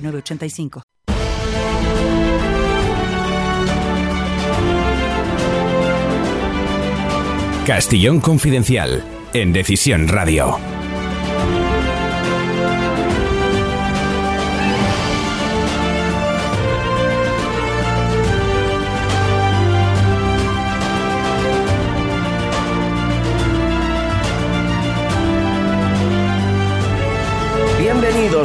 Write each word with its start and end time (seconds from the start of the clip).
985. 0.00 0.82
Castillón 7.66 8.20
Confidencial, 8.20 9.02
en 9.32 9.52
Decisión 9.52 10.06
Radio. 10.06 10.75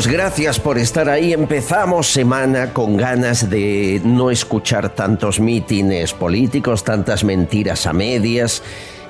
Bienvenidos, 0.02 0.31
gracias 0.31 0.59
por 0.59 0.77
estar 0.80 1.09
ahí. 1.09 1.31
Empezamos 1.31 2.07
semana 2.07 2.73
con 2.73 2.97
ganas 2.97 3.49
de 3.49 4.02
no 4.03 4.31
escuchar 4.31 4.89
tantos 4.89 5.39
mítines 5.39 6.13
políticos, 6.13 6.83
tantas 6.83 7.23
mentiras 7.23 7.85
a 7.85 7.94
medias 7.94 8.63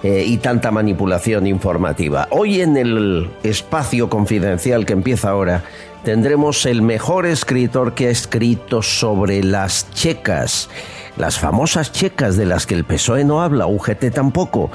eh, 0.04 0.26
y 0.28 0.38
tanta 0.38 0.70
manipulación 0.70 1.48
informativa. 1.48 2.28
Hoy 2.32 2.60
en 2.60 2.76
el 2.76 3.30
espacio 3.44 4.10
confidencial 4.10 4.86
que 4.86 4.94
empieza 4.94 5.30
ahora 5.30 5.64
tendremos 6.04 6.66
el 6.66 6.82
mejor 6.82 7.26
escritor 7.26 7.94
que 7.94 8.08
ha 8.08 8.12
escrito 8.12 8.82
sobre 8.82 9.44
las 9.44 9.90
checas 9.94 10.68
las 11.18 11.40
famosas 11.40 11.92
checas 11.92 12.38
de 12.38 12.46
las 12.46 12.66
que 12.66 12.76
el 12.76 12.86
PSOE 12.86 13.24
no 13.24 13.42
habla, 13.42 13.68
UGT 13.68 14.12
tampoco, 14.14 14.72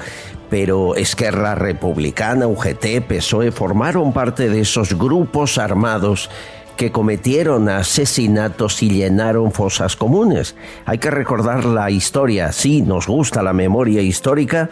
pero 0.49 0.95
Esquerra 0.95 1.55
Republicana, 1.55 2.47
UGT, 2.47 3.01
PSOE 3.07 3.51
formaron 3.51 4.13
parte 4.13 4.49
de 4.49 4.61
esos 4.61 4.97
grupos 4.97 5.57
armados 5.57 6.29
que 6.77 6.91
cometieron 6.91 7.67
asesinatos 7.69 8.83
y 8.83 8.89
llenaron 8.89 9.51
fosas 9.51 9.95
comunes. 9.95 10.55
Hay 10.85 10.99
que 10.99 11.09
recordar 11.09 11.65
la 11.65 11.89
historia, 11.89 12.51
sí, 12.51 12.83
nos 12.83 13.07
gusta 13.07 13.41
la 13.41 13.51
memoria 13.51 14.01
histórica, 14.01 14.69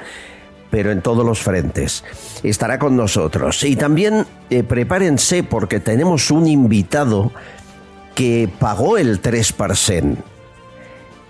pero 0.70 0.92
en 0.92 1.02
todos 1.02 1.26
los 1.26 1.40
frentes. 1.40 2.04
Estará 2.44 2.78
con 2.78 2.96
nosotros. 2.96 3.64
Y 3.64 3.76
también 3.76 4.26
eh, 4.50 4.64
prepárense 4.64 5.44
porque 5.44 5.80
tenemos 5.80 6.30
un 6.32 6.48
invitado 6.48 7.32
que 8.14 8.50
pagó 8.60 8.98
el 8.98 9.22
3%. 9.22 10.18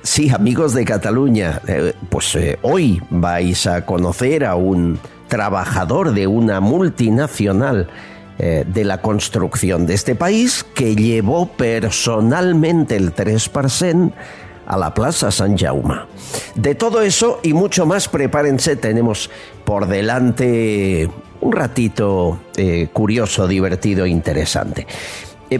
Sí, 0.05 0.29
amigos 0.29 0.75
de 0.75 0.85
Cataluña, 0.85 1.61
eh, 1.67 1.93
pues 2.09 2.35
eh, 2.35 2.59
hoy 2.61 3.01
vais 3.09 3.65
a 3.65 3.87
conocer 3.87 4.45
a 4.45 4.53
un 4.53 4.99
trabajador 5.27 6.13
de 6.13 6.27
una 6.27 6.59
multinacional 6.59 7.87
eh, 8.37 8.65
de 8.67 8.83
la 8.83 9.01
construcción 9.01 9.87
de 9.87 9.95
este 9.95 10.13
país 10.13 10.63
que 10.75 10.95
llevó 10.95 11.47
personalmente 11.47 12.95
el 12.95 13.15
3% 13.15 14.11
a 14.67 14.77
la 14.77 14.93
Plaza 14.93 15.31
San 15.31 15.57
Jaume. 15.57 15.95
De 16.53 16.75
todo 16.75 17.01
eso 17.01 17.39
y 17.41 17.53
mucho 17.53 17.87
más, 17.87 18.07
prepárense, 18.07 18.75
tenemos 18.75 19.31
por 19.65 19.87
delante 19.87 21.09
un 21.41 21.51
ratito 21.51 22.41
curioso, 22.93 23.47
divertido 23.47 24.05
e 24.05 24.09
interesante. 24.09 24.85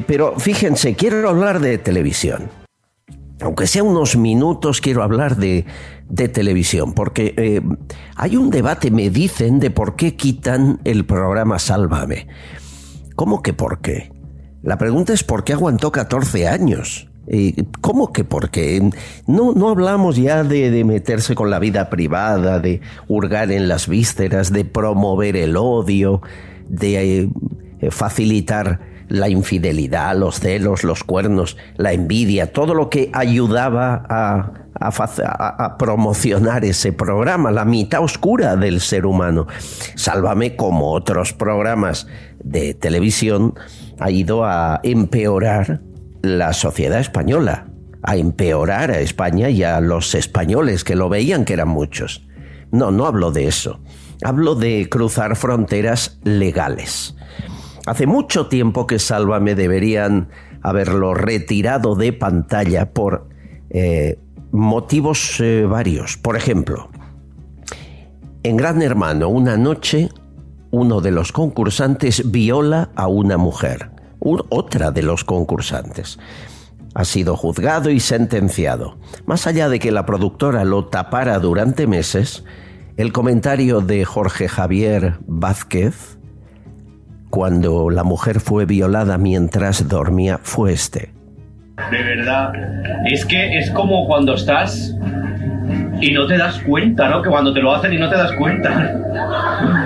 pero 0.05 0.35
fíjense, 0.37 0.93
quiero 0.93 1.27
hablar 1.27 1.59
de 1.59 1.79
televisión 1.79 2.64
aunque 3.41 3.67
sea 3.67 3.83
unos 3.83 4.15
minutos, 4.15 4.81
quiero 4.81 5.03
hablar 5.03 5.37
de, 5.37 5.65
televisión, 6.33 6.93
porque 6.93 7.33
eh, 7.37 7.61
hay 8.15 8.37
un 8.37 8.49
debate, 8.49 8.91
me 8.91 9.09
dicen, 9.09 9.59
de 9.59 9.71
por 9.71 9.95
qué 9.95 10.15
quitan 10.15 10.79
el 10.83 11.05
programa 11.05 11.59
Sálvame. 11.59 12.27
¿Cómo 13.15 13.41
que 13.41 13.53
por 13.53 13.79
qué? 13.79 14.11
La 14.61 14.77
pregunta 14.77 15.13
es 15.13 15.23
por 15.23 15.43
qué 15.43 15.53
aguantó 15.53 15.91
14 15.91 16.47
años. 16.47 17.07
¿Cómo 17.81 18.13
que 18.13 18.23
por 18.23 18.51
qué? 18.51 18.87
No, 19.25 19.53
no 19.53 19.69
hablamos 19.69 20.15
ya 20.15 20.43
de, 20.43 20.69
de, 20.69 20.83
meterse 20.83 21.33
con 21.33 21.49
la 21.49 21.57
vida 21.57 21.89
privada, 21.89 22.59
de 22.59 22.81
hurgar 23.07 23.51
en 23.51 23.67
las 23.67 23.87
vísceras, 23.87 24.53
de 24.53 24.63
promover 24.63 25.35
el 25.35 25.57
odio, 25.57 26.21
de 26.69 27.23
eh, 27.23 27.29
facilitar 27.89 28.79
la 29.07 29.29
infidelidad, 29.29 30.15
los 30.15 30.39
celos, 30.39 30.83
los 30.83 31.03
cuernos, 31.03 31.57
la 31.77 31.93
envidia, 31.93 32.51
todo 32.51 32.73
lo 32.73 32.89
que 32.89 33.09
ayudaba 33.13 34.05
a, 34.09 34.61
promocionar 35.79 36.65
ese 36.65 36.91
programa, 36.91 37.49
la 37.49 37.63
mitad 37.63 38.03
oscura 38.03 38.57
del 38.57 38.81
ser 38.81 39.05
humano. 39.05 39.47
Sálvame, 39.95 40.57
como 40.57 40.91
otros 40.91 41.31
programas 41.31 42.07
de 42.43 42.73
televisión, 42.73 43.53
ha 43.99 44.11
ido 44.11 44.43
a 44.43 44.81
empeorar 44.83 45.81
la 46.21 46.51
sociedad 46.51 46.99
española, 46.99 47.67
a 48.03 48.17
empeorar 48.17 48.91
a 48.91 48.99
España 48.99 49.49
y 49.49 49.63
a 49.63 49.79
los 49.79 50.13
españoles 50.13 50.83
que 50.83 50.95
lo 50.95 51.07
veían, 51.07 51.45
que 51.45 51.53
eran 51.53 51.69
muchos. 51.69 52.27
No, 52.71 52.91
no 52.91 53.05
hablo 53.05 53.31
de 53.31 53.47
eso. 53.47 53.79
Hablo 54.23 54.55
de 54.55 54.89
cruzar 54.89 55.35
fronteras 55.37 56.19
legales. 56.23 57.15
Hace 57.85 58.07
mucho 58.07 58.47
tiempo 58.47 58.87
que 58.87 58.97
Sálvame 58.99 59.53
deberían 59.53 60.29
haberlo 60.61 61.13
retirado 61.13 61.95
de 61.95 62.13
pantalla 62.13 62.91
por 62.91 63.29
eh, 63.69 64.17
motivos 64.51 65.39
eh, 65.39 65.65
varios. 65.65 66.17
Por 66.17 66.35
ejemplo, 66.35 66.89
en 68.41 68.57
Gran 68.57 68.81
Hermano, 68.81 69.29
una 69.29 69.57
noche, 69.57 70.09
uno 70.71 71.01
de 71.01 71.11
los 71.11 71.31
concursantes 71.31 72.31
viola 72.31 72.89
a 72.95 73.07
una 73.07 73.37
mujer, 73.37 73.91
otra 74.19 74.89
de 74.89 75.03
los 75.03 75.23
concursantes. 75.23 76.17
Ha 76.95 77.05
sido 77.05 77.35
juzgado 77.35 77.91
y 77.91 77.99
sentenciado. 77.99 78.97
Más 79.25 79.45
allá 79.45 79.69
de 79.69 79.79
que 79.79 79.91
la 79.91 80.05
productora 80.05 80.63
lo 80.63 80.85
tapara 80.85 81.37
durante 81.39 81.87
meses, 81.87 82.45
el 82.97 83.11
comentario 83.11 83.81
de 83.81 84.05
Jorge 84.05 84.47
Javier 84.47 85.19
Vázquez, 85.27 86.14
cuando 87.35 87.89
la 87.89 88.05
mujer 88.05 88.39
fue 88.39 88.65
violada 88.65 89.17
mientras 89.17 89.89
dormía 89.89 90.39
fue 90.41 90.71
este. 90.71 91.11
De 91.91 92.01
verdad, 92.01 92.53
es 93.11 93.25
que 93.25 93.57
es 93.57 93.69
como 93.71 94.07
cuando 94.07 94.35
estás 94.35 94.95
y 95.99 96.13
no 96.13 96.27
te 96.27 96.37
das 96.37 96.61
cuenta, 96.61 97.09
¿no? 97.09 97.21
Que 97.21 97.29
cuando 97.29 97.53
te 97.53 97.59
lo 97.59 97.75
hacen 97.75 97.91
y 97.91 97.97
no 97.97 98.09
te 98.09 98.15
das 98.15 98.31
cuenta. 98.37 99.85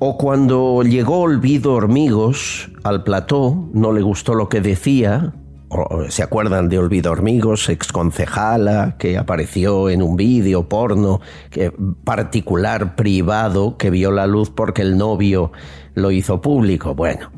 O 0.00 0.18
cuando 0.18 0.82
llegó 0.82 1.20
Olvido 1.20 1.74
Hormigos 1.74 2.68
al 2.82 3.04
plató, 3.04 3.68
no 3.72 3.92
le 3.92 4.02
gustó 4.02 4.34
lo 4.34 4.48
que 4.48 4.60
decía, 4.60 5.32
¿Se 6.08 6.22
acuerdan 6.22 6.68
de 6.68 6.78
Olvido 6.78 7.12
Hormigos, 7.12 7.68
exconcejala, 7.68 8.96
que 8.98 9.18
apareció 9.18 9.90
en 9.90 10.02
un 10.02 10.16
vídeo 10.16 10.68
porno 10.68 11.20
que, 11.50 11.72
particular, 12.04 12.96
privado, 12.96 13.76
que 13.76 13.90
vio 13.90 14.10
la 14.10 14.26
luz 14.26 14.50
porque 14.50 14.82
el 14.82 14.96
novio 14.96 15.52
lo 15.94 16.10
hizo 16.10 16.40
público? 16.40 16.94
Bueno, 16.94 17.30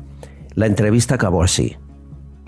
la 0.55 0.65
entrevista 0.65 1.15
acabó 1.15 1.43
así. 1.43 1.77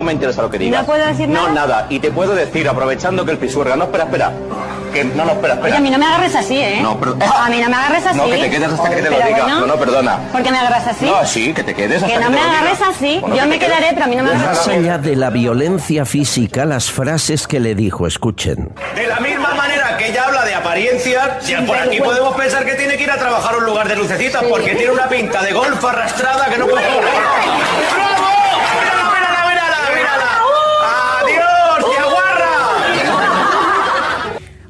No 0.02 0.06
me 0.06 0.14
interesa 0.14 0.42
lo 0.42 0.50
que 0.50 0.58
digas. 0.58 0.80
¿No 0.80 0.84
puedo 0.86 1.06
decir 1.06 1.28
nada? 1.28 1.46
No, 1.48 1.54
nada. 1.54 1.86
Y 1.88 2.00
te 2.00 2.10
puedo 2.10 2.34
decir, 2.34 2.68
aprovechando 2.68 3.24
que 3.24 3.30
el 3.30 3.38
pisuerga... 3.38 3.76
No, 3.76 3.84
espera, 3.84 4.02
espera. 4.02 4.32
Que 4.92 5.04
no, 5.04 5.24
no, 5.24 5.30
espera, 5.30 5.54
espera. 5.54 5.68
Oye, 5.68 5.76
a 5.76 5.80
mí 5.80 5.90
no 5.90 5.98
me 5.98 6.06
agarres 6.06 6.34
así, 6.34 6.58
¿eh? 6.58 6.80
No, 6.82 6.98
pero... 6.98 7.16
A 7.22 7.48
mí 7.48 7.60
no 7.60 7.68
me 7.68 7.76
agarres 7.76 8.04
así. 8.04 8.18
No, 8.18 8.24
que 8.26 8.36
te 8.38 8.50
quedes 8.50 8.72
hasta 8.72 8.90
que 8.90 8.96
te 8.96 9.10
lo 9.10 9.16
diga. 9.16 9.28
bueno, 9.30 9.60
No, 9.60 9.66
no, 9.68 9.76
perdona. 9.76 10.18
¿Por 10.32 10.42
qué 10.42 10.50
me 10.50 10.58
agarras 10.58 10.88
así? 10.88 11.04
No, 11.06 11.24
sí, 11.24 11.54
que 11.54 11.62
te 11.62 11.72
quedes 11.72 12.02
hasta 12.02 12.08
Que 12.08 12.14
que, 12.16 12.20
no 12.20 12.26
te 12.26 12.32
me 12.32 12.40
lo 12.40 12.44
diga. 12.48 12.58
agarres 12.58 12.82
así. 12.82 13.18
Bueno, 13.20 13.36
Yo 13.36 13.42
que 13.42 13.48
me 13.48 13.58
quedes. 13.60 13.68
quedaré, 13.78 13.90
pero 13.94 14.04
a 14.04 14.08
mí 14.08 14.16
no 14.16 14.22
me 14.24 14.30
agarres 14.30 14.48
Más 14.48 14.58
así. 14.58 14.70
allá 14.72 14.98
de 14.98 15.14
la 15.16 15.30
violencia 15.30 16.04
física, 16.04 16.64
las 16.64 16.90
frases 16.90 17.46
que 17.46 17.60
le 17.60 17.76
dijo, 17.76 18.08
escuchen. 18.08 18.70
De 18.96 19.06
la 19.06 19.20
misma 19.20 19.54
manera 19.54 19.96
que 19.98 20.08
ella 20.08 20.24
habla 20.26 20.44
de 20.44 20.54
apariencias, 20.56 21.46
ya 21.46 21.60
por 21.64 21.76
aquí 21.78 22.00
podemos 22.00 22.34
pensar 22.34 22.64
que 22.64 22.74
tiene 22.74 22.96
que 22.96 23.04
ir 23.04 23.10
a 23.12 23.18
trabajar 23.18 23.54
a 23.54 23.58
un 23.58 23.64
lugar 23.66 23.86
de 23.88 23.94
lucecitas 23.94 24.42
porque 24.50 24.74
tiene 24.74 24.90
una 24.92 25.08
pinta 25.08 25.40
de 25.42 25.52
golf 25.52 25.82
arrastrada 25.84 26.46
que 26.50 26.58
no 26.58 26.66
puede. 26.66 26.82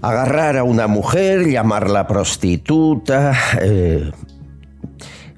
Agarrar 0.03 0.57
a 0.57 0.65
una 0.65 0.89
mujer, 0.89 1.49
llamarla 1.49 2.09
prostituta, 2.09 3.35
eh, 3.61 4.11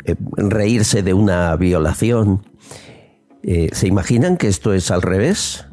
eh, 0.07 0.15
reírse 0.39 1.03
de 1.03 1.13
una 1.13 1.55
violación. 1.57 2.47
Eh, 3.43 3.69
¿Se 3.73 3.87
imaginan 3.87 4.39
que 4.39 4.49
esto 4.49 4.73
es 4.73 4.91
al 4.91 5.03
revés? 5.03 5.67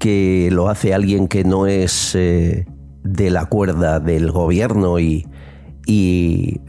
Que 0.00 0.48
lo 0.50 0.68
hace 0.68 0.94
alguien 0.94 1.28
que 1.28 1.44
no 1.44 1.68
es 1.68 2.12
de 2.14 3.30
la 3.30 3.46
cuerda 3.46 4.00
del 4.00 4.32
gobierno 4.32 4.98
y, 4.98 5.28
y 5.86 6.60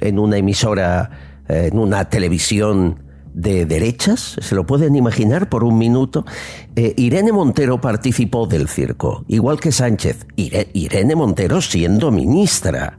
en 0.00 0.18
una 0.20 0.36
emisora, 0.36 1.10
en 1.48 1.76
una 1.76 2.08
televisión 2.08 3.01
de 3.34 3.66
derechas, 3.66 4.36
¿se 4.40 4.54
lo 4.54 4.66
pueden 4.66 4.96
imaginar 4.96 5.48
por 5.48 5.64
un 5.64 5.78
minuto? 5.78 6.24
Eh, 6.76 6.94
Irene 6.96 7.32
Montero 7.32 7.80
participó 7.80 8.46
del 8.46 8.68
circo, 8.68 9.24
igual 9.28 9.60
que 9.60 9.72
Sánchez. 9.72 10.26
Ire- 10.36 10.68
Irene 10.72 11.14
Montero 11.14 11.60
siendo 11.60 12.10
ministra. 12.10 12.98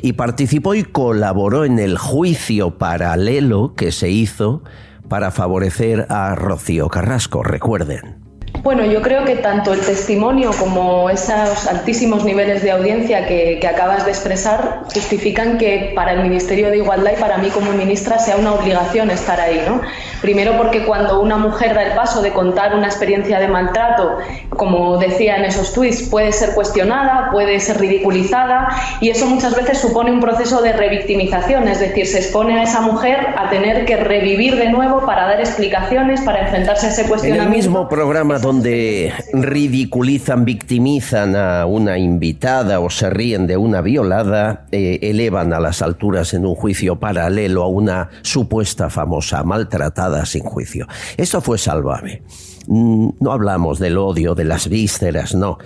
Y 0.00 0.12
participó 0.12 0.74
y 0.74 0.84
colaboró 0.84 1.64
en 1.64 1.78
el 1.78 1.98
juicio 1.98 2.78
paralelo 2.78 3.74
que 3.74 3.90
se 3.92 4.10
hizo 4.10 4.62
para 5.08 5.30
favorecer 5.30 6.06
a 6.08 6.34
Rocío 6.34 6.88
Carrasco, 6.88 7.42
recuerden. 7.42 8.27
Bueno, 8.62 8.84
yo 8.84 9.00
creo 9.02 9.24
que 9.24 9.36
tanto 9.36 9.72
el 9.72 9.80
testimonio 9.80 10.50
como 10.58 11.08
esos 11.10 11.66
altísimos 11.66 12.24
niveles 12.24 12.62
de 12.62 12.70
audiencia 12.70 13.26
que, 13.26 13.58
que 13.60 13.66
acabas 13.66 14.04
de 14.04 14.10
expresar 14.10 14.82
justifican 14.92 15.58
que 15.58 15.92
para 15.94 16.12
el 16.12 16.22
Ministerio 16.22 16.70
de 16.70 16.78
Igualdad 16.78 17.12
y 17.16 17.20
para 17.20 17.38
mí 17.38 17.48
como 17.50 17.72
ministra 17.72 18.18
sea 18.18 18.36
una 18.36 18.52
obligación 18.52 19.10
estar 19.10 19.40
ahí. 19.40 19.62
¿no? 19.66 19.80
Primero 20.20 20.56
porque 20.56 20.84
cuando 20.84 21.20
una 21.20 21.36
mujer 21.36 21.74
da 21.74 21.82
el 21.82 21.92
paso 21.92 22.20
de 22.22 22.32
contar 22.32 22.74
una 22.74 22.86
experiencia 22.86 23.38
de 23.38 23.48
maltrato, 23.48 24.18
como 24.50 24.98
decía 24.98 25.36
en 25.36 25.44
esos 25.44 25.72
tweets, 25.72 26.02
puede 26.08 26.32
ser 26.32 26.54
cuestionada, 26.54 27.30
puede 27.30 27.60
ser 27.60 27.78
ridiculizada 27.78 28.68
y 29.00 29.10
eso 29.10 29.26
muchas 29.26 29.54
veces 29.54 29.78
supone 29.78 30.10
un 30.10 30.20
proceso 30.20 30.60
de 30.60 30.72
revictimización, 30.72 31.68
es 31.68 31.80
decir, 31.80 32.06
se 32.06 32.18
expone 32.18 32.58
a 32.58 32.64
esa 32.64 32.80
mujer 32.80 33.34
a 33.36 33.48
tener 33.50 33.84
que 33.84 33.96
revivir 33.96 34.56
de 34.56 34.70
nuevo 34.70 35.06
para 35.06 35.26
dar 35.26 35.40
explicaciones, 35.40 36.20
para 36.22 36.40
enfrentarse 36.40 36.86
a 36.86 36.88
ese 36.90 37.02
En 37.02 37.04
el 37.04 37.10
cuestionamiento. 37.10 37.56
mismo 37.56 37.88
programa 37.88 38.37
donde 38.38 39.12
ridiculizan, 39.32 40.44
victimizan 40.44 41.36
a 41.36 41.66
una 41.66 41.98
invitada 41.98 42.80
o 42.80 42.90
se 42.90 43.10
ríen 43.10 43.46
de 43.46 43.56
una 43.56 43.80
violada, 43.80 44.66
eh, 44.72 44.98
elevan 45.02 45.52
a 45.52 45.60
las 45.60 45.82
alturas 45.82 46.34
en 46.34 46.46
un 46.46 46.54
juicio 46.54 46.98
paralelo 46.98 47.62
a 47.62 47.68
una 47.68 48.10
supuesta 48.22 48.90
famosa 48.90 49.42
maltratada 49.44 50.26
sin 50.26 50.42
juicio. 50.42 50.86
Esto 51.16 51.40
fue 51.40 51.58
salvable. 51.58 52.22
Mm, 52.66 53.10
No 53.20 53.32
hablamos 53.32 53.78
del 53.78 53.98
odio, 53.98 54.34
de 54.34 54.44
las 54.44 54.68
vísceras, 54.68 55.34
no. 55.34 55.58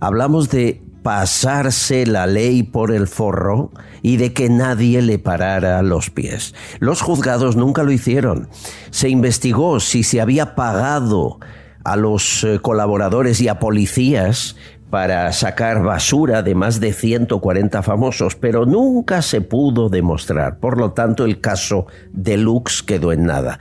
Hablamos 0.00 0.50
de 0.50 0.82
pasarse 1.02 2.06
la 2.06 2.26
ley 2.26 2.62
por 2.62 2.92
el 2.92 3.06
forro 3.06 3.70
y 4.02 4.16
de 4.16 4.32
que 4.32 4.48
nadie 4.48 5.02
le 5.02 5.18
parara 5.18 5.82
los 5.82 6.10
pies. 6.10 6.54
Los 6.78 7.00
juzgados 7.00 7.56
nunca 7.56 7.82
lo 7.82 7.92
hicieron. 7.92 8.48
Se 8.90 9.08
investigó 9.08 9.80
si 9.80 10.02
se 10.02 10.20
había 10.20 10.54
pagado 10.54 11.38
a 11.84 11.96
los 11.96 12.44
eh, 12.44 12.58
colaboradores 12.60 13.40
y 13.40 13.48
a 13.48 13.58
policías 13.58 14.56
para 14.90 15.32
sacar 15.32 15.82
basura 15.82 16.42
de 16.42 16.54
más 16.54 16.80
de 16.80 16.92
140 16.92 17.82
famosos, 17.82 18.34
pero 18.34 18.66
nunca 18.66 19.22
se 19.22 19.40
pudo 19.40 19.88
demostrar. 19.88 20.58
Por 20.58 20.78
lo 20.78 20.92
tanto, 20.92 21.24
el 21.24 21.40
caso 21.40 21.86
Deluxe 22.12 22.82
quedó 22.82 23.12
en 23.12 23.24
nada. 23.24 23.60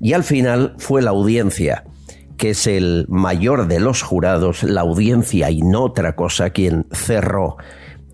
Y 0.00 0.12
al 0.12 0.22
final 0.22 0.74
fue 0.78 1.00
la 1.00 1.10
audiencia 1.10 1.84
que 2.36 2.50
es 2.50 2.66
el 2.66 3.06
mayor 3.08 3.66
de 3.66 3.80
los 3.80 4.02
jurados, 4.02 4.62
la 4.62 4.82
audiencia 4.82 5.50
y 5.50 5.62
no 5.62 5.84
otra 5.84 6.16
cosa, 6.16 6.50
quien 6.50 6.86
cerró 6.92 7.56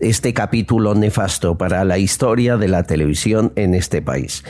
este 0.03 0.33
capítulo 0.33 0.95
nefasto 0.95 1.57
para 1.57 1.83
la 1.85 1.97
historia 1.97 2.57
de 2.57 2.67
la 2.67 2.83
televisión 2.83 3.51
en 3.55 3.73
este 3.73 4.01
país. 4.01 4.43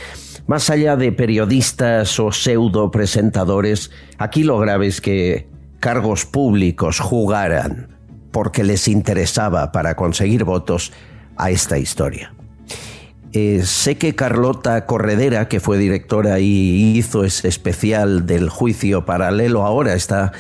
Más 0.48 0.70
allá 0.70 0.98
de 0.98 1.12
periodistas 1.12 2.20
o 2.20 2.32
pseudo 2.32 2.92
presentadores, 2.92 3.92
aquí 4.18 4.44
lo 4.44 4.60
grave 4.60 4.88
es 4.88 5.00
que 5.00 5.48
cargos 5.80 6.26
públicos 6.26 7.00
jugaran 7.00 7.98
porque 8.32 8.64
les 8.64 8.88
interesaba 8.88 9.72
para 9.72 9.96
conseguir 9.96 10.44
votos 10.44 10.92
a 11.38 11.52
esta 11.52 11.78
historia. 11.78 12.34
Eh, 13.32 13.62
sé 13.64 13.98
que 13.98 14.16
Carlota 14.16 14.86
Corredera, 14.86 15.48
que 15.48 15.60
fue 15.60 15.78
directora 15.78 16.40
y 16.40 16.98
hizo 16.98 17.24
ese 17.24 17.48
especial 17.48 18.26
del 18.26 18.50
juicio 18.50 19.06
paralelo, 19.06 19.64
ahora 19.64 19.94
está 19.94 20.34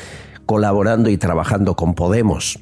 colaborando 0.46 1.10
y 1.10 1.18
trabajando 1.18 1.76
con 1.76 1.96
Podemos. 1.96 2.60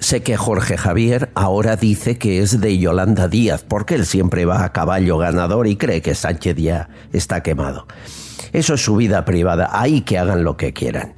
Sé 0.00 0.22
que 0.22 0.36
Jorge 0.36 0.76
Javier 0.76 1.30
ahora 1.34 1.76
dice 1.76 2.18
que 2.18 2.40
es 2.40 2.60
de 2.60 2.78
Yolanda 2.78 3.28
Díaz, 3.28 3.64
porque 3.66 3.94
él 3.94 4.06
siempre 4.06 4.44
va 4.44 4.64
a 4.64 4.72
caballo 4.72 5.18
ganador 5.18 5.66
y 5.66 5.76
cree 5.76 6.02
que 6.02 6.14
Sánchez 6.14 6.56
ya 6.56 6.88
está 7.12 7.42
quemado. 7.42 7.86
Eso 8.52 8.74
es 8.74 8.84
su 8.84 8.96
vida 8.96 9.24
privada, 9.24 9.68
ahí 9.72 10.02
que 10.02 10.18
hagan 10.18 10.44
lo 10.44 10.56
que 10.56 10.72
quieran. 10.72 11.14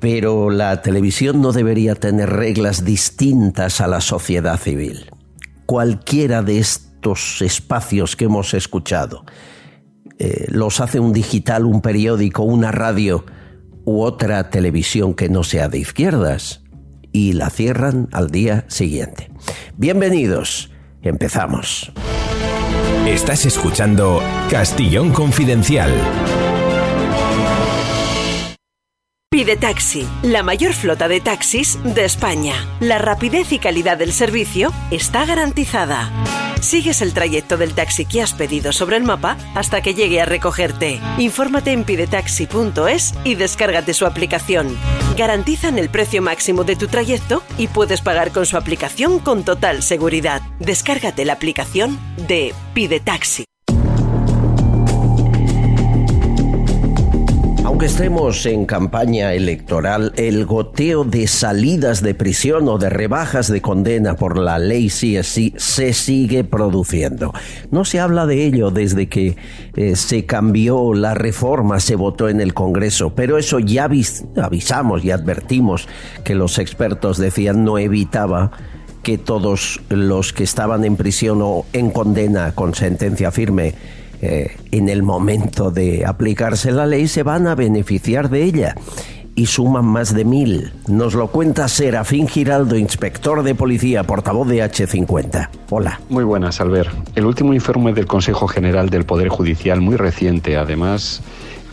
Pero 0.00 0.50
la 0.50 0.82
televisión 0.82 1.40
no 1.40 1.52
debería 1.52 1.94
tener 1.94 2.30
reglas 2.30 2.84
distintas 2.84 3.80
a 3.80 3.86
la 3.86 4.00
sociedad 4.00 4.58
civil. 4.58 5.10
Cualquiera 5.64 6.42
de 6.42 6.58
estos 6.58 7.40
espacios 7.42 8.14
que 8.14 8.26
hemos 8.26 8.54
escuchado 8.54 9.24
eh, 10.18 10.46
los 10.48 10.80
hace 10.80 11.00
un 11.00 11.12
digital, 11.12 11.64
un 11.64 11.80
periódico, 11.80 12.42
una 12.42 12.72
radio 12.72 13.24
u 13.84 14.02
otra 14.02 14.50
televisión 14.50 15.14
que 15.14 15.28
no 15.28 15.44
sea 15.44 15.68
de 15.68 15.78
izquierdas 15.78 16.65
y 17.12 17.32
la 17.32 17.50
cierran 17.50 18.08
al 18.12 18.30
día 18.30 18.64
siguiente. 18.68 19.30
Bienvenidos, 19.76 20.70
empezamos. 21.02 21.92
Estás 23.06 23.46
escuchando 23.46 24.20
Castillón 24.50 25.12
Confidencial. 25.12 25.92
Pide 29.36 29.56
Taxi, 29.58 30.08
la 30.22 30.42
mayor 30.42 30.72
flota 30.72 31.08
de 31.08 31.20
taxis 31.20 31.78
de 31.82 32.06
España. 32.06 32.54
La 32.80 32.96
rapidez 32.96 33.52
y 33.52 33.58
calidad 33.58 33.98
del 33.98 34.12
servicio 34.12 34.72
está 34.90 35.26
garantizada. 35.26 36.10
Sigues 36.62 37.02
el 37.02 37.12
trayecto 37.12 37.58
del 37.58 37.74
taxi 37.74 38.06
que 38.06 38.22
has 38.22 38.32
pedido 38.32 38.72
sobre 38.72 38.96
el 38.96 39.02
mapa 39.02 39.36
hasta 39.54 39.82
que 39.82 39.92
llegue 39.92 40.22
a 40.22 40.24
recogerte. 40.24 41.00
Infórmate 41.18 41.72
en 41.72 41.84
pidetaxi.es 41.84 43.14
y 43.24 43.34
descárgate 43.34 43.94
su 43.94 44.06
aplicación. 44.06 44.74
Garantizan 45.18 45.78
el 45.78 45.90
precio 45.90 46.22
máximo 46.22 46.64
de 46.64 46.76
tu 46.76 46.86
trayecto 46.86 47.42
y 47.58 47.66
puedes 47.66 48.00
pagar 48.00 48.30
con 48.30 48.46
su 48.46 48.56
aplicación 48.56 49.18
con 49.18 49.44
total 49.44 49.82
seguridad. 49.82 50.40
Descárgate 50.60 51.26
la 51.26 51.34
aplicación 51.34 51.98
de 52.26 52.54
Pide 52.72 53.00
Taxi. 53.00 53.44
Aunque 57.66 57.86
estemos 57.86 58.46
en 58.46 58.64
campaña 58.64 59.34
electoral, 59.34 60.12
el 60.16 60.46
goteo 60.46 61.02
de 61.02 61.26
salidas 61.26 62.00
de 62.00 62.14
prisión 62.14 62.68
o 62.68 62.78
de 62.78 62.90
rebajas 62.90 63.50
de 63.50 63.60
condena 63.60 64.14
por 64.14 64.38
la 64.38 64.60
ley 64.60 64.86
CSI 64.86 65.52
se 65.56 65.92
sigue 65.92 66.44
produciendo. 66.44 67.32
No 67.72 67.84
se 67.84 67.98
habla 67.98 68.24
de 68.24 68.44
ello 68.44 68.70
desde 68.70 69.08
que 69.08 69.36
eh, 69.74 69.96
se 69.96 70.26
cambió 70.26 70.94
la 70.94 71.14
reforma, 71.14 71.80
se 71.80 71.96
votó 71.96 72.28
en 72.28 72.40
el 72.40 72.54
Congreso, 72.54 73.16
pero 73.16 73.36
eso 73.36 73.58
ya 73.58 73.86
avis 73.86 74.24
avisamos 74.40 75.04
y 75.04 75.10
advertimos 75.10 75.88
que 76.22 76.36
los 76.36 76.60
expertos 76.60 77.18
decían 77.18 77.64
no 77.64 77.78
evitaba 77.78 78.52
que 79.02 79.18
todos 79.18 79.80
los 79.88 80.32
que 80.32 80.44
estaban 80.44 80.84
en 80.84 80.94
prisión 80.94 81.40
o 81.42 81.66
en 81.72 81.90
condena 81.90 82.54
con 82.54 82.76
sentencia 82.76 83.32
firme 83.32 83.74
eh, 84.20 84.56
en 84.70 84.88
el 84.88 85.02
momento 85.02 85.70
de 85.70 86.04
aplicarse 86.06 86.72
la 86.72 86.86
ley 86.86 87.08
se 87.08 87.22
van 87.22 87.46
a 87.46 87.54
beneficiar 87.54 88.30
de 88.30 88.44
ella 88.44 88.74
y 89.36 89.46
suman 89.46 89.84
más 89.84 90.14
de 90.14 90.24
mil. 90.24 90.72
Nos 90.88 91.14
lo 91.14 91.28
cuenta 91.28 91.68
Serafín 91.68 92.26
Giraldo, 92.26 92.76
inspector 92.76 93.42
de 93.42 93.54
policía, 93.54 94.02
portavoz 94.02 94.48
de 94.48 94.64
H50. 94.64 95.50
Hola. 95.70 96.00
Muy 96.08 96.24
buenas, 96.24 96.60
Albert. 96.60 96.90
El 97.14 97.26
último 97.26 97.52
informe 97.52 97.92
del 97.92 98.06
Consejo 98.06 98.48
General 98.48 98.88
del 98.88 99.04
Poder 99.04 99.28
Judicial, 99.28 99.82
muy 99.82 99.96
reciente, 99.96 100.56
además, 100.56 101.22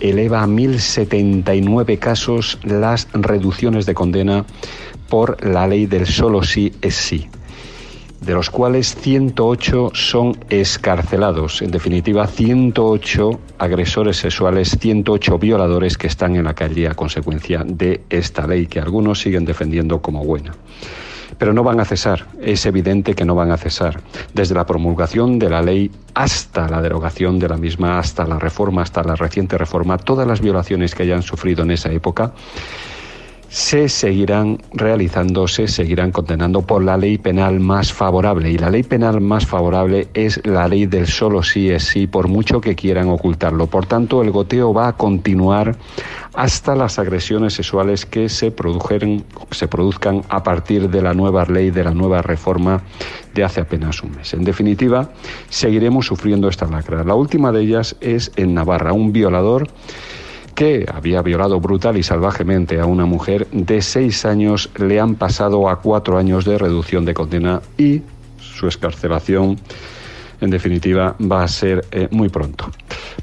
eleva 0.01 0.43
a 0.43 0.47
1.079 0.47 1.97
casos 1.97 2.59
las 2.63 3.07
reducciones 3.13 3.85
de 3.85 3.93
condena 3.93 4.45
por 5.07 5.43
la 5.45 5.65
ley 5.65 5.85
del 5.85 6.05
solo 6.05 6.43
sí 6.43 6.73
es 6.81 6.95
sí 6.95 7.29
de 8.25 8.33
los 8.33 8.49
cuales 8.49 8.95
108 8.95 9.91
son 9.93 10.37
escarcelados. 10.49 11.61
En 11.61 11.71
definitiva, 11.71 12.25
108 12.27 13.39
agresores 13.57 14.17
sexuales, 14.17 14.77
108 14.79 15.37
violadores 15.37 15.97
que 15.97 16.07
están 16.07 16.35
en 16.35 16.45
la 16.45 16.53
calle 16.53 16.87
a 16.87 16.95
consecuencia 16.95 17.63
de 17.65 18.03
esta 18.09 18.47
ley 18.47 18.67
que 18.67 18.79
algunos 18.79 19.19
siguen 19.19 19.45
defendiendo 19.45 20.01
como 20.01 20.23
buena. 20.23 20.53
Pero 21.37 21.51
no 21.51 21.63
van 21.63 21.79
a 21.79 21.85
cesar, 21.85 22.27
es 22.41 22.65
evidente 22.65 23.15
que 23.15 23.25
no 23.25 23.35
van 23.35 23.51
a 23.51 23.57
cesar. 23.57 24.01
Desde 24.33 24.55
la 24.55 24.65
promulgación 24.65 25.39
de 25.39 25.49
la 25.49 25.61
ley 25.61 25.91
hasta 26.13 26.69
la 26.69 26.81
derogación 26.81 27.39
de 27.39 27.49
la 27.49 27.57
misma, 27.57 27.99
hasta 27.99 28.25
la 28.25 28.39
reforma, 28.39 28.83
hasta 28.83 29.03
la 29.03 29.15
reciente 29.15 29.57
reforma, 29.57 29.97
todas 29.97 30.27
las 30.27 30.41
violaciones 30.41 30.95
que 30.95 31.03
hayan 31.03 31.23
sufrido 31.23 31.63
en 31.63 31.71
esa 31.71 31.91
época, 31.91 32.33
se 33.53 33.87
seguirán 33.87 34.57
realizando, 34.71 35.47
se 35.47 35.67
seguirán 35.67 36.11
condenando 36.11 36.63
por 36.63 36.83
la 36.83 36.97
ley 36.97 37.19
penal 37.19 37.59
más 37.59 37.93
favorable. 37.93 38.49
Y 38.49 38.57
la 38.57 38.71
ley 38.71 38.81
penal 38.81 39.21
más 39.21 39.45
favorable 39.45 40.07
es 40.15 40.43
la 40.43 40.67
ley 40.67 40.87
del 40.87 41.05
solo 41.05 41.43
sí 41.43 41.69
es 41.69 41.83
sí, 41.83 42.07
por 42.07 42.27
mucho 42.27 42.59
que 42.59 42.73
quieran 42.73 43.09
ocultarlo. 43.09 43.67
Por 43.67 43.85
tanto, 43.85 44.23
el 44.23 44.31
goteo 44.31 44.73
va 44.73 44.87
a 44.87 44.93
continuar 44.93 45.75
hasta 46.33 46.75
las 46.75 46.97
agresiones 46.97 47.53
sexuales 47.53 48.07
que 48.07 48.27
se, 48.27 48.49
produjeron, 48.49 49.23
se 49.51 49.67
produzcan 49.67 50.23
a 50.29 50.41
partir 50.41 50.89
de 50.89 51.03
la 51.03 51.13
nueva 51.13 51.45
ley, 51.45 51.69
de 51.69 51.83
la 51.83 51.93
nueva 51.93 52.23
reforma 52.23 52.81
de 53.35 53.43
hace 53.43 53.61
apenas 53.61 54.01
un 54.01 54.15
mes. 54.15 54.33
En 54.33 54.45
definitiva, 54.45 55.11
seguiremos 55.49 56.07
sufriendo 56.07 56.47
esta 56.47 56.65
lacra. 56.65 57.03
La 57.03 57.13
última 57.13 57.51
de 57.51 57.61
ellas 57.61 57.97
es 58.01 58.31
en 58.35 58.55
Navarra, 58.55 58.93
un 58.93 59.13
violador 59.13 59.67
que 60.55 60.85
había 60.91 61.21
violado 61.21 61.59
brutal 61.59 61.97
y 61.97 62.03
salvajemente 62.03 62.79
a 62.79 62.85
una 62.85 63.05
mujer 63.05 63.47
de 63.51 63.81
seis 63.81 64.25
años 64.25 64.69
le 64.77 64.99
han 64.99 65.15
pasado 65.15 65.69
a 65.69 65.79
cuatro 65.81 66.17
años 66.17 66.45
de 66.45 66.57
reducción 66.57 67.05
de 67.05 67.13
condena 67.13 67.61
y 67.77 68.01
su 68.37 68.67
escarcelación 68.67 69.57
en 70.41 70.49
definitiva 70.49 71.15
va 71.19 71.43
a 71.43 71.47
ser 71.47 71.85
eh, 71.91 72.07
muy 72.11 72.29
pronto. 72.29 72.69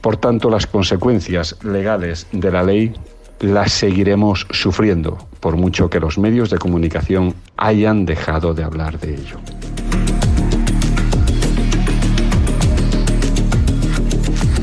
Por 0.00 0.16
tanto, 0.16 0.48
las 0.48 0.66
consecuencias 0.66 1.62
legales 1.62 2.26
de 2.32 2.50
la 2.50 2.62
ley 2.62 2.94
las 3.40 3.72
seguiremos 3.72 4.46
sufriendo, 4.50 5.18
por 5.40 5.56
mucho 5.56 5.88
que 5.88 6.00
los 6.00 6.18
medios 6.18 6.50
de 6.50 6.58
comunicación 6.58 7.34
hayan 7.56 8.04
dejado 8.06 8.54
de 8.54 8.64
hablar 8.64 8.98
de 8.98 9.14
ello. 9.14 9.38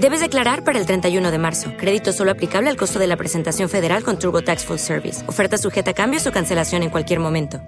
Debes 0.00 0.20
declarar 0.20 0.64
para 0.64 0.78
el 0.78 0.86
31 0.86 1.30
de 1.30 1.38
marzo. 1.38 1.70
Crédito 1.76 2.12
solo 2.12 2.32
aplicable 2.32 2.68
al 2.68 2.76
costo 2.76 2.98
de 2.98 3.06
la 3.06 3.16
presentación 3.16 3.68
federal 3.68 4.02
con 4.02 4.18
TurboTax 4.18 4.64
Full 4.64 4.78
Service. 4.78 5.28
Oferta 5.28 5.56
sujeta 5.56 5.92
a 5.92 5.94
cambios 5.94 6.26
o 6.26 6.32
cancelación 6.32 6.82
en 6.82 6.90
cualquier 6.90 7.20
momento. 7.20 7.60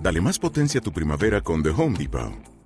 Dale 0.00 0.20
más 0.20 0.38
potencia 0.38 0.80
a 0.80 0.82
tu 0.82 0.92
primavera 0.92 1.40
con 1.40 1.62
The 1.62 1.70
Home 1.70 1.96
Depot. 1.96 2.32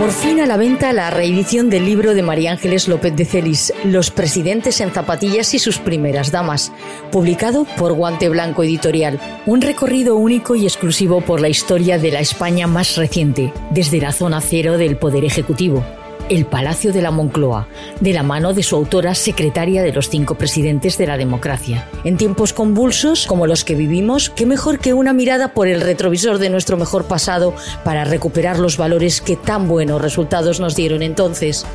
Por 0.00 0.12
fin 0.12 0.40
a 0.40 0.46
la 0.46 0.56
venta 0.56 0.94
la 0.94 1.10
reedición 1.10 1.68
del 1.68 1.84
libro 1.84 2.14
de 2.14 2.22
María 2.22 2.52
Ángeles 2.52 2.88
López 2.88 3.14
de 3.14 3.26
Celis, 3.26 3.70
Los 3.84 4.10
presidentes 4.10 4.80
en 4.80 4.94
zapatillas 4.94 5.52
y 5.52 5.58
sus 5.58 5.76
primeras 5.76 6.32
damas, 6.32 6.72
publicado 7.12 7.66
por 7.76 7.92
Guante 7.92 8.30
Blanco 8.30 8.62
Editorial. 8.62 9.20
Un 9.44 9.60
recorrido 9.60 10.16
único 10.16 10.56
y 10.56 10.64
exclusivo 10.64 11.20
por 11.20 11.42
la 11.42 11.50
historia 11.50 11.98
de 11.98 12.12
la 12.12 12.20
España 12.20 12.66
más 12.66 12.96
reciente, 12.96 13.52
desde 13.72 14.00
la 14.00 14.12
zona 14.12 14.40
cero 14.40 14.78
del 14.78 14.96
Poder 14.96 15.26
Ejecutivo 15.26 15.84
el 16.30 16.46
Palacio 16.46 16.92
de 16.92 17.02
la 17.02 17.10
Moncloa, 17.10 17.66
de 18.00 18.12
la 18.14 18.22
mano 18.22 18.54
de 18.54 18.62
su 18.62 18.76
autora 18.76 19.14
secretaria 19.14 19.82
de 19.82 19.92
los 19.92 20.08
cinco 20.08 20.36
presidentes 20.36 20.96
de 20.96 21.06
la 21.06 21.18
democracia. 21.18 21.86
En 22.04 22.16
tiempos 22.16 22.52
convulsos 22.52 23.26
como 23.26 23.46
los 23.46 23.64
que 23.64 23.74
vivimos, 23.74 24.30
qué 24.30 24.46
mejor 24.46 24.78
que 24.78 24.94
una 24.94 25.12
mirada 25.12 25.52
por 25.52 25.66
el 25.66 25.80
retrovisor 25.80 26.38
de 26.38 26.48
nuestro 26.48 26.76
mejor 26.76 27.04
pasado 27.04 27.52
para 27.84 28.04
recuperar 28.04 28.58
los 28.58 28.76
valores 28.76 29.20
que 29.20 29.36
tan 29.36 29.68
buenos 29.68 30.00
resultados 30.00 30.60
nos 30.60 30.76
dieron 30.76 31.02
entonces. 31.02 31.66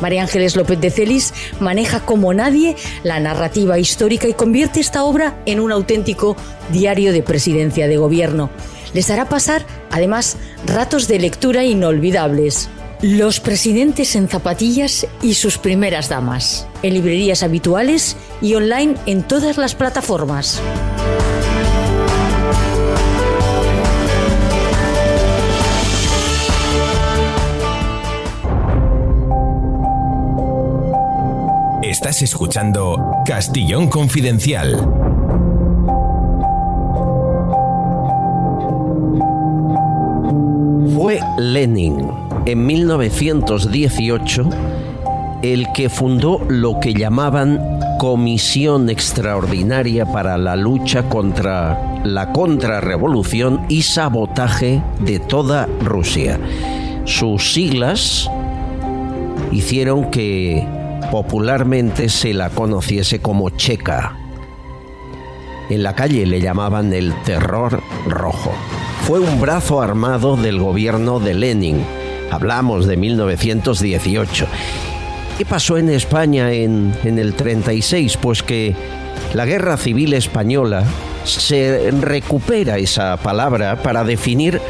María 0.00 0.22
Ángeles 0.22 0.54
López 0.54 0.80
de 0.80 0.90
Celis 0.90 1.34
maneja 1.58 1.98
como 2.00 2.32
nadie 2.32 2.76
la 3.02 3.18
narrativa 3.18 3.80
histórica 3.80 4.28
y 4.28 4.32
convierte 4.32 4.78
esta 4.78 5.02
obra 5.02 5.42
en 5.44 5.58
un 5.58 5.72
auténtico 5.72 6.36
diario 6.70 7.12
de 7.12 7.24
presidencia 7.24 7.88
de 7.88 7.96
gobierno. 7.96 8.48
Les 8.94 9.10
hará 9.10 9.28
pasar, 9.28 9.66
además, 9.90 10.36
ratos 10.66 11.08
de 11.08 11.18
lectura 11.18 11.64
inolvidables. 11.64 12.70
Los 13.00 13.38
presidentes 13.38 14.16
en 14.16 14.28
zapatillas 14.28 15.06
y 15.22 15.34
sus 15.34 15.56
primeras 15.56 16.08
damas. 16.08 16.66
En 16.82 16.94
librerías 16.94 17.44
habituales 17.44 18.16
y 18.42 18.56
online 18.56 18.96
en 19.06 19.22
todas 19.22 19.56
las 19.56 19.76
plataformas. 19.76 20.60
Estás 31.84 32.22
escuchando 32.22 32.96
Castillón 33.24 33.88
Confidencial. 33.88 34.74
Fue 40.96 41.20
Lenin 41.38 42.17
en 42.48 42.64
1918 42.64 44.48
el 45.42 45.66
que 45.74 45.90
fundó 45.90 46.40
lo 46.48 46.80
que 46.80 46.94
llamaban 46.94 47.60
Comisión 47.98 48.88
Extraordinaria 48.88 50.06
para 50.06 50.38
la 50.38 50.56
lucha 50.56 51.02
contra 51.10 52.00
la 52.04 52.32
contrarrevolución 52.32 53.66
y 53.68 53.82
sabotaje 53.82 54.82
de 55.00 55.18
toda 55.18 55.66
Rusia. 55.84 56.40
Sus 57.04 57.52
siglas 57.52 58.30
hicieron 59.52 60.10
que 60.10 60.66
popularmente 61.10 62.08
se 62.08 62.32
la 62.32 62.48
conociese 62.48 63.20
como 63.20 63.50
Checa. 63.50 64.16
En 65.68 65.82
la 65.82 65.94
calle 65.94 66.24
le 66.24 66.40
llamaban 66.40 66.94
el 66.94 67.12
terror 67.24 67.82
rojo. 68.06 68.52
Fue 69.02 69.20
un 69.20 69.38
brazo 69.38 69.82
armado 69.82 70.36
del 70.36 70.58
gobierno 70.58 71.20
de 71.20 71.34
Lenin 71.34 71.97
Hablamos 72.30 72.86
de 72.86 72.96
1918. 72.96 74.46
¿Qué 75.38 75.46
pasó 75.46 75.78
en 75.78 75.88
España 75.88 76.52
en, 76.52 76.92
el 77.04 77.34
36? 77.34 78.18
Pues 78.20 78.42
que 78.42 78.74
la 79.34 79.46
guerra 79.46 79.76
civil 79.76 80.14
española 80.14 80.84
se 81.24 81.90
recupera 81.92 82.78
esa 82.78 83.16
palabra 83.18 83.76
para 83.82 84.04
definir 84.04 84.60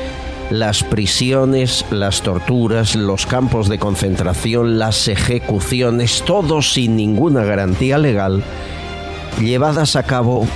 las 0.51 0.83
prisiones, 0.83 1.85
las 1.91 2.23
torturas, 2.23 2.95
los 2.97 3.27
campos 3.27 3.69
de 3.69 3.79
concentración, 3.79 4.79
las 4.79 5.09
ejecuciones, 5.09 6.23
todo 6.27 6.63
sin 6.63 6.97
ninguna 6.97 7.45
garantía 7.45 7.99
legal, 7.99 8.43
llevadas 9.41 9.97
a 9.97 10.03
cabo 10.03 10.47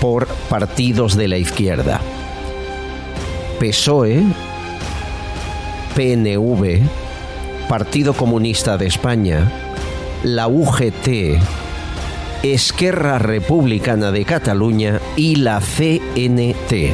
por 0.00 0.26
partidos 0.48 1.16
de 1.16 1.28
la 1.28 1.38
izquierda. 1.38 2.00
PSOE, 3.58 4.22
PNV, 5.96 6.82
Partido 7.70 8.12
Comunista 8.12 8.76
de 8.76 8.86
España, 8.86 9.50
la 10.22 10.46
UGT, 10.46 11.40
Esquerra 12.42 13.18
Republicana 13.18 14.12
de 14.12 14.26
Cataluña 14.26 15.00
y 15.16 15.36
la 15.36 15.58
CNT. 15.58 16.92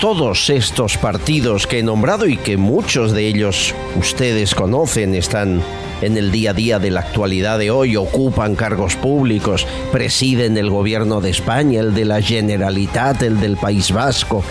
todos 0.00 0.50
estos 0.50 0.96
partidos 0.98 1.66
que 1.66 1.80
he 1.80 1.82
nombrado 1.82 2.28
y 2.28 2.36
que 2.36 2.56
muchos 2.56 3.10
de 3.10 3.26
ellos 3.26 3.74
ustedes 3.96 4.54
conocen, 4.54 5.16
están 5.16 5.62
en 6.00 6.16
el 6.16 6.30
día 6.30 6.50
a 6.50 6.54
día 6.54 6.78
de 6.78 6.92
la 6.92 7.00
actualidad 7.00 7.58
de 7.58 7.72
hoy, 7.72 7.96
ocupan 7.96 8.54
cargos 8.54 8.94
públicos, 8.94 9.66
presiden 9.90 10.56
el 10.56 10.70
gobierno 10.70 11.20
de 11.20 11.30
España, 11.30 11.80
el 11.80 11.92
de 11.94 12.04
la 12.04 12.22
Generalitat, 12.22 13.22
el 13.22 13.40
del 13.40 13.56
País 13.56 13.90
Vasco, 13.90 14.44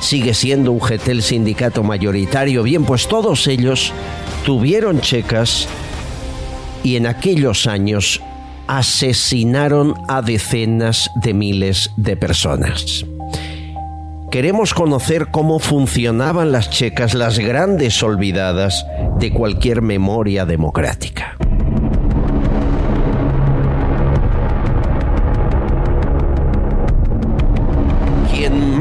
sigue 0.00 0.34
siendo 0.34 0.72
UGT 0.72 1.08
el 1.08 1.22
sindicato 1.22 1.82
mayoritario. 1.82 2.62
Bien, 2.62 2.84
pues 2.84 3.06
todos 3.06 3.46
ellos 3.46 3.92
tuvieron 4.44 5.00
checas 5.00 5.68
y 6.82 6.96
en 6.96 7.06
aquellos 7.06 7.66
años 7.66 8.20
asesinaron 8.66 9.94
a 10.08 10.22
decenas 10.22 11.10
de 11.16 11.34
miles 11.34 11.90
de 11.96 12.16
personas. 12.16 13.04
Queremos 14.30 14.74
conocer 14.74 15.28
cómo 15.32 15.58
funcionaban 15.58 16.52
las 16.52 16.70
checas, 16.70 17.14
las 17.14 17.40
grandes 17.40 18.00
olvidadas 18.00 18.86
de 19.18 19.32
cualquier 19.32 19.82
memoria 19.82 20.46
democrática. 20.46 21.36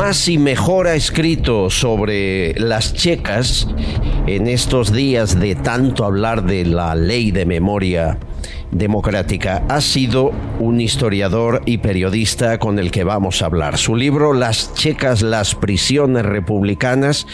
Más 0.09 0.27
y 0.27 0.39
mejor 0.39 0.87
ha 0.87 0.95
escrito 0.95 1.69
sobre 1.69 2.59
las 2.59 2.95
checas 2.95 3.67
en 4.25 4.47
estos 4.47 4.91
días 4.91 5.39
de 5.39 5.53
tanto 5.53 6.03
hablar 6.03 6.45
de 6.45 6.65
la 6.65 6.95
ley 6.95 7.29
de 7.29 7.45
memoria 7.45 8.17
democrática 8.71 9.63
ha 9.67 9.81
sido 9.81 10.31
un 10.59 10.81
historiador 10.81 11.61
y 11.65 11.79
periodista 11.79 12.59
con 12.59 12.79
el 12.79 12.91
que 12.91 13.03
vamos 13.03 13.41
a 13.41 13.45
hablar. 13.45 13.77
Su 13.77 13.95
libro 13.95 14.33
Las 14.33 14.73
checas, 14.73 15.21
las 15.21 15.55
prisiones 15.55 16.25
republicanas 16.25 17.27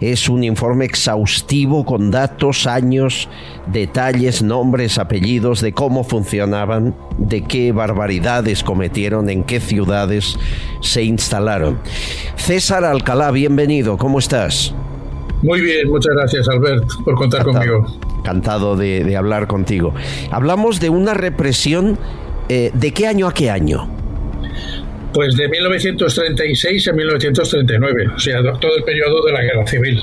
es 0.00 0.28
un 0.28 0.44
informe 0.44 0.84
exhaustivo 0.84 1.84
con 1.84 2.10
datos, 2.10 2.66
años, 2.66 3.28
detalles, 3.66 4.42
nombres, 4.42 4.98
apellidos 4.98 5.60
de 5.60 5.72
cómo 5.72 6.04
funcionaban, 6.04 6.94
de 7.18 7.42
qué 7.42 7.72
barbaridades 7.72 8.64
cometieron, 8.64 9.28
en 9.28 9.44
qué 9.44 9.60
ciudades 9.60 10.36
se 10.80 11.02
instalaron. 11.02 11.78
César 12.36 12.84
Alcalá, 12.84 13.30
bienvenido, 13.30 13.96
¿cómo 13.96 14.18
estás? 14.18 14.74
Muy 15.42 15.60
bien, 15.60 15.88
muchas 15.88 16.14
gracias 16.14 16.48
Albert 16.48 16.84
por 17.04 17.14
contar 17.14 17.44
conmigo. 17.44 17.86
Encantado 18.20 18.76
de, 18.76 19.16
hablar 19.16 19.46
contigo. 19.46 19.94
Hablamos 20.30 20.78
de 20.78 20.90
una 20.90 21.14
represión, 21.14 21.98
eh, 22.48 22.70
¿de 22.74 22.92
qué 22.92 23.06
año 23.06 23.26
a 23.26 23.34
qué 23.34 23.50
año? 23.50 23.88
Pues 25.14 25.36
de 25.36 25.48
1936 25.48 26.88
a 26.88 26.92
1939, 26.92 28.08
o 28.14 28.18
sea, 28.18 28.42
todo 28.60 28.76
el 28.76 28.84
periodo 28.84 29.24
de 29.24 29.32
la 29.32 29.42
Guerra 29.42 29.66
Civil. 29.66 30.00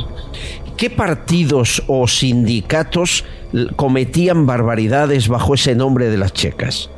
¿Qué 0.76 0.90
partidos 0.90 1.84
o 1.88 2.08
sindicatos 2.08 3.24
cometían 3.76 4.46
barbaridades 4.46 5.28
bajo 5.28 5.54
ese 5.54 5.76
nombre 5.76 6.10
de 6.10 6.18
las 6.18 6.34
checas? 6.34 6.90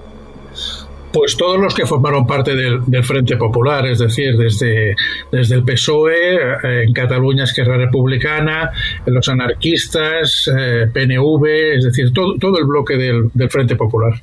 Pues 1.12 1.36
todos 1.38 1.60
los 1.60 1.74
que 1.74 1.86
formaron 1.86 2.28
parte 2.28 2.56
del, 2.56 3.04
Frente 3.04 3.36
Popular, 3.36 3.88
es 3.88 4.00
decir, 4.00 4.38
desde, 4.38 4.96
desde 5.32 5.56
el 5.56 5.64
PSOE, 5.64 6.36
eh, 6.36 6.84
en 6.84 6.94
Cataluña 6.94 7.46
Esquerra 7.46 7.78
Republicana, 7.78 8.70
los 9.06 9.28
anarquistas, 9.28 10.50
eh, 10.56 10.88
PNV, 10.94 11.46
es 11.78 11.86
decir, 11.86 12.14
todo, 12.14 12.36
todo 12.38 12.60
el 12.60 12.66
bloque 12.66 12.96
del, 12.96 13.32
del 13.34 13.50
Frente 13.50 13.76
Popular. 13.76 14.14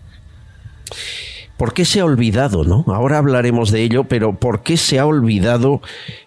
¿Por 1.57 1.73
qué 1.73 1.87
se 1.87 2.01
ha 2.01 2.05
olvidado, 2.05 2.65
no? 2.65 2.85
Ahora 2.87 3.17
hablaremos 3.17 3.71
de 3.71 3.83
ello, 3.83 4.05
pero 4.05 4.35
¿por 4.35 4.63
qué 4.63 4.77
se 4.77 4.99
ha 4.99 5.07
olvidado 5.07 5.81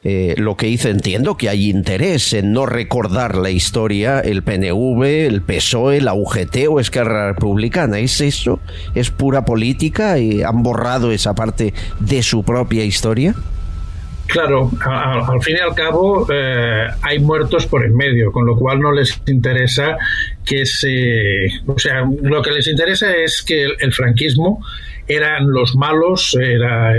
eh, 0.04 0.34
lo 0.38 0.58
que 0.58 0.68
hizo? 0.68 0.90
Entiendo 0.90 1.38
que 1.38 1.50
hay 1.50 1.70
interés 1.70 2.34
en 2.34 2.52
no 2.52 2.66
recordar 2.66 3.36
la 3.36 3.52
historia, 3.52 4.22
el 4.22 4.42
PNV, 4.42 5.04
el 5.04 5.42
PSOE, 5.44 6.02
la 6.02 6.16
UGT 6.16 6.68
o 6.68 6.80
Esquerra 6.80 7.34
Republicana. 7.34 8.00
¿Es 8.00 8.22
eso? 8.22 8.60
¿Es 8.96 9.12
pura 9.12 9.46
política? 9.46 10.18
y 10.18 10.42
¿Han 10.42 10.64
borrado 10.64 11.12
esa 11.12 11.36
parte 11.36 11.76
de 12.00 12.24
su 12.24 12.44
propia 12.44 12.84
historia? 12.84 13.36
Claro, 14.30 14.70
al 14.86 15.42
fin 15.42 15.58
y 15.58 15.60
al 15.60 15.74
cabo 15.74 16.28
eh, 16.32 16.86
hay 17.02 17.20
muertos 17.20 17.66
por 17.66 17.84
en 17.84 17.96
medio, 17.96 18.32
con 18.32 18.46
lo 18.46 18.56
cual 18.56 18.80
no 18.80 18.92
les 18.92 19.20
interesa 19.26 19.98
que 20.46 20.68
se... 20.68 21.48
O 21.66 21.80
sea, 21.80 22.04
lo 22.22 22.42
que 22.44 22.52
les 22.52 22.68
interesa 22.68 23.12
es 23.12 23.42
que 23.42 23.66
el 23.80 23.92
franquismo 23.92 24.64
eran 25.10 25.52
los 25.52 25.76
malos, 25.76 26.38
era 26.40 26.94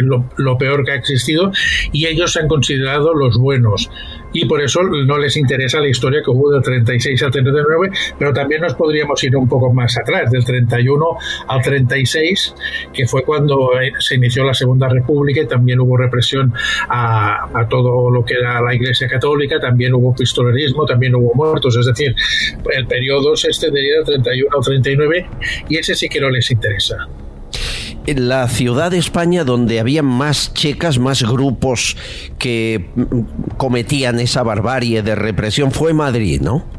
lo, 0.00 0.58
peor 0.58 0.84
que 0.84 0.92
ha 0.92 0.94
existido, 0.94 1.52
y 1.92 2.06
ellos 2.06 2.32
se 2.32 2.40
han 2.40 2.48
considerado 2.48 3.14
los 3.14 3.38
buenos. 3.38 3.90
Y 4.32 4.46
por 4.46 4.60
eso 4.60 4.82
no 4.82 5.18
les 5.18 5.36
interesa 5.36 5.80
la 5.80 5.88
historia 5.88 6.20
que 6.22 6.30
hubo 6.30 6.50
del 6.50 6.62
36 6.62 7.22
al 7.22 7.30
39, 7.30 7.90
pero 8.18 8.32
también 8.32 8.60
nos 8.60 8.74
podríamos 8.74 9.22
ir 9.24 9.36
un 9.36 9.48
poco 9.48 9.72
más 9.72 9.96
atrás, 9.98 10.30
del 10.30 10.44
31 10.44 11.04
al 11.48 11.62
36, 11.62 12.54
que 12.92 13.06
fue 13.06 13.22
cuando 13.22 13.80
eh, 13.80 13.92
se 13.98 14.16
inició 14.16 14.44
la 14.44 14.54
Segunda 14.54 14.88
República 14.88 15.42
y 15.42 15.46
también 15.46 15.80
hubo 15.80 15.96
represión 15.96 16.52
a, 16.88 17.48
a 17.58 17.68
todo 17.68 18.10
lo 18.10 18.24
que 18.24 18.34
era 18.34 18.60
la 18.60 18.74
Iglesia 18.74 19.08
Católica, 19.08 19.58
también 19.58 19.94
hubo 19.94 20.14
pistolerismo, 20.14 20.84
también 20.84 21.14
hubo 21.14 21.32
muertos, 21.34 21.76
es 21.76 21.86
decir, 21.86 22.14
el 22.70 22.86
periodo 22.86 23.36
se 23.36 23.48
extendería 23.48 23.96
del 23.96 24.22
31 24.22 24.48
al 24.56 24.64
39 24.64 25.26
y 25.68 25.76
ese 25.76 25.94
sí 25.94 26.08
que 26.08 26.20
no 26.20 26.30
les 26.30 26.50
interesa 26.50 27.08
la 28.16 28.48
ciudad 28.48 28.90
de 28.90 28.98
España 28.98 29.44
donde 29.44 29.80
había 29.80 30.02
más 30.02 30.54
checas, 30.54 30.98
más 30.98 31.22
grupos 31.22 31.96
que 32.38 32.88
mm, 32.94 33.56
cometían 33.56 34.20
esa 34.20 34.42
barbarie 34.42 35.02
de 35.02 35.14
represión 35.14 35.72
fue 35.72 35.92
Madrid, 35.92 36.40
¿no? 36.40 36.78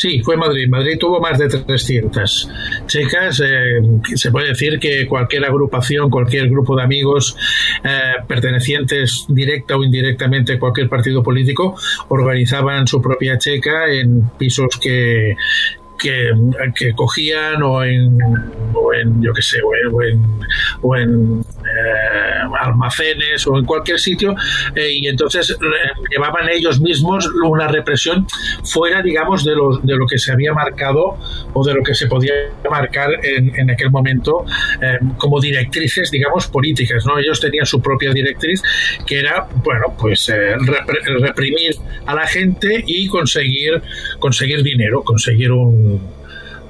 Sí, 0.00 0.22
fue 0.22 0.34
Madrid. 0.34 0.66
Madrid 0.66 0.96
tuvo 0.98 1.20
más 1.20 1.38
de 1.38 1.46
300 1.46 2.50
checas. 2.86 3.42
Eh, 3.44 3.82
se 4.14 4.30
puede 4.30 4.48
decir 4.48 4.78
que 4.78 5.06
cualquier 5.06 5.44
agrupación, 5.44 6.08
cualquier 6.08 6.48
grupo 6.48 6.74
de 6.74 6.84
amigos 6.84 7.36
eh, 7.84 8.14
pertenecientes 8.26 9.26
directa 9.28 9.76
o 9.76 9.84
indirectamente 9.84 10.54
a 10.54 10.58
cualquier 10.58 10.88
partido 10.88 11.22
político 11.22 11.76
organizaban 12.08 12.86
su 12.86 13.02
propia 13.02 13.36
checa 13.36 13.92
en 13.92 14.30
pisos 14.38 14.78
que, 14.80 15.36
que, 16.00 16.32
que 16.74 16.92
cogían 16.94 17.62
o 17.62 17.84
en, 17.84 18.18
o 18.74 18.94
en 18.94 19.22
yo 19.22 19.32
qué 19.32 19.42
sé, 19.42 19.58
o 19.62 20.02
en, 20.02 20.18
o 20.82 20.96
en, 20.96 21.40
eh, 21.40 21.59
almacenes 22.60 23.46
o 23.46 23.56
en 23.58 23.64
cualquier 23.64 23.98
sitio 23.98 24.34
eh, 24.74 24.92
y 24.92 25.06
entonces 25.06 25.50
eh, 25.50 25.56
llevaban 26.10 26.48
ellos 26.48 26.80
mismos 26.80 27.28
una 27.42 27.68
represión 27.68 28.26
fuera, 28.64 29.02
digamos, 29.02 29.44
de 29.44 29.54
lo, 29.54 29.78
de 29.78 29.96
lo 29.96 30.06
que 30.06 30.18
se 30.18 30.32
había 30.32 30.52
marcado 30.52 31.18
o 31.52 31.64
de 31.64 31.74
lo 31.74 31.82
que 31.82 31.94
se 31.94 32.06
podía 32.06 32.32
marcar 32.70 33.10
en, 33.24 33.54
en 33.58 33.70
aquel 33.70 33.90
momento 33.90 34.44
como 35.16 35.40
directrices, 35.40 36.10
digamos, 36.10 36.46
políticas, 36.46 37.04
¿no? 37.06 37.18
Ellos 37.18 37.40
tenían 37.40 37.66
su 37.66 37.80
propia 37.80 38.12
directriz 38.12 38.62
que 39.06 39.20
era, 39.20 39.46
bueno, 39.64 39.94
pues 39.98 40.32
reprimir 41.20 41.76
a 42.06 42.14
la 42.14 42.26
gente 42.26 42.82
y 42.86 43.08
conseguir, 43.08 43.82
conseguir 44.18 44.62
dinero, 44.62 45.02
conseguir 45.02 45.52
un 45.52 46.19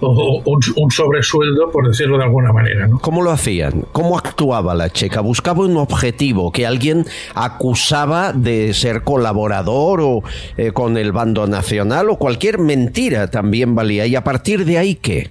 un, 0.00 0.90
sobresueldo, 0.90 1.70
por 1.70 1.88
decirlo 1.88 2.18
de 2.18 2.24
alguna 2.24 2.52
manera. 2.52 2.86
¿no? 2.86 2.98
¿Cómo 2.98 3.22
lo 3.22 3.30
hacían? 3.30 3.84
¿Cómo 3.92 4.16
actuaba 4.16 4.74
la 4.74 4.90
checa? 4.90 5.20
¿Buscaba 5.20 5.64
un 5.64 5.76
objetivo 5.76 6.52
que 6.52 6.66
alguien 6.66 7.06
acusaba 7.34 8.32
de 8.32 8.72
ser 8.74 9.02
colaborador 9.02 10.00
o 10.00 10.22
eh, 10.56 10.72
con 10.72 10.96
el 10.96 11.12
bando 11.12 11.46
nacional 11.46 12.10
o 12.10 12.16
cualquier 12.16 12.58
mentira 12.58 13.28
también 13.28 13.74
valía? 13.74 14.06
¿Y 14.06 14.16
a 14.16 14.24
partir 14.24 14.64
de 14.64 14.78
ahí 14.78 14.94
qué? 14.94 15.30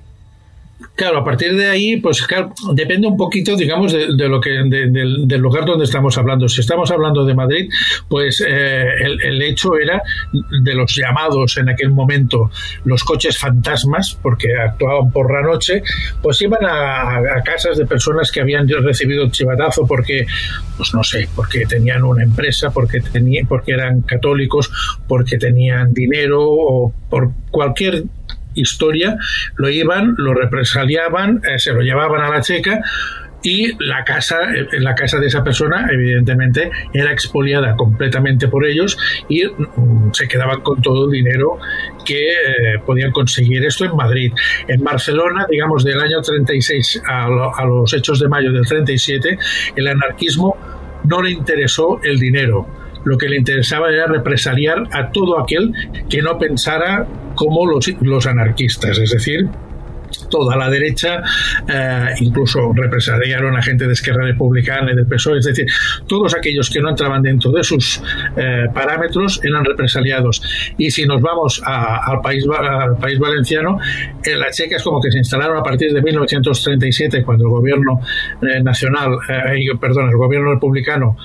Claro, 0.96 1.20
a 1.20 1.24
partir 1.26 1.56
de 1.56 1.68
ahí, 1.68 1.98
pues 1.98 2.26
depende 2.74 3.08
un 3.08 3.18
poquito, 3.18 3.56
digamos, 3.56 3.92
de, 3.92 4.30
lo 4.30 4.40
que 4.40 4.50
del, 4.50 5.42
lugar 5.42 5.66
donde 5.66 5.84
estamos 5.84 6.18
hablando. 6.18 6.48
Si 6.48 6.62
estamos 6.62 6.90
hablando 6.92 7.26
de 7.26 7.34
Madrid, 7.34 7.70
pues 8.08 8.44
eh, 8.46 8.86
el, 9.02 9.42
hecho 9.42 9.78
era 9.78 10.02
de 10.32 10.74
los 10.74 10.96
llamados 10.96 11.58
en 11.58 11.70
aquel 11.70 11.90
momento 11.90 12.50
los 12.86 13.04
coches 13.04 13.38
fantasmas, 13.38 14.18
porque 14.22 14.56
actuaban 14.56 15.12
por 15.12 15.34
la 15.34 15.42
noche, 15.42 15.84
pues 16.22 16.42
iban 16.42 16.66
a, 16.66 17.42
casas 17.44 17.78
de 17.78 17.86
personas 17.86 18.32
que 18.32 18.42
habían 18.42 18.68
recibido 18.68 19.24
el 19.24 19.32
chivatazo 19.32 19.86
porque, 19.86 20.28
pues 20.78 20.94
no 20.94 21.04
sé, 21.04 21.28
porque 21.36 21.66
tenían 21.66 22.04
una 22.04 22.24
empresa, 22.24 22.72
porque 22.72 23.02
tenían, 23.02 23.48
porque 23.48 23.74
eran 23.74 24.02
católicos, 24.02 24.70
porque 25.08 25.38
tenían 25.38 25.94
dinero 25.94 26.42
o 26.42 26.94
por 27.10 27.32
cualquier 27.52 28.04
historia, 28.54 29.18
lo 29.56 29.70
iban, 29.70 30.16
lo 30.18 30.34
represaliaban, 30.34 31.42
eh, 31.44 31.60
se 31.60 31.74
lo 31.74 31.82
llevaban 31.82 32.22
a 32.22 32.30
la 32.30 32.42
checa 32.42 32.82
y 33.42 33.72
la 33.84 34.04
casa, 34.04 34.38
eh, 34.54 34.68
la 34.80 34.96
casa 34.96 35.20
de 35.20 35.28
esa 35.28 35.44
persona, 35.44 35.88
evidentemente, 35.92 36.72
era 36.94 37.12
expoliada 37.12 37.76
completamente 37.76 38.48
por 38.48 38.66
ellos 38.66 38.98
y 39.30 39.46
mm, 39.46 40.12
se 40.14 40.28
quedaban 40.28 40.62
con 40.62 40.82
todo 40.82 41.06
el 41.06 41.12
dinero 41.12 41.58
que 42.06 42.30
eh, 42.30 42.80
podían 42.86 43.12
conseguir. 43.12 43.66
Esto 43.66 43.86
en 43.86 43.96
Madrid. 43.96 44.34
En 44.68 44.84
Barcelona, 44.84 45.46
digamos, 45.50 45.84
del 45.84 46.00
año 46.00 46.22
36 46.22 47.02
a, 47.08 47.26
a 47.26 47.66
los 47.66 47.94
hechos 47.94 48.20
de 48.20 48.28
mayo 48.28 48.52
del 48.52 48.66
37, 48.66 49.38
el 49.76 49.88
anarquismo 49.88 50.58
no 51.06 51.22
le 51.22 51.32
interesó 51.32 52.00
el 52.04 52.20
dinero 52.20 52.79
lo 53.10 53.18
que 53.18 53.28
le 53.28 53.38
interesaba 53.38 53.90
era 53.90 54.06
represaliar 54.06 54.84
a 54.92 55.10
todo 55.10 55.40
aquel 55.40 55.74
que 56.08 56.22
no 56.22 56.38
pensara 56.38 57.08
como 57.34 57.66
los, 57.66 58.28
anarquistas, 58.28 59.00
es 59.00 59.10
decir, 59.10 59.50
toda 60.30 60.56
la 60.56 60.70
derecha, 60.70 61.24
eh, 61.68 62.10
incluso 62.20 62.72
represaliaron 62.72 63.58
a 63.58 63.64
gente 63.64 63.88
de 63.88 63.94
Esquerra 63.94 64.26
Republicana 64.26 64.92
y 64.92 64.96
del 64.96 65.08
PSOE, 65.08 65.40
es 65.40 65.46
decir, 65.46 65.66
todos 66.08 66.36
aquellos 66.36 66.70
que 66.70 66.82
no 66.82 66.90
entraban 66.90 67.24
dentro 67.24 67.52
de 67.52 67.64
sus 67.64 68.00
eh, 68.38 68.66
parámetros 68.76 69.42
eran 69.44 69.66
represaliados. 69.66 70.44
Y 70.78 70.92
si 70.92 71.08
nos 71.08 71.20
vamos 71.20 71.64
al, 71.66 72.22
país, 72.22 72.46
al 72.48 72.96
país 72.98 73.18
valenciano, 73.18 73.80
en 74.24 74.40
la 74.40 74.52
Checa 74.52 74.76
es 74.76 74.84
como 74.84 75.02
que 75.02 75.12
se 75.12 75.18
instalaron 75.18 75.58
a 75.58 75.64
partir 75.64 75.92
de 75.94 76.02
1937, 76.02 77.24
cuando 77.24 77.46
el 77.46 77.50
gobierno 77.50 78.02
eh, 78.44 78.62
nacional, 78.62 79.18
perdón, 79.82 80.10
el 80.10 80.18
gobierno 80.18 80.54
republicano 80.54 81.18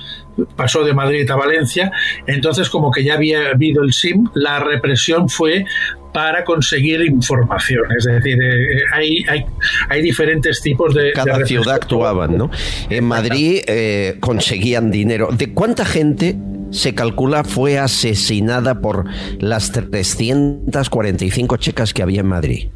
pasó 0.55 0.83
de 0.83 0.93
Madrid 0.93 1.29
a 1.29 1.35
Valencia, 1.35 1.91
entonces 2.27 2.69
como 2.69 2.91
que 2.91 3.03
ya 3.03 3.15
había 3.15 3.49
habido 3.49 3.83
el 3.83 3.93
SIM, 3.93 4.29
la 4.33 4.59
represión 4.59 5.29
fue 5.29 5.65
para 6.13 6.45
conseguir 6.45 7.01
información. 7.01 7.83
Es 7.97 8.05
decir, 8.05 8.41
eh, 8.41 8.83
hay, 8.93 9.25
hay, 9.27 9.45
hay, 9.89 10.01
diferentes 10.01 10.61
tipos 10.61 10.93
de... 10.93 11.11
Cada 11.11 11.45
ciudad 11.45 11.75
actuaban, 11.75 12.37
¿no? 12.37 12.49
En 12.89 13.03
Madrid 13.03 13.59
eh, 13.67 14.15
conseguían 14.21 14.91
dinero. 14.91 15.27
¿De 15.33 15.53
cuánta 15.53 15.83
gente 15.83 16.37
se 16.71 16.95
calcula 16.95 17.43
fue 17.43 17.77
asesinada 17.77 18.79
por 18.79 19.05
las 19.39 19.73
345 19.73 21.57
checas 21.57 21.93
que 21.93 22.01
había 22.01 22.21
en 22.21 22.27
Madrid? 22.27 22.69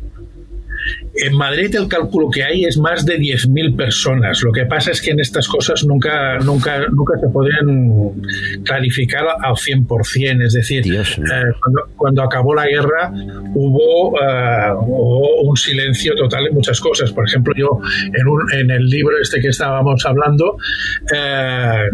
En 1.15 1.35
Madrid 1.35 1.75
el 1.75 1.87
cálculo 1.87 2.29
que 2.29 2.43
hay 2.43 2.65
es 2.65 2.77
más 2.77 3.05
de 3.05 3.19
10.000 3.19 3.75
personas. 3.75 4.41
Lo 4.43 4.51
que 4.51 4.65
pasa 4.65 4.91
es 4.91 5.01
que 5.01 5.11
en 5.11 5.19
estas 5.19 5.47
cosas 5.47 5.85
nunca, 5.85 6.37
nunca, 6.39 6.87
nunca 6.89 7.19
se 7.19 7.27
pueden 7.29 8.21
clarificar 8.63 9.25
al 9.41 9.55
100%. 9.55 10.45
Es 10.45 10.53
decir, 10.53 10.83
eh, 10.87 11.03
cuando, 11.97 12.23
acabó 12.23 12.53
la 12.53 12.67
guerra 12.67 13.11
eh, 13.13 13.51
hubo, 13.53 14.11
un 15.43 15.57
silencio 15.57 16.15
total 16.15 16.47
en 16.47 16.53
muchas 16.53 16.79
cosas. 16.79 17.11
Por 17.11 17.27
ejemplo, 17.27 17.53
yo 17.57 17.79
en, 18.13 18.27
un, 18.27 18.53
en 18.53 18.71
el 18.71 18.85
libro 18.85 19.15
este 19.21 19.39
que 19.39 19.49
estábamos 19.49 20.05
hablando, 20.05 20.57
eh, 21.13 21.89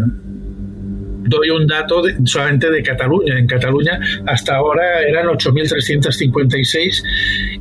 doy 1.26 1.50
un 1.50 1.66
dato 1.66 2.02
solamente 2.24 2.70
de 2.70 2.82
Cataluña. 2.82 3.38
En 3.38 3.46
Cataluña 3.46 3.98
hasta 4.26 4.56
ahora 4.56 5.02
eran 5.02 5.26
8.356 5.26 7.02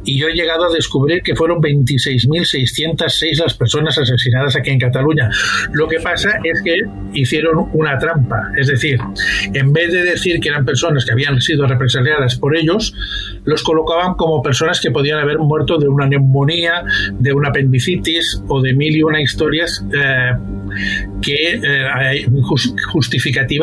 y 0.04 0.20
yo 0.20 0.28
he 0.28 0.34
llegado 0.34 0.66
a 0.66 0.74
descubrir 0.74 1.22
que 1.22 1.36
fueron 1.36 1.62
26.606 1.62 3.40
las 3.40 3.54
personas 3.54 3.98
asesinadas 3.98 4.56
aquí 4.56 4.72
en 4.72 4.80
Cataluña. 4.80 5.30
Lo 5.74 5.88
que 5.88 6.00
pasa 6.00 6.32
es 6.44 6.62
que 6.64 6.78
hicieron 7.14 7.70
una 7.74 7.98
trampa, 7.98 8.52
es 8.58 8.68
decir, 8.68 9.00
en 9.54 9.74
vez 9.74 9.92
de 9.92 10.04
decir 10.04 10.40
que 10.40 10.50
eran 10.50 10.66
personas 10.66 11.06
que 11.06 11.12
habían 11.12 11.40
sido 11.42 11.68
represaliadas 11.68 12.36
por 12.36 12.56
ellos, 12.56 12.94
los 13.46 13.64
colocaban 13.64 14.16
como 14.16 14.42
personas 14.42 14.80
que 14.82 14.92
podían 14.92 15.20
haber 15.20 15.40
muerto 15.40 15.78
de 15.78 15.88
una 15.88 16.08
neumonía, 16.08 16.84
de 17.14 17.34
una 17.34 17.50
apendicitis 17.50 18.42
o 18.48 18.62
de 18.62 18.74
mil 18.74 18.96
y 18.96 19.04
una 19.04 19.22
historias 19.22 19.86
eh, 19.94 20.32
que 21.22 21.54
eh, 21.54 22.26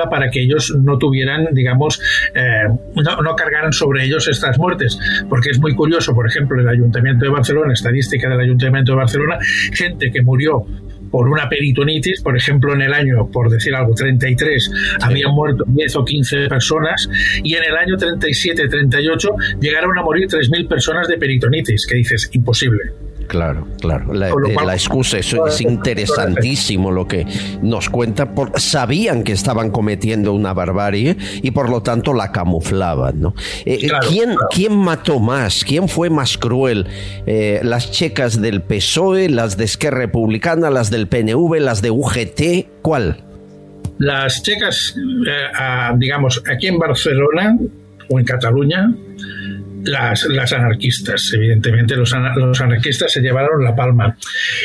para 0.09 0.31
que 0.31 0.43
ellos 0.43 0.75
no 0.83 0.99
tuvieran, 0.99 1.49
digamos, 1.53 2.01
eh, 2.35 2.69
no, 2.95 3.23
no 3.23 3.37
cargaran 3.37 3.73
sobre 3.73 4.05
ellos 4.05 4.29
estas 4.29 4.59
muertes, 4.59 4.99
porque 5.29 5.51
es 5.51 5.59
muy 5.59 5.75
curioso, 5.75 6.15
por 6.15 6.29
ejemplo, 6.29 6.61
el 6.61 6.69
Ayuntamiento 6.69 7.25
de 7.25 7.31
Barcelona, 7.31 7.73
estadística 7.73 8.29
del 8.29 8.41
Ayuntamiento 8.41 8.93
de 8.93 8.97
Barcelona, 8.97 9.39
gente 9.73 10.11
que 10.11 10.23
murió 10.23 10.67
por 11.13 11.29
una 11.29 11.49
peritonitis, 11.49 12.23
por 12.23 12.37
ejemplo, 12.37 12.73
en 12.73 12.81
el 12.81 12.93
año, 12.93 13.31
por 13.31 13.51
decir 13.51 13.75
algo, 13.75 13.95
33, 13.95 14.73
habían 15.03 15.33
muerto 15.33 15.65
10 15.69 15.97
o 15.97 16.05
15 16.05 16.49
personas 16.49 17.09
y 17.45 17.55
en 17.55 17.65
el 17.65 17.77
año 17.77 17.97
37, 17.97 18.67
38 18.67 19.29
llegaron 19.61 19.97
a 19.99 20.03
morir 20.03 20.27
3.000 20.27 20.67
personas 20.67 21.07
de 21.09 21.19
peritonitis, 21.19 21.87
que 21.87 21.97
dices, 21.97 22.31
imposible. 22.33 22.93
Claro, 23.29 23.67
claro. 23.81 24.13
La, 24.13 24.31
eh, 24.31 24.75
excusa, 24.75 25.19
eso 25.19 25.47
es 25.47 25.61
interesantísimo 25.61 26.91
lo 26.91 27.07
que 27.07 27.27
nos 27.63 27.89
cuenta. 27.89 28.35
Por, 28.35 28.61
sabían 28.61 29.23
que 29.23 29.33
estaban 29.33 29.71
cometiendo 29.71 30.33
una 30.33 30.53
barbarie 30.53 31.17
y 31.43 31.51
por 31.51 31.71
lo 31.71 31.83
tanto 31.83 32.15
la 32.15 32.33
camuflaban. 32.33 33.21
¿no? 33.21 33.35
Eh, 33.65 33.79
eh, 33.83 33.91
¿quién, 34.09 34.35
¿quién, 34.51 34.77
mató 34.77 35.19
más? 35.19 35.65
¿Quién 35.65 35.89
fue 35.89 36.11
más 36.11 36.39
cruel? 36.39 36.87
¿Las 37.27 37.91
checas 37.91 38.41
del 38.41 38.63
PSOE, 38.63 39.29
las 39.29 39.57
de 39.57 39.65
Esquerra 39.65 39.99
Republicana, 39.99 40.71
las 40.71 40.91
del 40.91 41.07
PNV, 41.09 41.61
las 41.61 41.83
de 41.83 41.91
UGT? 41.91 42.83
¿Cuál? 42.83 43.25
Las 43.99 44.43
checas, 44.43 44.97
digamos, 45.97 46.43
aquí 46.51 46.67
en 46.67 46.79
Barcelona 46.79 47.57
o 48.09 48.19
en 48.19 48.25
Cataluña, 48.25 48.93
las, 49.85 50.25
las 50.25 50.53
anarquistas. 50.53 51.33
Evidentemente, 51.35 51.97
los, 51.97 52.15
los, 52.37 52.61
anarquistas 52.61 53.13
se 53.13 53.21
llevaron 53.21 53.63
la 53.65 53.75
palma. 53.75 54.17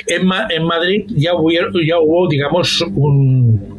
En, 0.06 0.30
en 0.50 0.64
Madrid 0.64 1.06
ya 1.10 1.34
hubo, 1.36 1.52
ya 1.52 2.00
hubo, 2.00 2.28
digamos, 2.28 2.82
un 2.82 3.78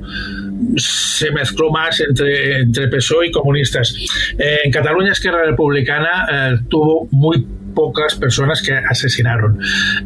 se 0.77 1.31
mezcló 1.31 1.71
más 1.71 2.01
entre, 2.01 2.61
entre 2.61 2.89
PSOE 2.89 3.29
y 3.29 3.31
comunistas. 3.31 3.95
Eh, 4.39 4.59
en 4.65 4.71
Cataluña 4.71 5.13
Esquerra 5.13 5.45
Republicana 5.45 6.27
eh, 6.31 6.59
tuvo 6.69 7.09
muy 7.11 7.47
pocas 7.79 8.17
personas 8.17 8.61
que 8.61 8.73
asesinaron. 8.73 9.61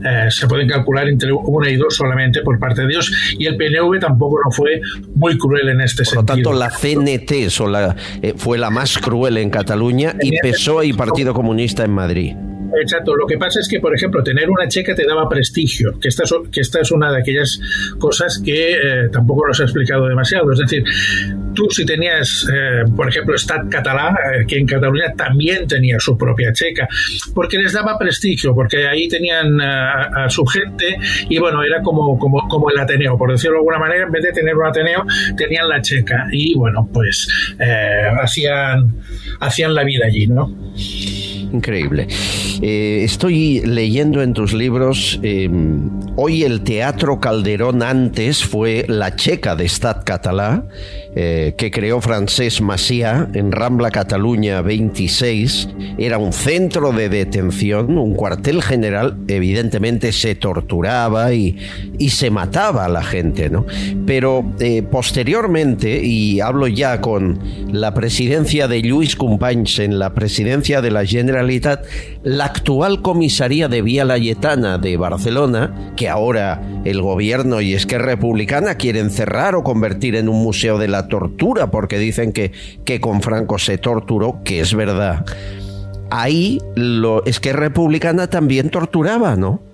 Eh, 0.05 0.27
se 0.29 0.47
pueden 0.47 0.69
calcular 0.69 1.09
entre 1.09 1.33
una 1.33 1.71
y 1.71 1.77
dos 1.77 1.97
solamente 1.97 2.43
por 2.43 2.59
parte 2.59 2.83
de 2.83 2.89
Dios 2.89 3.11
y 3.39 3.47
el 3.47 3.57
PNV 3.57 3.99
tampoco 3.99 4.37
no 4.45 4.51
fue 4.51 4.79
muy 5.15 5.39
cruel 5.39 5.71
en 5.71 5.81
este 5.81 6.05
sentido. 6.05 6.27
Por 6.27 6.37
lo 6.37 6.43
tanto, 6.43 6.53
la 6.53 6.69
CNT 6.69 7.33
eh, 7.33 8.35
fue 8.37 8.59
la 8.59 8.69
más 8.69 8.99
cruel 8.99 9.39
en 9.39 9.49
Cataluña 9.49 10.15
y 10.21 10.37
PSOE 10.39 10.89
y 10.89 10.93
Partido 10.93 11.33
Comunista 11.33 11.83
en 11.83 11.93
Madrid. 11.93 12.35
Exacto. 12.81 13.15
Lo 13.17 13.27
que 13.27 13.39
pasa 13.39 13.61
es 13.61 13.69
que, 13.69 13.81
por 13.81 13.95
ejemplo, 13.95 14.23
tener 14.23 14.51
una 14.51 14.69
checa 14.69 14.95
te 14.95 15.05
daba 15.07 15.29
prestigio, 15.29 15.99
que 16.01 16.09
esta 16.09 16.25
es, 16.25 16.35
que 16.51 16.61
esta 16.61 16.81
es 16.81 16.91
una 16.91 17.13
de 17.13 17.19
aquellas 17.19 17.61
cosas 17.99 18.41
que 18.45 18.73
eh, 18.73 19.09
tampoco 19.13 19.47
nos 19.47 19.61
ha 19.61 19.65
explicado 19.65 20.07
demasiado. 20.09 20.53
Es 20.53 20.59
decir, 20.59 20.85
tú 21.55 21.69
si 21.71 21.85
tenías, 21.85 22.47
eh, 22.53 22.85
por 22.97 23.09
ejemplo, 23.09 23.37
Stat 23.37 23.69
Catalá, 23.69 24.17
eh, 24.35 24.47
que 24.47 24.59
en 24.59 24.67
Cataluña 24.67 25.13
también 25.17 25.67
tenía 25.67 25.99
su 25.99 26.17
propia 26.17 26.53
checa, 26.53 26.89
porque 27.35 27.59
les 27.59 27.73
daba 27.73 27.99
prestigio, 27.99 28.55
porque 28.55 28.87
ahí 28.87 29.09
tenían 29.09 29.61
a, 29.61 30.29
su 30.29 30.45
gente 30.47 30.97
y 31.29 31.39
bueno, 31.39 31.63
era 31.63 31.83
como, 31.83 32.19
el 32.71 32.79
Ateneo, 32.79 33.19
por 33.19 33.33
decirlo 33.33 33.55
de 33.55 33.59
alguna 33.59 33.79
manera, 33.79 34.05
en 34.05 34.13
vez 34.13 34.23
de 34.23 34.33
tener 34.33 34.57
un 34.57 34.67
Ateneo, 34.67 35.05
tenían 35.37 35.69
la 35.69 35.81
checa 35.83 36.27
y 36.31 36.55
bueno, 36.55 36.89
pues 36.93 37.29
hacían, 38.23 38.95
hacían 39.41 39.75
la 39.75 39.85
vida 39.85 40.07
allí, 40.07 40.27
¿no? 40.27 40.51
Increíble. 41.53 42.09
Eh, 42.63 43.03
estoy 43.05 43.61
leyendo 43.61 44.23
en 44.23 44.33
tus 44.33 44.53
libros, 44.53 45.21
em, 45.23 45.91
hoy 46.17 46.45
el 46.45 46.63
Teatro 46.63 47.21
Calderón 47.21 47.83
antes 47.83 48.43
fue 48.45 48.85
la 48.89 49.15
checa 49.17 49.55
de 49.55 49.69
Stat 49.69 50.05
Catalá, 50.05 50.65
eh, 51.15 51.55
que 51.59 51.71
creó 51.71 52.01
Francés 52.01 52.63
Macià 52.63 53.29
en 53.35 53.53
Rambla 53.53 53.91
Cataluña 53.91 54.63
26. 54.63 55.69
Era 55.99 56.17
un 56.17 56.33
centro 56.33 56.91
de 56.93 57.11
detención, 57.11 57.99
un 57.99 58.15
cuartel 58.15 58.63
general, 58.63 59.19
evidentemente 59.29 60.13
se 60.13 60.35
torturaba 60.35 61.35
y, 61.35 61.59
y 61.99 62.09
se 62.11 62.31
mataba 62.31 62.87
a 62.87 62.89
la 62.89 63.03
gente, 63.03 63.51
¿no? 63.51 63.67
Pero 64.07 64.43
eh, 64.59 64.83
posteriormente, 64.83 66.03
y 66.03 66.41
hablo 66.41 66.67
ya 66.67 67.03
con 67.03 67.39
la 67.71 67.93
presidencia 67.93 68.67
de 68.67 68.81
Lluís 68.81 69.15
Companys 69.15 69.81
en 69.81 69.99
la 69.99 70.15
presidencia 70.15 70.81
de 70.81 70.91
la 70.91 71.05
Generalitat, 71.05 71.42
la 72.23 72.45
actual 72.45 73.03
comisaría 73.03 73.69
de 73.69 73.83
Vía 73.83 74.05
Layetana 74.05 74.79
de 74.79 74.97
Barcelona, 74.97 75.93
que 75.97 76.09
ahora 76.09 76.63
el 76.85 77.03
gobierno 77.03 77.61
y 77.61 77.75
es 77.75 77.87
que 77.87 77.99
republicana 77.99 78.77
quieren 78.77 79.11
cerrar 79.11 79.55
o 79.55 79.63
convertir 79.63 80.17
en 80.17 80.29
un 80.29 80.43
museo 80.43 80.79
de 80.79 80.89
la 80.89 81.09
tortura, 81.09 81.71
porque 81.71 81.99
dicen 81.99 82.33
que, 82.33 82.53
que 82.85 83.01
con 83.01 83.23
Franco 83.23 83.59
se 83.59 83.79
torturó, 83.79 84.41
que 84.45 84.61
es 84.61 84.75
verdad. 84.75 85.25
Ahí 86.11 86.61
lo, 86.75 87.25
es 87.25 87.41
que 87.41 87.53
republicana 87.53 88.29
también 88.29 88.71
torturaba, 88.71 89.37
¿no? 89.37 89.72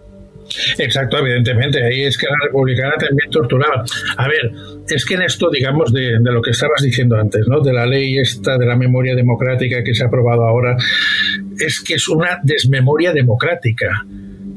Exacto, 0.79 1.19
evidentemente. 1.19 1.83
Ahí 1.85 2.05
es 2.05 2.17
que 2.17 2.27
la 2.27 2.37
republicana 2.45 2.95
también 2.99 3.31
torturaba. 3.31 3.85
A 4.17 4.29
ver, 4.29 4.53
es 4.89 5.05
que 5.05 5.15
en 5.15 5.23
esto, 5.23 5.51
digamos, 5.51 5.93
de, 5.93 6.19
de, 6.21 6.33
lo 6.33 6.41
que 6.41 6.51
estabas 6.51 6.83
diciendo 6.83 7.17
antes, 7.17 7.47
¿no? 7.47 7.61
De 7.61 7.73
la 7.73 7.87
ley 7.87 8.19
esta 8.19 8.57
de 8.57 8.67
la 8.67 8.77
memoria 8.77 9.15
democrática 9.15 9.83
que 9.83 9.95
se 9.95 10.05
ha 10.05 10.07
aprobado 10.07 10.45
ahora, 10.45 10.77
es 11.59 11.81
que 11.81 11.95
es 11.95 12.09
una 12.09 12.39
desmemoria 12.43 13.13
democrática 13.13 14.05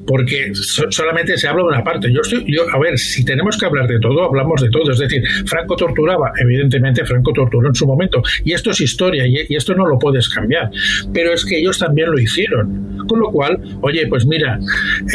porque 0.05 0.51
solamente 0.53 1.37
se 1.37 1.47
habla 1.47 1.63
de 1.63 1.69
una 1.69 1.83
parte. 1.83 2.11
Yo 2.11 2.21
estoy, 2.21 2.43
yo, 2.47 2.63
a 2.73 2.79
ver, 2.79 2.97
si 2.97 3.23
tenemos 3.23 3.57
que 3.57 3.65
hablar 3.65 3.87
de 3.87 3.99
todo, 3.99 4.25
hablamos 4.25 4.61
de 4.61 4.69
todo. 4.69 4.91
Es 4.91 4.99
decir, 4.99 5.23
Franco 5.45 5.75
torturaba, 5.75 6.31
evidentemente 6.39 7.05
Franco 7.05 7.31
torturó 7.33 7.67
en 7.67 7.75
su 7.75 7.85
momento, 7.85 8.21
y 8.43 8.53
esto 8.53 8.71
es 8.71 8.81
historia, 8.81 9.25
y, 9.27 9.55
esto 9.55 9.75
no 9.75 9.85
lo 9.85 9.99
puedes 9.99 10.29
cambiar. 10.29 10.69
Pero 11.13 11.33
es 11.33 11.45
que 11.45 11.59
ellos 11.59 11.77
también 11.79 12.11
lo 12.11 12.19
hicieron. 12.19 13.05
Con 13.07 13.19
lo 13.19 13.31
cual, 13.31 13.59
oye, 13.81 14.07
pues 14.07 14.25
mira, 14.25 14.59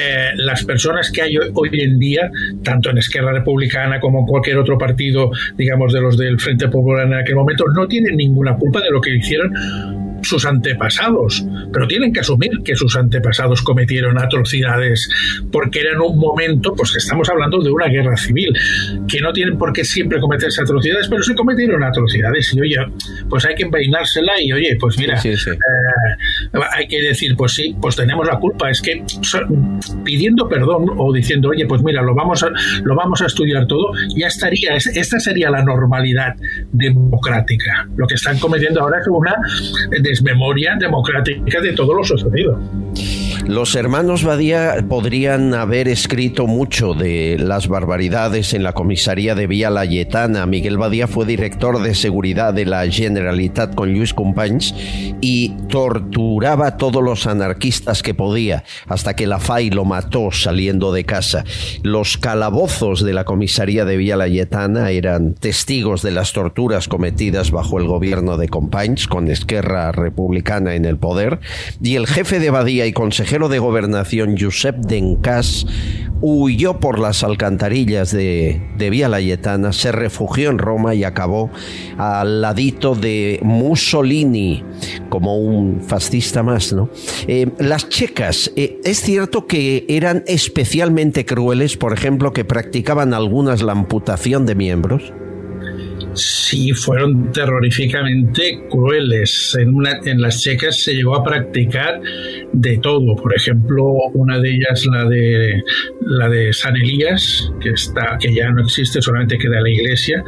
eh, 0.01 0.31
las 0.37 0.65
personas 0.65 1.11
que 1.11 1.23
hay 1.23 1.37
hoy 1.37 1.71
en 1.73 1.99
día, 1.99 2.31
tanto 2.63 2.91
en 2.91 2.99
Esquerra 2.99 3.33
Republicana 3.33 4.01
como 4.01 4.21
en 4.21 4.27
cualquier 4.27 4.59
otro 4.59 4.77
partido, 4.77 5.31
digamos, 5.57 5.93
de 5.93 6.01
los 6.01 6.17
del 6.17 6.39
Frente 6.41 6.69
Popular 6.69 7.07
en 7.07 7.15
aquel 7.15 7.37
momento, 7.37 7.65
no 7.75 7.87
tienen 7.87 8.17
ninguna 8.17 8.57
culpa 8.57 8.81
de 8.81 8.91
lo 8.91 9.01
que 9.01 9.17
hicieron 9.17 9.53
sus 10.27 10.45
antepasados, 10.45 11.45
pero 11.73 11.87
tienen 11.87 12.13
que 12.13 12.21
asumir 12.21 12.51
que 12.65 12.75
sus 12.77 12.97
antepasados 12.97 13.63
cometieron 13.63 14.19
atrocidades 14.19 15.09
porque 15.51 15.81
era 15.81 15.93
en 15.93 16.01
un 16.01 16.19
momento, 16.19 16.75
pues 16.75 16.93
que 16.93 16.99
estamos 16.99 17.29
hablando 17.29 17.61
de 17.61 17.71
una 17.71 17.87
guerra 17.87 18.17
civil, 18.17 18.53
que 19.09 19.21
no 19.21 19.33
tienen 19.33 19.59
por 19.59 19.73
qué 19.73 19.85
siempre 19.85 20.21
cometerse 20.21 20.63
atrocidades, 20.63 21.09
pero 21.09 21.23
se 21.23 21.35
cometieron 21.35 21.83
atrocidades. 21.83 22.53
Y 22.55 22.61
oye, 22.61 22.77
pues 23.29 23.45
hay 23.45 23.55
que 23.55 23.65
envainársela 23.65 24.41
y 24.41 24.53
oye, 24.53 24.77
pues 24.79 24.99
mira, 24.99 25.21
eh, 25.25 25.37
hay 26.73 26.89
que 26.89 27.01
decir, 27.01 27.37
pues 27.37 27.53
sí, 27.53 27.77
pues 27.81 27.97
tenemos 27.97 28.27
la 28.27 28.39
culpa, 28.39 28.71
es 28.71 28.81
que 28.83 29.03
pidiendo 30.05 30.49
perdón 30.49 30.87
o 30.97 31.13
diciendo, 31.13 31.51
oye, 31.51 31.67
pues 31.67 31.83
mira, 31.83 32.03
lo 32.03 32.15
vamos 32.15 32.43
a, 32.43 32.51
lo 32.83 32.95
vamos 32.95 33.23
a 33.23 33.27
estudiar 33.27 33.67
todo, 33.67 33.93
ya 34.17 34.27
estaría, 34.27 34.75
esta 34.77 35.21
sería 35.21 35.51
la 35.51 35.63
normalidad 35.63 36.35
democrática. 36.73 37.89
Lo 37.97 38.07
que 38.07 38.15
están 38.15 38.39
cometiendo 38.39 38.81
ahora 38.81 39.01
es 39.01 39.07
una 39.09 39.35
desmemoria 40.17 40.77
democrática 40.79 41.61
de 41.61 41.73
todo 41.73 41.93
lo 41.93 42.05
sucedido. 42.05 42.59
Los 43.49 43.77
hermanos 43.77 44.25
Badía 44.25 44.85
podrían 44.89 45.55
haber 45.55 45.87
escrito 45.87 46.49
mucho 46.49 46.95
de 46.95 47.37
las 47.39 47.69
barbaridades 47.69 48.55
en 48.55 48.65
la 48.65 48.73
comisaría 48.73 49.37
de 49.37 49.47
Vía 49.47 49.71
Layetana. 49.71 50.47
Miguel 50.47 50.79
Badía 50.79 51.07
fue 51.07 51.27
director 51.27 51.81
de 51.81 51.95
seguridad 51.95 52.53
de 52.53 52.65
la 52.65 52.85
Generalitat 52.91 53.77
con 53.77 53.93
Luis 53.93 54.15
Companys 54.15 54.75
y 55.21 55.51
torturaba 55.69 56.67
a 56.67 56.77
todos 56.77 57.05
los 57.05 57.29
anarquistas 57.29 58.03
que 58.03 58.15
podía 58.15 58.65
hasta 58.89 59.15
que 59.15 59.29
la 59.29 59.39
FAI 59.39 59.71
lo 59.71 59.85
mató 59.85 60.33
saliendo 60.33 60.93
de 60.93 61.05
casa. 61.05 61.45
Los 61.85 62.19
calabozos 62.19 63.05
de 63.05 63.13
la 63.13 63.25
comisaría 63.25 63.85
de 63.85 63.97
Vía 63.97 64.17
Layetana 64.17 64.91
eran 64.91 65.35
testigos 65.35 66.03
de 66.03 66.11
las 66.11 66.33
torturas 66.33 66.89
cometidas 66.89 67.53
bajo 67.53 67.79
el 67.79 67.87
gobierno 67.87 68.39
de 68.39 68.49
Companys 68.49 69.07
con 69.07 69.29
Esquerra 69.29 69.93
Republicana 69.93 70.75
en 70.75 70.85
el 70.85 70.99
poder 70.99 71.39
y 71.81 71.95
el 71.95 72.09
jefe 72.09 72.41
de 72.41 72.51
Badía 72.51 72.87
y 72.87 72.93
consejero 72.93 73.36
de 73.37 73.59
Gobernación 73.59 74.37
Josep 74.39 74.77
Dencas 74.77 75.67
huyó 76.23 76.81
por 76.81 76.99
las 76.99 77.23
alcantarillas 77.23 78.11
de, 78.11 78.63
de 78.79 78.91
Vía 78.91 79.09
Layetana, 79.09 79.73
se 79.73 79.93
refugió 79.93 80.49
en 80.51 80.59
Roma 80.59 80.95
y 80.95 81.05
acabó 81.05 81.51
al 81.99 82.41
ladito 82.41 82.95
de 82.95 83.39
Mussolini 83.43 84.65
como 85.11 85.39
un 85.39 85.83
fascista 85.83 86.43
más, 86.43 86.73
¿no? 86.73 86.89
Eh, 87.29 87.49
las 87.59 87.89
checas, 87.91 88.51
eh, 88.57 88.81
es 88.85 89.03
cierto 89.03 89.47
que 89.47 89.85
eran 89.89 90.25
especialmente 90.27 91.27
crueles, 91.27 91.77
por 91.77 91.93
ejemplo, 91.93 92.33
que 92.33 92.45
practicaban 92.45 93.13
algunas 93.13 93.63
la 93.63 93.73
amputación 93.73 94.47
de 94.47 94.55
miembros 94.55 95.13
sí 96.17 96.73
fueron 96.73 97.33
terroríficamente 97.33 98.61
crueles. 98.71 99.57
En, 99.59 99.75
una, 99.75 100.01
en 100.05 100.21
las 100.21 100.43
checas 100.43 100.81
se 100.81 100.95
llegó 100.95 101.17
a 101.17 101.25
practicar 101.25 102.01
de 102.53 102.79
todo. 102.79 103.17
Por 103.17 103.35
ejemplo, 103.35 103.85
una 104.15 104.39
de 104.39 104.51
ellas, 104.51 104.87
la 104.87 105.05
de 105.05 105.63
la 106.01 106.29
de 106.29 106.53
San 106.53 106.77
Elías, 106.77 107.53
que 107.61 107.75
que 108.21 108.35
ya 108.35 108.51
no 108.51 108.63
existe, 108.63 109.03
solamente 109.03 109.39
queda 109.39 109.61
la 109.61 109.71
iglesia. 109.71 110.25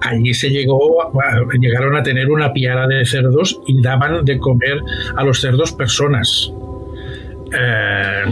Allí 0.00 0.32
se 0.34 0.50
llegó, 0.50 1.12
llegaron 1.60 1.96
a 1.96 2.02
tener 2.02 2.30
una 2.30 2.52
piara 2.52 2.86
de 2.86 3.04
cerdos 3.04 3.60
y 3.66 3.80
daban 3.80 4.24
de 4.24 4.38
comer 4.38 4.80
a 5.16 5.24
los 5.24 5.40
cerdos 5.40 5.72
personas. 5.72 6.52
Eh, 7.52 8.24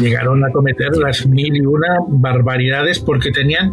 llegaron 0.00 0.44
a 0.44 0.50
cometer 0.50 0.96
las 0.96 1.24
mil 1.24 1.56
y 1.56 1.60
una 1.60 1.98
barbaridades 2.08 2.98
porque 2.98 3.30
tenían 3.30 3.72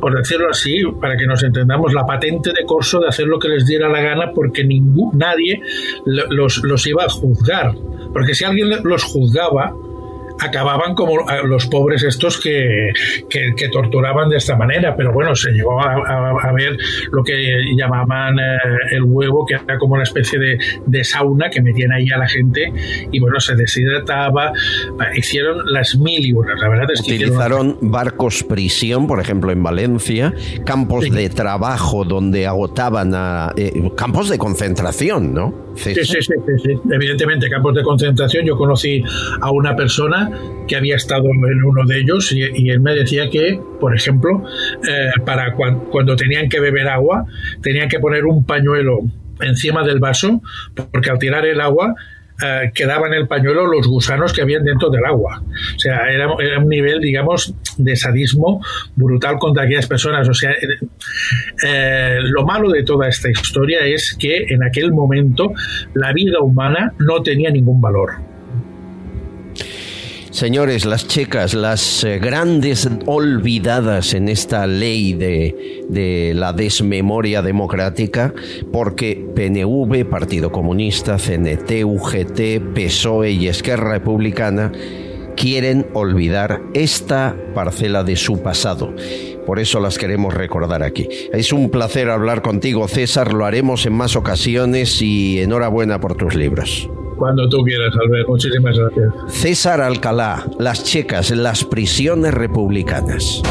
por 0.00 0.16
decirlo 0.16 0.50
así, 0.50 0.82
para 1.00 1.16
que 1.16 1.26
nos 1.26 1.42
entendamos, 1.42 1.92
la 1.92 2.06
patente 2.06 2.50
de 2.50 2.64
corso 2.64 3.00
de 3.00 3.08
hacer 3.08 3.26
lo 3.26 3.38
que 3.38 3.48
les 3.48 3.66
diera 3.66 3.88
la 3.88 4.00
gana 4.00 4.32
porque 4.34 4.64
ningún, 4.64 5.18
nadie 5.18 5.60
los, 6.04 6.62
los 6.64 6.86
iba 6.86 7.04
a 7.04 7.08
juzgar. 7.08 7.74
Porque 8.12 8.34
si 8.34 8.44
alguien 8.44 8.70
los 8.84 9.02
juzgaba, 9.04 9.74
acababan 10.38 10.94
como 10.94 11.24
los 11.44 11.66
pobres 11.66 12.02
estos 12.04 12.40
que, 12.40 12.92
que, 13.28 13.68
torturaban 13.68 14.28
de 14.28 14.36
esta 14.36 14.56
manera, 14.56 14.96
pero 14.96 15.12
bueno, 15.12 15.34
se 15.34 15.50
llegó 15.50 15.80
a, 15.80 16.52
ver 16.52 16.76
lo 17.12 17.22
que 17.22 17.74
llamaban 17.76 18.38
eh, 18.38 18.58
el 18.92 19.02
huevo, 19.04 19.44
que 19.46 19.54
era 19.54 19.78
como 19.78 19.94
una 19.94 20.02
especie 20.02 20.38
de, 20.38 20.58
de, 20.86 21.04
sauna 21.04 21.50
que 21.50 21.60
metían 21.60 21.92
ahí 21.92 22.08
a 22.10 22.18
la 22.18 22.28
gente 22.28 22.72
y 23.12 23.20
bueno, 23.20 23.38
se 23.40 23.54
deshidrataba, 23.54 24.52
hicieron 25.14 25.62
las 25.72 25.96
mil 25.96 26.24
y 26.24 26.32
una, 26.32 26.54
la 26.54 26.68
verdad 26.68 26.90
es 26.92 27.02
que 27.02 27.14
utilizaron 27.14 27.76
barcos 27.80 28.42
prisión, 28.42 29.06
por 29.06 29.20
ejemplo, 29.20 29.52
en 29.52 29.62
Valencia, 29.62 30.32
campos 30.64 31.10
de 31.10 31.28
trabajo 31.28 32.04
donde 32.04 32.46
agotaban 32.46 33.14
a 33.14 33.52
eh, 33.56 33.90
campos 33.96 34.28
de 34.28 34.38
concentración, 34.38 35.34
¿no? 35.34 35.68
Sí 35.74 35.94
sí, 35.94 36.04
sí, 36.04 36.20
sí, 36.22 36.70
evidentemente 36.90 37.48
campos 37.48 37.74
de 37.74 37.82
concentración. 37.82 38.44
Yo 38.44 38.56
conocí 38.56 39.02
a 39.40 39.50
una 39.50 39.76
persona 39.76 40.27
que 40.66 40.76
había 40.76 40.96
estado 40.96 41.26
en 41.26 41.64
uno 41.64 41.84
de 41.86 41.98
ellos 41.98 42.32
y, 42.32 42.68
él 42.68 42.80
me 42.80 42.94
decía 42.94 43.30
que, 43.30 43.60
por 43.80 43.94
ejemplo, 43.96 44.44
eh, 44.88 45.10
para 45.24 45.54
cuando 45.54 46.16
tenían 46.16 46.48
que 46.48 46.60
beber 46.60 46.88
agua, 46.88 47.24
tenían 47.62 47.88
que 47.88 47.98
poner 47.98 48.26
un 48.26 48.44
pañuelo 48.44 49.00
encima 49.40 49.84
del 49.84 50.00
vaso 50.00 50.42
porque 50.92 51.10
al 51.10 51.18
tirar 51.18 51.46
el 51.46 51.60
agua 51.60 51.94
eh, 52.40 52.70
quedaban 52.72 53.12
en 53.12 53.22
el 53.22 53.26
pañuelo 53.26 53.66
los 53.66 53.88
gusanos 53.88 54.32
que 54.32 54.42
habían 54.42 54.62
dentro 54.62 54.90
del 54.90 55.04
agua. 55.04 55.42
O 55.74 55.78
sea, 55.78 56.08
era, 56.08 56.30
un 56.30 56.68
nivel, 56.68 57.00
digamos, 57.00 57.52
de 57.76 57.96
sadismo 57.96 58.64
brutal 58.94 59.38
contra 59.38 59.64
aquellas 59.64 59.88
personas. 59.88 60.28
O 60.28 60.34
sea, 60.34 60.52
eh, 61.66 62.18
lo 62.22 62.46
malo 62.46 62.70
de 62.70 62.84
toda 62.84 63.08
esta 63.08 63.28
historia 63.28 63.84
es 63.84 64.16
que 64.16 64.44
en 64.50 64.62
aquel 64.62 64.92
momento 64.92 65.52
la 65.94 66.12
vida 66.12 66.38
humana 66.40 66.92
no 67.00 67.22
tenía 67.22 67.50
ningún 67.50 67.80
valor. 67.80 68.27
Señores, 70.38 70.86
las 70.86 71.08
checas, 71.08 71.52
las 71.52 72.04
eh, 72.04 72.20
grandes 72.20 72.88
olvidadas 73.06 74.14
en 74.14 74.28
esta 74.28 74.68
ley 74.68 75.12
de, 75.14 75.84
de, 75.88 76.32
la 76.32 76.52
desmemoria 76.52 77.42
democrática, 77.42 78.32
porque 78.72 79.16
PNV, 79.34 80.08
Partido 80.08 80.52
Comunista, 80.52 81.16
CNT, 81.18 81.84
UGT, 81.84 82.72
PSOE 82.72 83.32
y 83.32 83.48
Esquerra 83.48 83.94
Republicana 83.94 84.70
quieren 85.36 85.88
olvidar 85.92 86.62
esta 86.72 87.36
parcela 87.52 88.04
de 88.04 88.14
su 88.14 88.40
pasado. 88.40 88.94
Por 89.44 89.58
eso 89.58 89.80
las 89.80 89.98
queremos 89.98 90.34
recordar 90.34 90.84
aquí. 90.84 91.08
Es 91.32 91.52
un 91.52 91.68
placer 91.68 92.10
hablar 92.10 92.42
contigo, 92.42 92.86
César. 92.86 93.32
Lo 93.32 93.44
haremos 93.44 93.86
en 93.86 93.94
más 93.94 94.14
ocasiones 94.14 95.02
y 95.02 95.40
enhorabuena 95.40 96.00
por 96.00 96.14
tus 96.14 96.36
libros. 96.36 96.88
Cuando 97.18 97.48
tú 97.48 97.64
quieras, 97.64 97.92
Albert. 98.00 98.28
Muchísimas 98.28 98.78
gracias. 98.78 99.12
César 99.26 99.80
Alcalá, 99.80 100.44
las 100.58 100.84
checas, 100.84 101.30
las 101.32 101.64
prisiones 101.64 102.32
republicanas. 102.32 103.42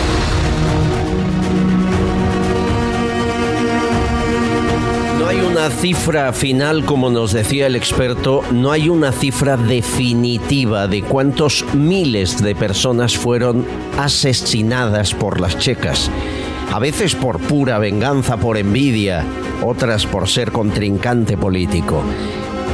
No 5.19 5.27
hay 5.27 5.41
una 5.41 5.69
cifra 5.69 6.31
final, 6.31 6.85
como 6.85 7.09
nos 7.09 7.33
decía 7.33 7.67
el 7.67 7.75
experto, 7.75 8.41
no 8.53 8.71
hay 8.71 8.87
una 8.87 9.11
cifra 9.11 9.57
definitiva 9.57 10.87
de 10.87 11.03
cuántos 11.03 11.65
miles 11.73 12.41
de 12.41 12.55
personas 12.55 13.17
fueron 13.17 13.65
asesinadas 13.97 15.13
por 15.13 15.41
las 15.41 15.57
checas. 15.57 16.09
A 16.71 16.79
veces 16.79 17.15
por 17.15 17.39
pura 17.39 17.79
venganza, 17.79 18.37
por 18.37 18.57
envidia, 18.57 19.25
otras 19.61 20.05
por 20.05 20.29
ser 20.29 20.53
contrincante 20.53 21.35
político 21.35 22.01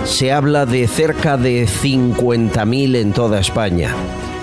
se 0.06 0.32
habla 0.32 0.66
de 0.66 0.88
cerca 0.88 1.38
de 1.38 1.66
50.000 1.66 2.96
en 2.98 3.14
toda 3.14 3.40
España. 3.40 3.96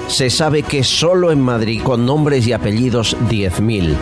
Se 0.08 0.30
sabe 0.30 0.62
que 0.62 0.82
solo 0.82 1.30
en 1.30 1.40
Madrid, 1.40 1.82
con 1.82 2.06
nombres 2.06 2.46
y 2.46 2.52
apellidos, 2.52 3.16
10.000. 3.28 3.94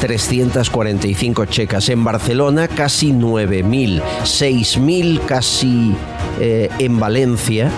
345 0.00 1.46
checas. 1.46 1.88
En 1.88 2.04
Barcelona 2.04 2.68
casi 2.68 3.12
9.000, 3.12 4.02
6.000 4.22 5.24
casi 5.24 5.94
eh, 6.40 6.68
en 6.78 6.98
Valencia 6.98 7.70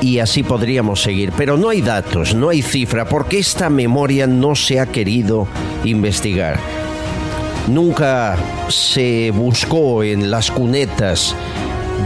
y 0.00 0.18
así 0.18 0.42
podríamos 0.42 1.02
seguir. 1.02 1.32
Pero 1.36 1.56
no 1.56 1.68
hay 1.68 1.82
datos, 1.82 2.34
no 2.34 2.48
hay 2.48 2.62
cifra, 2.62 3.08
porque 3.08 3.38
esta 3.38 3.70
memoria 3.70 4.26
no 4.26 4.54
se 4.54 4.80
ha 4.80 4.86
querido 4.86 5.46
investigar. 5.84 6.58
Nunca 7.68 8.36
se 8.68 9.30
buscó 9.30 10.02
en 10.02 10.30
las 10.30 10.50
cunetas 10.50 11.36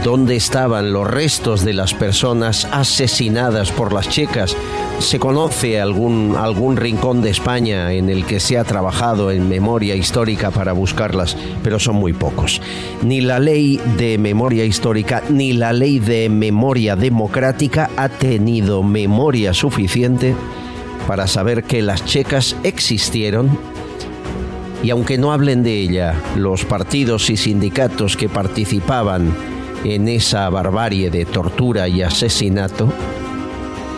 dónde 0.03 0.35
estaban 0.35 0.93
los 0.93 1.07
restos 1.07 1.63
de 1.63 1.73
las 1.73 1.93
personas 1.93 2.67
asesinadas 2.71 3.71
por 3.71 3.93
las 3.93 4.09
checas. 4.09 4.55
Se 4.99 5.19
conoce 5.19 5.79
algún, 5.81 6.35
algún 6.37 6.77
rincón 6.77 7.21
de 7.21 7.29
España 7.29 7.93
en 7.93 8.09
el 8.09 8.25
que 8.25 8.39
se 8.39 8.57
ha 8.57 8.63
trabajado 8.63 9.31
en 9.31 9.49
memoria 9.49 9.95
histórica 9.95 10.51
para 10.51 10.73
buscarlas, 10.73 11.35
pero 11.63 11.79
son 11.79 11.95
muy 11.95 12.13
pocos. 12.13 12.61
Ni 13.01 13.21
la 13.21 13.39
ley 13.39 13.79
de 13.97 14.17
memoria 14.17 14.65
histórica 14.65 15.23
ni 15.29 15.53
la 15.53 15.73
ley 15.73 15.99
de 15.99 16.29
memoria 16.29 16.95
democrática 16.95 17.89
ha 17.97 18.09
tenido 18.09 18.83
memoria 18.83 19.53
suficiente 19.53 20.35
para 21.07 21.27
saber 21.27 21.63
que 21.63 21.81
las 21.81 22.05
checas 22.05 22.55
existieron 22.63 23.57
y 24.83 24.91
aunque 24.91 25.17
no 25.17 25.31
hablen 25.31 25.63
de 25.63 25.79
ella 25.79 26.13
los 26.35 26.63
partidos 26.63 27.29
y 27.29 27.37
sindicatos 27.37 28.15
que 28.15 28.29
participaban 28.29 29.54
en 29.83 30.07
esa 30.07 30.49
barbarie 30.49 31.09
de 31.09 31.25
tortura 31.25 31.87
y 31.87 32.01
asesinato, 32.01 32.87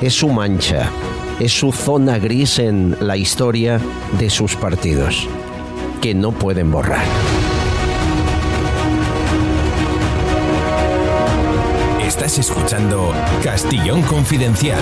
es 0.01 0.13
su 0.13 0.29
mancha, 0.29 0.89
es 1.39 1.51
su 1.51 1.71
zona 1.71 2.17
gris 2.19 2.59
en 2.59 2.95
la 2.99 3.17
historia 3.17 3.79
de 4.19 4.29
sus 4.29 4.55
partidos, 4.55 5.27
que 6.01 6.13
no 6.13 6.31
pueden 6.31 6.71
borrar. 6.71 7.05
Estás 12.01 12.39
escuchando 12.39 13.11
Castillón 13.43 14.01
Confidencial. 14.01 14.79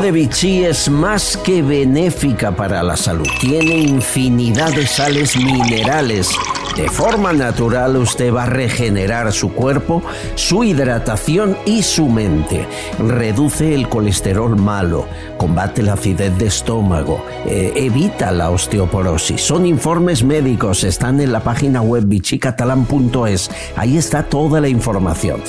De 0.00 0.12
Vichy 0.12 0.64
es 0.64 0.88
más 0.88 1.36
que 1.36 1.62
benéfica 1.62 2.50
para 2.52 2.82
la 2.82 2.96
salud. 2.96 3.26
Tiene 3.40 3.76
infinidad 3.76 4.72
de 4.74 4.86
sales 4.86 5.36
minerales. 5.36 6.28
De 6.76 6.88
forma 6.88 7.32
natural 7.32 7.96
usted 7.96 8.32
va 8.32 8.44
a 8.44 8.46
regenerar 8.46 9.32
su 9.32 9.52
cuerpo, 9.52 10.02
su 10.34 10.64
hidratación 10.64 11.56
y 11.66 11.82
su 11.82 12.08
mente. 12.08 12.66
Reduce 12.98 13.74
el 13.74 13.88
colesterol 13.88 14.56
malo, 14.56 15.06
combate 15.36 15.82
la 15.82 15.94
acidez 15.94 16.36
de 16.38 16.46
estómago, 16.46 17.24
eh, 17.44 17.72
evita 17.76 18.30
la 18.30 18.50
osteoporosis. 18.50 19.40
Son 19.40 19.66
informes 19.66 20.22
médicos, 20.22 20.84
están 20.84 21.20
en 21.20 21.32
la 21.32 21.40
página 21.40 21.82
web 21.82 22.04
bichicatalan.es. 22.06 23.50
Ahí 23.76 23.98
está 23.98 24.22
toda 24.22 24.60
la 24.60 24.68
información. 24.68 25.42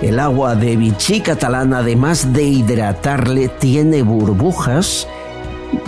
El 0.00 0.20
agua 0.20 0.54
de 0.54 0.76
Vichy 0.76 1.20
catalán, 1.20 1.74
además 1.74 2.32
de 2.32 2.44
hidratarle, 2.44 3.48
tiene 3.48 4.02
burbujas 4.02 5.08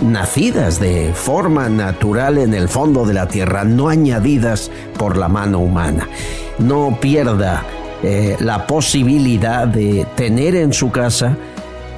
nacidas 0.01 0.79
de 0.79 1.13
forma 1.13 1.69
natural 1.69 2.37
en 2.37 2.53
el 2.53 2.69
fondo 2.69 3.05
de 3.05 3.13
la 3.13 3.27
tierra, 3.27 3.63
no 3.63 3.89
añadidas 3.89 4.71
por 4.97 5.17
la 5.17 5.27
mano 5.27 5.59
humana. 5.59 6.07
No 6.59 6.97
pierda 6.99 7.63
eh, 8.03 8.37
la 8.39 8.67
posibilidad 8.67 9.67
de 9.67 10.05
tener 10.15 10.55
en 10.55 10.73
su 10.73 10.91
casa 10.91 11.37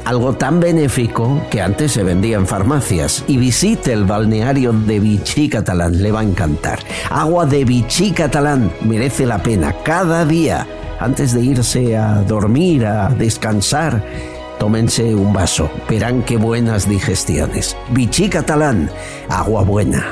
algo 0.06 0.34
tan 0.34 0.60
benéfico 0.60 1.42
que 1.50 1.62
antes 1.62 1.94
se 1.94 2.04
vendía 2.04 2.38
en 2.38 2.48
farmacias. 2.48 3.24
Y 3.28 3.38
visite 3.38 3.94
el 3.94 4.04
balneario 4.04 4.74
de 4.74 5.00
Vichy 5.00 5.50
Catalán, 5.50 6.02
le 6.02 6.12
va 6.12 6.22
a 6.22 6.24
encantar. 6.24 6.80
Agua 7.10 7.46
de 7.46 7.64
Vichy 7.64 8.12
Catalán 8.12 8.72
merece 8.82 9.26
la 9.26 9.42
pena 9.42 9.74
cada 9.84 10.26
día 10.26 10.68
antes 11.00 11.34
de 11.34 11.42
irse 11.42 11.98
a 11.98 12.22
dormir, 12.22 12.86
a 12.86 13.10
descansar. 13.10 14.04
Tómense 14.60 15.14
un 15.14 15.34
vaso, 15.34 15.70
verán 15.90 16.24
qué 16.24 16.38
buenas 16.38 16.88
digestiones. 16.88 17.76
Vichy 17.92 18.30
Catalán, 18.30 18.90
agua 19.30 19.64
buena. 19.64 20.12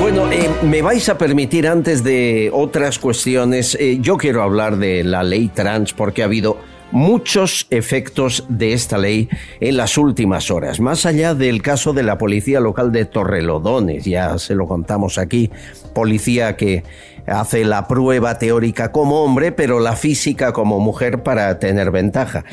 Bueno, 0.00 0.30
eh, 0.32 0.50
me 0.62 0.82
vais 0.82 1.08
a 1.08 1.18
permitir 1.18 1.66
antes 1.66 2.02
de 2.02 2.50
otras 2.52 2.98
cuestiones, 2.98 3.76
eh, 3.80 3.98
yo 4.00 4.16
quiero 4.16 4.42
hablar 4.42 4.76
de 4.78 5.04
la 5.04 5.22
ley 5.22 5.48
trans 5.48 5.92
porque 5.92 6.22
ha 6.22 6.26
habido 6.26 6.58
muchos 6.90 7.66
efectos 7.70 8.44
de 8.48 8.72
esta 8.72 8.98
ley 8.98 9.28
en 9.60 9.76
las 9.76 9.98
últimas 9.98 10.50
horas. 10.50 10.80
Más 10.80 11.06
allá 11.06 11.34
del 11.34 11.62
caso 11.62 11.92
de 11.92 12.02
la 12.02 12.18
policía 12.18 12.60
local 12.60 12.92
de 12.92 13.04
Torrelodones, 13.04 14.04
ya 14.04 14.38
se 14.38 14.54
lo 14.54 14.66
contamos 14.66 15.18
aquí, 15.18 15.50
policía 15.94 16.56
que 16.56 16.82
hace 17.30 17.64
la 17.64 17.86
prueba 17.86 18.38
teórica 18.38 18.92
como 18.92 19.22
hombre, 19.22 19.52
pero 19.52 19.80
la 19.80 19.96
física 19.96 20.52
como 20.52 20.80
mujer 20.80 21.22
para 21.22 21.58
tener 21.58 21.90
ventaja. 21.90 22.44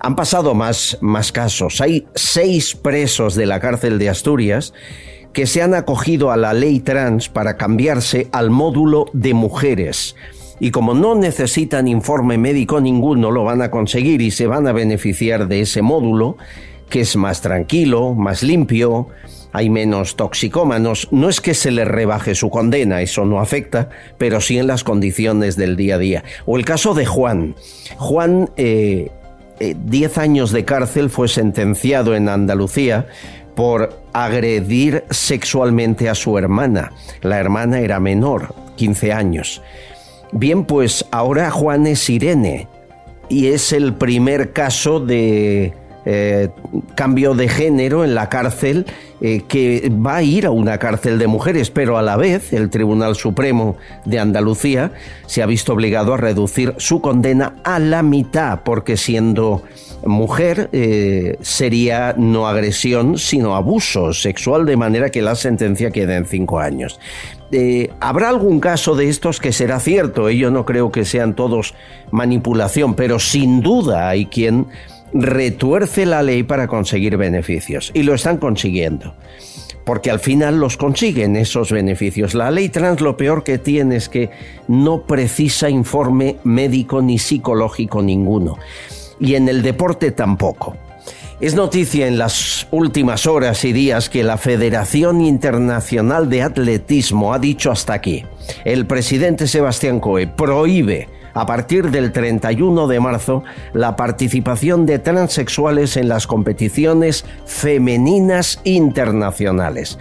Han 0.00 0.16
pasado 0.16 0.54
más, 0.54 0.98
más 1.00 1.32
casos. 1.32 1.80
Hay 1.80 2.06
seis 2.14 2.74
presos 2.74 3.34
de 3.34 3.46
la 3.46 3.60
cárcel 3.60 3.98
de 3.98 4.08
Asturias 4.08 4.72
que 5.32 5.46
se 5.46 5.62
han 5.62 5.74
acogido 5.74 6.30
a 6.30 6.36
la 6.36 6.52
ley 6.54 6.80
trans 6.80 7.28
para 7.28 7.56
cambiarse 7.56 8.28
al 8.32 8.50
módulo 8.50 9.06
de 9.12 9.34
mujeres. 9.34 10.14
Y 10.60 10.70
como 10.70 10.94
no 10.94 11.16
necesitan 11.16 11.88
informe 11.88 12.38
médico 12.38 12.80
ninguno, 12.80 13.32
lo 13.32 13.42
van 13.42 13.60
a 13.60 13.70
conseguir 13.70 14.22
y 14.22 14.30
se 14.30 14.46
van 14.46 14.68
a 14.68 14.72
beneficiar 14.72 15.48
de 15.48 15.62
ese 15.62 15.82
módulo, 15.82 16.36
que 16.88 17.00
es 17.00 17.16
más 17.16 17.40
tranquilo, 17.40 18.14
más 18.14 18.44
limpio, 18.44 19.08
hay 19.54 19.70
menos 19.70 20.16
toxicómanos. 20.16 21.08
No 21.12 21.28
es 21.28 21.40
que 21.40 21.54
se 21.54 21.70
les 21.70 21.86
rebaje 21.86 22.34
su 22.34 22.50
condena, 22.50 23.00
eso 23.02 23.24
no 23.24 23.38
afecta, 23.38 23.88
pero 24.18 24.40
sí 24.40 24.58
en 24.58 24.66
las 24.66 24.82
condiciones 24.82 25.54
del 25.54 25.76
día 25.76 25.94
a 25.94 25.98
día. 25.98 26.24
O 26.44 26.58
el 26.58 26.64
caso 26.64 26.92
de 26.92 27.06
Juan. 27.06 27.54
Juan, 27.96 28.50
10 28.56 28.58
eh, 28.58 29.10
eh, 29.60 30.10
años 30.16 30.50
de 30.50 30.64
cárcel, 30.64 31.08
fue 31.08 31.28
sentenciado 31.28 32.16
en 32.16 32.28
Andalucía 32.28 33.06
por 33.54 34.02
agredir 34.12 35.04
sexualmente 35.10 36.08
a 36.08 36.16
su 36.16 36.36
hermana. 36.36 36.90
La 37.22 37.38
hermana 37.38 37.78
era 37.78 38.00
menor, 38.00 38.56
15 38.74 39.12
años. 39.12 39.62
Bien, 40.32 40.64
pues 40.64 41.06
ahora 41.12 41.52
Juan 41.52 41.86
es 41.86 42.10
Irene 42.10 42.66
y 43.28 43.46
es 43.46 43.72
el 43.72 43.94
primer 43.94 44.52
caso 44.52 44.98
de 44.98 45.74
eh, 46.06 46.50
cambio 46.94 47.34
de 47.34 47.48
género 47.48 48.04
en 48.04 48.14
la 48.14 48.28
cárcel 48.28 48.84
eh, 49.22 49.42
que 49.48 49.90
va 49.90 50.16
a 50.16 50.22
ir 50.22 50.44
a 50.44 50.50
una 50.50 50.76
cárcel 50.76 51.18
de 51.18 51.26
mujeres, 51.26 51.70
pero 51.70 51.96
a 51.96 52.02
la 52.02 52.16
vez 52.16 52.52
el 52.52 52.68
Tribunal 52.68 53.16
Supremo 53.16 53.76
de 54.04 54.18
Andalucía 54.18 54.92
se 55.26 55.42
ha 55.42 55.46
visto 55.46 55.72
obligado 55.72 56.12
a 56.12 56.18
reducir 56.18 56.74
su 56.76 57.00
condena 57.00 57.54
a 57.64 57.78
la 57.78 58.02
mitad, 58.02 58.60
porque 58.64 58.98
siendo 58.98 59.62
mujer 60.04 60.68
eh, 60.72 61.38
sería 61.40 62.14
no 62.18 62.48
agresión, 62.48 63.16
sino 63.16 63.56
abuso 63.56 64.12
sexual, 64.12 64.66
de 64.66 64.76
manera 64.76 65.08
que 65.08 65.22
la 65.22 65.34
sentencia 65.34 65.90
quede 65.90 66.16
en 66.16 66.26
cinco 66.26 66.58
años. 66.58 67.00
Habrá 68.00 68.30
algún 68.30 68.58
caso 68.58 68.96
de 68.96 69.08
estos 69.08 69.38
que 69.38 69.52
será 69.52 69.78
cierto, 69.78 70.28
yo 70.28 70.50
no 70.50 70.64
creo 70.64 70.90
que 70.90 71.04
sean 71.04 71.36
todos 71.36 71.74
manipulación, 72.10 72.94
pero 72.94 73.20
sin 73.20 73.60
duda 73.60 74.08
hay 74.08 74.26
quien 74.26 74.66
retuerce 75.14 76.04
la 76.04 76.22
ley 76.22 76.42
para 76.42 76.66
conseguir 76.66 77.16
beneficios. 77.16 77.90
Y 77.94 78.02
lo 78.02 78.14
están 78.14 78.38
consiguiendo. 78.38 79.14
Porque 79.84 80.10
al 80.10 80.18
final 80.18 80.58
los 80.58 80.76
consiguen 80.76 81.36
esos 81.36 81.70
beneficios. 81.70 82.34
La 82.34 82.50
ley 82.50 82.68
trans 82.68 83.00
lo 83.00 83.16
peor 83.16 83.44
que 83.44 83.58
tiene 83.58 83.96
es 83.96 84.08
que 84.08 84.30
no 84.66 85.02
precisa 85.02 85.70
informe 85.70 86.36
médico 86.42 87.00
ni 87.00 87.18
psicológico 87.18 88.02
ninguno. 88.02 88.58
Y 89.20 89.34
en 89.34 89.48
el 89.48 89.62
deporte 89.62 90.10
tampoco. 90.10 90.76
Es 91.40 91.54
noticia 91.54 92.06
en 92.06 92.16
las 92.16 92.66
últimas 92.70 93.26
horas 93.26 93.64
y 93.64 93.72
días 93.72 94.08
que 94.08 94.22
la 94.22 94.38
Federación 94.38 95.20
Internacional 95.20 96.30
de 96.30 96.42
Atletismo 96.42 97.34
ha 97.34 97.38
dicho 97.38 97.70
hasta 97.70 97.92
aquí. 97.92 98.24
El 98.64 98.86
presidente 98.86 99.46
Sebastián 99.46 100.00
Coe 100.00 100.26
prohíbe 100.26 101.08
a 101.34 101.46
partir 101.46 101.90
del 101.90 102.12
31 102.12 102.86
de 102.86 103.00
marzo 103.00 103.44
la 103.72 103.96
participación 103.96 104.86
de 104.86 104.98
transexuales 104.98 105.96
en 105.96 106.08
las 106.08 106.26
competiciones 106.26 107.24
femeninas 107.44 108.60
internacionales. 108.64 109.98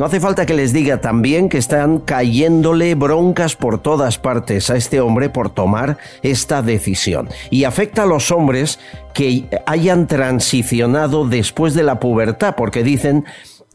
No 0.00 0.06
hace 0.06 0.18
falta 0.18 0.46
que 0.46 0.54
les 0.54 0.72
diga 0.72 1.02
también 1.02 1.50
que 1.50 1.58
están 1.58 1.98
cayéndole 1.98 2.94
broncas 2.94 3.54
por 3.54 3.82
todas 3.82 4.16
partes 4.16 4.70
a 4.70 4.76
este 4.76 4.98
hombre 4.98 5.28
por 5.28 5.50
tomar 5.50 5.98
esta 6.22 6.62
decisión. 6.62 7.28
Y 7.50 7.64
afecta 7.64 8.04
a 8.04 8.06
los 8.06 8.30
hombres 8.30 8.78
que 9.12 9.44
hayan 9.66 10.06
transicionado 10.06 11.28
después 11.28 11.74
de 11.74 11.82
la 11.82 12.00
pubertad, 12.00 12.54
porque 12.56 12.82
dicen 12.82 13.26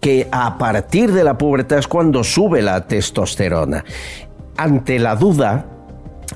que 0.02 0.28
a 0.32 0.58
partir 0.58 1.12
de 1.12 1.24
la 1.24 1.38
pubertad 1.38 1.78
es 1.78 1.88
cuando 1.88 2.24
sube 2.24 2.64
la 2.64 2.88
testosterona. 2.88 3.86
Ante 4.58 4.98
la 4.98 5.16
duda, 5.16 5.75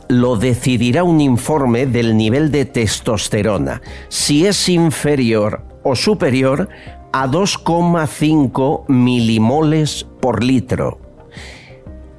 lo 0.08 0.36
decidirá 0.36 1.04
un 1.04 1.22
informe 1.22 1.86
del 1.86 2.18
nivel 2.18 2.52
de 2.52 2.66
testosterona. 2.66 3.82
Si 4.10 4.46
es 4.46 4.70
inferior 4.70 5.64
o 5.84 5.96
superior 5.96 6.70
a 7.12 7.28
2,5 7.28 8.88
milimoles 8.88 10.06
por 10.20 10.44
litro. 10.44 11.00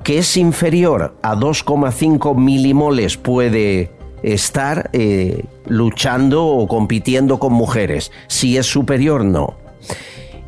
Que 0.03 0.19
es 0.19 0.37
inferior 0.37 1.16
a 1.23 1.37
2,5 1.37 2.35
milimoles 2.35 3.16
puede 3.16 3.93
estar 4.23 4.91
eh, 4.93 5.45
luchando 5.66 6.47
o 6.47 6.66
compitiendo 6.66 7.39
con 7.39 7.53
mujeres. 7.53 8.11
Si 8.27 8.57
es 8.57 8.66
superior, 8.66 9.25
no. 9.25 9.55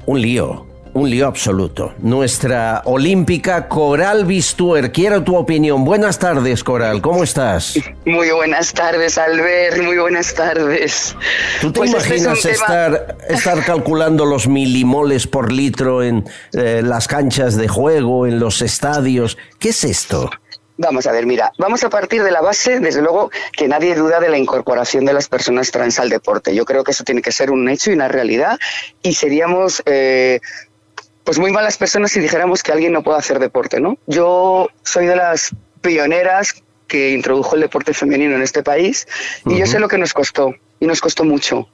Un 0.07 0.21
lío, 0.21 0.67
un 0.95 1.09
lío 1.09 1.27
absoluto. 1.27 1.95
Nuestra 2.01 2.83
olímpica 2.85 3.67
Coral 3.69 4.27
Bistuer, 4.27 4.93
quiero 4.93 5.23
tu 5.25 5.37
opinión. 5.37 5.85
Buenas 5.85 6.19
tardes, 6.19 6.63
Coral, 6.63 7.01
¿cómo 7.01 7.25
estás? 7.25 7.79
Muy 8.05 8.31
buenas 8.31 8.73
tardes, 8.75 9.17
Albert, 9.17 9.83
muy 9.83 9.97
buenas 9.97 10.35
tardes. 10.35 11.17
¿Tú 11.63 11.73
te 11.73 11.79
Pues 11.81 11.95
este 11.95 12.17
es 12.17 12.23
imaginas 12.25 12.63
tema- 12.65 12.99
estar 13.29 13.65
calculando 13.65 14.27
los 14.27 14.47
milimoles 14.49 15.27
por 15.27 15.51
litro 15.51 16.03
en 16.03 16.25
eh, 16.53 16.83
las 16.85 17.09
canchas 17.09 17.57
de 17.57 17.69
juego, 17.69 18.27
en 18.27 18.39
los 18.39 18.61
estadios? 18.61 19.39
¿Qué 19.59 19.71
es 19.71 19.85
esto? 19.85 20.31
Vamos 20.77 21.07
a 21.07 21.13
ver, 21.13 21.27
mira, 21.27 21.53
vamos 21.59 21.85
a 21.85 21.91
partir 21.91 22.23
de 22.23 22.31
la 22.33 22.41
base, 22.41 22.81
desde 22.81 23.01
luego, 23.03 23.31
que 23.57 23.69
nadie 23.69 23.95
duda 23.95 24.21
de 24.21 24.29
la 24.29 24.37
incorporación 24.39 25.05
de 25.05 25.13
las 25.13 25.29
personas 25.29 25.71
trans 25.71 25.99
al 26.01 26.09
deporte. 26.11 26.55
Yo 26.55 26.65
creo 26.65 26.83
que 26.83 26.91
eso 26.91 27.05
tiene 27.05 27.23
que 27.23 27.31
ser 27.31 27.51
un 27.51 27.69
hecho 27.69 27.91
y 27.91 27.95
una 27.95 28.09
realidad 28.09 28.59
y 29.03 29.15
seríamos... 29.15 29.83
eh, 29.87 30.41
pues 31.25 31.39
muy 31.39 31.53
malas 31.53 31.79
personas 31.79 32.13
si 32.13 32.21
dijéramos 32.21 32.63
que 32.63 32.73
alguien 32.73 32.93
no 32.93 33.03
puede 33.03 33.19
hacer 33.19 33.39
deporte, 33.39 33.81
¿no? 33.81 33.99
Yo 34.07 34.69
soy 34.83 35.07
de 35.07 35.17
las 35.17 35.55
pioneras 35.81 36.63
que 36.89 37.11
introdujo 37.11 37.55
el 37.55 37.63
deporte 37.63 37.95
femenino 37.95 38.37
en 38.37 38.43
este 38.43 38.63
país 38.63 39.07
y 39.47 39.57
yo 39.57 39.67
sé 39.67 39.79
lo 39.79 39.89
que 39.89 39.99
nos 39.99 40.13
costó 40.13 40.55
y 40.79 40.87
nos 40.87 41.01
costó 41.01 41.25
mucho. 41.25 41.69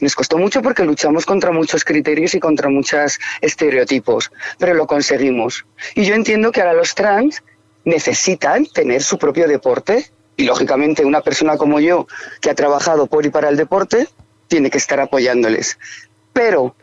Y 0.00 0.04
Nos 0.04 0.14
costó 0.14 0.38
mucho 0.38 0.62
porque 0.62 0.84
luchamos 0.84 1.26
contra 1.26 1.52
muchos 1.52 1.84
criterios 1.84 2.34
y 2.34 2.40
contra 2.40 2.68
muchos 2.68 3.18
estereotipos, 3.40 4.30
pero 4.58 4.74
lo 4.74 4.86
conseguimos. 4.86 5.66
Y 5.94 6.04
yo 6.04 6.14
entiendo 6.14 6.50
que 6.50 6.60
ahora 6.60 6.72
los 6.72 6.94
trans 6.94 7.42
necesitan 7.84 8.66
tener 8.66 9.02
su 9.02 9.18
propio 9.18 9.46
deporte 9.46 10.10
y 10.36 10.44
lógicamente 10.44 11.04
una 11.04 11.20
persona 11.20 11.56
como 11.56 11.78
yo 11.78 12.06
que 12.40 12.50
ha 12.50 12.54
trabajado 12.54 13.06
por 13.06 13.26
y 13.26 13.30
para 13.30 13.48
el 13.48 13.56
deporte 13.56 14.08
tiene 14.48 14.70
que 14.70 14.78
estar 14.78 14.98
apoyándoles. 14.98 15.78
Pero 16.32 16.74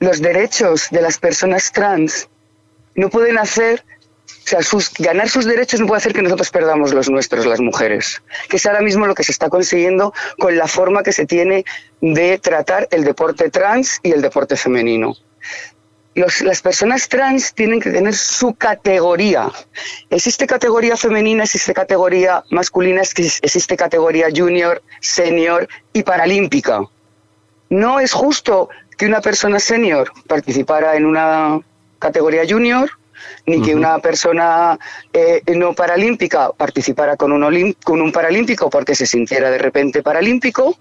los 0.00 0.20
derechos 0.20 0.88
de 0.90 1.02
las 1.02 1.18
personas 1.18 1.72
trans 1.72 2.28
no 2.94 3.08
pueden 3.10 3.38
hacer, 3.38 3.84
o 4.26 4.48
sea, 4.48 4.62
sus, 4.62 4.92
ganar 4.94 5.28
sus 5.28 5.44
derechos 5.44 5.80
no 5.80 5.86
puede 5.86 5.98
hacer 5.98 6.12
que 6.12 6.22
nosotros 6.22 6.50
perdamos 6.50 6.92
los 6.94 7.08
nuestros, 7.10 7.46
las 7.46 7.60
mujeres, 7.60 8.22
que 8.48 8.56
es 8.56 8.66
ahora 8.66 8.80
mismo 8.80 9.06
lo 9.06 9.14
que 9.14 9.24
se 9.24 9.32
está 9.32 9.48
consiguiendo 9.48 10.12
con 10.38 10.56
la 10.56 10.66
forma 10.68 11.02
que 11.02 11.12
se 11.12 11.26
tiene 11.26 11.64
de 12.00 12.38
tratar 12.38 12.88
el 12.90 13.04
deporte 13.04 13.50
trans 13.50 14.00
y 14.02 14.12
el 14.12 14.22
deporte 14.22 14.56
femenino. 14.56 15.14
Las 16.14 16.62
personas 16.62 17.08
trans 17.08 17.54
tienen 17.54 17.78
que 17.80 17.90
tener 17.90 18.12
su 18.14 18.54
categoría. 18.54 19.52
Existe 20.10 20.48
categoría 20.48 20.96
femenina, 20.96 21.44
existe 21.44 21.72
categoría 21.72 22.42
masculina, 22.50 23.02
exis- 23.02 23.38
existe 23.40 23.76
categoría 23.76 24.26
junior, 24.34 24.82
senior 25.00 25.68
y 25.92 26.02
paralímpica. 26.02 26.80
No 27.70 28.00
es 28.00 28.12
justo 28.12 28.68
que 28.98 29.06
una 29.06 29.20
persona 29.20 29.60
senior 29.60 30.12
participara 30.26 30.96
en 30.96 31.06
una 31.06 31.60
categoría 32.00 32.42
junior, 32.46 32.90
ni 33.46 33.62
que 33.62 33.74
una 33.74 33.98
persona 34.00 34.78
eh, 35.12 35.42
no 35.54 35.72
paralímpica 35.72 36.50
participara 36.50 37.16
con 37.16 37.32
un, 37.32 37.72
con 37.84 38.02
un 38.02 38.12
paralímpico 38.12 38.68
porque 38.68 38.94
se 38.94 39.06
sintiera 39.06 39.50
de 39.50 39.58
repente 39.58 40.02
paralímpico. 40.02 40.76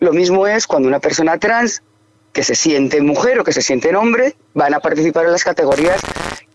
Lo 0.00 0.12
mismo 0.12 0.46
es 0.46 0.66
cuando 0.66 0.88
una 0.88 0.98
persona 0.98 1.38
trans 1.38 1.82
que 2.32 2.42
se 2.42 2.56
siente 2.56 3.00
mujer 3.00 3.38
o 3.38 3.44
que 3.44 3.52
se 3.52 3.62
sienten 3.62 3.94
hombre 3.94 4.34
van 4.52 4.74
a 4.74 4.80
participar 4.80 5.26
en 5.26 5.32
las 5.32 5.44
categorías 5.44 6.00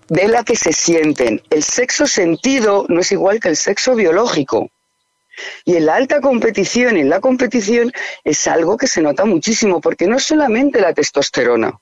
de 0.10 0.28
la 0.28 0.44
que 0.44 0.58
se 0.58 0.74
sienten. 0.74 1.42
El 1.50 1.64
sexo 1.64 2.08
sentido 2.08 2.86
no 2.90 3.00
es 3.00 3.12
igual 3.14 3.40
que 3.40 3.48
el 3.48 3.56
sexo 3.56 3.96
biológico. 3.96 4.70
Y 5.66 5.76
en 5.76 5.86
la 5.86 5.96
alta 5.96 6.22
competición 6.22 6.98
en 6.98 7.10
la 7.10 7.20
competición 7.20 7.92
es 8.24 8.48
algo 8.48 8.78
que 8.78 8.88
se 8.88 9.02
nota 9.02 9.26
muchísimo, 9.26 9.82
porque 9.82 10.08
no 10.08 10.18
es 10.18 10.24
solamente 10.24 10.82
la 10.82 10.94
testosterona, 10.94 11.80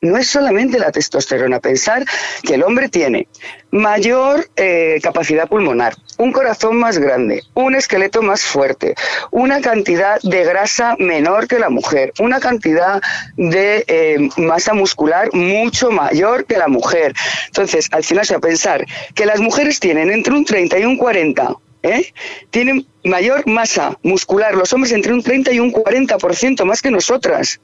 no 0.00 0.16
es 0.16 0.28
solamente 0.28 0.78
la 0.78 0.92
testosterona. 0.92 1.60
Pensar 1.60 2.04
que 2.42 2.54
el 2.54 2.62
hombre 2.62 2.88
tiene 2.88 3.28
mayor 3.70 4.48
eh, 4.56 5.00
capacidad 5.02 5.48
pulmonar, 5.48 5.94
un 6.18 6.32
corazón 6.32 6.76
más 6.76 6.98
grande, 6.98 7.42
un 7.54 7.74
esqueleto 7.74 8.22
más 8.22 8.42
fuerte, 8.42 8.94
una 9.30 9.60
cantidad 9.60 10.20
de 10.22 10.44
grasa 10.44 10.96
menor 10.98 11.48
que 11.48 11.58
la 11.58 11.68
mujer, 11.68 12.12
una 12.20 12.40
cantidad 12.40 13.02
de 13.36 13.84
eh, 13.86 14.28
masa 14.36 14.72
muscular 14.72 15.30
mucho 15.32 15.90
mayor 15.90 16.46
que 16.46 16.58
la 16.58 16.68
mujer. 16.68 17.12
Entonces, 17.46 17.88
al 17.90 18.04
final, 18.04 18.22
o 18.22 18.26
sea, 18.26 18.38
pensar 18.38 18.86
que 19.14 19.26
las 19.26 19.40
mujeres 19.40 19.80
tienen 19.80 20.10
entre 20.10 20.32
un 20.32 20.44
30 20.44 20.78
y 20.78 20.84
un 20.84 20.96
40 20.96 21.56
¿eh? 21.82 22.12
tienen 22.50 22.86
mayor 23.04 23.46
masa 23.46 23.98
muscular, 24.02 24.54
los 24.54 24.72
hombres 24.72 24.92
entre 24.92 25.12
un 25.12 25.22
30 25.22 25.52
y 25.52 25.60
un 25.60 25.72
40% 25.72 26.64
más 26.64 26.82
que 26.82 26.90
nosotras. 26.90 27.60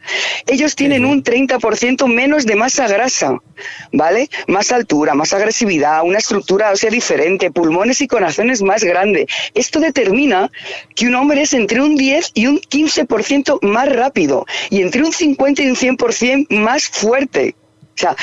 Ellos 0.47 0.75
tienen 0.75 1.05
un 1.05 1.23
30% 1.23 2.07
menos 2.07 2.47
de 2.47 2.57
masa 2.57 2.89
grasa, 2.89 3.39
¿vale? 3.93 4.29
Más 4.47 4.73
altura, 4.73 5.15
más 5.15 5.33
agresividad, 5.33 6.03
una 6.05 6.19
estructura 6.19 6.71
ósea 6.71 6.91
diferente, 6.91 7.51
pulmones 7.51 8.01
y 8.01 8.07
corazones 8.07 8.63
más 8.63 8.85
grande. 8.85 9.27
Esto 9.55 9.81
determina 9.81 10.51
que 10.95 11.07
un 11.07 11.15
hombre 11.15 11.43
es 11.43 11.53
entre 11.53 11.81
un 11.83 11.97
10 11.97 12.33
y 12.35 12.47
un 12.47 12.61
15% 12.61 13.61
más 13.63 13.89
rápido 13.95 14.47
y 14.71 14.83
entre 14.83 15.03
un 15.03 15.13
50 15.13 15.63
y 15.63 15.71
un 15.71 15.77
100% 15.77 16.47
más 16.51 16.89
fuerte. 16.89 17.55
O 17.95 17.97
sea, 17.97 18.17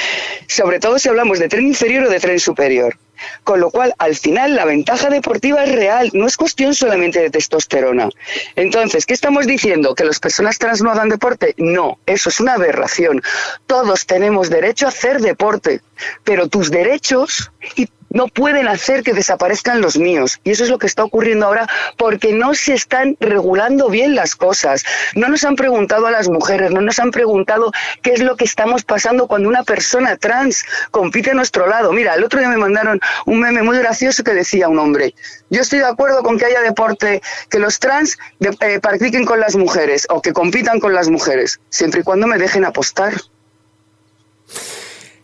sobre 0.47 0.79
todo 0.79 0.99
si 0.99 1.07
hablamos 1.07 1.39
de 1.39 1.47
tren 1.47 1.67
inferior 1.67 2.05
o 2.05 2.09
de 2.09 2.19
tren 2.19 2.39
superior. 2.39 2.97
Con 3.43 3.59
lo 3.59 3.71
cual, 3.71 3.93
al 3.97 4.15
final, 4.15 4.55
la 4.55 4.65
ventaja 4.65 5.09
deportiva 5.09 5.63
es 5.63 5.71
real, 5.73 6.09
no 6.13 6.27
es 6.27 6.37
cuestión 6.37 6.73
solamente 6.73 7.19
de 7.19 7.29
testosterona. 7.29 8.09
Entonces, 8.55 9.05
¿qué 9.05 9.13
estamos 9.13 9.47
diciendo? 9.47 9.95
¿Que 9.95 10.03
las 10.03 10.19
personas 10.19 10.57
trans 10.57 10.81
no 10.81 10.91
hagan 10.91 11.09
deporte? 11.09 11.53
No, 11.57 11.99
eso 12.05 12.29
es 12.29 12.39
una 12.39 12.53
aberración. 12.53 13.21
Todos 13.67 14.05
tenemos 14.05 14.49
derecho 14.49 14.85
a 14.85 14.89
hacer 14.89 15.21
deporte, 15.21 15.81
pero 16.23 16.47
tus 16.47 16.71
derechos 16.71 17.51
y 17.75 17.87
no 18.11 18.27
pueden 18.27 18.67
hacer 18.67 19.03
que 19.03 19.13
desaparezcan 19.13 19.81
los 19.81 19.97
míos. 19.97 20.39
Y 20.43 20.51
eso 20.51 20.63
es 20.63 20.69
lo 20.69 20.77
que 20.77 20.87
está 20.87 21.03
ocurriendo 21.03 21.45
ahora 21.45 21.67
porque 21.97 22.33
no 22.33 22.53
se 22.53 22.73
están 22.73 23.17
regulando 23.19 23.89
bien 23.89 24.15
las 24.15 24.35
cosas. 24.35 24.83
No 25.15 25.27
nos 25.29 25.43
han 25.43 25.55
preguntado 25.55 26.07
a 26.07 26.11
las 26.11 26.29
mujeres, 26.29 26.71
no 26.71 26.81
nos 26.81 26.99
han 26.99 27.11
preguntado 27.11 27.71
qué 28.01 28.13
es 28.13 28.21
lo 28.21 28.35
que 28.35 28.45
estamos 28.45 28.83
pasando 28.83 29.27
cuando 29.27 29.49
una 29.49 29.63
persona 29.63 30.17
trans 30.17 30.63
compite 30.91 31.31
a 31.31 31.33
nuestro 31.33 31.67
lado. 31.67 31.91
Mira, 31.91 32.15
el 32.15 32.23
otro 32.23 32.39
día 32.39 32.49
me 32.49 32.57
mandaron 32.57 32.99
un 33.25 33.39
meme 33.39 33.63
muy 33.63 33.77
gracioso 33.77 34.23
que 34.23 34.33
decía 34.33 34.67
un 34.67 34.79
hombre, 34.79 35.15
yo 35.49 35.61
estoy 35.61 35.79
de 35.79 35.85
acuerdo 35.85 36.23
con 36.23 36.37
que 36.37 36.45
haya 36.45 36.61
deporte, 36.61 37.21
que 37.49 37.59
los 37.59 37.79
trans 37.79 38.17
eh, 38.39 38.79
practiquen 38.79 39.25
con 39.25 39.39
las 39.39 39.55
mujeres 39.55 40.07
o 40.09 40.21
que 40.21 40.33
compitan 40.33 40.79
con 40.79 40.93
las 40.93 41.09
mujeres, 41.09 41.59
siempre 41.69 42.01
y 42.01 42.03
cuando 42.03 42.27
me 42.27 42.37
dejen 42.37 42.65
apostar. 42.65 43.13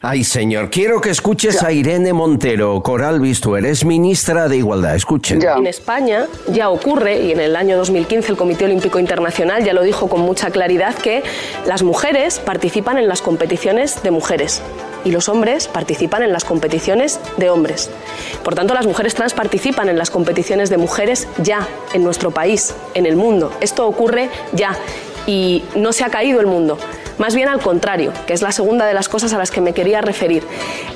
Ay, 0.09 0.23
señor, 0.23 0.69
quiero 0.69 1.01
que 1.01 1.09
escuches 1.09 1.61
a 1.63 1.73
Irene 1.73 2.13
Montero, 2.13 2.81
Coral 2.81 3.19
Bistuer, 3.19 3.65
es 3.65 3.83
ministra 3.83 4.47
de 4.47 4.55
Igualdad. 4.55 4.95
Escuchen. 4.95 5.41
En 5.41 5.67
España 5.67 6.27
ya 6.47 6.69
ocurre, 6.69 7.19
y 7.23 7.33
en 7.33 7.41
el 7.41 7.57
año 7.57 7.75
2015 7.75 8.31
el 8.31 8.37
Comité 8.37 8.63
Olímpico 8.63 8.99
Internacional 8.99 9.65
ya 9.65 9.73
lo 9.73 9.83
dijo 9.83 10.07
con 10.07 10.21
mucha 10.21 10.49
claridad, 10.49 10.95
que 10.95 11.23
las 11.65 11.83
mujeres 11.83 12.39
participan 12.39 12.97
en 12.97 13.09
las 13.09 13.21
competiciones 13.21 14.01
de 14.01 14.11
mujeres 14.11 14.61
y 15.03 15.11
los 15.11 15.27
hombres 15.27 15.67
participan 15.67 16.23
en 16.23 16.31
las 16.31 16.45
competiciones 16.45 17.19
de 17.35 17.49
hombres. 17.49 17.89
Por 18.45 18.55
tanto, 18.55 18.73
las 18.73 18.87
mujeres 18.87 19.13
trans 19.13 19.33
participan 19.33 19.89
en 19.89 19.97
las 19.97 20.09
competiciones 20.09 20.69
de 20.69 20.77
mujeres 20.77 21.27
ya 21.43 21.67
en 21.91 22.05
nuestro 22.05 22.31
país, 22.31 22.73
en 22.93 23.07
el 23.07 23.17
mundo. 23.17 23.51
Esto 23.59 23.85
ocurre 23.85 24.29
ya 24.53 24.73
y 25.25 25.65
no 25.75 25.91
se 25.91 26.05
ha 26.05 26.09
caído 26.09 26.39
el 26.39 26.47
mundo. 26.47 26.77
Más 27.18 27.36
bien 27.36 27.49
al 27.49 27.59
contrario, 27.59 28.13
que 28.26 28.34
es 28.34 28.41
la 28.41 28.51
segunda 28.51 28.86
de 28.86 28.93
las 28.93 29.09
cosas 29.09 29.34
a 29.34 29.38
las 29.38 29.51
que 29.51 29.61
me 29.61 29.74
quería 29.74 30.01
referir. 30.01 30.43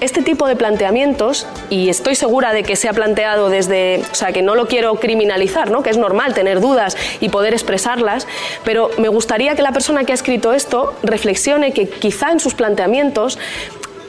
Este 0.01 0.21
tipo 0.21 0.47
de 0.47 0.55
planteamientos, 0.55 1.47
y 1.69 1.89
estoy 1.89 2.15
segura 2.15 2.53
de 2.53 2.63
que 2.63 2.75
se 2.75 2.87
ha 2.89 2.93
planteado 2.93 3.49
desde, 3.49 4.03
o 4.11 4.15
sea, 4.15 4.31
que 4.31 4.41
no 4.41 4.55
lo 4.55 4.67
quiero 4.67 4.95
criminalizar, 4.95 5.71
¿no? 5.71 5.83
que 5.83 5.89
es 5.89 5.97
normal 5.97 6.33
tener 6.33 6.59
dudas 6.59 6.95
y 7.19 7.29
poder 7.29 7.53
expresarlas, 7.53 8.27
pero 8.63 8.91
me 8.97 9.07
gustaría 9.07 9.55
que 9.55 9.61
la 9.61 9.71
persona 9.71 10.03
que 10.03 10.11
ha 10.11 10.15
escrito 10.15 10.53
esto 10.53 10.93
reflexione 11.03 11.73
que 11.73 11.89
quizá 11.89 12.31
en 12.31 12.39
sus 12.39 12.53
planteamientos, 12.53 13.39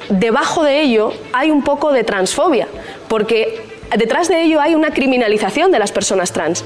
debajo 0.08 0.64
de 0.64 0.80
ello 0.80 1.12
hay 1.32 1.50
un 1.50 1.62
poco 1.64 1.92
de 1.92 2.04
transfobia, 2.04 2.68
porque 3.08 3.60
detrás 3.96 4.28
de 4.28 4.42
ello 4.42 4.60
hay 4.60 4.74
una 4.74 4.90
criminalización 4.92 5.70
de 5.70 5.78
las 5.78 5.92
personas 5.92 6.32
trans. 6.32 6.64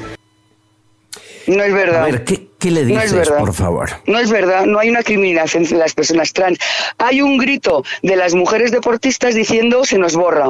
No 1.46 1.62
es 1.62 1.72
verdad. 1.72 2.02
A 2.02 2.06
ver, 2.06 2.24
¿qué, 2.24 2.48
qué 2.66 2.84
le 2.84 2.84
No 2.84 3.00
es 3.00 3.12
verdad. 3.12 3.38
por 3.38 3.54
favor? 3.54 3.90
No 4.06 4.18
es 4.18 4.30
verdad, 4.30 4.66
no 4.66 4.78
hay 4.78 4.88
una 4.88 5.02
criminalización 5.02 5.64
de 5.64 5.76
las 5.76 5.94
personas 5.94 6.32
trans. 6.32 6.58
Hay 6.98 7.20
un 7.22 7.38
grito 7.38 7.84
de 8.02 8.16
las 8.16 8.34
mujeres 8.34 8.70
deportistas 8.70 9.34
diciendo 9.34 9.84
se 9.84 9.98
nos 9.98 10.16
borra. 10.16 10.48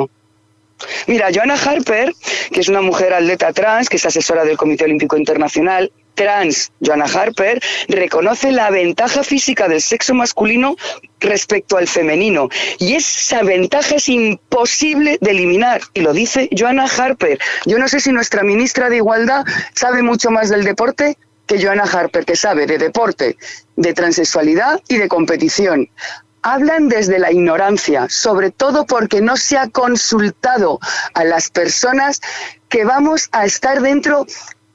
Mira, 1.07 1.29
Joanna 1.35 1.55
Harper, 1.55 2.13
que 2.53 2.61
es 2.61 2.69
una 2.69 2.83
mujer 2.83 3.15
atleta 3.15 3.53
trans, 3.53 3.89
que 3.89 3.97
es 3.97 4.05
asesora 4.05 4.45
del 4.45 4.59
Comité 4.59 4.85
Olímpico 4.85 5.17
Internacional, 5.17 5.91
trans, 6.15 6.73
Joanna 6.81 7.05
Harper, 7.05 7.63
reconoce 7.89 8.53
la 8.53 8.71
ventaja 8.71 9.23
física 9.23 9.69
del 9.69 9.81
sexo 9.81 10.15
masculino 10.15 10.77
respecto 11.21 11.77
al 11.77 11.89
femenino. 11.89 12.49
Y 12.79 12.95
esa 12.95 13.43
ventaja 13.43 13.97
es 13.97 14.09
imposible 14.09 15.19
de 15.21 15.31
eliminar. 15.31 15.81
Y 15.95 16.01
lo 16.01 16.13
dice 16.13 16.49
Joanna 16.57 16.85
Harper. 16.85 17.39
Yo 17.65 17.79
no 17.79 17.89
sé 17.89 18.01
si 18.01 18.13
nuestra 18.13 18.43
ministra 18.43 18.91
de 18.91 18.97
Igualdad 18.97 19.45
sabe 19.75 20.03
mucho 20.03 20.31
más 20.31 20.51
del 20.51 20.65
deporte 20.65 21.17
que 21.47 21.63
Joanna 21.63 21.85
Harper, 21.85 22.25
que 22.25 22.37
sabe 22.37 22.67
de 22.67 22.79
deporte, 22.79 23.37
de 23.77 23.95
transexualidad 23.95 24.81
y 24.89 24.97
de 24.99 25.09
competición. 25.09 25.89
Hablan 26.43 26.89
desde 26.89 27.19
la 27.19 27.33
ignorancia, 27.33 28.07
sobre 28.09 28.51
todo 28.51 28.87
porque 28.87 29.21
no 29.21 29.37
se 29.37 29.59
ha 29.59 29.69
consultado 29.69 30.79
a 31.15 31.25
las 31.25 31.51
personas 31.51 32.21
que 32.69 32.85
vamos 32.85 33.29
a 33.33 33.45
estar 33.45 33.81
dentro, 33.81 34.27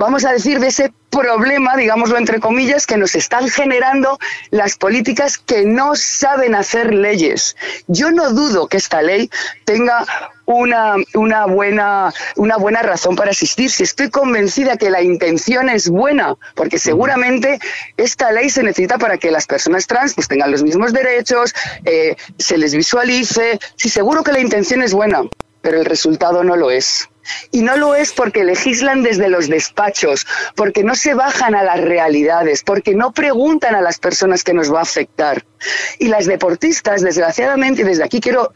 vamos 0.01 0.25
a 0.25 0.31
decir, 0.31 0.59
de 0.59 0.67
ese 0.67 0.91
problema, 1.11 1.77
digámoslo 1.77 2.17
entre 2.17 2.39
comillas, 2.39 2.87
que 2.87 2.97
nos 2.97 3.13
están 3.13 3.49
generando 3.49 4.17
las 4.49 4.75
políticas 4.75 5.37
que 5.37 5.63
no 5.63 5.95
saben 5.95 6.55
hacer 6.55 6.91
leyes. 6.91 7.55
Yo 7.85 8.09
no 8.09 8.31
dudo 8.31 8.67
que 8.67 8.77
esta 8.77 9.03
ley 9.03 9.29
tenga 9.63 10.03
una, 10.47 10.95
una, 11.13 11.45
buena, 11.45 12.11
una 12.35 12.57
buena 12.57 12.81
razón 12.81 13.15
para 13.15 13.29
existir. 13.29 13.69
estoy 13.77 14.09
convencida 14.09 14.75
que 14.75 14.89
la 14.89 15.03
intención 15.03 15.69
es 15.69 15.87
buena, 15.87 16.35
porque 16.55 16.79
seguramente 16.79 17.59
esta 17.95 18.31
ley 18.31 18.49
se 18.49 18.63
necesita 18.63 18.97
para 18.97 19.19
que 19.19 19.29
las 19.29 19.45
personas 19.45 19.85
trans 19.85 20.15
pues, 20.15 20.27
tengan 20.27 20.49
los 20.49 20.63
mismos 20.63 20.93
derechos, 20.93 21.53
eh, 21.85 22.15
se 22.39 22.57
les 22.57 22.73
visualice. 22.73 23.59
Sí, 23.75 23.89
seguro 23.89 24.23
que 24.23 24.31
la 24.31 24.39
intención 24.39 24.81
es 24.81 24.95
buena, 24.95 25.21
pero 25.61 25.77
el 25.77 25.85
resultado 25.85 26.43
no 26.43 26.55
lo 26.55 26.71
es. 26.71 27.10
Y 27.51 27.61
no 27.61 27.77
lo 27.77 27.95
es 27.95 28.13
porque 28.13 28.43
legislan 28.43 29.03
desde 29.03 29.29
los 29.29 29.47
despachos, 29.47 30.25
porque 30.55 30.83
no 30.83 30.95
se 30.95 31.13
bajan 31.13 31.55
a 31.55 31.63
las 31.63 31.79
realidades, 31.79 32.63
porque 32.63 32.95
no 32.95 33.11
preguntan 33.11 33.75
a 33.75 33.81
las 33.81 33.99
personas 33.99 34.43
que 34.43 34.53
nos 34.53 34.73
va 34.73 34.79
a 34.79 34.83
afectar. 34.83 35.45
Y 35.99 36.07
las 36.07 36.25
deportistas, 36.25 37.01
desgraciadamente, 37.01 37.83
desde 37.83 38.03
aquí 38.03 38.19
quiero 38.19 38.53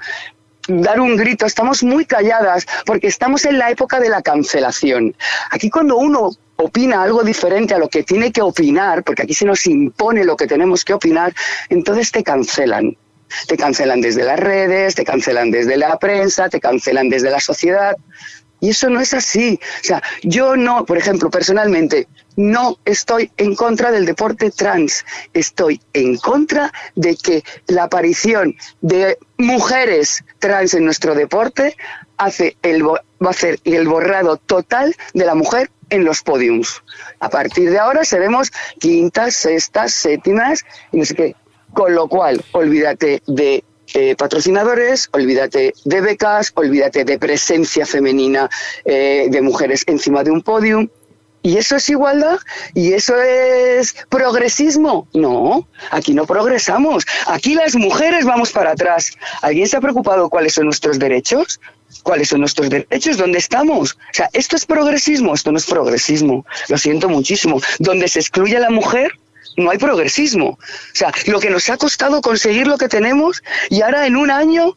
dar 0.68 0.99
un 0.99 1.16
grito, 1.16 1.45
estamos 1.45 1.84
muy 1.84 2.05
calladas 2.05 2.66
porque 2.86 3.07
estamos 3.07 3.45
en 3.45 3.59
la 3.59 3.70
época 3.70 3.99
de 3.99 4.09
la 4.09 4.22
cancelación. 4.22 5.16
Aquí 5.51 5.70
cuando 5.70 5.97
uno 5.97 6.32
opina 6.57 7.03
algo 7.03 7.24
diferente 7.24 7.74
a 7.74 7.78
lo 7.78 7.89
que 7.89 8.03
tiene 8.03 8.32
que 8.32 8.41
opinar, 8.41 9.03
porque 9.03 9.24
aquí 9.24 9.34
se 9.34 9.45
nos 9.45 9.66
impone 9.68 10.24
lo 10.24 10.36
que 10.36 10.47
tenemos 10.47 10.84
que 10.86 10.93
opinar, 10.93 11.34
entonces 11.70 12.11
te 12.11 12.24
cancelan. 12.24 12.97
Te 13.47 13.57
cancelan 13.57 14.01
desde 14.01 14.24
las 14.24 14.39
redes, 14.39 14.95
te 14.95 15.03
cancelan 15.03 15.51
desde 15.51 15.78
la 15.78 15.97
prensa, 15.97 16.47
te 16.47 16.59
cancelan 16.59 17.09
desde 17.09 17.32
la 17.32 17.39
sociedad. 17.39 17.95
Y 18.66 18.70
eso 18.70 18.89
no 18.89 18.99
es 18.99 19.13
así. 19.13 19.59
O 19.61 19.84
sea, 19.84 20.01
yo 20.24 20.55
no, 20.55 20.86
por 20.86 20.97
ejemplo, 20.97 21.30
personalmente, 21.30 22.07
no 22.36 22.80
estoy 22.84 23.30
en 23.38 23.53
contra 23.53 23.91
del 23.91 24.07
deporte 24.07 24.49
trans. 24.49 25.05
Estoy 25.36 25.80
en 25.93 26.18
contra 26.18 26.74
de 26.95 27.16
que 27.16 27.43
la 27.68 27.84
aparición 27.84 28.55
de 28.82 29.20
mujeres 29.38 30.24
trans 30.39 30.74
en 30.74 30.84
nuestro 30.84 31.13
deporte 31.13 31.78
hace 32.18 32.57
el, 32.63 32.84
va 32.84 33.01
a 33.24 33.30
hacer 33.30 33.59
el 33.66 33.88
borrado 33.88 34.38
total 34.38 34.95
de 35.13 35.26
la 35.26 35.36
mujer 35.36 35.70
en 35.91 36.03
los 36.03 36.24
podiums. 36.24 36.82
A 37.20 37.30
partir 37.30 37.70
de 37.70 37.78
ahora 37.78 38.03
seremos 38.03 38.51
quintas, 38.80 39.36
sextas, 39.36 39.93
séptimas 39.93 40.66
y 40.91 40.97
no 40.97 41.05
sé 41.05 41.13
qué. 41.13 41.36
Con 41.72 41.93
lo 41.93 42.07
cual, 42.07 42.43
olvídate 42.53 43.22
de 43.28 43.63
eh, 43.97 44.13
patrocinadores, 44.17 45.07
olvídate 45.13 45.73
de 45.85 46.01
becas, 46.01 46.51
olvídate 46.55 47.05
de 47.05 47.17
presencia 47.17 47.85
femenina 47.85 48.49
eh, 48.83 49.27
de 49.29 49.41
mujeres 49.41 49.83
encima 49.87 50.21
de 50.21 50.31
un 50.31 50.41
podium. 50.41 50.89
¿Y 51.41 51.57
eso 51.57 51.77
es 51.77 51.87
igualdad? 51.89 52.39
¿Y 52.73 52.91
eso 52.91 53.15
es 53.21 53.95
progresismo? 54.09 55.07
No, 55.13 55.69
aquí 55.91 56.13
no 56.13 56.25
progresamos. 56.25 57.05
Aquí 57.27 57.55
las 57.55 57.75
mujeres 57.75 58.25
vamos 58.25 58.51
para 58.51 58.71
atrás. 58.71 59.13
¿Alguien 59.41 59.67
se 59.67 59.77
ha 59.77 59.81
preocupado 59.81 60.27
cuáles 60.29 60.55
son 60.55 60.65
nuestros 60.65 60.99
derechos? 60.99 61.61
¿Cuáles 62.03 62.27
son 62.27 62.41
nuestros 62.41 62.69
derechos? 62.69 63.15
¿Dónde 63.15 63.37
estamos? 63.37 63.93
O 63.93 64.13
sea, 64.13 64.29
¿esto 64.33 64.57
es 64.57 64.65
progresismo? 64.65 65.33
Esto 65.33 65.53
no 65.53 65.57
es 65.57 65.67
progresismo. 65.67 66.45
Lo 66.67 66.77
siento 66.77 67.07
muchísimo. 67.07 67.61
Donde 67.79 68.09
se 68.09 68.19
excluye 68.19 68.57
a 68.57 68.59
la 68.59 68.71
mujer, 68.71 69.11
no 69.57 69.71
hay 69.71 69.77
progresismo. 69.77 70.49
O 70.49 70.57
sea, 70.93 71.11
lo 71.27 71.39
que 71.39 71.49
nos 71.49 71.69
ha 71.69 71.77
costado 71.77 72.21
conseguir 72.21 72.67
lo 72.67 72.77
que 72.77 72.87
tenemos 72.87 73.43
y 73.69 73.81
ahora 73.81 74.05
en 74.07 74.15
un 74.15 74.31
año 74.31 74.75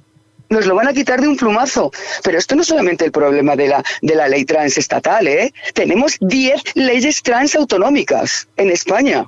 nos 0.51 0.67
lo 0.67 0.75
van 0.75 0.89
a 0.89 0.93
quitar 0.93 1.21
de 1.21 1.29
un 1.29 1.37
plumazo. 1.37 1.91
Pero 2.23 2.39
esto 2.39 2.55
no 2.55 2.63
es 2.63 2.69
solamente 2.69 3.05
el 3.05 3.13
problema 3.13 3.57
de 3.57 3.69
la, 3.69 3.85
de 4.01 4.15
la 4.15 4.29
ley 4.29 4.45
trans 4.45 4.79
estatal, 4.79 5.27
¿eh? 5.27 5.53
Tenemos 5.75 6.17
10 6.21 6.63
leyes 6.75 7.23
trans 7.23 7.55
autonómicas 7.55 8.49
en 8.57 8.71
España. 8.71 9.27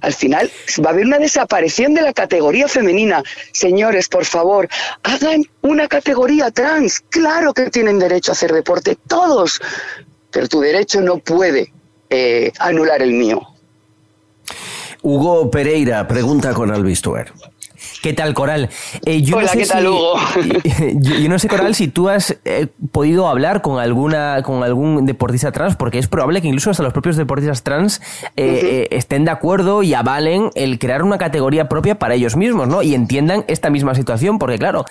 Al 0.00 0.12
final 0.12 0.50
va 0.84 0.90
a 0.90 0.92
haber 0.92 1.06
una 1.06 1.18
desaparición 1.18 1.94
de 1.94 2.02
la 2.02 2.12
categoría 2.12 2.66
femenina. 2.66 3.22
Señores, 3.52 4.08
por 4.08 4.24
favor, 4.24 4.68
hagan 5.04 5.44
una 5.60 5.86
categoría 5.86 6.50
trans. 6.50 7.00
Claro 7.08 7.54
que 7.54 7.70
tienen 7.70 8.00
derecho 8.00 8.32
a 8.32 8.34
hacer 8.34 8.52
deporte, 8.52 8.98
todos. 9.06 9.60
Pero 10.32 10.48
tu 10.48 10.60
derecho 10.60 11.00
no 11.00 11.18
puede 11.18 11.72
eh, 12.10 12.52
anular 12.58 13.00
el 13.00 13.12
mío. 13.12 13.51
Hugo 15.02 15.50
Pereira 15.50 16.06
pregunta 16.06 16.52
con 16.54 16.70
Albistuer. 16.70 17.32
¿Qué 18.02 18.12
tal, 18.14 18.34
Coral? 18.34 18.68
Eh, 19.06 19.22
yo 19.22 19.36
Hola, 19.36 19.46
no 19.46 19.52
sé 19.52 19.58
¿qué 19.58 19.66
tal, 19.66 19.86
Hugo? 19.86 20.14
Yo, 20.96 21.28
no 21.28 21.38
sé, 21.38 21.46
Coral, 21.46 21.72
si 21.76 21.86
tú 21.86 22.08
has 22.08 22.36
eh, 22.44 22.66
podido 22.90 23.28
hablar 23.28 23.62
con 23.62 23.78
alguna 23.78 24.42
con 24.42 24.64
algún 24.64 25.06
deportista 25.06 25.52
trans, 25.52 25.76
porque 25.76 26.00
es 26.00 26.08
probable 26.08 26.42
que 26.42 26.48
incluso 26.48 26.70
hasta 26.70 26.82
los 26.82 26.92
propios 26.92 27.16
deportistas 27.16 27.62
trans 27.62 28.02
eh, 28.36 28.88
estén 28.90 29.24
de 29.24 29.30
acuerdo 29.30 29.84
y 29.84 29.94
avalen 29.94 30.50
el 30.56 30.80
crear 30.80 31.04
una 31.04 31.16
categoría 31.16 31.68
propia 31.68 32.00
para 32.00 32.14
ellos 32.14 32.34
mismos, 32.34 32.66
¿no? 32.66 32.82
Y 32.82 32.96
entiendan 32.96 33.44
esta 33.46 33.70
misma 33.70 33.94
situación, 33.94 34.40
porque 34.40 34.58
claro, 34.58 34.84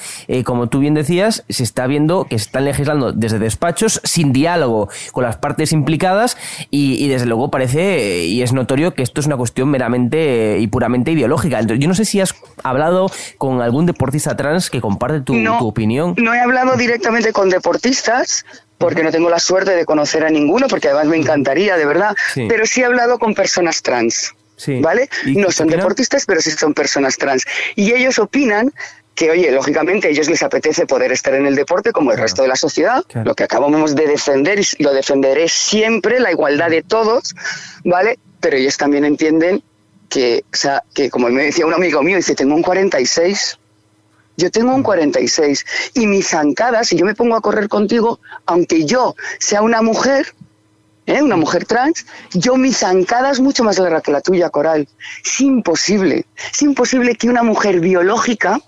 como 0.45 0.68
tú 0.68 0.80
bien 0.80 0.93
decías, 0.93 1.43
se 1.49 1.64
está 1.64 1.88
viendo 1.88 2.24
que 2.24 2.39
se 2.39 2.45
están 2.45 2.64
legislando 2.64 3.12
desde 3.12 3.39
despachos 3.39 3.99
sin 4.05 4.32
diálogo 4.32 4.88
con 5.12 5.26
las 5.26 5.36
partes 5.36 5.74
implicadas 5.74 6.38
y, 6.70 6.93
y 7.03 7.09
desde 7.09 7.26
luego 7.26 7.51
parece 7.51 8.24
y 8.24 8.41
es 8.41 8.53
notorio 8.53 8.93
que 8.93 9.03
esto 9.03 9.20
es 9.20 9.28
una 9.28 9.36
cuestión 9.36 9.70
meramente 9.70 10.59
y 10.59 10.68
puramente 10.68 11.12
ideológica. 11.12 11.59
Entonces, 11.59 11.82
yo 11.84 11.89
no 11.89 11.95
sé 11.95 12.05
si 12.05 12.22
has 12.22 12.34
hablado 12.64 13.00
con 13.37 13.61
algún 13.61 13.85
deportista 13.85 14.35
trans 14.35 14.69
que 14.69 14.81
comparte 14.81 15.21
tu, 15.21 15.35
opinión? 15.65 16.15
No 16.17 16.33
he 16.33 16.39
hablado 16.39 16.75
directamente 16.75 17.31
con 17.31 17.49
deportistas, 17.49 18.45
porque 18.77 19.03
no 19.03 19.11
tengo 19.11 19.29
la 19.29 19.39
suerte 19.39 19.71
de 19.71 19.85
conocer 19.85 20.25
a 20.25 20.29
ninguno, 20.29 20.67
porque 20.67 20.87
además 20.87 21.07
me 21.07 21.17
encantaría, 21.17 21.77
de 21.77 21.85
verdad, 21.85 22.15
pero 22.35 22.65
sí 22.65 22.81
he 22.81 22.85
hablado 22.85 23.19
con 23.19 23.33
personas 23.33 23.81
trans. 23.81 24.33
¿Vale? 24.81 25.09
No 25.25 25.51
son 25.51 25.67
deportistas, 25.67 26.25
pero 26.25 26.39
sí 26.39 26.51
son 26.51 26.73
personas 26.73 27.17
trans. 27.17 27.45
Y 27.75 27.93
ellos 27.93 28.19
opinan 28.19 28.71
que, 29.15 29.31
oye, 29.31 29.51
lógicamente 29.51 30.07
a 30.07 30.11
ellos 30.11 30.29
les 30.29 30.43
apetece 30.43 30.85
poder 30.85 31.11
estar 31.11 31.33
en 31.33 31.45
el 31.45 31.55
deporte 31.55 31.91
como 31.91 32.11
el 32.11 32.17
resto 32.17 32.41
de 32.41 32.47
la 32.47 32.55
sociedad, 32.55 33.03
lo 33.23 33.35
que 33.35 33.43
acabamos 33.43 33.95
de 33.95 34.07
defender 34.07 34.59
y 34.59 34.83
lo 34.83 34.93
defenderé 34.93 35.47
siempre, 35.49 36.19
la 36.19 36.31
igualdad 36.31 36.69
de 36.69 36.81
todos, 36.81 37.35
¿vale? 37.83 38.19
Pero 38.39 38.57
ellos 38.57 38.77
también 38.77 39.05
entienden 39.05 39.63
que, 40.12 40.43
o 40.53 40.55
sea, 40.55 40.84
que 40.93 41.09
como 41.09 41.30
me 41.30 41.45
decía 41.45 41.66
un 41.66 41.74
amigo 41.74 42.03
mío, 42.03 42.18
dice, 42.18 42.36
tengo 42.36 42.53
un 42.53 42.62
46. 42.62 43.57
Yo 44.38 44.51
tengo 44.51 44.76
un 44.76 44.84
46 44.84 45.66
y 45.93 46.05
mis 46.05 46.28
zancadas, 46.28 46.88
si 46.88 46.97
yo 46.97 47.05
me 47.05 47.16
pongo 47.16 47.36
a 47.36 47.41
correr 47.41 47.70
contigo, 47.70 48.20
aunque 48.45 48.86
yo 48.86 49.16
sea 49.39 49.62
una 49.62 49.82
mujer, 49.82 50.34
¿eh? 51.05 51.22
una 51.22 51.38
mujer 51.38 51.66
trans, 51.66 52.05
yo 52.34 52.57
mi 52.57 52.74
zancada 52.74 53.32
mucho 53.39 53.64
más 53.64 53.80
larga 53.80 54.01
que 54.01 54.12
la 54.12 54.22
tuya, 54.22 54.49
Coral. 54.49 54.88
Es 55.24 55.41
imposible. 55.41 56.26
Es 56.51 56.62
imposible 56.62 57.16
que 57.16 57.30
una 57.30 57.43
mujer 57.43 57.80
biológica 57.80 58.59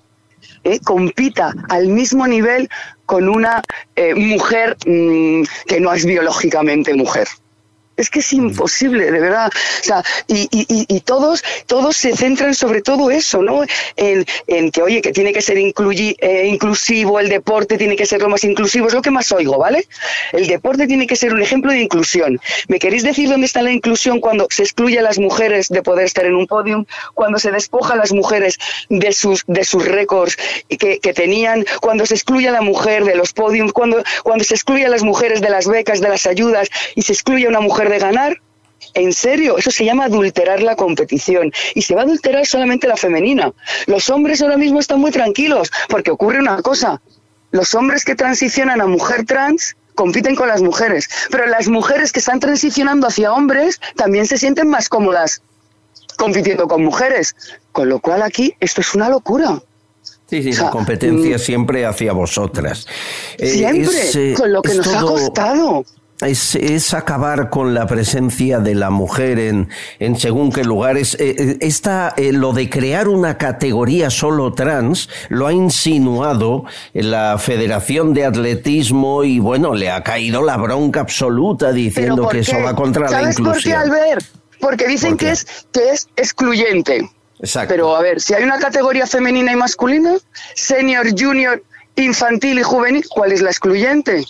¿eh? 0.63 0.79
compita 0.79 1.53
al 1.69 1.87
mismo 1.87 2.25
nivel 2.25 2.69
con 3.05 3.27
una 3.27 3.63
eh, 3.95 4.15
mujer 4.15 4.77
mm, 4.85 5.43
que 5.67 5.79
no 5.81 5.93
es 5.93 6.05
biológicamente 6.05 6.93
mujer. 6.93 7.27
Es 7.95 8.09
que 8.09 8.19
es 8.19 8.33
imposible, 8.33 9.11
de 9.11 9.19
verdad. 9.19 9.51
O 9.53 9.83
sea, 9.83 10.03
y, 10.27 10.47
y, 10.51 10.85
y, 10.87 10.99
todos, 11.01 11.43
todos 11.67 11.95
se 11.95 12.15
centran 12.15 12.55
sobre 12.55 12.81
todo 12.81 13.11
eso, 13.11 13.41
¿no? 13.41 13.63
En, 13.95 14.25
en 14.47 14.71
que, 14.71 14.81
oye, 14.81 15.01
que 15.01 15.11
tiene 15.11 15.31
que 15.31 15.41
ser 15.41 15.57
eh, 15.57 16.47
inclusivo, 16.47 17.19
el 17.19 17.29
deporte 17.29 17.77
tiene 17.77 17.95
que 17.95 18.05
ser 18.05 18.21
lo 18.21 18.29
más 18.29 18.43
inclusivo, 18.43 18.87
es 18.87 18.93
lo 18.93 19.01
que 19.01 19.11
más 19.11 19.31
oigo, 19.31 19.57
¿vale? 19.57 19.87
El 20.31 20.47
deporte 20.47 20.87
tiene 20.87 21.05
que 21.05 21.15
ser 21.15 21.33
un 21.33 21.41
ejemplo 21.41 21.71
de 21.71 21.81
inclusión. 21.81 22.39
¿Me 22.67 22.79
queréis 22.79 23.03
decir 23.03 23.29
dónde 23.29 23.45
está 23.45 23.61
la 23.61 23.71
inclusión 23.71 24.19
cuando 24.19 24.47
se 24.49 24.63
excluye 24.63 24.99
a 24.99 25.01
las 25.01 25.19
mujeres 25.19 25.69
de 25.69 25.83
poder 25.83 26.05
estar 26.05 26.25
en 26.25 26.35
un 26.35 26.47
podium, 26.47 26.85
cuando 27.13 27.37
se 27.37 27.51
despoja 27.51 27.93
a 27.93 27.97
las 27.97 28.11
mujeres 28.11 28.57
de 28.89 29.13
sus, 29.13 29.43
de 29.47 29.63
sus 29.63 29.85
récords 29.85 30.37
que, 30.67 30.99
que 30.99 31.13
tenían, 31.13 31.65
cuando 31.81 32.05
se 32.05 32.15
excluye 32.15 32.49
a 32.49 32.51
la 32.51 32.61
mujer 32.61 33.05
de 33.05 33.15
los 33.15 33.33
podiums, 33.33 33.71
cuando, 33.71 34.03
cuando 34.23 34.43
se 34.43 34.55
excluye 34.55 34.85
a 34.85 34.89
las 34.89 35.03
mujeres 35.03 35.41
de 35.41 35.49
las 35.49 35.67
becas, 35.67 36.01
de 36.01 36.09
las 36.09 36.25
ayudas 36.25 36.69
y 36.95 37.03
se 37.03 37.13
excluye 37.13 37.45
a 37.45 37.49
una 37.49 37.59
mujer 37.59 37.82
de 37.89 37.99
ganar? 37.99 38.41
En 38.93 39.13
serio, 39.13 39.57
eso 39.57 39.71
se 39.71 39.85
llama 39.85 40.05
adulterar 40.05 40.61
la 40.61 40.75
competición. 40.75 41.51
Y 41.73 41.81
se 41.81 41.95
va 41.95 42.01
a 42.01 42.03
adulterar 42.03 42.45
solamente 42.45 42.87
la 42.87 42.97
femenina. 42.97 43.51
Los 43.87 44.09
hombres 44.09 44.41
ahora 44.41 44.57
mismo 44.57 44.79
están 44.79 44.99
muy 44.99 45.11
tranquilos 45.11 45.71
porque 45.89 46.11
ocurre 46.11 46.39
una 46.39 46.61
cosa. 46.61 47.01
Los 47.51 47.73
hombres 47.75 48.03
que 48.03 48.15
transicionan 48.15 48.81
a 48.81 48.87
mujer 48.87 49.25
trans 49.25 49.75
compiten 49.95 50.35
con 50.35 50.47
las 50.47 50.61
mujeres. 50.61 51.09
Pero 51.31 51.45
las 51.47 51.67
mujeres 51.67 52.11
que 52.11 52.19
están 52.19 52.39
transicionando 52.39 53.07
hacia 53.07 53.33
hombres 53.33 53.79
también 53.95 54.27
se 54.27 54.37
sienten 54.37 54.67
más 54.69 54.89
cómodas 54.89 55.41
compitiendo 56.17 56.67
con 56.67 56.83
mujeres. 56.83 57.35
Con 57.71 57.89
lo 57.89 57.99
cual 57.99 58.21
aquí 58.21 58.55
esto 58.59 58.81
es 58.81 58.93
una 58.93 59.09
locura. 59.09 59.61
Sí, 60.29 60.41
sí, 60.41 60.49
O 60.49 60.53
sea, 60.53 60.65
la 60.65 60.71
competencia 60.71 61.35
mm, 61.35 61.39
siempre 61.39 61.85
hacia 61.85 62.13
vosotras. 62.13 62.87
Eh, 63.37 63.47
Siempre, 63.47 64.01
es, 64.01 64.15
eh, 64.15 64.33
con 64.35 64.51
lo 64.51 64.61
que 64.61 64.73
nos 64.73 64.87
ha 64.87 65.01
costado. 65.01 65.85
Es, 66.25 66.55
es 66.55 66.93
acabar 66.93 67.49
con 67.49 67.73
la 67.73 67.85
presencia 67.85 68.59
de 68.59 68.75
la 68.75 68.89
mujer 68.89 69.39
en, 69.39 69.69
en 69.99 70.17
según 70.17 70.51
qué 70.51 70.63
lugares. 70.63 71.15
Eh, 71.19 71.35
eh, 71.37 71.57
esta, 71.61 72.13
eh, 72.17 72.31
lo 72.31 72.53
de 72.53 72.69
crear 72.69 73.07
una 73.07 73.37
categoría 73.37 74.09
solo 74.09 74.53
trans 74.53 75.09
lo 75.29 75.47
ha 75.47 75.53
insinuado 75.53 76.65
la 76.93 77.37
Federación 77.37 78.13
de 78.13 78.25
Atletismo 78.25 79.23
y 79.23 79.39
bueno, 79.39 79.73
le 79.73 79.91
ha 79.91 80.03
caído 80.03 80.43
la 80.43 80.57
bronca 80.57 81.01
absoluta 81.01 81.67
¿Pero 81.67 81.75
diciendo 81.75 82.27
que 82.27 82.39
eso 82.39 82.59
va 82.61 82.75
contra 82.75 83.03
la 83.03 83.09
¿Sabes 83.09 83.35
por 83.35 83.43
qué, 83.45 83.49
inclusión. 83.49 83.79
Albert? 83.79 84.25
Porque 84.59 84.87
dicen 84.87 85.17
que 85.17 85.31
es, 85.31 85.67
que 85.71 85.89
es 85.89 86.07
excluyente. 86.15 87.09
Exacto. 87.39 87.73
Pero 87.73 87.95
a 87.95 88.01
ver, 88.01 88.21
si 88.21 88.33
hay 88.33 88.43
una 88.43 88.59
categoría 88.59 89.05
femenina 89.05 89.51
y 89.51 89.55
masculina, 89.55 90.15
senior, 90.55 91.07
junior, 91.17 91.61
infantil 91.95 92.59
y 92.59 92.63
juvenil, 92.63 93.03
¿cuál 93.09 93.33
es 93.33 93.41
la 93.41 93.49
excluyente? 93.49 94.25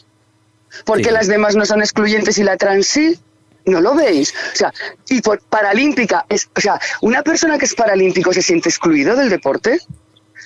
Porque 0.86 1.06
Sí. 1.06 1.12
las 1.12 1.28
demás 1.28 1.56
no 1.56 1.66
son 1.66 1.82
excluyentes 1.82 2.38
y 2.38 2.44
la 2.44 2.58
trans 2.58 2.88
sí. 2.88 3.20
¿No 3.66 3.80
lo 3.80 3.96
veis? 3.96 4.34
O 4.54 4.56
sea, 4.58 4.74
y 5.08 5.22
por 5.22 5.40
paralímpica, 5.40 6.26
es, 6.28 6.50
o 6.54 6.60
sea, 6.60 6.80
una 7.02 7.22
persona 7.24 7.58
que 7.58 7.64
es 7.64 7.74
paralímpico 7.74 8.34
se 8.34 8.42
siente 8.42 8.68
excluido 8.68 9.16
del 9.16 9.30
deporte, 9.30 9.80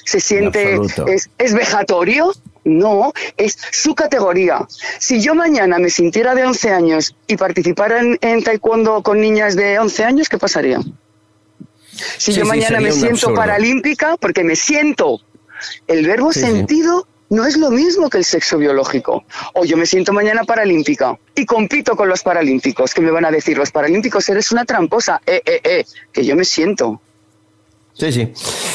se 0.05 0.19
siente, 0.19 0.80
es, 1.07 1.28
es 1.39 1.53
vejatorio, 1.55 2.32
no, 2.63 3.11
es 3.36 3.57
su 3.71 3.95
categoría. 3.95 4.67
Si 4.99 5.19
yo 5.19 5.34
mañana 5.34 5.80
me 5.80 5.89
sintiera 5.89 6.36
de 6.36 6.45
11 6.45 6.69
años 6.71 7.15
y 7.25 7.38
participara 7.38 8.01
en, 8.01 8.19
en 8.21 8.43
taekwondo 8.43 9.01
con 9.01 9.19
niñas 9.19 9.55
de 9.55 9.80
11 9.80 10.03
años, 10.03 10.30
¿qué 10.30 10.38
pasaría? 10.38 10.80
Si 12.17 12.34
Sí, 12.34 12.34
yo 12.34 12.45
mañana 12.45 12.80
me 12.80 12.91
siento 12.91 13.13
absurdo. 13.15 13.36
paralímpica, 13.36 14.15
porque 14.17 14.43
me 14.43 14.55
siento, 14.55 15.21
el 15.88 16.05
verbo 16.05 16.32
sí. 16.32 16.41
sentido 16.41 17.07
no 17.30 17.45
es 17.45 17.57
lo 17.57 17.69
mismo 17.69 18.09
que 18.09 18.17
el 18.17 18.25
sexo 18.25 18.57
biológico. 18.57 19.23
O 19.53 19.65
yo 19.65 19.78
me 19.78 19.86
siento 19.86 20.13
mañana 20.13 20.43
paralímpica 20.43 21.17
y 21.36 21.45
compito 21.45 21.95
con 21.95 22.09
los 22.09 22.23
paralímpicos, 22.23 22.93
que 22.93 23.01
me 23.01 23.11
van 23.11 23.25
a 23.25 23.32
decir, 23.32 23.57
los 23.57 23.71
paralímpicos 23.71 24.28
eres 24.30 24.51
una 24.51 24.65
tramposa, 24.65 25.21
eh, 25.25 25.41
eh, 25.45 25.61
eh, 25.63 25.86
que 26.11 26.25
yo 26.25 26.36
me 26.36 26.45
siento. 26.45 27.01
Sí, 27.97 28.11
sí. 28.11 28.31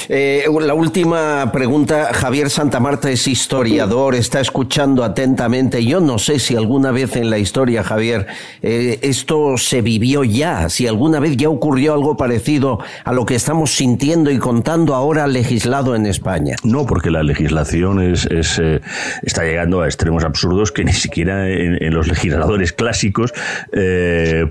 Eh, 0.08 0.46
la 0.62 0.74
última 0.74 1.52
pregunta. 1.52 2.12
Javier 2.12 2.50
Santamarta 2.50 3.08
es 3.08 3.28
historiador, 3.28 4.16
está 4.16 4.40
escuchando 4.40 5.04
atentamente. 5.04 5.84
Yo 5.84 6.00
no 6.00 6.18
sé 6.18 6.40
si 6.40 6.56
alguna 6.56 6.90
vez 6.90 7.14
en 7.14 7.30
la 7.30 7.38
historia, 7.38 7.84
Javier, 7.84 8.26
eh, 8.62 8.98
esto 9.02 9.56
se 9.58 9.80
vivió 9.80 10.24
ya, 10.24 10.68
si 10.68 10.88
alguna 10.88 11.20
vez 11.20 11.36
ya 11.36 11.48
ocurrió 11.48 11.94
algo 11.94 12.16
parecido 12.16 12.80
a 13.04 13.12
lo 13.12 13.24
que 13.24 13.36
estamos 13.36 13.70
sintiendo 13.70 14.32
y 14.32 14.38
contando 14.38 14.96
ahora 14.96 15.28
legislado 15.28 15.94
en 15.94 16.06
España. 16.06 16.56
No, 16.64 16.84
porque 16.84 17.12
la 17.12 17.22
legislación 17.22 18.02
es, 18.02 18.26
es, 18.26 18.58
eh, 18.58 18.80
está 19.22 19.44
llegando 19.44 19.82
a 19.82 19.86
extremos 19.86 20.24
absurdos 20.24 20.72
que 20.72 20.82
ni 20.82 20.92
siquiera 20.92 21.48
en, 21.48 21.80
en 21.80 21.94
los 21.94 22.08
legisladores 22.08 22.72
clásicos 22.72 23.32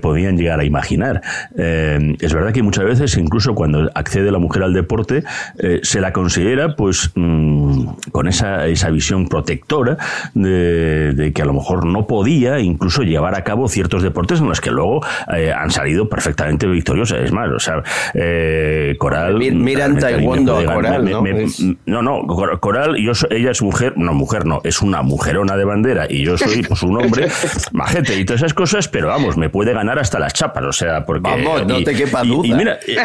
podían 0.00 0.38
llegar 0.38 0.60
a 0.60 0.64
imaginar. 0.64 1.20
Es 1.54 2.32
verdad 2.32 2.52
que 2.52 2.62
muchas 2.62 2.84
veces, 2.84 3.16
incluso 3.16 3.54
cuando 3.54 3.90
accede 3.94 4.30
la 4.30 4.38
mujer 4.38 4.61
al 4.62 4.72
deporte, 4.74 5.24
eh, 5.58 5.80
se 5.82 6.00
la 6.00 6.12
considera 6.12 6.74
pues 6.76 7.10
mm, 7.14 7.86
con 8.12 8.28
esa, 8.28 8.66
esa 8.66 8.90
visión 8.90 9.28
protectora 9.28 9.96
de, 10.34 11.12
de 11.12 11.32
que 11.32 11.42
a 11.42 11.44
lo 11.44 11.52
mejor 11.54 11.84
no 11.86 12.06
podía 12.06 12.58
incluso 12.60 13.02
llevar 13.02 13.34
a 13.34 13.44
cabo 13.44 13.68
ciertos 13.68 14.02
deportes 14.02 14.40
en 14.40 14.48
los 14.48 14.60
que 14.60 14.70
luego 14.70 15.04
eh, 15.34 15.52
han 15.52 15.70
salido 15.70 16.08
perfectamente 16.08 16.66
victoriosos. 16.66 17.18
Es 17.20 17.32
más, 17.32 17.48
o 17.50 17.58
sea, 17.58 17.82
eh, 18.14 18.96
Coral... 18.98 19.36
Mi- 19.38 19.50
mira 19.50 19.86
en 19.86 20.00
realmente 20.00 20.06
a 20.06 20.08
mí 20.08 20.26
me 20.26 20.44
taekwondo 20.44 20.58
a 20.58 20.74
Coral, 20.74 21.02
me- 21.02 21.10
¿no? 21.10 21.22
me- 21.22 21.42
Es- 21.44 21.62
no, 21.86 22.02
no, 22.02 22.26
Cor- 22.26 22.60
Coral, 22.60 22.96
yo 22.96 23.14
so- 23.14 23.28
ella 23.30 23.50
es 23.50 23.62
mujer, 23.62 23.94
no, 23.96 24.14
mujer 24.14 24.46
no, 24.46 24.60
es 24.64 24.82
una 24.82 25.02
mujerona 25.02 25.56
de 25.56 25.64
bandera 25.64 26.06
y 26.08 26.24
yo 26.24 26.36
soy 26.38 26.62
pues 26.62 26.82
un 26.82 26.96
hombre 27.02 27.28
majete 27.72 28.18
y 28.18 28.24
todas 28.24 28.40
esas 28.42 28.54
cosas, 28.54 28.88
pero 28.88 29.08
vamos, 29.08 29.36
me 29.36 29.48
puede 29.50 29.72
ganar 29.72 29.98
hasta 29.98 30.18
las 30.18 30.32
chapas, 30.32 30.64
o 30.64 30.72
sea, 30.72 31.04
porque... 31.04 31.22
Vamos, 31.30 31.66
no 31.66 31.82
te 31.82 31.94
quepa 31.94 32.22
duda. 32.22 32.46
Y 32.46 32.52
mira, 32.54 32.78
eh, 32.86 32.96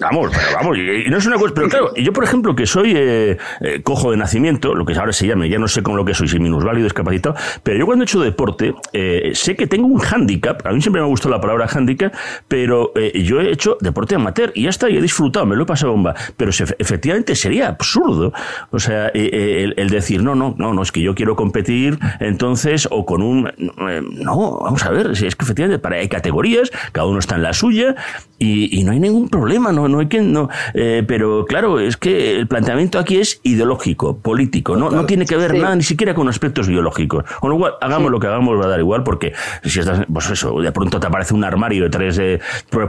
vamos, 0.00 0.30
pero 0.34 0.56
vamos, 0.56 0.76
y, 0.84 1.10
no 1.10 1.16
es 1.18 1.26
una 1.26 1.36
cosa, 1.36 1.54
pero 1.54 1.68
claro, 1.68 1.94
yo 1.96 2.12
por 2.12 2.24
ejemplo 2.24 2.54
que 2.54 2.66
soy 2.66 2.92
eh, 2.96 3.36
eh, 3.60 3.80
cojo 3.82 4.10
de 4.10 4.16
nacimiento, 4.16 4.74
lo 4.74 4.84
que 4.84 4.94
ahora 4.94 5.12
se 5.12 5.26
llame, 5.26 5.48
ya 5.48 5.58
no 5.58 5.68
sé 5.68 5.82
con 5.82 5.96
lo 5.96 6.04
que 6.04 6.14
soy, 6.14 6.28
si 6.28 6.38
minusválido, 6.38 6.84
discapacitado, 6.84 7.34
pero 7.62 7.78
yo 7.78 7.86
cuando 7.86 8.04
he 8.04 8.06
hecho 8.06 8.20
deporte, 8.20 8.74
eh, 8.92 9.32
sé 9.34 9.56
que 9.56 9.66
tengo 9.66 9.86
un 9.86 9.98
hándicap, 9.98 10.66
a 10.66 10.72
mí 10.72 10.80
siempre 10.80 11.00
me 11.00 11.06
ha 11.06 11.08
gustado 11.08 11.34
la 11.34 11.40
palabra 11.40 11.66
hándicap, 11.68 12.12
pero 12.48 12.92
eh, 12.96 13.22
yo 13.22 13.40
he 13.40 13.50
hecho 13.50 13.76
deporte 13.80 14.14
amateur 14.14 14.52
y 14.54 14.64
ya 14.64 14.70
está, 14.70 14.88
y 14.90 14.96
he 14.96 15.00
disfrutado, 15.02 15.46
me 15.46 15.56
lo 15.56 15.62
he 15.62 15.66
pasado 15.66 15.92
bomba, 15.92 16.14
pero 16.36 16.50
efectivamente 16.50 17.34
sería 17.34 17.68
absurdo, 17.68 18.32
o 18.70 18.78
sea, 18.78 19.08
eh, 19.14 19.62
el, 19.64 19.74
el 19.76 19.90
decir, 19.90 20.22
no, 20.22 20.34
no, 20.34 20.54
no, 20.58 20.74
no, 20.74 20.82
es 20.82 20.92
que 20.92 21.00
yo 21.00 21.14
quiero 21.14 21.36
competir, 21.36 21.98
entonces, 22.20 22.88
o 22.90 23.04
con 23.06 23.22
un... 23.22 23.48
eh, 23.48 24.02
No, 24.02 24.60
vamos 24.60 24.84
a 24.84 24.90
ver, 24.90 25.10
es 25.12 25.20
que 25.20 25.44
efectivamente 25.44 25.78
para, 25.78 25.96
hay 25.96 26.08
categorías, 26.08 26.70
cada 26.92 27.06
uno 27.06 27.18
está 27.18 27.36
en 27.36 27.42
la 27.42 27.52
suya 27.52 27.94
y, 28.38 28.78
y 28.78 28.84
no 28.84 28.92
hay 28.92 29.00
ningún 29.00 29.28
problema, 29.28 29.72
no, 29.72 29.88
no 29.88 30.00
hay 30.00 30.08
que... 30.08 30.20
No, 30.20 30.48
eh, 30.74 31.02
pero 31.06 31.44
claro, 31.46 31.78
es 31.80 31.96
que 31.96 32.36
el 32.36 32.46
planteamiento 32.46 32.98
aquí 32.98 33.18
es 33.18 33.40
ideológico, 33.42 34.18
político, 34.18 34.76
no, 34.76 34.90
no 34.90 35.06
tiene 35.06 35.24
que 35.26 35.36
ver 35.36 35.52
Sí. 35.52 35.58
nada 35.58 35.76
ni 35.76 35.82
siquiera 35.82 36.14
con 36.14 36.28
aspectos 36.28 36.66
biológicos. 36.68 37.24
Con 37.40 37.50
lo 37.50 37.58
cual, 37.58 37.74
hagamos 37.80 38.10
lo 38.10 38.18
que 38.18 38.26
hagamos, 38.26 38.58
va 38.60 38.64
a 38.66 38.68
dar 38.68 38.80
igual, 38.80 39.04
porque 39.04 39.32
si 39.62 39.80
estás, 39.80 40.00
pues 40.12 40.28
eso, 40.30 40.60
de 40.60 40.72
pronto 40.72 40.98
te 41.00 41.06
aparece 41.06 41.32
un 41.34 41.44
armario 41.44 41.84
de 41.84 41.90
tres 41.90 42.18
eh, 42.18 42.40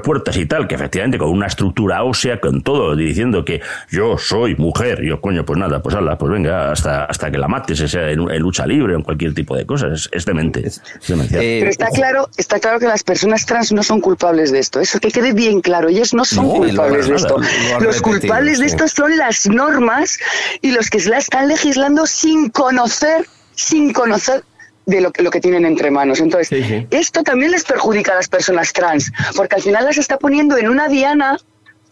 puertas 0.04 0.36
y 0.38 0.46
tal, 0.46 0.68
que 0.68 0.76
efectivamente 0.76 1.18
con 1.18 1.30
una 1.30 1.48
estructura 1.48 2.04
ósea, 2.04 2.40
con 2.40 2.62
todo, 2.62 2.96
diciendo 2.96 3.46
que 3.46 3.62
yo 3.92 4.18
soy 4.18 4.56
mujer, 4.56 5.02
yo 5.04 5.22
coño, 5.22 5.46
pues 5.46 5.60
nada, 5.60 5.82
pues 5.82 5.96
ala, 5.96 6.18
pues 6.18 6.32
venga, 6.32 6.72
hasta, 6.72 7.06
hasta 7.06 7.30
que 7.32 7.38
la 7.38 7.48
mates, 7.48 7.80
sea 7.80 8.10
en, 8.10 8.30
en 8.32 8.42
lucha 8.42 8.66
libre 8.66 8.94
o 8.94 8.98
en 8.98 9.04
cualquier 9.04 9.34
tipo 9.34 9.56
de 9.56 9.66
cosas, 9.66 9.92
es, 9.94 10.10
es 10.12 10.26
demente. 10.26 10.66
Es 10.66 10.82
demencial. 11.08 11.44
Eh, 11.44 11.58
Pero 11.60 11.72
está 11.72 11.88
claro, 11.90 12.30
está 12.38 12.60
claro 12.60 12.80
que 12.80 12.88
las 12.88 13.04
personas 13.04 13.46
trans 13.46 13.72
no 13.72 13.84
son 13.84 14.02
culpables 14.02 14.52
de 14.52 14.60
esto. 14.60 14.80
Eso 14.80 15.00
que 15.00 15.12
quede 15.12 15.34
bien 15.34 15.62
claro, 15.62 15.90
ellas 15.90 16.14
no 16.14 16.26
son 16.26 16.48
No, 16.48 16.54
culpables 16.54 17.08
de 17.08 17.16
esto. 17.16 17.38
Los 17.80 18.02
culpables 18.02 18.60
de 18.60 18.66
esto 18.68 18.88
son 18.88 19.18
las 19.18 19.48
normas 19.48 20.18
y 20.62 20.72
los 20.72 20.90
que 20.90 21.00
la 21.10 21.18
están 21.18 21.48
legislando 21.48 22.06
sin 22.08 22.50
conocer, 22.50 23.28
sin 23.56 23.94
conocer 23.94 24.44
de 24.86 25.02
lo, 25.02 25.12
que- 25.12 25.24
lo 25.24 25.32
que 25.32 25.40
tienen 25.42 25.66
entre 25.66 25.90
manos. 25.92 26.20
Entonces, 26.20 26.48
Sí, 26.48 26.64
sí. 26.64 26.88
esto 26.92 27.24
también 27.24 27.52
les 27.52 27.64
perjudica 27.64 28.12
a 28.12 28.16
las 28.16 28.28
personas 28.28 28.72
trans, 28.74 29.12
porque 29.36 29.56
al 29.56 29.62
final 29.62 29.86
las 29.86 29.98
está 29.98 30.18
poniendo 30.18 30.58
en 30.58 30.70
una 30.70 30.88
diana 30.88 31.38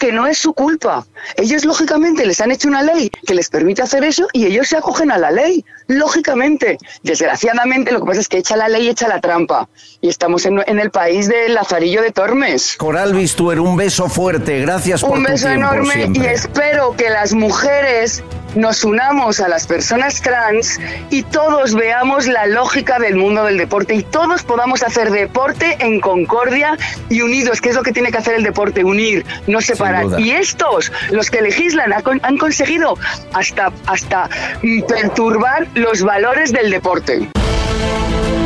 que 0.03 0.11
no 0.11 0.27
es 0.27 0.37
su 0.37 0.53
culpa. 0.53 1.05
Ellos, 1.37 1.63
lógicamente, 1.63 2.25
les 2.25 2.41
han 2.41 2.51
hecho 2.51 2.67
una 2.67 2.83
ley 2.83 3.09
que 3.25 3.33
les 3.33 3.47
permite 3.47 3.83
hacer 3.83 4.03
eso 4.03 4.27
y 4.33 4.45
ellos 4.45 4.67
se 4.67 4.75
acogen 4.75 5.11
a 5.11 5.17
la 5.17 5.31
ley, 5.31 5.63
lógicamente. 5.87 6.77
Desgraciadamente, 7.03 7.93
lo 7.93 8.01
que 8.01 8.07
pasa 8.07 8.19
es 8.19 8.27
que 8.27 8.39
echa 8.39 8.57
la 8.57 8.67
ley, 8.67 8.89
echa 8.89 9.07
la 9.07 9.21
trampa. 9.21 9.69
Y 10.01 10.09
estamos 10.09 10.45
en, 10.45 10.61
en 10.67 10.79
el 10.79 10.91
país 10.91 11.29
del 11.29 11.53
Lazarillo 11.53 12.01
de 12.01 12.11
Tormes. 12.11 12.75
Coral 12.75 13.13
Bistuer, 13.13 13.61
un 13.61 13.77
beso 13.77 14.09
fuerte. 14.09 14.59
Gracias 14.59 14.99
por 14.99 15.11
Un 15.17 15.23
tu 15.23 15.31
beso 15.31 15.47
tiempo 15.47 15.67
enorme 15.67 15.93
y 15.93 15.97
siempre. 16.01 16.33
espero 16.33 16.95
que 16.97 17.09
las 17.09 17.33
mujeres 17.33 18.21
nos 18.55 18.83
unamos 18.83 19.39
a 19.39 19.47
las 19.47 19.65
personas 19.65 20.21
trans 20.21 20.79
y 21.09 21.23
todos 21.23 21.73
veamos 21.73 22.27
la 22.27 22.45
lógica 22.45 22.99
del 22.99 23.15
mundo 23.15 23.45
del 23.45 23.57
deporte 23.57 23.95
y 23.95 24.03
todos 24.03 24.43
podamos 24.43 24.83
hacer 24.83 25.09
deporte 25.09 25.77
en 25.79 25.99
concordia 25.99 26.77
y 27.09 27.21
unidos, 27.21 27.61
que 27.61 27.69
es 27.69 27.75
lo 27.75 27.81
que 27.81 27.91
tiene 27.91 28.11
que 28.11 28.17
hacer 28.19 28.35
el 28.35 28.43
deporte, 28.43 28.83
unir, 28.83 29.25
no 29.47 29.61
separar. 29.61 29.92
Y 30.17 30.31
estos, 30.31 30.91
los 31.11 31.29
que 31.29 31.41
legislan, 31.41 31.93
han 31.93 32.37
conseguido 32.37 32.97
hasta, 33.33 33.71
hasta 33.85 34.29
mm, 34.61 34.83
perturbar 34.83 35.67
los 35.75 36.01
valores 36.01 36.51
del 36.51 36.71
deporte. 36.71 37.29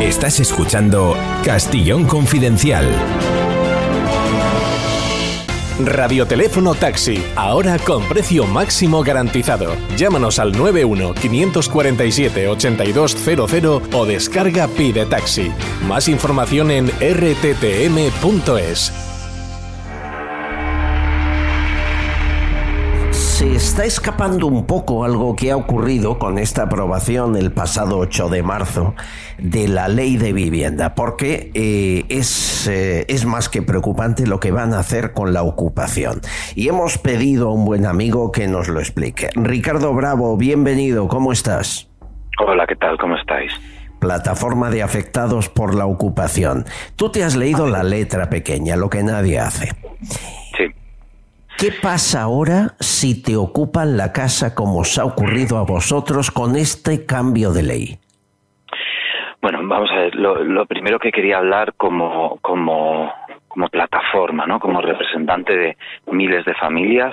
Estás 0.00 0.40
escuchando 0.40 1.16
Castillón 1.44 2.06
Confidencial. 2.06 2.88
Radioteléfono 5.84 6.74
Taxi, 6.74 7.22
ahora 7.36 7.78
con 7.78 8.02
precio 8.08 8.46
máximo 8.46 9.04
garantizado. 9.04 9.76
Llámanos 9.96 10.40
al 10.40 10.52
91 10.52 11.14
547 11.14 12.48
8200 12.48 13.82
o 13.92 14.06
descarga 14.06 14.66
Pide 14.66 15.06
Taxi. 15.06 15.52
Más 15.86 16.08
información 16.08 16.72
en 16.72 16.88
rttm.es. 16.88 18.92
Se 23.38 23.54
está 23.54 23.84
escapando 23.84 24.48
un 24.48 24.66
poco 24.66 25.04
algo 25.04 25.36
que 25.36 25.52
ha 25.52 25.56
ocurrido 25.56 26.18
con 26.18 26.38
esta 26.38 26.64
aprobación 26.64 27.36
el 27.36 27.52
pasado 27.52 27.96
8 27.98 28.30
de 28.30 28.42
marzo 28.42 28.96
de 29.38 29.68
la 29.68 29.86
ley 29.86 30.16
de 30.16 30.32
vivienda, 30.32 30.96
porque 30.96 31.52
eh, 31.54 32.04
es, 32.08 32.66
eh, 32.66 33.04
es 33.06 33.26
más 33.26 33.48
que 33.48 33.62
preocupante 33.62 34.26
lo 34.26 34.40
que 34.40 34.50
van 34.50 34.74
a 34.74 34.80
hacer 34.80 35.12
con 35.12 35.32
la 35.32 35.44
ocupación. 35.44 36.20
Y 36.56 36.66
hemos 36.66 36.98
pedido 36.98 37.50
a 37.50 37.52
un 37.52 37.64
buen 37.64 37.86
amigo 37.86 38.32
que 38.32 38.48
nos 38.48 38.66
lo 38.66 38.80
explique. 38.80 39.28
Ricardo 39.36 39.94
Bravo, 39.94 40.36
bienvenido, 40.36 41.06
¿cómo 41.06 41.30
estás? 41.30 41.88
Hola, 42.44 42.66
¿qué 42.66 42.74
tal? 42.74 42.98
¿Cómo 42.98 43.16
estáis? 43.16 43.52
plataforma 44.00 44.70
de 44.70 44.82
afectados 44.82 45.48
por 45.48 45.74
la 45.74 45.86
ocupación. 45.86 46.64
Tú 46.94 47.10
te 47.10 47.24
has 47.24 47.34
leído 47.34 47.68
la 47.68 47.82
letra 47.82 48.30
pequeña, 48.30 48.76
lo 48.76 48.90
que 48.90 49.02
nadie 49.02 49.40
hace. 49.40 49.70
¿Qué 51.58 51.72
pasa 51.72 52.22
ahora 52.22 52.76
si 52.78 53.20
te 53.20 53.34
ocupan 53.34 53.96
la 53.96 54.12
casa 54.12 54.54
como 54.54 54.78
os 54.78 54.96
ha 54.96 55.04
ocurrido 55.04 55.58
a 55.58 55.64
vosotros 55.64 56.30
con 56.30 56.54
este 56.54 57.04
cambio 57.04 57.50
de 57.50 57.64
ley? 57.64 57.98
Bueno, 59.42 59.58
vamos 59.66 59.90
a 59.90 59.96
ver, 59.96 60.14
lo, 60.14 60.44
lo 60.44 60.66
primero 60.66 61.00
que 61.00 61.10
quería 61.10 61.38
hablar 61.38 61.74
como, 61.76 62.38
como, 62.42 63.12
como 63.48 63.66
plataforma, 63.66 64.46
¿no? 64.46 64.60
como 64.60 64.80
representante 64.80 65.52
de 65.52 65.76
miles 66.06 66.44
de 66.44 66.54
familias 66.54 67.12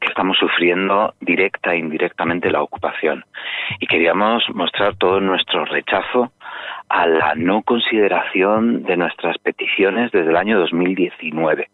que 0.00 0.06
estamos 0.06 0.36
sufriendo 0.38 1.14
directa 1.20 1.74
e 1.74 1.78
indirectamente 1.78 2.48
la 2.52 2.62
ocupación. 2.62 3.24
Y 3.80 3.88
queríamos 3.88 4.44
mostrar 4.54 4.94
todo 4.98 5.20
nuestro 5.20 5.64
rechazo 5.64 6.30
a 6.88 7.08
la 7.08 7.34
no 7.34 7.62
consideración 7.62 8.84
de 8.84 8.96
nuestras 8.96 9.36
peticiones 9.38 10.12
desde 10.12 10.30
el 10.30 10.36
año 10.36 10.60
2019. 10.60 11.66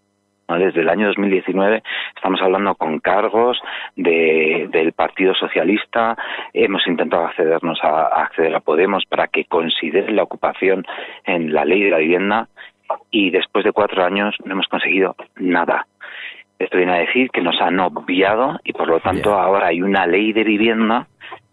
Desde 0.49 0.80
el 0.80 0.88
año 0.88 1.09
2019 1.09 1.82
estamos 2.14 2.40
hablando 2.40 2.74
con 2.76 3.01
cargos 3.01 3.59
de, 3.97 4.68
del 4.70 4.92
Partido 4.92 5.34
Socialista, 5.34 6.16
hemos 6.53 6.86
intentado 6.86 7.26
accedernos 7.26 7.78
a, 7.82 8.03
a 8.03 8.22
acceder 8.22 8.55
a 8.55 8.61
Podemos 8.61 9.05
para 9.07 9.26
que 9.26 9.44
considere 9.47 10.12
la 10.12 10.22
ocupación 10.22 10.86
en 11.24 11.53
la 11.53 11.64
ley 11.64 11.82
de 11.82 11.90
la 11.90 11.99
vivienda 11.99 12.49
y 13.11 13.30
después 13.30 13.64
de 13.64 13.72
cuatro 13.72 14.05
años 14.05 14.36
no 14.44 14.53
hemos 14.53 14.68
conseguido 14.68 15.16
nada. 15.36 15.86
Esto 16.59 16.78
viene 16.78 16.92
a 16.92 17.01
decir 17.01 17.30
que 17.30 17.42
nos 17.42 17.61
han 17.61 17.78
obviado 17.80 18.59
y 18.64 18.72
por 18.72 18.88
lo 18.88 19.01
tanto 19.01 19.34
ahora 19.34 19.68
hay 19.68 19.82
una 19.82 20.07
ley 20.07 20.32
de 20.32 20.44
vivienda 20.44 21.07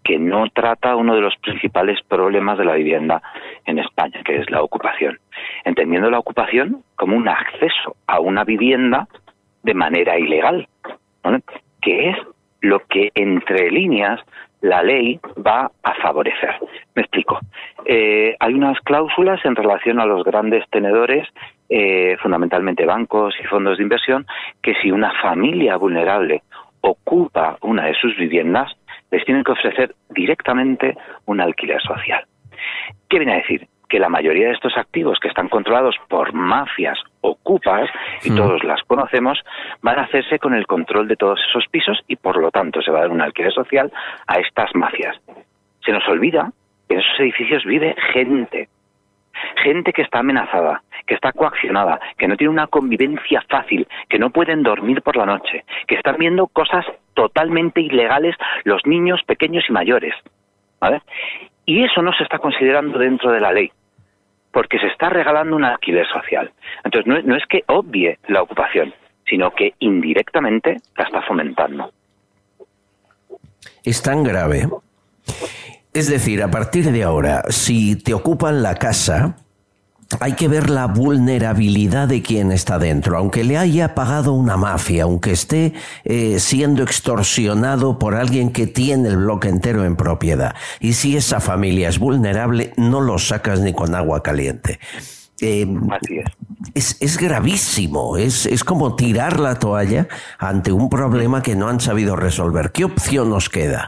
que 0.04 0.20
no 0.20 0.48
trata 0.50 0.96
uno 0.96 1.16
de 1.16 1.22
los 1.22 1.36
principales 1.38 2.00
problemas 2.08 2.58
de 2.58 2.66
la 2.66 2.74
vivienda 2.74 3.22
en 3.66 3.80
España, 3.80 4.22
que 4.24 4.38
es 4.38 4.50
la 4.50 4.62
ocupación. 4.62 5.18
Entendiendo 5.66 6.10
la 6.10 6.20
ocupación 6.20 6.84
como 6.96 7.16
un 7.16 7.28
acceso 7.28 7.96
a 8.08 8.20
una 8.20 8.44
vivienda 8.44 9.08
de 9.64 9.74
manera 9.74 10.20
ilegal, 10.20 10.68
que 11.82 12.10
es 12.10 12.18
lo 12.62 12.80
que 12.88 13.12
entre 13.16 13.72
líneas 13.72 14.20
la 14.62 14.82
ley 14.82 15.20
va 15.46 15.70
a 15.84 15.94
favorecer. 15.96 16.56
Me 16.96 17.02
explico. 17.02 17.38
Eh, 17.86 18.36
hay 18.40 18.54
unas 18.54 18.80
cláusulas 18.80 19.44
en 19.44 19.56
relación 19.56 20.00
a 20.00 20.06
los 20.06 20.24
grandes 20.24 20.64
tenedores, 20.70 21.28
eh, 21.70 22.16
fundamentalmente 22.22 22.86
bancos 22.86 23.36
y 23.42 23.44
fondos 23.44 23.78
de 23.78 23.84
inversión, 23.84 24.26
que 24.62 24.74
si 24.82 24.90
una 24.90 25.12
familia 25.22 25.76
vulnerable 25.76 26.44
ocupa 26.80 27.58
una 27.62 27.86
de 27.86 27.94
sus 27.96 28.16
viviendas, 28.16 28.72
les 29.12 29.26
tienen 29.26 29.44
que 29.44 29.52
ofrecer 29.52 29.96
directamente 30.10 30.98
un 31.26 31.42
alquiler 31.42 31.82
social. 31.82 32.26
¿Qué 33.10 33.20
viene 33.20 33.34
a 33.34 33.38
decir? 33.38 33.68
Que 33.94 34.00
la 34.00 34.10
mayoría 34.10 34.48
de 34.48 34.54
estos 34.54 34.76
activos 34.76 35.20
que 35.20 35.28
están 35.28 35.50
controlados 35.50 35.96
por 36.08 36.34
mafias 36.34 36.98
ocupas, 37.22 37.88
y 38.24 38.36
todos 38.36 38.64
las 38.64 38.82
conocemos, 38.88 39.40
van 39.84 40.00
a 40.00 40.06
hacerse 40.06 40.40
con 40.40 40.56
el 40.56 40.66
control 40.66 41.08
de 41.08 41.16
todos 41.16 41.40
esos 41.48 41.68
pisos 41.68 42.00
y 42.08 42.16
por 42.16 42.38
lo 42.38 42.50
tanto 42.50 42.82
se 42.82 42.90
va 42.90 42.98
a 42.98 43.02
dar 43.02 43.12
un 43.12 43.22
alquiler 43.22 43.54
social 43.54 43.94
a 44.26 44.40
estas 44.40 44.74
mafias. 44.74 45.16
Se 45.86 45.92
nos 45.92 46.08
olvida 46.08 46.52
que 46.88 46.96
en 46.96 47.02
esos 47.02 47.20
edificios 47.20 47.66
vive 47.66 47.96
gente, 48.14 48.68
gente 49.58 49.94
que 49.94 50.02
está 50.02 50.22
amenazada, 50.22 50.82
que 51.06 51.14
está 51.14 51.32
coaccionada, 51.32 52.00
que 52.18 52.28
no 52.28 52.36
tiene 52.36 52.50
una 52.50 52.66
convivencia 52.66 53.46
fácil, 53.48 53.88
que 54.10 54.18
no 54.18 54.32
pueden 54.32 54.64
dormir 54.64 55.04
por 55.04 55.18
la 55.18 55.28
noche, 55.28 55.66
que 55.86 55.94
están 55.94 56.18
viendo 56.18 56.48
cosas 56.48 56.84
totalmente 57.14 57.80
ilegales 57.80 58.36
los 58.64 58.84
niños 58.88 59.22
pequeños 59.28 59.66
y 59.70 59.72
mayores. 59.72 60.16
¿vale? 60.82 61.04
Y 61.68 61.84
eso 61.84 62.02
no 62.02 62.12
se 62.14 62.24
está 62.24 62.40
considerando 62.40 62.98
dentro 62.98 63.32
de 63.32 63.40
la 63.40 63.52
ley, 63.54 63.72
porque 64.54 64.80
se 64.80 64.88
está 64.88 65.10
regalando 65.10 65.56
un 65.56 65.66
alquiler 65.66 66.06
social. 66.08 66.52
Entonces, 66.84 67.08
no, 67.08 67.22
no 67.24 67.36
es 67.36 67.44
que 67.50 67.64
obvie 67.68 68.20
la 68.28 68.44
ocupación, 68.44 68.94
sino 69.28 69.52
que 69.52 69.74
indirectamente 69.80 70.78
la 70.96 71.04
está 71.04 71.22
fomentando. 71.24 71.92
Es 73.84 74.02
tan 74.02 74.24
grave. 74.24 74.70
Es 75.94 76.10
decir, 76.10 76.42
a 76.44 76.50
partir 76.50 76.86
de 76.86 77.04
ahora, 77.04 77.44
si 77.50 78.02
te 78.02 78.14
ocupan 78.14 78.64
la 78.64 78.76
casa, 78.76 79.38
hay 80.20 80.34
que 80.34 80.48
ver 80.48 80.70
la 80.70 80.88
vulnerabilidad 80.88 82.08
de 82.08 82.22
quien 82.22 82.52
está 82.52 82.80
dentro, 82.80 83.18
aunque 83.18 83.44
le 83.44 83.58
haya 83.58 83.96
pagado 83.96 84.34
una 84.34 84.58
mafia, 84.58 85.04
aunque 85.04 85.32
esté 85.32 85.74
eh, 86.04 86.40
siendo 86.40 86.84
extorsionado 86.84 88.00
por 88.00 88.16
alguien 88.16 88.52
que 88.52 88.68
tiene 88.68 89.10
el 89.10 89.18
bloque 89.18 89.50
entero 89.50 89.86
en 89.86 89.96
propiedad. 89.96 90.56
Y 90.80 90.94
si 90.94 91.16
esa 91.18 91.40
familia 91.40 91.90
es 91.90 92.00
vulnerable, 92.00 92.74
no 92.78 93.02
lo 93.02 93.18
sacas 93.18 93.60
ni 93.60 93.74
con 93.74 93.96
agua 93.96 94.24
caliente. 94.24 94.80
Eh, 95.42 95.68
es. 96.76 97.02
Es, 97.02 97.18
gravísimo, 97.18 98.18
es, 98.18 98.46
es 98.46 98.64
como 98.64 98.96
tirar 98.96 99.40
la 99.40 99.60
toalla 99.60 100.08
ante 100.40 100.72
un 100.72 100.90
problema 100.90 101.42
que 101.42 101.56
no 101.56 101.68
han 101.68 101.80
sabido 101.80 102.16
resolver. 102.16 102.72
¿Qué 102.72 102.86
opción 102.86 103.30
nos 103.30 103.50
queda? 103.50 103.88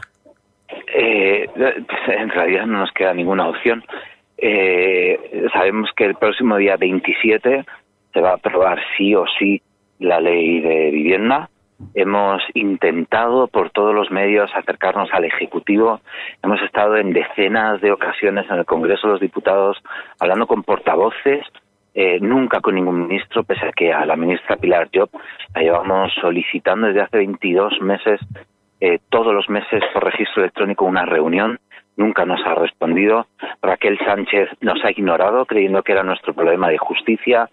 Eh, 0.94 1.46
en 2.08 2.28
realidad 2.28 2.66
no 2.66 2.80
nos 2.80 2.92
queda 2.92 3.14
ninguna 3.14 3.48
opción. 3.48 3.82
Eh, 4.38 5.48
sabemos 5.52 5.90
que 5.96 6.04
el 6.04 6.14
próximo 6.14 6.56
día 6.56 6.76
27 6.76 7.64
se 8.12 8.20
va 8.20 8.30
a 8.30 8.34
aprobar 8.34 8.80
sí 8.96 9.14
o 9.14 9.24
sí 9.38 9.62
la 9.98 10.20
ley 10.20 10.60
de 10.60 10.90
vivienda. 10.90 11.48
Hemos 11.94 12.42
intentado 12.54 13.48
por 13.48 13.70
todos 13.70 13.94
los 13.94 14.10
medios 14.10 14.50
acercarnos 14.54 15.10
al 15.12 15.24
Ejecutivo. 15.24 16.00
Hemos 16.42 16.60
estado 16.62 16.96
en 16.96 17.12
decenas 17.12 17.80
de 17.80 17.92
ocasiones 17.92 18.46
en 18.50 18.56
el 18.56 18.64
Congreso 18.64 19.06
de 19.06 19.12
los 19.14 19.20
Diputados 19.20 19.82
hablando 20.18 20.46
con 20.46 20.62
portavoces, 20.62 21.44
eh, 21.94 22.18
nunca 22.20 22.60
con 22.60 22.74
ningún 22.74 23.06
ministro, 23.06 23.44
pese 23.44 23.66
a 23.66 23.72
que 23.72 23.92
a 23.92 24.06
la 24.06 24.16
ministra 24.16 24.56
Pilar 24.56 24.88
Job 24.92 25.10
la 25.54 25.62
llevamos 25.62 26.12
solicitando 26.20 26.86
desde 26.86 27.02
hace 27.02 27.18
22 27.18 27.80
meses, 27.82 28.20
eh, 28.80 28.98
todos 29.10 29.34
los 29.34 29.48
meses 29.48 29.82
por 29.92 30.04
registro 30.04 30.42
electrónico, 30.42 30.84
una 30.84 31.04
reunión 31.04 31.58
nunca 31.96 32.24
nos 32.24 32.40
ha 32.46 32.54
respondido. 32.54 33.26
Raquel 33.62 33.98
Sánchez 33.98 34.48
nos 34.60 34.82
ha 34.84 34.90
ignorado 34.90 35.46
creyendo 35.46 35.82
que 35.82 35.92
era 35.92 36.02
nuestro 36.02 36.34
problema 36.34 36.68
de 36.68 36.78
justicia. 36.78 37.48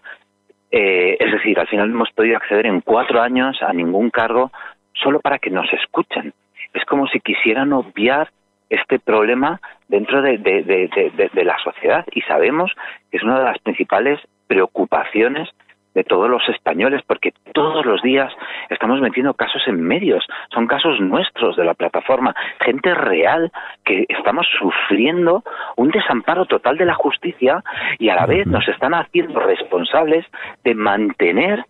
Eh, 0.70 1.16
es 1.18 1.32
decir, 1.32 1.58
al 1.58 1.68
final 1.68 1.88
no 1.88 1.96
hemos 1.96 2.12
podido 2.12 2.36
acceder 2.36 2.66
en 2.66 2.80
cuatro 2.80 3.20
años 3.20 3.62
a 3.62 3.72
ningún 3.72 4.10
cargo 4.10 4.50
solo 4.92 5.20
para 5.20 5.38
que 5.38 5.50
nos 5.50 5.72
escuchen. 5.72 6.32
Es 6.72 6.84
como 6.84 7.06
si 7.06 7.20
quisieran 7.20 7.72
obviar 7.72 8.30
este 8.70 8.98
problema 8.98 9.60
dentro 9.88 10.22
de, 10.22 10.38
de, 10.38 11.44
la 11.44 11.56
sociedad 11.58 12.04
y 12.12 12.22
sabemos 12.22 12.72
que 13.10 13.18
es 13.18 13.22
una 13.22 13.38
de 13.38 13.44
las 13.44 13.58
principales 13.58 14.18
preocupaciones 14.46 15.48
de 15.94 16.04
todos 16.04 16.28
los 16.28 16.46
españoles, 16.48 17.02
porque 17.06 17.32
todos 17.52 17.86
los 17.86 18.02
días 18.02 18.32
estamos 18.68 19.00
metiendo 19.00 19.34
casos 19.34 19.62
en 19.66 19.80
medios, 19.80 20.26
son 20.52 20.66
casos 20.66 21.00
nuestros 21.00 21.56
de 21.56 21.64
la 21.64 21.74
plataforma, 21.74 22.34
gente 22.60 22.94
real 22.94 23.52
que 23.84 24.04
estamos 24.08 24.46
sufriendo 24.58 25.42
un 25.76 25.90
desamparo 25.90 26.46
total 26.46 26.76
de 26.76 26.84
la 26.84 26.94
justicia 26.94 27.62
y 27.98 28.08
a 28.08 28.16
la 28.16 28.26
vez 28.26 28.46
nos 28.46 28.66
están 28.68 28.94
haciendo 28.94 29.40
responsables 29.40 30.26
de 30.64 30.74
mantener 30.74 31.64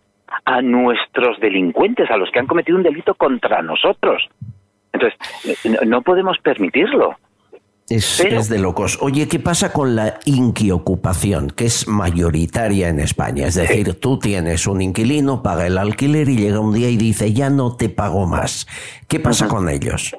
a 0.45 0.61
nuestros 0.61 1.39
delincuentes, 1.39 2.09
a 2.09 2.17
los 2.17 2.31
que 2.31 2.39
han 2.39 2.47
cometido 2.47 2.77
un 2.77 2.83
delito 2.83 3.13
contra 3.15 3.61
nosotros. 3.61 4.27
Entonces, 4.91 5.17
no 5.85 6.01
podemos 6.01 6.37
permitirlo. 6.39 7.15
Es, 7.87 8.19
es, 8.19 8.49
de 8.49 8.57
locos. 8.57 8.97
Oye, 8.99 9.27
¿qué 9.27 9.37
pasa 9.37 9.71
con 9.71 9.95
la 9.95 10.15
inquiocupación, 10.25 11.51
que 11.51 11.65
es 11.65 11.87
mayoritaria 11.87 12.89
en 12.89 12.99
España? 12.99 13.45
Es 13.45 13.53
decir, 13.53 13.99
tú 13.99 14.17
tienes 14.17 14.65
un 14.65 14.81
inquilino, 14.81 15.43
paga 15.43 15.67
el 15.67 15.77
alquiler 15.77 16.27
y 16.27 16.35
llega 16.35 16.59
un 16.59 16.73
día 16.73 16.89
y 16.89 16.97
dice, 16.97 17.31
ya 17.31 17.51
no 17.51 17.77
te 17.77 17.89
pago 17.89 18.25
más. 18.25 18.65
¿Qué 19.07 19.19
pasa 19.19 19.45
uh 19.45 19.47
-huh. 19.47 19.51
con 19.51 19.69
ellos? 19.69 20.17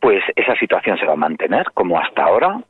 Pues 0.00 0.22
esa 0.34 0.56
situación 0.56 0.96
se 0.96 1.04
va 1.04 1.12
a 1.12 1.16
mantener 1.16 1.66
como 1.74 2.00
hasta 2.00 2.24
ahora. 2.24 2.62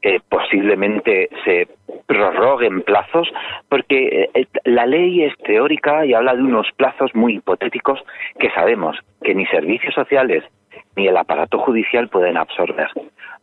Eh, 0.00 0.20
posiblemente 0.30 1.28
se 1.44 1.68
prorroguen 2.06 2.80
plazos, 2.80 3.28
porque 3.68 4.30
eh, 4.32 4.46
la 4.64 4.86
ley 4.86 5.22
es 5.24 5.34
teórica 5.44 6.06
y 6.06 6.14
habla 6.14 6.34
de 6.34 6.42
unos 6.42 6.66
plazos 6.78 7.14
muy 7.14 7.34
hipotéticos 7.34 8.00
que 8.38 8.50
sabemos 8.52 8.96
que 9.22 9.34
ni 9.34 9.44
servicios 9.46 9.94
sociales 9.94 10.42
ni 10.96 11.06
el 11.08 11.16
aparato 11.18 11.58
judicial 11.58 12.08
pueden 12.08 12.38
absorber. 12.38 12.88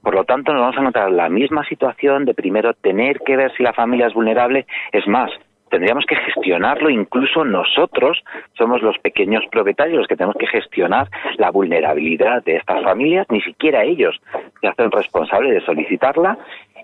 Por 0.02 0.16
lo 0.16 0.24
tanto, 0.24 0.54
nos 0.54 0.62
vamos 0.62 0.78
a 0.78 0.82
encontrar 0.82 1.12
la 1.12 1.30
misma 1.30 1.66
situación 1.66 2.26
de 2.26 2.34
primero 2.34 2.74
tener 2.74 3.20
que 3.20 3.36
ver 3.36 3.52
si 3.56 3.64
la 3.64 3.74
familia 3.74 4.08
es 4.08 4.14
vulnerable. 4.14 4.66
Es 4.91 5.08
más, 5.08 5.32
tendríamos 5.70 6.06
que 6.06 6.16
gestionarlo 6.16 6.89
incluso 6.89 7.43
nosotros, 7.43 8.24
somos 8.58 8.82
los 8.82 8.98
pequeños 9.00 9.43
propietarios 9.52 9.98
los 9.98 10.08
que 10.08 10.16
tenemos 10.16 10.36
que 10.38 10.48
gestionar 10.48 11.10
la 11.38 11.52
vulnerabilidad 11.52 12.43
de 12.43 12.58
estas 12.58 12.84
familias, 12.84 13.28
ni 13.30 13.41
siquiera 13.41 13.84
ellos 13.84 14.20
se 14.62 14.68
hacen 14.68 14.91
responsables 14.91 15.54
de 15.54 15.62
solicitarla 15.62 16.38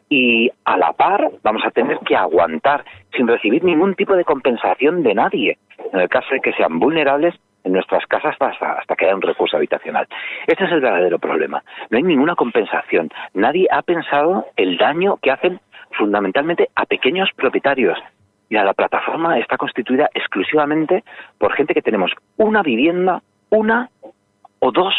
y 0.10 0.52
a 0.66 0.78
la 0.78 0.94
par 0.94 1.32
vamos 1.44 1.64
a 1.66 1.72
tener 1.72 1.98
que 2.00 2.16
aguantar 2.16 2.84
sin 3.16 3.28
recibir 3.28 3.64
ningún 3.64 3.96
tipo 3.96 4.16
de 4.16 4.26
compensación 4.26 5.04
de 5.04 5.14
nadie. 5.14 5.58
En 5.92 6.00
el 6.00 6.10
caso 6.10 6.28
de 6.32 6.40
que 6.40 6.54
sean 6.54 6.80
vulnerables, 6.80 7.36
en 7.64 7.74
nuestras 7.74 8.06
casas 8.08 8.36
hasta, 8.40 8.74
hasta 8.74 8.96
que 8.96 9.06
haya 9.06 9.16
un 9.16 9.22
recurso 9.22 9.58
habitacional. 9.58 10.08
Este 10.48 10.66
es 10.66 10.72
el 10.72 10.82
verdadero 10.82 11.20
problema. 11.20 11.64
No 11.90 11.98
hay 11.98 12.04
ninguna 12.04 12.36
compensación. 12.36 13.10
Nadie 13.34 13.68
ha 13.72 13.82
pensado 13.82 14.48
el 14.56 14.78
daño 14.78 15.18
que 15.22 15.32
hacen 15.32 15.60
fundamentalmente 15.92 16.70
a 16.76 16.86
pequeños 16.86 17.30
propietarios. 17.36 17.98
Mira, 18.50 18.64
la 18.64 18.74
plataforma 18.74 19.40
está 19.40 19.58
constituida 19.58 20.10
exclusivamente 20.14 21.04
por 21.38 21.54
gente 21.54 21.74
que 21.74 21.82
tenemos 21.82 22.12
una 22.38 22.62
vivienda, 22.62 23.22
una 23.50 23.90
o 24.60 24.72
dos. 24.72 24.94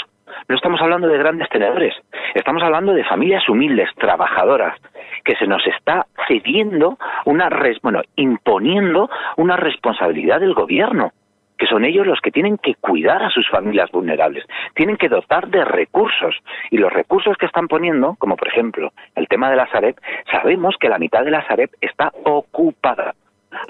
No 0.49 0.57
estamos 0.57 0.81
hablando 0.81 1.07
de 1.07 1.19
grandes 1.19 1.49
tenedores, 1.51 1.95
estamos 2.35 2.62
hablando 2.62 2.93
de 2.93 3.05
familias 3.05 3.49
humildes, 3.49 3.89
trabajadoras, 3.97 4.77
que 5.25 5.37
se 5.37 5.47
nos 5.47 5.65
está 5.67 6.07
cediendo 6.27 6.99
una, 7.25 7.49
bueno, 7.83 8.03
imponiendo 8.17 9.09
una 9.37 9.57
responsabilidad 9.57 10.41
del 10.41 10.55
gobierno 10.55 11.12
que 11.59 11.67
son 11.67 11.85
ellos 11.85 12.07
los 12.07 12.21
que 12.21 12.31
tienen 12.31 12.59
que 12.59 12.75
cuidar 12.75 13.23
a 13.23 13.31
sus 13.31 13.49
familias 13.49 13.91
vulnerables, 13.91 14.45
tienen 14.75 14.97
que 14.97 15.09
dotar 15.09 15.49
de 15.49 15.65
recursos. 15.65 16.35
Y 16.71 16.79
los 16.79 16.93
recursos 16.93 17.37
que 17.37 17.47
están 17.47 17.69
poniendo, 17.69 18.17
como 18.19 18.37
por 18.37 18.49
ejemplo 18.49 18.93
el 19.15 19.29
tema 19.29 19.51
de 19.51 19.57
la 19.57 19.71
Sareb, 19.71 19.97
sabemos 20.31 20.77
que 20.79 20.89
la 20.89 20.99
mitad 20.99 21.25
de 21.25 21.31
la 21.31 21.47
Sareb 21.47 21.71
está 21.81 22.13
ocupada. 22.25 23.15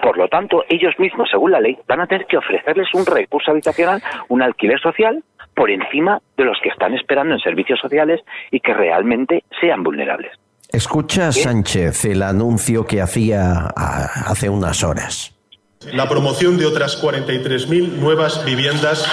Por 0.03 0.16
lo 0.16 0.28
tanto, 0.28 0.64
ellos 0.68 0.95
mismos, 0.99 1.28
según 1.30 1.53
la 1.53 1.61
ley, 1.61 1.76
van 1.87 2.01
a 2.01 2.07
tener 2.07 2.26
que 2.26 2.39
ofrecerles 2.39 2.89
un 2.95 3.05
recurso 3.05 3.51
habitacional, 3.51 4.03
un 4.28 4.41
alquiler 4.41 4.80
social, 4.80 5.22
por 5.55 5.70
encima 5.70 6.20
de 6.37 6.45
los 6.45 6.59
que 6.62 6.70
están 6.70 6.95
esperando 6.95 7.35
en 7.35 7.41
servicios 7.41 7.78
sociales 7.80 8.20
y 8.51 8.61
que 8.61 8.72
realmente 8.72 9.45
sean 9.61 9.82
vulnerables. 9.82 10.32
Escucha, 10.72 11.30
Sánchez, 11.30 12.07
el 12.07 12.22
anuncio 12.22 12.85
que 12.85 13.01
hacía 13.01 13.68
hace 13.76 14.49
unas 14.49 14.82
horas 14.82 15.34
la 15.93 16.09
promoción 16.09 16.57
de 16.59 16.66
otras 16.66 17.03
43.000 17.03 17.99
nuevas 17.99 18.45
viviendas 18.45 19.07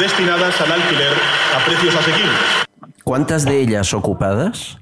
destinadas 0.00 0.60
al 0.60 0.72
alquiler 0.72 1.12
a 1.54 1.64
precios 1.64 1.94
asequibles. 1.96 2.64
¿Cuántas 3.04 3.44
de 3.44 3.60
ellas 3.60 3.92
ocupadas? 3.94 4.78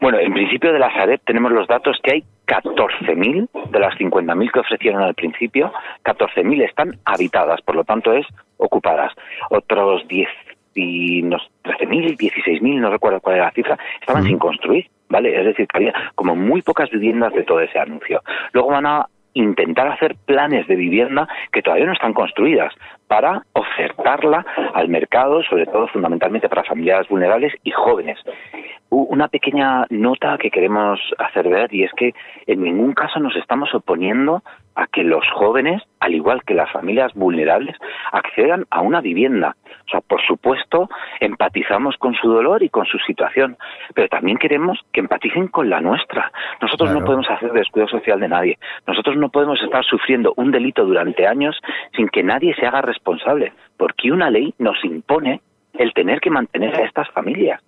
Bueno, 0.00 0.18
en 0.18 0.32
principio 0.32 0.72
de 0.72 0.78
la 0.78 0.92
Sareb 0.92 1.20
tenemos 1.24 1.52
los 1.52 1.68
datos 1.68 1.96
que 2.02 2.12
hay 2.12 2.24
14.000 2.46 3.48
de 3.70 3.78
las 3.78 3.94
50.000 3.94 4.50
que 4.50 4.58
ofrecieron 4.58 5.02
al 5.02 5.14
principio, 5.14 5.72
14.000 6.04 6.64
están 6.64 6.98
habitadas, 7.04 7.60
por 7.62 7.76
lo 7.76 7.84
tanto 7.84 8.12
es 8.12 8.26
ocupadas. 8.56 9.12
Otros 9.50 10.06
10 10.08 10.28
y 10.74 11.22
13.000, 11.22 12.16
16.000, 12.16 12.80
no 12.80 12.90
recuerdo 12.90 13.20
cuál 13.20 13.36
era 13.36 13.44
la 13.46 13.52
cifra, 13.52 13.78
estaban 14.00 14.24
sin 14.24 14.38
construir, 14.38 14.88
¿vale? 15.08 15.38
Es 15.38 15.44
decir, 15.44 15.66
que 15.68 15.76
había 15.76 15.94
como 16.14 16.34
muy 16.34 16.62
pocas 16.62 16.90
viviendas 16.90 17.32
de 17.34 17.44
todo 17.44 17.60
ese 17.60 17.78
anuncio. 17.78 18.22
Luego 18.52 18.70
van 18.70 18.86
a 18.86 19.06
intentar 19.34 19.88
hacer 19.88 20.16
planes 20.26 20.66
de 20.66 20.76
vivienda 20.76 21.28
que 21.52 21.62
todavía 21.62 21.86
no 21.86 21.92
están 21.92 22.12
construidas 22.12 22.72
para 23.06 23.42
ofertarla 23.52 24.44
al 24.74 24.88
mercado, 24.88 25.42
sobre 25.42 25.66
todo 25.66 25.88
fundamentalmente 25.88 26.48
para 26.48 26.64
familias 26.64 27.08
vulnerables 27.08 27.54
y 27.62 27.70
jóvenes. 27.70 28.18
Una 28.88 29.28
pequeña 29.28 29.86
nota 29.90 30.36
que 30.38 30.50
queremos 30.50 31.00
hacer 31.18 31.48
ver 31.48 31.72
y 31.74 31.84
es 31.84 31.92
que 31.92 32.12
en 32.46 32.62
ningún 32.62 32.92
caso 32.92 33.20
nos 33.20 33.34
estamos 33.36 33.74
oponiendo 33.74 34.42
a 34.74 34.86
que 34.86 35.02
los 35.02 35.24
jóvenes, 35.34 35.82
al 36.00 36.14
igual 36.14 36.42
que 36.44 36.54
las 36.54 36.70
familias 36.72 37.12
vulnerables, 37.14 37.76
accedan 38.12 38.64
a 38.70 38.80
una 38.80 39.00
vivienda. 39.00 39.56
O 39.86 39.90
sea, 39.90 40.00
por 40.00 40.20
supuesto, 40.26 40.88
empatizamos 41.20 41.96
con 41.98 42.14
su 42.14 42.28
dolor 42.28 42.62
y 42.62 42.68
con 42.68 42.86
su 42.86 42.98
situación, 42.98 43.56
pero 43.94 44.08
también 44.08 44.38
queremos 44.38 44.78
que 44.92 45.00
empaticen 45.00 45.48
con 45.48 45.68
la 45.68 45.80
nuestra. 45.80 46.32
Nosotros 46.60 46.92
no 46.92 47.04
podemos 47.04 47.28
hacer 47.28 47.52
descuido 47.52 47.88
social 47.88 48.20
de 48.20 48.28
nadie. 48.28 48.58
Nosotros 48.86 49.16
no 49.16 49.28
podemos 49.28 49.60
estar 49.62 49.84
sufriendo 49.84 50.32
un 50.36 50.50
delito 50.50 50.84
durante 50.84 51.26
años 51.26 51.58
sin 51.96 52.08
que 52.08 52.22
nadie 52.22 52.54
se 52.54 52.66
haga 52.66 52.82
responsable, 52.82 53.52
porque 53.76 54.12
una 54.12 54.30
ley 54.30 54.54
nos 54.58 54.82
impone 54.84 55.40
el 55.74 55.92
tener 55.92 56.20
que 56.20 56.30
mantener 56.30 56.74
a 56.74 56.84
estas 56.84 57.10
familias. 57.10 57.60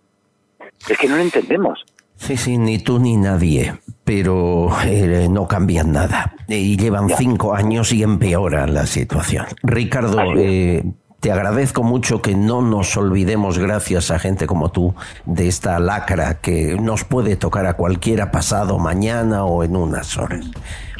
Es 0.88 0.98
que 0.98 1.08
no 1.08 1.16
lo 1.16 1.22
entendemos. 1.22 1.84
Sí, 2.16 2.36
sí, 2.36 2.58
ni 2.58 2.82
tú 2.82 2.98
ni 2.98 3.16
nadie, 3.16 3.72
pero 4.04 4.68
eh, 4.84 5.28
no 5.30 5.48
cambian 5.48 5.92
nada. 5.92 6.34
Y 6.48 6.76
llevan 6.76 7.08
cinco 7.08 7.54
años 7.54 7.92
y 7.92 8.02
empeoran 8.02 8.74
la 8.74 8.86
situación. 8.86 9.46
Ricardo, 9.62 10.20
eh, 10.36 10.84
te 11.20 11.32
agradezco 11.32 11.82
mucho 11.82 12.20
que 12.20 12.34
no 12.34 12.60
nos 12.60 12.96
olvidemos, 12.98 13.58
gracias 13.58 14.10
a 14.10 14.18
gente 14.18 14.46
como 14.46 14.70
tú, 14.70 14.94
de 15.24 15.48
esta 15.48 15.78
lacra 15.78 16.40
que 16.42 16.76
nos 16.78 17.04
puede 17.04 17.36
tocar 17.36 17.64
a 17.66 17.74
cualquiera 17.74 18.30
pasado 18.30 18.78
mañana 18.78 19.44
o 19.44 19.64
en 19.64 19.74
unas 19.74 20.18
horas. 20.18 20.50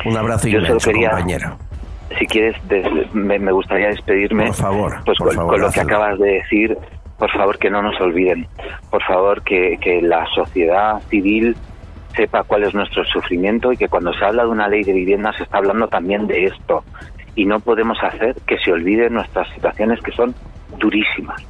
Un 0.07 0.17
abrazo 0.17 0.49
inmenso, 0.49 0.91
compañero. 0.91 1.59
Si 2.19 2.27
quieres, 2.27 2.57
me, 3.13 3.53
gustaría 3.53 3.89
despedirme. 3.89 4.47
Por 4.47 4.55
favor. 4.55 4.97
Pues 5.05 5.19
con, 5.19 5.61
lo 5.61 5.71
que 5.71 5.81
acabas 5.81 6.19
de 6.19 6.35
decir, 6.35 6.79
por 7.19 7.31
favor 7.31 7.59
que 7.59 7.69
no 7.69 7.83
nos 7.83 8.01
olviden, 8.01 8.47
por 8.91 9.03
favor 9.03 9.43
que, 9.43 9.79
que 9.81 10.01
la 10.01 10.25
sociedad 10.35 11.03
civil 11.11 11.55
sepa 12.17 12.43
cuál 12.45 12.65
es 12.65 12.75
nuestro 12.75 13.05
sufrimiento 13.05 13.73
y 13.73 13.77
que 13.77 13.89
cuando 13.89 14.13
se 14.15 14.25
habla 14.25 14.45
de 14.45 14.49
una 14.49 14.69
ley 14.69 14.85
de 14.85 14.93
vivienda 14.93 15.33
se 15.37 15.45
está 15.45 15.59
hablando 15.59 15.89
también 15.89 16.27
de 16.27 16.45
esto 16.45 16.85
y 17.35 17.45
no 17.45 17.61
podemos 17.61 17.99
hacer 18.03 18.37
que 18.47 18.59
se 18.59 18.73
olviden 18.73 19.15
nuestras 19.15 19.49
situaciones 19.55 20.01
que 20.01 20.13
son 20.13 20.35
durísimas. 20.79 21.43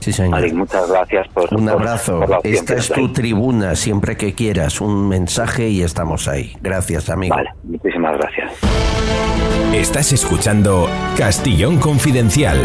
Sí, 0.00 0.12
señor. 0.12 0.54
muchas 0.54 0.88
gracias 0.88 1.26
por 1.28 1.52
un 1.52 1.68
abrazo. 1.68 2.20
Esta 2.44 2.74
es 2.74 2.92
tu 2.92 3.12
tribuna, 3.12 3.74
siempre 3.74 4.16
que 4.16 4.34
quieras, 4.34 4.80
un 4.80 5.08
mensaje 5.08 5.68
y 5.68 5.82
estamos 5.82 6.28
ahí. 6.28 6.52
Gracias, 6.60 7.10
amigo. 7.10 7.34
Vale, 7.34 7.50
muchísimas 7.64 8.16
gracias. 8.16 8.52
Estás 9.74 10.12
escuchando 10.12 10.88
Castillón 11.16 11.78
Confidencial. 11.78 12.58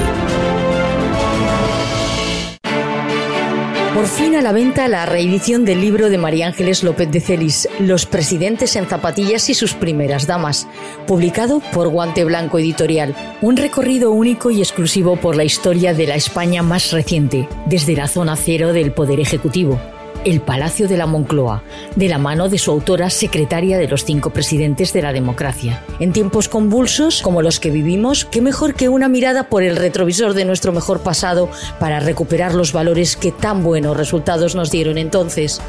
Por 4.01 4.09
fin 4.09 4.35
a 4.35 4.41
la 4.41 4.51
venta 4.51 4.87
la 4.87 5.05
reedición 5.05 5.63
del 5.63 5.79
libro 5.79 6.09
de 6.09 6.17
María 6.17 6.47
Ángeles 6.47 6.81
López 6.81 7.11
de 7.11 7.21
Celis, 7.21 7.69
Los 7.79 8.07
presidentes 8.07 8.75
en 8.75 8.87
zapatillas 8.87 9.47
y 9.51 9.53
sus 9.53 9.75
primeras 9.75 10.25
damas, 10.25 10.67
publicado 11.05 11.59
por 11.71 11.87
Guante 11.89 12.25
Blanco 12.25 12.57
Editorial. 12.57 13.15
Un 13.41 13.57
recorrido 13.57 14.09
único 14.09 14.49
y 14.49 14.59
exclusivo 14.59 15.17
por 15.17 15.35
la 15.35 15.43
historia 15.43 15.93
de 15.93 16.07
la 16.07 16.15
España 16.15 16.63
más 16.63 16.91
reciente, 16.91 17.47
desde 17.67 17.95
la 17.95 18.07
zona 18.07 18.35
cero 18.35 18.73
del 18.73 18.91
Poder 18.91 19.19
Ejecutivo 19.19 19.79
el 20.25 20.41
Palacio 20.41 20.87
de 20.87 20.97
la 20.97 21.05
Moncloa, 21.05 21.63
de 21.95 22.09
la 22.09 22.17
mano 22.17 22.49
de 22.49 22.57
su 22.57 22.71
autora 22.71 23.09
secretaria 23.09 23.77
de 23.77 23.87
los 23.87 24.05
cinco 24.05 24.31
presidentes 24.31 24.93
de 24.93 25.01
la 25.01 25.13
democracia. 25.13 25.83
En 25.99 26.13
tiempos 26.13 26.49
convulsos 26.49 27.21
como 27.21 27.41
los 27.41 27.59
que 27.59 27.71
vivimos, 27.71 28.25
qué 28.25 28.41
mejor 28.41 28.75
que 28.75 28.89
una 28.89 29.09
mirada 29.09 29.49
por 29.49 29.63
el 29.63 29.75
retrovisor 29.75 30.33
de 30.33 30.45
nuestro 30.45 30.71
mejor 30.71 31.01
pasado 31.01 31.49
para 31.79 31.99
recuperar 31.99 32.53
los 32.53 32.73
valores 32.73 33.15
que 33.15 33.31
tan 33.31 33.63
buenos 33.63 33.97
resultados 33.97 34.55
nos 34.55 34.71
dieron 34.71 34.97
entonces. 34.97 35.61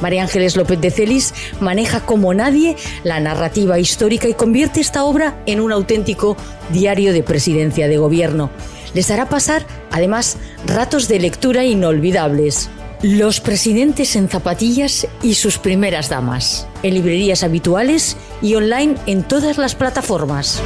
María 0.00 0.22
Ángeles 0.22 0.56
López 0.56 0.80
de 0.80 0.90
Celis 0.90 1.34
maneja 1.60 2.00
como 2.00 2.34
nadie 2.34 2.76
la 3.04 3.20
narrativa 3.20 3.78
histórica 3.78 4.28
y 4.28 4.34
convierte 4.34 4.80
esta 4.80 5.04
obra 5.04 5.40
en 5.46 5.60
un 5.60 5.72
auténtico 5.72 6.36
diario 6.70 7.12
de 7.12 7.22
presidencia 7.22 7.88
de 7.88 7.96
gobierno. 7.96 8.50
Les 8.92 9.10
hará 9.10 9.28
pasar, 9.28 9.66
además, 9.90 10.36
ratos 10.66 11.08
de 11.08 11.18
lectura 11.18 11.64
inolvidables. 11.64 12.70
Los 13.06 13.38
presidentes 13.42 14.16
en 14.16 14.30
zapatillas 14.30 15.06
y 15.22 15.34
sus 15.34 15.58
primeras 15.58 16.08
damas. 16.08 16.66
En 16.82 16.94
librerías 16.94 17.44
habituales 17.44 18.16
y 18.40 18.54
online 18.54 18.94
en 19.04 19.24
todas 19.24 19.58
las 19.58 19.74
plataformas. 19.74 20.62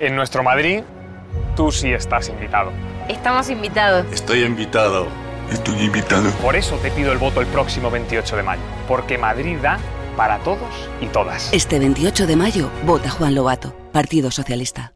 En 0.00 0.16
nuestro 0.16 0.42
Madrid, 0.42 0.82
tú 1.54 1.70
sí 1.70 1.92
estás 1.92 2.28
invitado. 2.28 2.72
Estamos 3.08 3.48
invitados. 3.48 4.06
Estoy 4.12 4.42
invitado. 4.42 5.06
Estoy 5.52 5.82
invitado. 5.82 6.28
Por 6.42 6.56
eso 6.56 6.74
te 6.78 6.90
pido 6.90 7.12
el 7.12 7.18
voto 7.18 7.40
el 7.40 7.46
próximo 7.46 7.92
28 7.92 8.38
de 8.38 8.42
mayo. 8.42 8.62
Porque 8.88 9.18
Madrid 9.18 9.58
da 9.62 9.78
para 10.16 10.38
todos 10.38 10.68
y 11.00 11.06
todas. 11.06 11.52
Este 11.52 11.78
28 11.78 12.26
de 12.26 12.36
mayo, 12.36 12.70
vota 12.84 13.10
Juan 13.10 13.34
Lobato, 13.34 13.74
Partido 13.92 14.30
Socialista. 14.30 14.92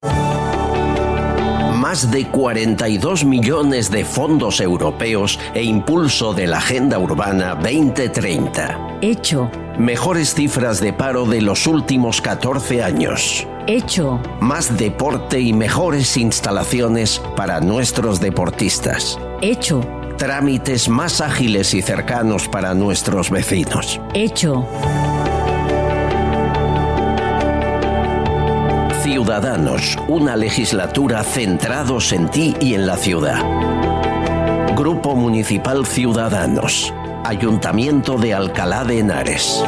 Más 1.74 2.10
de 2.10 2.26
42 2.26 3.24
millones 3.24 3.90
de 3.90 4.04
fondos 4.04 4.60
europeos 4.60 5.38
e 5.54 5.62
impulso 5.62 6.34
de 6.34 6.46
la 6.46 6.58
Agenda 6.58 6.98
Urbana 6.98 7.54
2030. 7.54 8.98
Hecho. 9.02 9.50
Mejores 9.78 10.34
cifras 10.34 10.80
de 10.80 10.92
paro 10.92 11.26
de 11.26 11.42
los 11.42 11.66
últimos 11.66 12.20
14 12.20 12.82
años. 12.82 13.46
Hecho. 13.66 14.20
Más 14.40 14.76
deporte 14.76 15.38
y 15.38 15.52
mejores 15.52 16.16
instalaciones 16.16 17.20
para 17.36 17.60
nuestros 17.60 18.20
deportistas. 18.20 19.18
Hecho 19.42 19.80
trámites 20.16 20.88
más 20.88 21.20
ágiles 21.20 21.74
y 21.74 21.82
cercanos 21.82 22.48
para 22.48 22.74
nuestros 22.74 23.30
vecinos. 23.30 24.00
Hecho. 24.14 24.66
Ciudadanos, 29.07 29.96
una 30.09 30.34
legislatura 30.34 31.22
centrados 31.22 32.12
en 32.12 32.28
ti 32.28 32.57
y 32.61 32.74
en 32.74 32.88
la 32.88 32.96
ciudad. 32.96 33.40
Grupo 34.74 35.14
Municipal 35.14 35.86
Ciudadanos. 35.86 36.92
Ayuntamiento 37.22 38.18
de 38.18 38.34
Alcalá 38.34 38.82
de 38.82 38.98
Henares. 38.98 39.62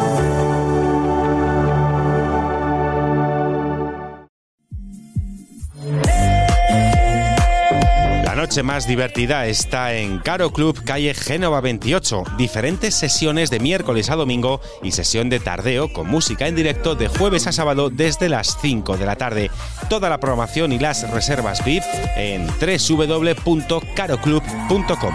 Noche 8.49 8.62
más 8.62 8.86
divertida 8.86 9.44
está 9.44 9.92
en 9.92 10.20
Caro 10.20 10.51
Club, 10.51 10.82
calle 10.82 11.12
Génova 11.12 11.61
28. 11.61 12.24
Diferentes 12.38 12.94
sesiones 12.94 13.51
de 13.51 13.61
miércoles 13.61 14.09
a 14.09 14.16
domingo 14.16 14.62
y 14.82 14.92
sesión 14.92 15.28
de 15.28 15.38
tardeo 15.38 15.92
con 15.92 16.09
música 16.09 16.49
en 16.49 16.57
directo 16.57 16.94
de 16.94 17.09
jueves 17.09 17.46
a 17.46 17.53
sábado 17.53 17.90
desde 17.90 18.30
las 18.30 18.57
5 18.62 18.96
de 18.96 19.05
la 19.05 19.16
tarde. 19.16 19.51
Toda 19.90 20.09
la 20.09 20.18
programación 20.18 20.72
y 20.72 20.78
las 20.78 21.11
reservas 21.11 21.62
VIP 21.62 21.82
en 22.16 22.46
www.caroclub.com. 22.46 25.14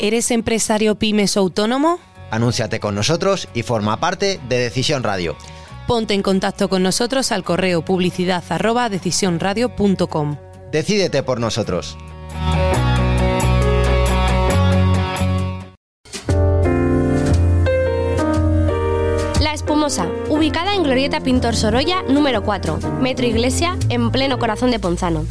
¿Eres 0.00 0.32
empresario 0.32 0.96
pymes 0.96 1.36
o 1.36 1.40
autónomo? 1.40 2.00
Anúnciate 2.32 2.80
con 2.80 2.96
nosotros 2.96 3.48
y 3.54 3.62
forma 3.62 4.00
parte 4.00 4.40
de 4.48 4.58
Decisión 4.58 5.04
Radio. 5.04 5.36
Ponte 5.86 6.14
en 6.14 6.22
contacto 6.22 6.70
con 6.70 6.82
nosotros 6.82 7.30
al 7.30 7.44
correo 7.44 7.84
publicidad 7.84 8.42
arroba 8.48 8.88
decisionradio.com. 8.88 10.36
Decídete 10.72 11.22
por 11.22 11.40
nosotros. 11.40 11.98
La 19.42 19.52
Espumosa, 19.52 20.08
ubicada 20.30 20.74
en 20.74 20.84
Glorieta 20.84 21.20
Pintor 21.20 21.54
Sorolla, 21.54 22.02
número 22.08 22.42
4, 22.42 22.78
Metro 23.00 23.26
Iglesia, 23.26 23.76
en 23.90 24.10
pleno 24.10 24.38
corazón 24.38 24.70
de 24.70 24.78
Ponzano. 24.78 25.26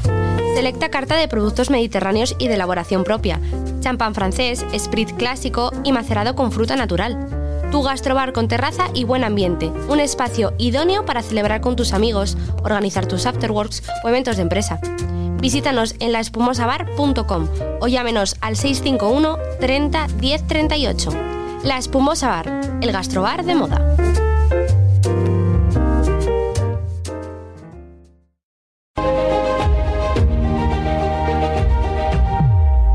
Selecta 0.53 0.89
carta 0.89 1.17
de 1.17 1.27
productos 1.27 1.71
mediterráneos 1.71 2.35
y 2.37 2.47
de 2.47 2.53
elaboración 2.53 3.03
propia, 3.03 3.41
champán 3.79 4.13
francés, 4.13 4.63
sprit 4.77 5.13
clásico 5.17 5.71
y 5.83 5.91
macerado 5.91 6.35
con 6.35 6.51
fruta 6.51 6.75
natural. 6.75 7.32
Tu 7.73 7.81
gastrobar 7.81 8.33
con 8.33 8.47
terraza 8.47 8.91
y 8.93 9.03
buen 9.03 9.23
ambiente, 9.23 9.71
un 9.89 9.99
espacio 9.99 10.53
idóneo 10.59 11.05
para 11.07 11.23
celebrar 11.23 11.59
con 11.59 11.75
tus 11.75 11.91
amigos, 11.91 12.37
organizar 12.61 13.07
tus 13.07 13.25
afterworks 13.25 13.81
o 14.03 14.09
eventos 14.09 14.35
de 14.35 14.43
empresa. 14.43 14.79
Visítanos 15.41 15.95
en 15.99 16.11
laespumosabar.com 16.11 17.47
o 17.81 17.87
llámenos 17.87 18.35
al 18.41 18.57
651 18.57 19.39
30 19.59 20.05
10 20.19 20.47
38. 20.47 21.09
La 21.63 21.79
Espumosa 21.79 22.27
Bar, 22.27 22.61
el 22.79 22.91
gastrobar 22.91 23.43
de 23.43 23.55
moda. 23.55 23.97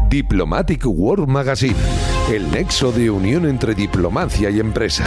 Diplomatic 0.09 0.87
World 0.87 1.29
Magazine, 1.29 1.75
el 2.31 2.51
nexo 2.51 2.91
de 2.93 3.11
unión 3.11 3.47
entre 3.47 3.75
diplomacia 3.75 4.51
y 4.51 4.61
empresa, 4.61 5.07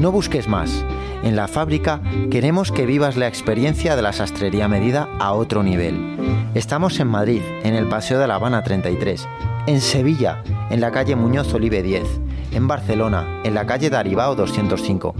No 0.00 0.10
busques 0.10 0.48
más. 0.48 0.84
En 1.22 1.36
la 1.36 1.46
fábrica 1.46 2.00
queremos 2.30 2.72
que 2.72 2.86
vivas 2.86 3.18
la 3.18 3.28
experiencia 3.28 3.96
de 3.96 4.02
la 4.02 4.14
sastrería 4.14 4.66
medida 4.66 5.10
a 5.18 5.34
otro 5.34 5.62
nivel. 5.62 6.16
Estamos 6.54 6.98
en 7.00 7.08
Madrid, 7.08 7.42
en 7.64 7.74
el 7.74 7.86
Paseo 7.86 8.18
de 8.18 8.26
la 8.26 8.36
Habana 8.36 8.62
33, 8.62 9.28
en 9.66 9.82
Sevilla, 9.82 10.42
en 10.70 10.80
la 10.80 10.90
calle 10.90 11.16
Muñoz 11.16 11.52
Olive 11.52 11.82
10, 11.82 12.02
en 12.52 12.66
Barcelona, 12.66 13.42
en 13.44 13.52
la 13.52 13.66
calle 13.66 13.90
Daribao 13.90 14.34
205, 14.36 15.14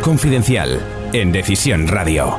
Confidencial, 0.07 0.81
en 1.13 1.33
Decisión 1.33 1.89
Radio. 1.89 2.37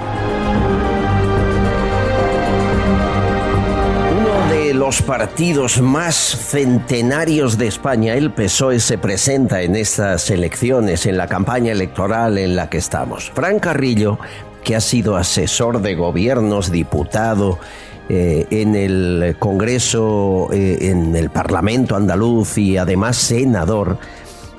Uno 4.10 4.50
de 4.50 4.74
los 4.74 5.02
partidos 5.02 5.82
más 5.82 6.16
centenarios 6.16 7.58
de 7.58 7.68
España, 7.68 8.14
el 8.14 8.32
PSOE, 8.32 8.80
se 8.80 8.98
presenta 8.98 9.64
en 9.64 9.76
estas 9.76 10.30
elecciones, 10.30 11.06
en 11.08 11.18
la 11.18 11.28
campaña 11.28 11.74
electoral 11.74 12.38
en 12.38 12.56
la 12.56 12.70
que 12.70 12.78
estamos. 12.78 13.32
Fran 13.32 13.60
Carrillo, 13.60 14.18
que 14.64 14.78
ha 14.78 14.82
sido 14.82 15.18
asesor 15.18 15.82
de 15.82 15.96
gobiernos, 15.96 16.72
diputado, 16.72 17.60
eh, 18.08 18.48
en 18.50 18.76
el 18.76 19.36
Congreso, 19.38 20.48
eh, 20.54 20.78
en 20.90 21.14
el 21.18 21.30
Parlamento 21.30 21.98
andaluz 21.98 22.58
y 22.58 22.78
además 22.78 23.18
senador, 23.18 24.00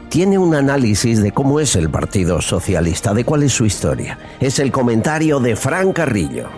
tiene 0.08 0.38
un 0.38 0.54
análisis 0.54 1.22
de 1.22 1.32
cómo 1.32 1.60
es 1.60 1.76
el 1.76 1.90
Partido 1.90 2.40
Socialista, 2.40 3.12
de 3.12 3.24
cuál 3.24 3.42
es 3.42 3.52
su 3.52 3.66
historia. 3.66 4.18
Es 4.40 4.58
el 4.58 4.72
comentario 4.72 5.38
de 5.40 5.54
Fran 5.56 5.92
Carrillo. 5.92 6.48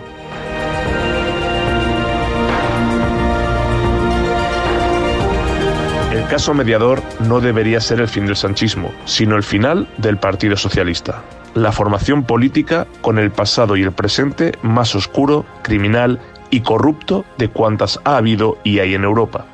El 6.13 6.27
caso 6.27 6.53
mediador 6.53 7.01
no 7.19 7.41
debería 7.41 7.81
ser 7.81 7.99
el 7.99 8.07
fin 8.07 8.25
del 8.25 8.37
sanchismo, 8.37 8.91
sino 9.05 9.35
el 9.35 9.43
final 9.43 9.87
del 9.97 10.17
Partido 10.17 10.55
Socialista. 10.55 11.21
La 11.53 11.73
formación 11.73 12.23
política 12.23 12.87
con 13.01 13.19
el 13.19 13.31
pasado 13.31 13.75
y 13.75 13.83
el 13.83 13.91
presente 13.91 14.53
más 14.61 14.95
oscuro, 14.95 15.45
criminal 15.61 16.21
y 16.49 16.61
corrupto 16.61 17.25
de 17.37 17.49
cuantas 17.49 17.99
ha 18.05 18.15
habido 18.15 18.57
y 18.63 18.79
hay 18.79 18.93
en 18.93 19.03
Europa. 19.03 19.45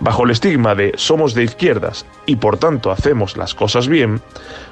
Bajo 0.00 0.24
el 0.24 0.30
estigma 0.30 0.74
de 0.74 0.92
somos 0.96 1.34
de 1.34 1.44
izquierdas 1.44 2.04
y 2.26 2.36
por 2.36 2.58
tanto 2.58 2.90
hacemos 2.90 3.36
las 3.36 3.54
cosas 3.54 3.88
bien, 3.88 4.20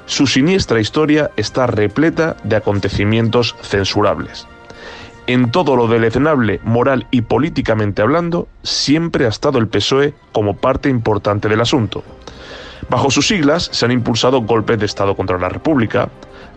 su 0.05 0.27
siniestra 0.27 0.79
historia 0.79 1.31
está 1.37 1.65
repleta 1.67 2.35
de 2.43 2.57
acontecimientos 2.57 3.55
censurables. 3.61 4.47
En 5.25 5.51
todo 5.51 5.77
lo 5.77 5.87
deleznable, 5.87 6.59
moral 6.63 7.07
y 7.09 7.21
políticamente 7.21 8.01
hablando, 8.01 8.49
siempre 8.63 9.25
ha 9.25 9.29
estado 9.29 9.57
el 9.57 9.69
PSOE 9.69 10.13
como 10.33 10.57
parte 10.57 10.89
importante 10.89 11.47
del 11.47 11.61
asunto. 11.61 12.03
Bajo 12.89 13.09
sus 13.09 13.27
siglas 13.27 13.69
se 13.71 13.85
han 13.85 13.91
impulsado 13.91 14.41
golpes 14.41 14.77
de 14.77 14.85
Estado 14.85 15.15
contra 15.15 15.39
la 15.39 15.47
República, 15.47 16.09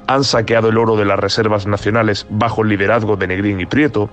han 0.09 0.25
saqueado 0.25 0.69
el 0.69 0.79
oro 0.79 0.97
de 0.97 1.05
las 1.05 1.19
reservas 1.19 1.67
nacionales 1.67 2.27
bajo 2.29 2.62
el 2.62 2.69
liderazgo 2.69 3.17
de 3.17 3.29
Negrín 3.29 3.61
y 3.61 3.67
Prieto, 3.67 4.11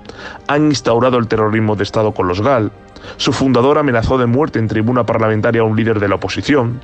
han 0.48 0.66
instaurado 0.66 1.18
el 1.18 1.28
terrorismo 1.28 1.76
de 1.76 1.84
Estado 1.84 2.14
con 2.14 2.28
los 2.28 2.42
GAL, 2.42 2.72
su 3.18 3.34
fundador 3.34 3.78
amenazó 3.78 4.18
de 4.18 4.26
muerte 4.26 4.60
en 4.60 4.68
tribuna 4.68 5.06
parlamentaria 5.06 5.62
a 5.62 5.66
un 5.66 5.76
líder 5.76 6.00
de 6.00 6.08
la 6.08 6.16
oposición, 6.16 6.82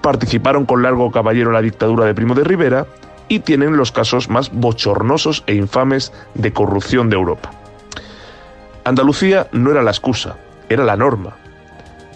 participaron 0.00 0.66
con 0.66 0.82
largo 0.82 1.10
caballero 1.10 1.50
en 1.50 1.54
la 1.54 1.62
dictadura 1.62 2.04
de 2.04 2.14
Primo 2.14 2.34
de 2.34 2.44
Rivera 2.44 2.86
y 3.28 3.40
tienen 3.40 3.76
los 3.76 3.92
casos 3.92 4.28
más 4.28 4.50
bochornosos 4.52 5.44
e 5.46 5.54
infames 5.54 6.12
de 6.34 6.52
corrupción 6.52 7.08
de 7.08 7.16
Europa. 7.16 7.50
Andalucía 8.84 9.48
no 9.52 9.70
era 9.70 9.82
la 9.82 9.90
excusa, 9.90 10.36
era 10.68 10.84
la 10.84 10.96
norma. 10.96 11.36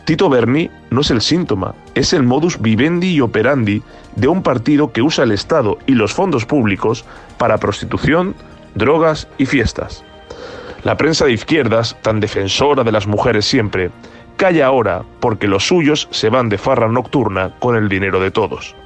Tito 0.05 0.29
Berni 0.29 0.71
no 0.91 1.01
es 1.01 1.11
el 1.11 1.23
síntoma, 1.23 1.75
es 1.95 2.13
el 2.13 2.25
modus 2.25 2.61
vivendi 2.61 3.15
y 3.15 3.21
operandi 3.21 3.83
de 4.17 4.29
un 4.29 4.43
partido 4.43 4.93
que 4.93 5.03
usa 5.03 5.25
el 5.25 5.33
Estado 5.33 5.79
y 5.87 5.95
los 5.95 6.13
fondos 6.13 6.45
públicos 6.45 7.05
para 7.39 7.59
prostitución, 7.59 8.35
drogas 8.75 9.29
y 9.39 9.47
fiestas. 9.47 10.05
La 10.85 10.99
prensa 10.99 11.24
de 11.24 11.32
izquierdas, 11.32 11.97
tan 12.03 12.20
defensora 12.20 12.85
de 12.85 12.93
las 12.93 13.07
mujeres 13.07 13.47
siempre, 13.47 13.91
calla 14.37 14.66
ahora 14.66 15.03
porque 15.18 15.49
los 15.49 15.66
suyos 15.66 16.09
se 16.11 16.28
van 16.28 16.51
de 16.51 16.59
farra 16.59 16.89
nocturna 16.89 17.55
con 17.59 17.74
el 17.74 17.89
dinero 17.89 18.20
de 18.20 18.30
todos. 18.30 18.76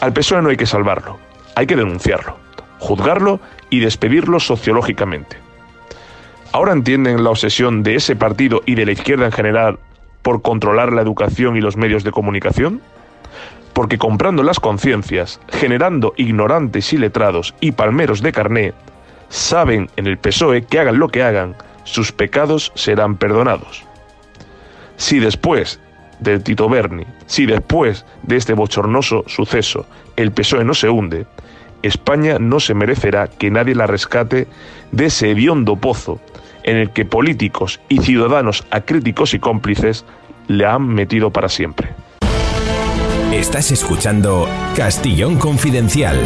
Al 0.00 0.12
PSOE 0.12 0.40
no 0.40 0.50
hay 0.50 0.56
que 0.56 0.66
salvarlo, 0.66 1.18
hay 1.56 1.66
que 1.66 1.74
denunciarlo, 1.74 2.36
juzgarlo 2.78 3.40
y 3.70 3.80
despedirlo 3.80 4.38
sociológicamente. 4.38 5.36
¿Ahora 6.52 6.74
entienden 6.74 7.24
la 7.24 7.30
obsesión 7.30 7.82
de 7.82 7.96
ese 7.96 8.14
partido 8.14 8.62
y 8.64 8.76
de 8.76 8.86
la 8.86 8.92
izquierda 8.92 9.26
en 9.26 9.32
general 9.32 9.80
por 10.22 10.42
controlar 10.42 10.92
la 10.92 11.02
educación 11.02 11.56
y 11.56 11.60
los 11.60 11.76
medios 11.76 12.04
de 12.04 12.12
comunicación? 12.12 12.80
Porque 13.72 13.98
comprando 13.98 14.44
las 14.44 14.60
conciencias, 14.60 15.40
generando 15.48 16.12
ignorantes 16.16 16.92
y 16.92 16.98
letrados 16.98 17.52
y 17.58 17.72
palmeros 17.72 18.22
de 18.22 18.30
carné, 18.30 18.74
saben 19.32 19.88
en 19.96 20.06
el 20.06 20.18
PSOE 20.18 20.62
que 20.62 20.78
hagan 20.78 20.98
lo 20.98 21.08
que 21.08 21.22
hagan, 21.22 21.56
sus 21.84 22.12
pecados 22.12 22.70
serán 22.74 23.16
perdonados. 23.16 23.84
Si 24.96 25.18
después 25.18 25.80
del 26.20 26.42
Tito 26.42 26.68
Berni, 26.68 27.04
si 27.26 27.46
después 27.46 28.04
de 28.22 28.36
este 28.36 28.52
bochornoso 28.52 29.24
suceso 29.26 29.86
el 30.16 30.30
PSOE 30.32 30.64
no 30.64 30.74
se 30.74 30.90
hunde, 30.90 31.26
España 31.82 32.38
no 32.38 32.60
se 32.60 32.74
merecerá 32.74 33.26
que 33.26 33.50
nadie 33.50 33.74
la 33.74 33.86
rescate 33.86 34.46
de 34.92 35.06
ese 35.06 35.30
hediondo 35.30 35.76
pozo 35.76 36.20
en 36.62 36.76
el 36.76 36.90
que 36.90 37.04
políticos 37.04 37.80
y 37.88 37.98
ciudadanos 37.98 38.64
acríticos 38.70 39.34
y 39.34 39.40
cómplices 39.40 40.04
le 40.46 40.66
han 40.66 40.86
metido 40.86 41.30
para 41.30 41.48
siempre. 41.48 41.88
Estás 43.32 43.72
escuchando 43.72 44.46
Castillón 44.76 45.38
Confidencial. 45.38 46.20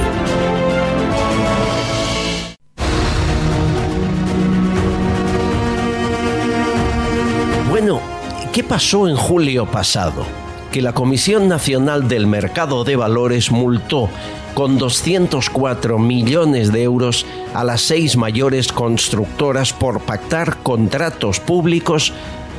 ¿Qué 8.56 8.64
pasó 8.64 9.06
en 9.06 9.16
julio 9.16 9.66
pasado? 9.66 10.24
Que 10.72 10.80
la 10.80 10.94
Comisión 10.94 11.46
Nacional 11.46 12.08
del 12.08 12.26
Mercado 12.26 12.84
de 12.84 12.96
Valores 12.96 13.50
multó 13.50 14.08
con 14.54 14.78
204 14.78 15.98
millones 15.98 16.72
de 16.72 16.82
euros 16.82 17.26
a 17.52 17.64
las 17.64 17.82
seis 17.82 18.16
mayores 18.16 18.72
constructoras 18.72 19.74
por 19.74 20.00
pactar 20.00 20.62
contratos 20.62 21.38
públicos 21.38 22.14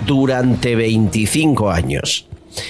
durante 0.05 0.75
25 0.75 1.71
años. 1.71 2.27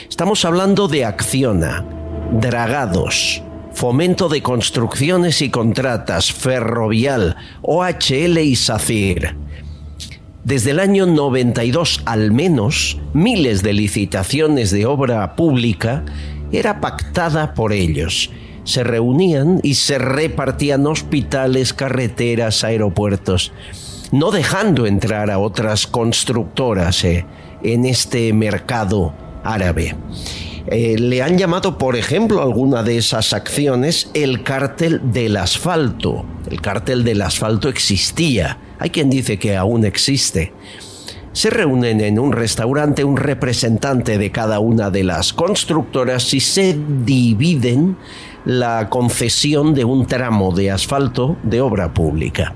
Estamos 0.08 0.46
hablando 0.46 0.88
de 0.88 1.04
Acciona, 1.04 1.84
Dragados, 2.32 3.44
Fomento 3.74 4.30
de 4.30 4.42
Construcciones 4.42 5.42
y 5.42 5.50
Contratas, 5.50 6.32
Ferrovial, 6.32 7.36
OHL 7.62 8.38
y 8.38 8.56
SACIR. 8.56 9.36
Desde 10.48 10.72
el 10.72 10.80
año 10.80 11.06
92 11.06 12.04
al 12.06 12.32
menos, 12.32 12.98
miles 13.12 13.64
de 13.64 13.74
licitaciones 13.74 14.72
de 14.72 14.86
obra 14.86 15.36
pública 15.36 16.06
era 16.54 16.80
pactada 16.80 17.54
por 17.54 17.74
ellos 17.74 18.32
se 18.64 18.84
reunían 18.84 19.62
y 19.64 19.76
se 19.76 19.98
repartían 19.98 20.86
hospitales, 20.88 21.74
carreteras, 21.74 22.66
aeropuertos, 22.66 23.54
no 24.12 24.32
dejando 24.32 24.86
entrar 24.86 25.32
a 25.32 25.40
otras 25.40 25.88
constructoras 25.88 27.04
eh, 27.06 27.26
en 27.64 27.86
este 27.86 28.34
mercado 28.34 29.14
árabe. 29.44 29.96
Eh, 30.68 30.98
le 30.98 31.22
han 31.22 31.38
llamado, 31.38 31.78
por 31.78 31.96
ejemplo, 31.96 32.42
alguna 32.42 32.84
de 32.84 32.98
esas 32.98 33.32
acciones 33.32 34.12
el 34.14 34.44
cártel 34.44 35.14
del 35.14 35.38
asfalto. 35.38 36.26
El 36.50 36.60
cártel 36.60 37.06
del 37.06 37.22
asfalto 37.22 37.70
existía. 37.70 38.58
Hay 38.80 38.90
quien 38.90 39.10
dice 39.10 39.38
que 39.38 39.56
aún 39.56 39.86
existe. 39.86 40.54
Se 41.32 41.50
reúnen 41.50 42.02
en 42.02 42.18
un 42.18 42.32
restaurante 42.32 43.04
un 43.04 43.18
representante 43.18 44.18
de 44.18 44.32
cada 44.32 44.60
una 44.60 44.90
de 44.90 45.04
las 45.04 45.34
constructoras 45.34 46.34
y 46.34 46.40
se 46.40 46.76
dividen 47.06 47.98
la 48.44 48.90
concesión 48.90 49.76
de 49.76 49.86
un 49.86 50.08
tramo 50.08 50.52
de 50.52 50.72
asfalto 50.72 51.38
de 51.44 51.62
obra 51.62 51.94
pública. 51.94 52.56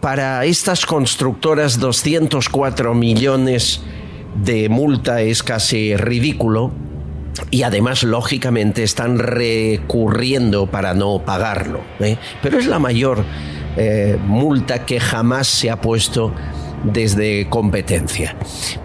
Para 0.00 0.44
estas 0.44 0.86
constructoras 0.86 1.78
204 1.78 2.94
millones 2.94 3.82
de 4.42 4.68
multa 4.68 5.20
es 5.20 5.42
casi 5.42 5.96
ridículo 5.96 6.72
y 7.50 7.62
además 7.62 8.02
lógicamente 8.02 8.82
están 8.82 9.18
recurriendo 9.18 10.66
para 10.66 10.94
no 10.94 11.22
pagarlo. 11.24 11.80
¿eh? 12.00 12.16
Pero 12.42 12.58
es 12.58 12.66
la 12.66 12.78
mayor 12.78 13.24
eh, 13.76 14.18
multa 14.26 14.84
que 14.84 15.00
jamás 15.00 15.46
se 15.46 15.70
ha 15.70 15.80
puesto 15.80 16.32
desde 16.84 17.48
competencia. 17.48 18.36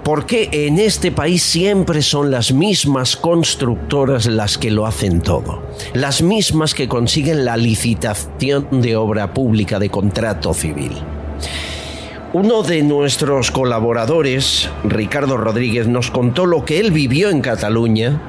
Porque 0.04 0.50
en 0.52 0.80
este 0.80 1.12
país 1.12 1.44
siempre 1.44 2.02
son 2.02 2.32
las 2.32 2.54
mismas 2.54 3.16
constructoras 3.18 4.28
las 4.28 4.58
que 4.58 4.72
lo 4.72 4.86
hacen 4.86 5.22
todo. 5.22 5.64
Las 5.94 6.22
mismas 6.22 6.74
que 6.74 6.88
consiguen 6.88 7.46
la 7.46 7.58
licitación 7.58 8.68
de 8.82 8.96
obra 8.96 9.34
pública 9.34 9.80
de 9.80 9.90
contrato 9.90 10.54
civil. 10.54 10.92
Uno 12.34 12.62
de 12.62 12.84
nuestros 12.84 13.52
colaboradores, 13.52 14.70
Ricardo 14.84 15.38
Rodríguez, 15.38 15.88
nos 15.88 16.12
contó 16.12 16.46
lo 16.46 16.66
que 16.66 16.80
él 16.80 16.92
vivió 16.92 17.30
en 17.30 17.42
Cataluña 17.42 18.22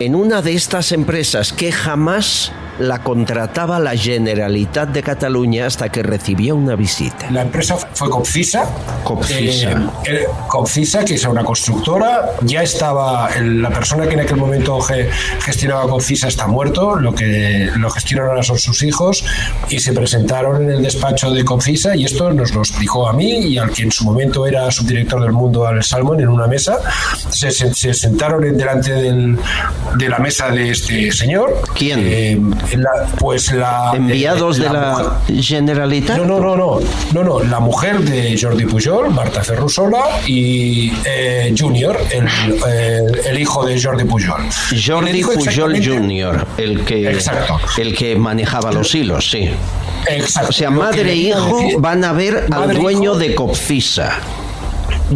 en 0.00 0.14
una 0.14 0.42
de 0.42 0.54
estas 0.54 0.90
empresas 0.90 1.52
que 1.52 1.70
jamás 1.70 2.50
la 2.78 3.02
contrataba 3.02 3.78
la 3.78 3.96
Generalitat 3.96 4.88
de 4.90 5.02
Cataluña 5.02 5.66
hasta 5.66 5.88
que 5.88 6.02
recibía 6.02 6.54
una 6.54 6.76
visita. 6.76 7.30
La 7.30 7.42
empresa 7.42 7.76
fue 7.76 8.10
Copfisa. 8.10 8.68
Copfisa. 9.02 9.70
Eh, 9.70 9.74
eh, 10.06 10.26
Copfisa, 10.48 11.04
que 11.04 11.14
es 11.14 11.24
una 11.24 11.44
constructora, 11.44 12.32
ya 12.42 12.62
estaba, 12.62 13.30
la 13.40 13.70
persona 13.70 14.06
que 14.06 14.14
en 14.14 14.20
aquel 14.20 14.36
momento 14.36 14.78
gestionaba 15.40 15.88
Copfisa 15.88 16.28
está 16.28 16.46
muerto, 16.46 16.96
lo 16.96 17.14
que 17.14 17.70
lo 17.76 17.90
gestionan 17.90 18.28
ahora 18.28 18.42
son 18.42 18.58
sus 18.58 18.82
hijos, 18.82 19.24
y 19.68 19.78
se 19.78 19.92
presentaron 19.92 20.62
en 20.62 20.70
el 20.70 20.82
despacho 20.82 21.30
de 21.30 21.44
Copfisa, 21.44 21.94
y 21.96 22.04
esto 22.04 22.32
nos 22.32 22.54
lo 22.54 22.60
explicó 22.60 23.08
a 23.08 23.12
mí 23.12 23.30
y 23.30 23.58
al 23.58 23.70
que 23.70 23.82
en 23.82 23.92
su 23.92 24.04
momento 24.04 24.46
era 24.46 24.70
subdirector 24.70 25.22
del 25.22 25.32
mundo, 25.32 25.66
Al 25.66 25.82
Salmon, 25.82 26.20
en 26.20 26.28
una 26.28 26.46
mesa. 26.46 26.78
Se, 27.30 27.50
sentaron 27.52 28.44
en, 28.44 28.56
delante 28.56 28.92
de 28.92 30.08
la 30.08 30.18
mesa 30.18 30.50
de 30.50 30.70
este 30.70 31.12
señor. 31.12 31.62
¿Quién? 31.74 32.00
Eh, 32.02 32.40
pues 33.18 33.52
la 33.52 33.92
enviados 33.94 34.58
de 34.58 34.64
la 34.70 35.20
Generalitat. 35.26 36.18
No, 36.18 36.24
no, 36.24 36.40
no, 36.40 36.56
no, 36.56 36.80
no, 37.12 37.24
no, 37.24 37.42
la 37.42 37.60
mujer 37.60 38.00
de 38.00 38.38
Jordi 38.40 38.64
Pujol, 38.64 39.10
Marta 39.10 39.42
Ferrusola 39.42 40.20
y 40.26 40.92
eh, 41.04 41.54
Junior, 41.56 41.98
el, 42.10 43.38
hijo 43.38 43.64
de 43.64 43.80
Jordi 43.80 44.04
Pujol. 44.04 44.42
Jordi 44.84 45.22
Pujol 45.22 45.84
Junior, 45.84 46.46
el 46.56 46.84
que 46.84 47.10
Exacto. 47.10 47.58
el 47.78 47.94
que 47.96 48.16
manejaba 48.16 48.72
los 48.72 48.94
hilos, 48.94 49.30
sí. 49.30 49.50
Exacto. 50.06 50.50
O 50.50 50.52
sea, 50.52 50.70
madre 50.70 51.12
e 51.12 51.16
hijo 51.16 51.60
van 51.78 52.04
a 52.04 52.12
ver 52.12 52.46
al 52.50 52.74
dueño 52.74 53.14
de 53.14 53.34
Copfisa 53.34 54.20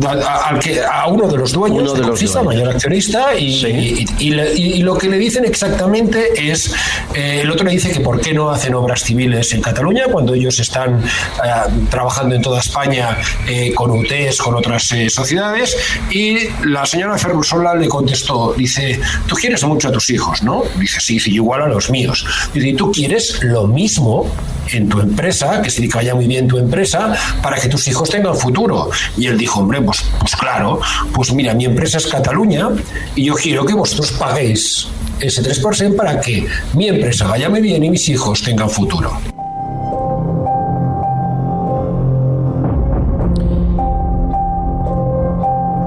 a, 0.07 0.59
que, 0.59 0.83
a 0.83 1.07
uno 1.07 1.29
de 1.29 1.39
los 1.39 1.53
dueños, 1.53 1.95
de 1.95 2.01
los 2.01 2.45
mayor 2.45 2.69
accionista, 2.69 3.35
y, 3.35 4.07
y, 4.19 4.83
lo 4.83 4.97
que 4.97 5.09
le 5.09 5.19
dicen 5.19 5.45
exactamente 5.45 6.51
es, 6.51 6.73
eh, 7.15 7.41
el 7.43 7.51
otro 7.51 7.65
le 7.67 7.73
dice 7.73 7.91
que 7.91 8.01
por 8.01 8.21
qué 8.21 8.33
no 8.33 8.51
hacen 8.51 8.75
obras 8.75 9.03
civiles 9.03 9.53
en 9.53 9.63
Cataluña 9.63 10.05
cuando 10.11 10.35
ellos 10.35 10.59
están 10.61 11.03
eh, 11.03 11.51
trabajando 11.91 12.35
en 12.35 12.43
toda 12.43 12.61
España 12.61 13.17
eh, 13.47 13.73
con 13.75 13.91
UTES, 13.91 14.39
con 14.39 14.55
otras 14.55 14.93
sociedades, 15.09 15.77
y 16.11 16.49
la 16.65 16.87
señora 16.87 17.19
Ferrusola 17.19 17.75
le 17.75 17.89
contestó, 17.89 18.55
dice, 18.57 19.01
tú 19.27 19.35
quieres 19.37 19.65
mucho 19.65 19.89
a 19.89 19.93
tus 19.93 20.11
hijos, 20.11 20.43
¿no? 20.43 20.65
Dice, 20.79 21.01
sí, 21.01 21.19
sí, 21.19 21.35
igual 21.35 21.63
a 21.63 21.69
los 21.69 21.91
míos. 21.91 22.27
Dice, 22.53 22.75
tú 22.75 22.93
quieres 22.93 23.43
lo 23.43 23.67
mismo 23.67 24.31
en 24.73 24.89
tu 24.89 25.01
empresa, 25.01 25.63
que 25.63 25.71
se 25.71 25.89
que 25.89 25.95
vaya 25.95 26.15
muy 26.15 26.27
bien 26.27 26.47
tu 26.49 26.59
empresa, 26.59 27.15
para 27.43 27.59
que 27.59 27.69
tus 27.69 27.87
hijos 27.89 28.11
tengan 28.11 28.37
futuro. 28.37 28.91
Y 29.17 29.27
él 29.27 29.39
dijo, 29.39 29.61
hombre, 29.61 29.78
pues, 29.83 30.05
pues 30.19 30.37
claro, 30.37 30.81
pues 31.13 31.33
mira, 31.33 31.55
mi 31.55 31.65
empresa 31.65 31.99
es 31.99 32.07
Cataluña 32.07 32.69
y 33.15 33.25
yo 33.25 33.35
quiero 33.35 33.65
que 33.65 33.75
vosotros 33.75 34.13
paguéis 34.13 34.89
ese 35.21 35.43
3% 35.43 35.97
para 35.97 36.21
que 36.21 36.47
mi 36.75 36.89
empresa 36.89 37.27
vaya 37.27 37.49
bien 37.49 37.85
y 37.85 37.91
mis 37.91 38.09
hijos 38.09 38.43
tengan 38.43 38.71
futuro. 38.71 39.19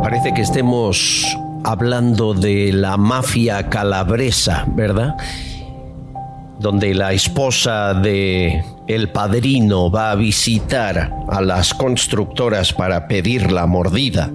Parece 0.01 0.33
que 0.33 0.41
estemos 0.41 1.25
hablando 1.63 2.33
de 2.33 2.73
la 2.73 2.97
mafia 2.97 3.69
calabresa, 3.69 4.65
¿verdad? 4.67 5.15
donde 6.61 6.93
la 6.93 7.11
esposa 7.11 7.95
de 7.95 8.63
el 8.93 9.09
padrino 9.09 9.89
va 9.89 10.11
a 10.11 10.15
visitar 10.15 11.11
a 11.29 11.41
las 11.41 11.73
constructoras 11.73 12.73
para 12.73 13.07
pedir 13.07 13.51
la 13.51 13.65
mordida. 13.65 14.31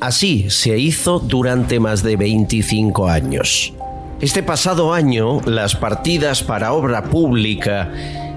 Así 0.00 0.50
se 0.50 0.78
hizo 0.78 1.18
durante 1.18 1.80
más 1.80 2.02
de 2.02 2.16
25 2.16 3.08
años. 3.08 3.72
Este 4.20 4.42
pasado 4.42 4.92
año, 4.92 5.40
las 5.46 5.76
partidas 5.76 6.42
para 6.42 6.72
obra 6.72 7.04
pública 7.04 7.90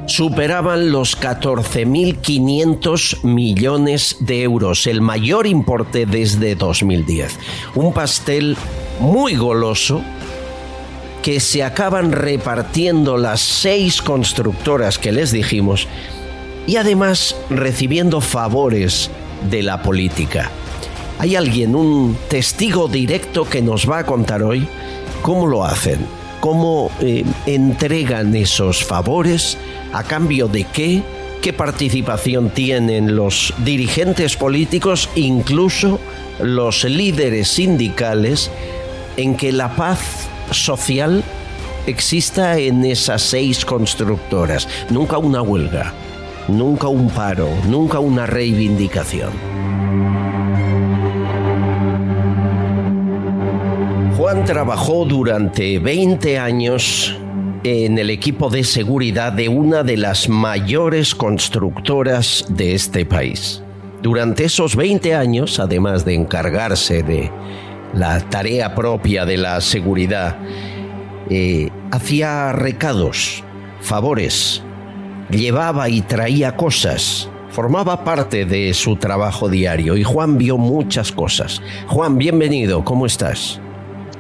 superaban 0.07 0.91
los 0.91 1.19
14.500 1.19 3.23
millones 3.23 4.17
de 4.21 4.43
euros, 4.43 4.87
el 4.87 5.01
mayor 5.01 5.45
importe 5.47 6.05
desde 6.05 6.55
2010. 6.55 7.37
Un 7.75 7.91
pastel 7.93 8.55
muy 8.99 9.35
goloso 9.35 10.01
que 11.27 11.41
se 11.41 11.61
acaban 11.61 12.13
repartiendo 12.13 13.17
las 13.17 13.41
seis 13.41 14.01
constructoras 14.01 14.97
que 14.97 15.11
les 15.11 15.33
dijimos 15.33 15.85
y 16.65 16.77
además 16.77 17.35
recibiendo 17.49 18.21
favores 18.21 19.11
de 19.49 19.61
la 19.61 19.81
política. 19.81 20.49
Hay 21.19 21.35
alguien, 21.35 21.75
un 21.75 22.17
testigo 22.29 22.87
directo 22.87 23.43
que 23.43 23.61
nos 23.61 23.89
va 23.89 23.97
a 23.97 24.05
contar 24.05 24.41
hoy 24.41 24.69
cómo 25.21 25.47
lo 25.47 25.65
hacen, 25.65 25.99
cómo 26.39 26.91
eh, 27.01 27.25
entregan 27.45 28.33
esos 28.33 28.85
favores, 28.85 29.57
a 29.91 30.03
cambio 30.03 30.47
de 30.47 30.63
qué, 30.63 31.03
qué 31.41 31.51
participación 31.51 32.51
tienen 32.51 33.17
los 33.17 33.53
dirigentes 33.65 34.37
políticos, 34.37 35.09
incluso 35.15 35.99
los 36.39 36.85
líderes 36.85 37.49
sindicales, 37.49 38.49
en 39.17 39.35
que 39.35 39.51
la 39.51 39.75
paz 39.75 40.29
social 40.51 41.23
exista 41.85 42.57
en 42.57 42.83
esas 42.85 43.21
seis 43.21 43.65
constructoras. 43.65 44.67
Nunca 44.89 45.17
una 45.17 45.41
huelga, 45.41 45.93
nunca 46.47 46.87
un 46.87 47.09
paro, 47.09 47.49
nunca 47.67 47.99
una 47.99 48.25
reivindicación. 48.25 49.31
Juan 54.17 54.45
trabajó 54.45 55.05
durante 55.05 55.79
20 55.79 56.39
años 56.39 57.15
en 57.63 57.97
el 57.97 58.09
equipo 58.09 58.49
de 58.49 58.63
seguridad 58.63 59.31
de 59.31 59.49
una 59.49 59.83
de 59.83 59.97
las 59.97 60.29
mayores 60.29 61.15
constructoras 61.15 62.45
de 62.49 62.73
este 62.73 63.05
país. 63.05 63.63
Durante 64.01 64.45
esos 64.45 64.75
20 64.75 65.15
años, 65.15 65.59
además 65.59 66.05
de 66.05 66.13
encargarse 66.13 67.03
de 67.03 67.31
la 67.93 68.19
tarea 68.19 68.75
propia 68.75 69.25
de 69.25 69.37
la 69.37 69.61
seguridad, 69.61 70.37
eh, 71.29 71.69
hacía 71.91 72.51
recados, 72.53 73.43
favores, 73.81 74.63
llevaba 75.29 75.89
y 75.89 76.01
traía 76.01 76.55
cosas, 76.55 77.29
formaba 77.49 78.03
parte 78.03 78.45
de 78.45 78.73
su 78.73 78.95
trabajo 78.95 79.49
diario 79.49 79.97
y 79.97 80.03
Juan 80.03 80.37
vio 80.37 80.57
muchas 80.57 81.11
cosas. 81.11 81.61
Juan, 81.87 82.17
bienvenido, 82.17 82.83
¿cómo 82.83 83.05
estás? 83.05 83.59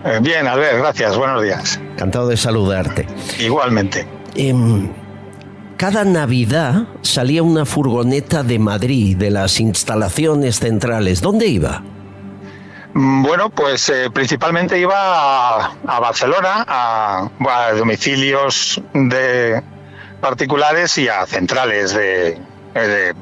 Eh, 0.05 0.19
bien, 0.21 0.47
Albert, 0.47 0.77
gracias, 0.79 1.17
buenos 1.17 1.43
días. 1.43 1.79
Encantado 1.93 2.27
de 2.27 2.37
saludarte. 2.37 3.07
Igualmente. 3.39 4.07
Em, 4.35 4.89
cada 5.77 6.03
Navidad 6.03 6.87
salía 7.01 7.43
una 7.43 7.65
furgoneta 7.65 8.43
de 8.43 8.59
Madrid, 8.59 9.17
de 9.17 9.31
las 9.31 9.59
instalaciones 9.59 10.59
centrales. 10.59 11.21
¿Dónde 11.21 11.47
iba? 11.47 11.83
Mm, 12.97 13.21
bueno, 13.21 13.51
pues 13.51 13.89
eh, 13.89 14.09
principalmente 14.11 14.79
iba 14.79 15.65
a, 15.65 15.99
Barcelona, 15.99 16.65
a, 16.67 17.29
domicilios 17.77 18.81
de 18.91 19.61
particulares 20.19 20.97
y 20.97 21.07
a 21.07 21.27
centrales 21.27 21.93
de, 21.93 22.39
eh, 22.73 23.13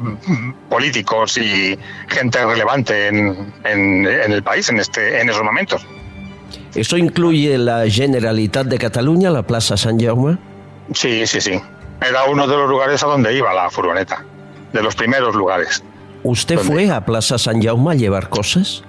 políticos 0.70 1.38
y 1.38 1.78
gente 2.08 2.46
relevante 2.46 3.08
en, 3.08 3.52
el 3.66 4.44
país 4.44 4.70
en, 4.70 4.80
este, 4.80 5.20
en 5.20 5.30
esos 5.30 5.44
momentos. 5.44 5.86
¿Eso 6.74 6.96
incluye 6.96 7.58
la 7.58 7.90
Generalitat 7.90 8.68
de 8.68 8.78
Cataluña, 8.78 9.30
la 9.30 9.44
Plaza 9.44 9.76
San 9.76 10.00
Jaume? 10.00 10.38
Sí, 10.94 11.28
sí, 11.28 11.42
sí. 11.42 11.60
Era 12.00 12.24
uno 12.26 12.48
de 12.48 12.56
los 12.56 12.70
lugares 12.70 13.04
a 13.04 13.08
donde 13.08 13.36
iba 13.36 13.54
la 13.54 13.70
furgoneta, 13.70 14.24
de 14.72 14.82
los 14.82 14.96
primeros 14.96 15.36
lugares. 15.36 15.84
¿Usted 16.24 16.60
fue 16.60 16.90
a 16.90 17.04
Plaza 17.04 17.38
San 17.38 17.62
Jaume 17.62 17.92
a 17.92 17.96
llevar 17.96 18.30
cosas? 18.30 18.82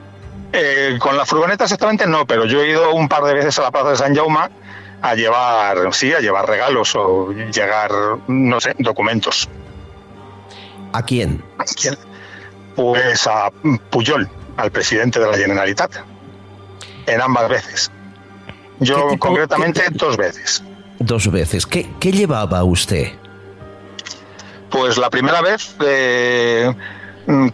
Eh, 0.59 0.97
con 0.99 1.19
la 1.19 1.27
furgoneta 1.27 1.65
exactamente 1.65 2.07
no, 2.07 2.27
pero 2.27 2.47
yo 2.47 2.63
he 2.63 2.71
ido 2.71 2.95
un 2.95 3.09
par 3.09 3.23
de 3.25 3.35
veces 3.35 3.59
a 3.59 3.63
la 3.63 3.71
Plaza 3.71 3.91
de 3.91 3.97
San 3.97 4.15
Jaume 4.15 4.49
a 5.03 5.15
llevar, 5.15 5.93
sí, 5.93 6.15
a 6.15 6.21
llevar 6.21 6.49
regalos 6.49 6.95
o 6.97 7.31
llegar, 7.31 7.91
no 8.27 8.59
sé, 8.59 8.75
documentos. 8.79 9.51
¿A 10.95 11.03
quién? 11.03 11.45
¿A 11.59 11.65
quién? 11.65 11.99
Pues 12.75 13.27
a 13.27 13.51
Puyol, 13.91 14.31
al 14.57 14.71
presidente 14.71 15.21
de 15.21 15.27
la 15.27 15.37
Generalitat, 15.37 15.93
en 17.05 17.21
ambas 17.21 17.51
veces. 17.51 17.91
Yo 18.81 19.09
concretamente 19.19 19.83
dos 19.91 20.17
veces. 20.17 20.63
Dos 20.99 21.31
veces. 21.31 21.67
¿Qué, 21.67 21.87
qué 22.01 22.13
llevaba 22.13 22.65
usted? 22.65 23.13
Pues 24.71 24.97
la 24.97 25.11
primera 25.11 25.43
vez, 25.43 25.77
eh, 25.85 26.75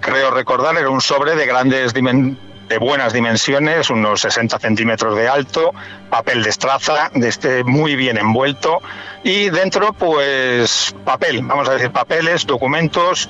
creo 0.01 0.31
recordar, 0.31 0.77
era 0.77 0.89
un 0.89 1.01
sobre 1.01 1.35
de 1.35 1.47
grandes 1.47 1.93
dimensiones 1.93 2.52
de 2.68 2.78
buenas 2.78 3.12
dimensiones, 3.12 3.90
unos 3.90 4.20
60 4.20 4.59
centímetros 4.59 5.16
de 5.16 5.28
alto, 5.28 5.72
papel 6.10 6.43
de 6.43 6.51
estraza, 6.51 7.10
de 7.14 7.28
este 7.28 7.64
muy 7.64 7.97
bien 7.97 8.18
envuelto 8.18 8.80
y 9.22 9.51
dentro 9.51 9.93
pues 9.93 10.94
papel, 11.05 11.43
vamos 11.43 11.68
a 11.68 11.74
decir 11.74 11.90
papeles, 11.90 12.47
documentos, 12.47 13.28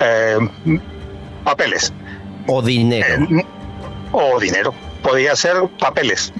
eh, 0.00 0.38
papeles. 1.44 1.92
O 2.46 2.62
dinero. 2.62 3.24
Eh, 3.24 3.44
o 4.12 4.38
dinero. 4.38 4.74
Podía 5.02 5.36
ser 5.36 5.56
papeles. 5.78 6.32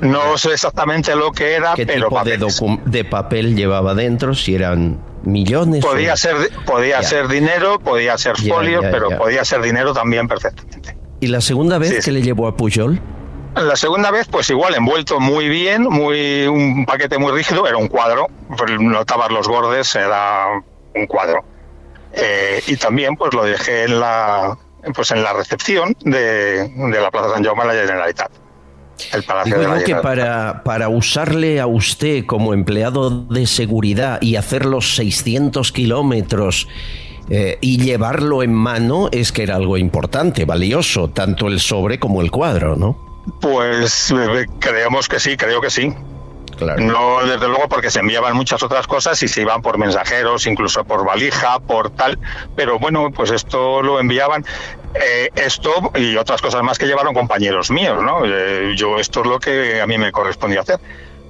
No 0.00 0.36
sé 0.38 0.52
exactamente 0.52 1.14
lo 1.14 1.32
que 1.32 1.54
era, 1.54 1.74
¿Qué 1.74 1.86
pero 1.86 2.08
tipo 2.08 2.24
de, 2.24 2.80
de, 2.84 3.04
papel 3.04 3.54
llevaba 3.54 3.94
dentro? 3.94 4.34
Si 4.34 4.54
eran 4.54 5.00
millones. 5.22 5.84
Podía 5.84 6.16
ser, 6.16 6.50
podía 6.66 7.02
ser 7.02 7.28
dinero, 7.28 7.78
podía 7.78 8.18
ser 8.18 8.36
folios, 8.36 8.84
pero 8.90 9.10
podía 9.16 9.44
ser 9.44 9.62
dinero 9.62 9.94
también 9.94 10.26
perfectamente. 10.26 10.96
¿Y 11.24 11.28
la 11.28 11.40
segunda 11.40 11.78
vez 11.78 12.04
que 12.04 12.12
le 12.12 12.20
llevó 12.20 12.46
a 12.46 12.54
Pujol? 12.54 13.00
La 13.56 13.76
segunda 13.76 14.10
vez, 14.10 14.28
pues 14.30 14.50
igual, 14.50 14.74
envuelto 14.74 15.20
muy 15.20 15.48
bien, 15.48 15.84
muy 15.84 16.46
un 16.46 16.84
paquete 16.84 17.16
muy 17.16 17.32
rígido, 17.32 17.66
era 17.66 17.78
un 17.78 17.88
cuadro, 17.88 18.26
notabas 18.78 19.30
los 19.30 19.48
bordes, 19.48 19.94
era 19.94 20.48
un 20.94 21.06
cuadro. 21.06 21.42
Eh, 22.12 22.62
y 22.66 22.76
también 22.76 23.16
pues 23.16 23.32
lo 23.32 23.42
dejé 23.42 23.84
en 23.84 24.00
la 24.00 24.58
pues 24.94 25.12
en 25.12 25.22
la 25.22 25.32
recepción 25.32 25.96
de, 26.02 26.70
la 26.76 27.10
Plaza 27.10 27.32
San 27.32 27.42
Jaume 27.42 27.62
de 27.62 27.74
la 27.74 27.86
Generalitat. 27.86 28.30
El 29.14 29.22
Palacio 29.22 29.58
de 29.58 29.66
la 29.66 29.82
que 29.82 29.96
para, 29.96 30.62
para 30.62 30.90
usarle 30.90 31.58
a 31.58 31.66
usted 31.66 32.26
como 32.26 32.52
empleado 32.52 33.08
de 33.08 33.46
seguridad 33.46 34.20
y 34.20 34.36
hacer 34.36 34.66
los 34.66 34.94
600 34.96 35.72
kilómetros 35.72 36.68
eh, 37.30 37.58
y 37.60 37.78
llevarlo 37.78 38.42
en 38.42 38.52
mano 38.52 39.08
es 39.10 39.32
que 39.32 39.42
era 39.42 39.56
algo 39.56 39.78
importante, 39.78 40.44
valioso, 40.44 41.08
tanto 41.08 41.48
el 41.48 41.60
sobre 41.60 41.98
como 41.98 42.20
el 42.20 42.30
cuadro, 42.30 42.76
¿no? 42.76 42.96
Pues 43.40 44.10
eh, 44.10 44.46
creemos 44.58 45.08
que 45.08 45.18
sí, 45.18 45.36
creo 45.36 45.60
que 45.60 45.70
sí. 45.70 45.92
Claro. 46.58 46.80
No, 46.84 47.24
desde 47.26 47.48
luego, 47.48 47.68
porque 47.68 47.90
se 47.90 47.98
enviaban 47.98 48.36
muchas 48.36 48.62
otras 48.62 48.86
cosas 48.86 49.20
y 49.24 49.28
se 49.28 49.40
iban 49.40 49.60
por 49.60 49.76
mensajeros, 49.76 50.46
incluso 50.46 50.84
por 50.84 51.04
valija, 51.04 51.58
por 51.58 51.90
tal. 51.90 52.18
Pero 52.54 52.78
bueno, 52.78 53.10
pues 53.10 53.32
esto 53.32 53.82
lo 53.82 53.98
enviaban. 53.98 54.44
Eh, 54.94 55.30
esto 55.34 55.90
y 55.96 56.16
otras 56.16 56.40
cosas 56.40 56.62
más 56.62 56.78
que 56.78 56.86
llevaron 56.86 57.14
compañeros 57.14 57.72
míos, 57.72 58.00
¿no? 58.00 58.24
yo 58.76 58.98
esto 58.98 59.22
es 59.22 59.26
lo 59.26 59.40
que 59.40 59.80
a 59.80 59.86
mí 59.88 59.98
me 59.98 60.12
correspondía 60.12 60.60
hacer 60.60 60.78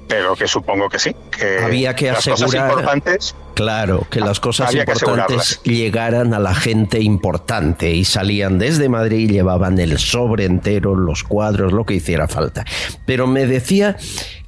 pero 0.09 0.36
que 0.36 0.47
supongo 0.47 0.89
que 0.89 0.98
sí. 0.98 1.14
Que 1.31 1.59
Había 1.59 1.94
que 1.94 2.10
asegurar. 2.10 2.70
importantes, 2.70 3.35
claro, 3.55 4.06
que 4.10 4.20
las 4.20 4.40
cosas 4.40 4.74
importantes 4.74 5.60
llegaran 5.62 6.35
a 6.35 6.39
la 6.39 6.55
gente 6.55 7.01
importante 7.01 7.90
y 7.90 8.05
salían 8.05 8.59
desde 8.59 8.89
Madrid 8.89 9.31
y 9.31 9.32
llevaban 9.32 9.78
el 9.78 9.98
sobre 9.98 10.44
entero, 10.44 10.94
los 10.94 11.24
cuadros, 11.24 11.72
lo 11.72 11.85
que 11.85 11.94
hiciera 11.94 12.28
falta. 12.28 12.64
Pero 13.06 13.26
me 13.26 13.47
decía 13.47 13.97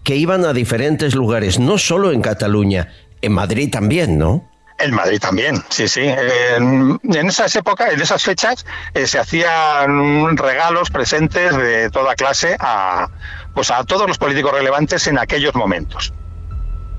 que 0.03 0.17
iban 0.17 0.45
a 0.45 0.53
diferentes 0.53 1.15
lugares, 1.15 1.59
no 1.59 1.79
solo 1.79 2.13
en 2.13 2.23
Cataluña, 2.23 2.93
en 3.23 3.33
Madrid 3.33 3.71
también, 3.71 4.19
¿no? 4.19 4.49
En 4.79 4.95
Madrid 4.95 5.19
también, 5.19 5.65
sí, 5.71 5.89
sí. 5.89 6.03
En, 6.03 7.01
esas 7.03 7.57
épocas, 7.57 7.93
en 7.95 8.01
esas 8.01 8.23
fechas, 8.23 8.67
eh, 8.93 9.07
se 9.07 9.19
hacían 9.19 10.37
regalos, 10.37 10.91
presentes 10.91 11.57
de 11.57 11.89
toda 11.91 12.15
clase 12.15 12.57
a, 12.61 13.09
pues 13.57 13.71
a 13.71 13.83
todos 13.85 14.07
los 14.07 14.19
políticos 14.19 14.53
relevantes 14.53 15.07
en 15.07 15.19
aquellos 15.19 15.55
momentos. 15.55 16.13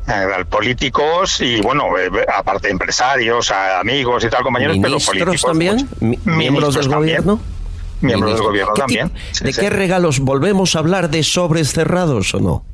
Eh, 0.07 0.43
políticos 0.49 1.39
y 1.39 1.61
bueno, 1.61 1.95
eh, 1.99 2.09
aparte 2.34 2.71
empresarios, 2.71 3.51
amigos 3.51 4.23
y 4.23 4.29
tal, 4.29 4.41
compañeros, 4.41 4.77
pero 4.81 4.97
políticos. 4.97 5.43
también? 5.43 5.88
¿Miembros 6.25 6.73
del 6.73 6.89
gobierno? 6.89 7.39
Miembros 8.01 8.34
del 8.34 8.41
gobierno 8.41 8.73
también. 8.73 9.11
¿De 9.39 9.53
qué 9.53 9.69
regalos 9.69 10.19
volvemos 10.19 10.75
a 10.75 10.79
hablar 10.79 11.11
de 11.11 11.21
sobres 11.21 11.73
cerrados 11.73 12.34
o 12.34 12.39
no? 12.39 12.65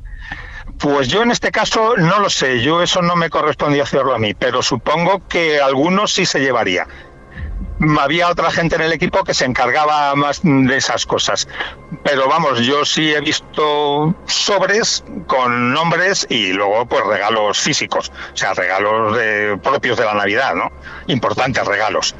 Pues 0.78 1.08
yo 1.08 1.22
en 1.22 1.30
este 1.30 1.50
caso 1.50 1.94
no 1.98 2.20
lo 2.20 2.30
sé, 2.30 2.62
yo 2.62 2.82
eso 2.82 3.02
no 3.02 3.16
me 3.16 3.28
correspondía 3.28 3.82
hacerlo 3.82 4.14
a 4.14 4.18
mí, 4.18 4.32
pero 4.32 4.62
supongo 4.62 5.28
que 5.28 5.60
algunos 5.60 6.14
sí 6.14 6.24
se 6.24 6.40
llevaría 6.40 6.86
había 8.00 8.28
otra 8.28 8.50
gente 8.50 8.76
en 8.76 8.82
el 8.82 8.92
equipo 8.92 9.24
que 9.24 9.34
se 9.34 9.44
encargaba 9.44 10.14
más 10.14 10.40
de 10.42 10.76
esas 10.76 11.06
cosas. 11.06 11.48
Pero 12.02 12.28
vamos, 12.28 12.60
yo 12.60 12.84
sí 12.84 13.12
he 13.12 13.20
visto 13.20 14.14
sobres 14.26 15.04
con 15.26 15.72
nombres 15.72 16.26
y 16.28 16.52
luego 16.52 16.86
pues 16.86 17.04
regalos 17.04 17.58
físicos, 17.58 18.10
o 18.32 18.36
sea, 18.36 18.54
regalos 18.54 19.18
propios 19.62 19.98
de 19.98 20.04
la 20.04 20.14
Navidad, 20.14 20.54
¿no? 20.54 20.70
Importantes 21.06 21.64
regalos. 21.66 22.14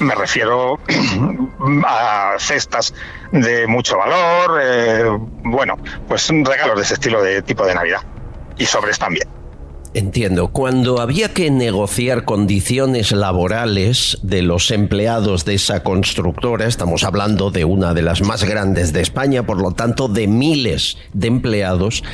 Me 0.00 0.14
refiero 0.14 0.78
a 1.86 2.36
cestas 2.38 2.94
de 3.30 3.66
mucho 3.66 3.98
valor, 3.98 4.58
eh, 4.62 5.04
bueno, 5.44 5.76
pues 6.08 6.28
regalos 6.30 6.76
de 6.76 6.82
ese 6.82 6.94
estilo 6.94 7.22
de 7.22 7.42
tipo 7.42 7.66
de 7.66 7.74
Navidad. 7.74 8.00
y 8.58 8.64
sobres 8.64 8.98
también. 8.98 9.35
Entiendo. 9.96 10.48
Cuando 10.48 11.00
había 11.00 11.32
que 11.32 11.50
negociar 11.50 12.26
condiciones 12.26 13.12
laborales 13.12 14.18
de 14.22 14.42
los 14.42 14.70
empleados 14.70 15.46
de 15.46 15.54
esa 15.54 15.82
constructora, 15.82 16.66
estamos 16.66 17.02
hablando 17.02 17.50
de 17.50 17.64
una 17.64 17.94
de 17.94 18.02
las 18.02 18.20
más 18.20 18.44
grandes 18.44 18.92
de 18.92 19.00
España, 19.00 19.44
por 19.44 19.58
lo 19.58 19.70
tanto 19.70 20.08
de 20.08 20.26
miles 20.26 20.98
de 21.14 21.28
empleados, 21.28 22.04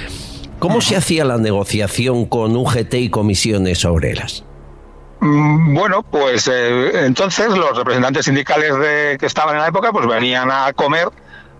¿cómo 0.60 0.80
se 0.80 0.94
hacía 0.94 1.24
la 1.24 1.38
negociación 1.38 2.26
con 2.26 2.54
UGT 2.54 2.94
y 2.94 3.10
comisiones 3.10 3.84
obreras? 3.84 4.44
Mm, 5.18 5.74
bueno, 5.74 6.04
pues 6.04 6.46
eh, 6.46 7.04
entonces 7.04 7.48
los 7.48 7.76
representantes 7.76 8.26
sindicales 8.26 8.78
de, 8.78 9.16
que 9.18 9.26
estaban 9.26 9.56
en 9.56 9.60
la 9.60 9.66
época 9.66 9.90
pues 9.90 10.06
venían 10.06 10.52
a 10.52 10.72
comer 10.72 11.08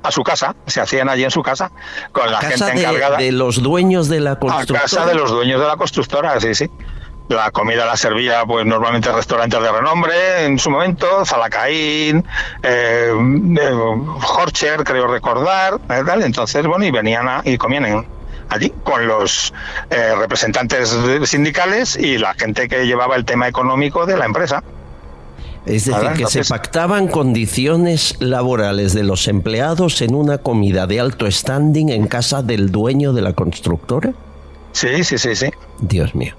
a 0.02 0.10
su 0.10 0.22
casa, 0.22 0.54
se 0.66 0.80
hacían 0.80 1.08
allí 1.08 1.24
en 1.24 1.30
su 1.30 1.42
casa, 1.42 1.70
con 2.12 2.30
la 2.30 2.40
gente 2.40 2.80
encargada. 2.80 3.18
De 3.18 3.32
los 3.32 3.62
dueños 3.62 4.08
de 4.08 4.20
la 4.20 4.38
constructora. 4.38 4.80
A 4.80 4.82
casa 4.82 5.06
de 5.06 5.14
los 5.14 5.30
dueños 5.30 5.60
de 5.60 5.66
la 5.66 5.76
constructora, 5.76 6.40
sí, 6.40 6.54
sí. 6.54 6.70
La 7.28 7.50
comida 7.50 7.86
la 7.86 7.96
servía, 7.96 8.44
pues 8.44 8.66
normalmente 8.66 9.10
restaurantes 9.10 9.60
de 9.60 9.72
renombre 9.72 10.44
en 10.44 10.58
su 10.58 10.70
momento, 10.70 11.24
Zalacaín, 11.24 12.24
eh, 12.62 13.12
eh 13.12 13.72
Horcher, 14.36 14.84
creo 14.84 15.06
recordar, 15.06 15.80
eh, 15.88 16.02
entonces, 16.24 16.66
bueno, 16.66 16.84
y 16.84 16.90
venían 16.90 17.40
y 17.44 17.56
comían 17.56 18.06
allí 18.48 18.72
con 18.84 19.06
los 19.06 19.54
eh, 19.88 20.14
representantes 20.18 20.96
sindicales 21.24 21.96
y 21.96 22.18
la 22.18 22.34
gente 22.34 22.68
que 22.68 22.86
llevaba 22.86 23.16
el 23.16 23.24
tema 23.24 23.48
económico 23.48 24.04
de 24.04 24.16
la 24.16 24.26
empresa. 24.26 24.62
Es 25.66 25.84
decir, 25.84 26.08
que 26.16 26.26
se 26.26 26.44
pactaban 26.44 27.06
condiciones 27.06 28.16
laborales 28.18 28.94
de 28.94 29.04
los 29.04 29.28
empleados 29.28 30.02
en 30.02 30.14
una 30.14 30.38
comida 30.38 30.86
de 30.86 30.98
alto 30.98 31.30
standing 31.30 31.90
en 31.90 32.08
casa 32.08 32.42
del 32.42 32.72
dueño 32.72 33.12
de 33.12 33.22
la 33.22 33.32
constructora. 33.32 34.12
Sí, 34.72 35.04
sí, 35.04 35.18
sí, 35.18 35.36
sí. 35.36 35.50
Dios 35.80 36.14
mío. 36.14 36.34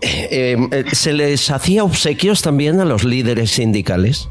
Eh, 0.00 0.56
eh, 0.70 0.84
¿Se 0.92 1.12
les 1.12 1.50
hacía 1.50 1.82
obsequios 1.84 2.42
también 2.42 2.80
a 2.80 2.84
los 2.84 3.04
líderes 3.04 3.50
sindicales? 3.50 4.28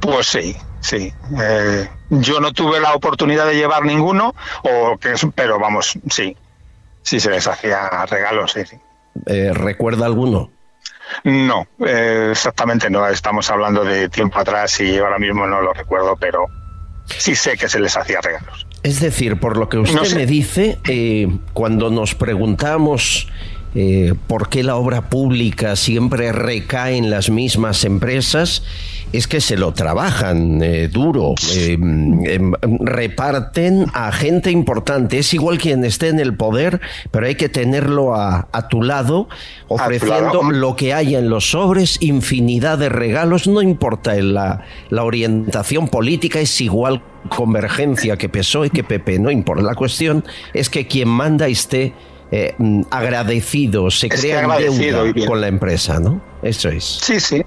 Pues 0.00 0.26
sí, 0.26 0.56
sí. 0.80 1.12
Eh, 1.40 1.88
yo 2.10 2.40
no 2.40 2.52
tuve 2.52 2.80
la 2.80 2.94
oportunidad 2.94 3.46
de 3.46 3.54
llevar 3.54 3.84
ninguno, 3.84 4.34
o 4.62 4.96
que, 4.98 5.14
pero 5.34 5.58
vamos, 5.58 5.98
sí. 6.10 6.36
Sí 7.02 7.20
se 7.20 7.30
les 7.30 7.46
hacía 7.46 7.88
regalos, 8.06 8.52
sí, 8.52 8.60
sí. 8.66 8.76
¿Recuerda 9.52 10.06
alguno? 10.06 10.50
No, 11.24 11.66
eh, 11.86 12.28
exactamente 12.32 12.90
no. 12.90 13.06
Estamos 13.06 13.50
hablando 13.50 13.84
de 13.84 14.08
tiempo 14.08 14.38
atrás 14.38 14.80
y 14.80 14.98
ahora 14.98 15.18
mismo 15.18 15.46
no 15.46 15.60
lo 15.60 15.72
recuerdo, 15.72 16.16
pero 16.16 16.46
sí 17.06 17.34
sé 17.34 17.56
que 17.56 17.68
se 17.68 17.80
les 17.80 17.96
hacía 17.96 18.20
regalos. 18.20 18.66
Es 18.82 19.00
decir, 19.00 19.38
por 19.38 19.56
lo 19.56 19.68
que 19.68 19.78
usted 19.78 20.16
me 20.16 20.26
dice, 20.26 20.78
eh, 20.88 21.28
cuando 21.52 21.90
nos 21.90 22.14
preguntamos 22.14 23.28
eh, 23.74 24.14
por 24.26 24.48
qué 24.48 24.62
la 24.62 24.76
obra 24.76 25.10
pública 25.10 25.76
siempre 25.76 26.32
recae 26.32 26.96
en 26.96 27.10
las 27.10 27.30
mismas 27.30 27.84
empresas, 27.84 28.64
es 29.12 29.26
que 29.26 29.40
se 29.40 29.56
lo 29.56 29.72
trabajan 29.72 30.62
eh, 30.62 30.88
duro, 30.88 31.34
eh, 31.54 31.72
em, 31.72 32.52
reparten 32.80 33.86
a 33.92 34.12
gente 34.12 34.50
importante. 34.50 35.18
Es 35.18 35.34
igual 35.34 35.58
quien 35.58 35.84
esté 35.84 36.08
en 36.08 36.20
el 36.20 36.36
poder, 36.36 36.80
pero 37.10 37.26
hay 37.26 37.34
que 37.34 37.48
tenerlo 37.48 38.14
a, 38.14 38.46
tu 38.68 38.82
lado, 38.82 39.28
ofreciendo 39.68 40.42
lo 40.50 40.76
que 40.76 40.94
haya 40.94 41.18
en 41.18 41.28
los 41.28 41.50
sobres, 41.50 41.98
infinidad 42.00 42.78
de 42.78 42.88
regalos, 42.88 43.48
no 43.48 43.62
importa 43.62 44.14
la, 44.16 44.64
la 44.90 45.04
orientación 45.04 45.88
política, 45.88 46.40
es 46.40 46.60
igual 46.60 47.02
convergencia 47.28 48.16
que 48.16 48.28
PSOE 48.28 48.70
que 48.70 48.84
PP, 48.84 49.18
no 49.18 49.30
importa. 49.30 49.62
La 49.62 49.74
cuestión 49.74 50.24
es 50.54 50.70
que 50.70 50.86
quien 50.86 51.08
manda 51.08 51.48
esté 51.48 51.94
eh, 52.32 52.54
agradecido, 52.90 53.90
se 53.90 54.08
crea 54.08 54.46
deuda 54.56 55.26
con 55.26 55.40
la 55.40 55.48
empresa, 55.48 55.98
¿no? 55.98 56.20
Eso 56.42 56.68
es. 56.68 56.84
Sí, 56.84 57.18
sí. 57.18 57.42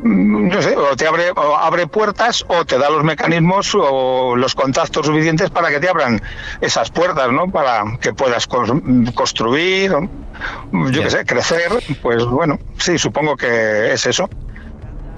No 0.00 0.62
sé, 0.62 0.76
o 0.76 0.96
te 0.96 1.06
abre, 1.06 1.32
abre 1.58 1.86
puertas 1.88 2.44
o 2.48 2.64
te 2.64 2.78
da 2.78 2.88
los 2.88 3.02
mecanismos 3.02 3.74
o 3.74 4.36
los 4.36 4.54
contactos 4.54 5.06
suficientes 5.06 5.50
para 5.50 5.70
que 5.70 5.80
te 5.80 5.88
abran 5.88 6.22
esas 6.60 6.90
puertas, 6.90 7.32
¿no? 7.32 7.50
Para 7.50 7.98
que 8.00 8.12
puedas 8.12 8.46
construir, 8.46 9.90
yo 9.90 11.02
qué 11.02 11.10
sé, 11.10 11.24
crecer. 11.24 11.72
Pues 12.00 12.24
bueno, 12.24 12.58
sí, 12.78 12.96
supongo 12.96 13.36
que 13.36 13.92
es 13.92 14.06
eso. 14.06 14.28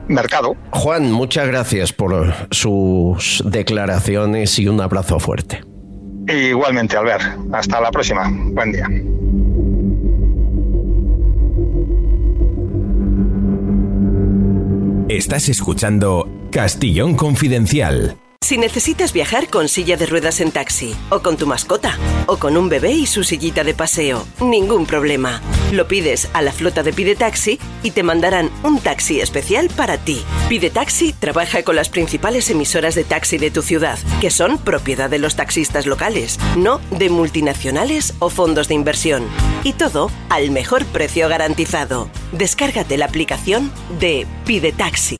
Mercado. 0.09 0.57
Juan, 0.71 1.13
muchas 1.13 1.47
gracias 1.47 1.93
por 1.93 2.35
sus 2.51 3.43
declaraciones 3.47 4.59
y 4.59 4.67
un 4.67 4.81
abrazo 4.81 5.21
fuerte. 5.21 5.63
Igualmente, 6.27 6.97
Albert. 6.97 7.23
Hasta 7.53 7.81
la 7.81 7.91
próxima. 7.91 8.29
Buen 8.31 8.73
día. 8.73 8.89
Estás 15.11 15.49
escuchando 15.49 16.29
Castillón 16.53 17.17
Confidencial. 17.17 18.17
Si 18.43 18.59
necesitas 18.59 19.13
viajar 19.13 19.49
con 19.49 19.69
silla 19.69 19.97
de 19.97 20.07
ruedas 20.07 20.41
en 20.41 20.51
taxi, 20.51 20.97
o 21.11 21.21
con 21.21 21.37
tu 21.37 21.47
mascota, 21.47 21.97
o 22.27 22.39
con 22.39 22.57
un 22.57 22.69
bebé 22.69 22.91
y 22.91 23.07
su 23.07 23.23
sillita 23.23 23.63
de 23.63 23.75
paseo, 23.75 24.27
ningún 24.41 24.87
problema. 24.87 25.41
Lo 25.71 25.87
pides 25.87 26.29
a 26.33 26.43
la 26.43 26.51
flota 26.51 26.83
de 26.83 26.93
Pide 26.93 27.15
Taxi 27.15 27.61
y 27.85 27.93
te 27.93 28.03
mandarán 28.03 28.51
un 28.65 28.81
taxi 28.81 29.21
especial 29.21 29.69
para 29.77 29.99
ti. 29.99 30.25
Pide 30.49 30.71
Taxi 30.71 31.13
trabaja 31.13 31.63
con 31.63 31.77
las 31.77 31.91
principales 31.91 32.51
emisoras 32.51 32.97
de 32.97 33.05
taxi 33.05 33.39
de 33.39 33.53
tu 33.53 33.63
ciudad, 33.63 34.01
que 34.21 34.31
son 34.31 34.59
propiedad 34.59 35.09
de 35.09 35.21
los 35.21 35.37
taxistas 35.37 35.87
locales, 35.87 36.41
no 36.57 36.81
de 36.91 37.09
multinacionales 37.09 38.15
o 38.19 38.31
fondos 38.31 38.67
de 38.67 38.75
inversión. 38.75 39.29
Y 39.63 39.75
todo 39.75 40.11
al 40.29 40.51
mejor 40.51 40.85
precio 40.87 41.29
garantizado. 41.29 42.11
Descárgate 42.33 42.97
la 42.97 43.05
aplicación 43.05 43.71
de 44.01 44.27
Pide 44.45 44.73
Taxi. 44.73 45.19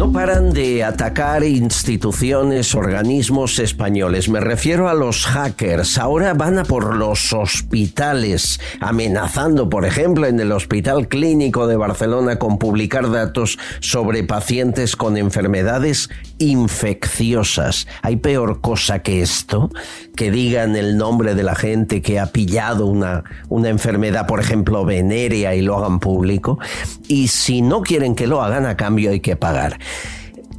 No 0.00 0.10
paran 0.10 0.54
de 0.54 0.82
atacar 0.82 1.44
instituciones, 1.44 2.74
organismos 2.74 3.58
españoles. 3.58 4.30
Me 4.30 4.40
refiero 4.40 4.88
a 4.88 4.94
los 4.94 5.26
hackers. 5.26 5.98
Ahora 5.98 6.32
van 6.32 6.58
a 6.58 6.64
por 6.64 6.96
los 6.96 7.34
hospitales, 7.34 8.60
amenazando, 8.80 9.68
por 9.68 9.84
ejemplo, 9.84 10.26
en 10.26 10.40
el 10.40 10.52
Hospital 10.52 11.06
Clínico 11.06 11.66
de 11.66 11.76
Barcelona 11.76 12.36
con 12.36 12.56
publicar 12.56 13.10
datos 13.10 13.58
sobre 13.80 14.24
pacientes 14.24 14.96
con 14.96 15.18
enfermedades 15.18 16.08
infecciosas. 16.38 17.86
¿Hay 18.00 18.16
peor 18.16 18.62
cosa 18.62 19.00
que 19.00 19.20
esto? 19.20 19.68
Que 20.16 20.30
digan 20.30 20.76
el 20.76 20.96
nombre 20.96 21.34
de 21.34 21.42
la 21.42 21.54
gente 21.54 22.00
que 22.00 22.18
ha 22.18 22.32
pillado 22.32 22.86
una, 22.86 23.24
una 23.50 23.68
enfermedad, 23.68 24.26
por 24.26 24.40
ejemplo, 24.40 24.82
venérea 24.86 25.54
y 25.54 25.60
lo 25.60 25.76
hagan 25.76 26.00
público. 26.00 26.58
Y 27.06 27.28
si 27.28 27.60
no 27.60 27.82
quieren 27.82 28.14
que 28.14 28.26
lo 28.26 28.42
hagan, 28.42 28.64
a 28.64 28.78
cambio 28.78 29.10
hay 29.10 29.20
que 29.20 29.36
pagar 29.36 29.78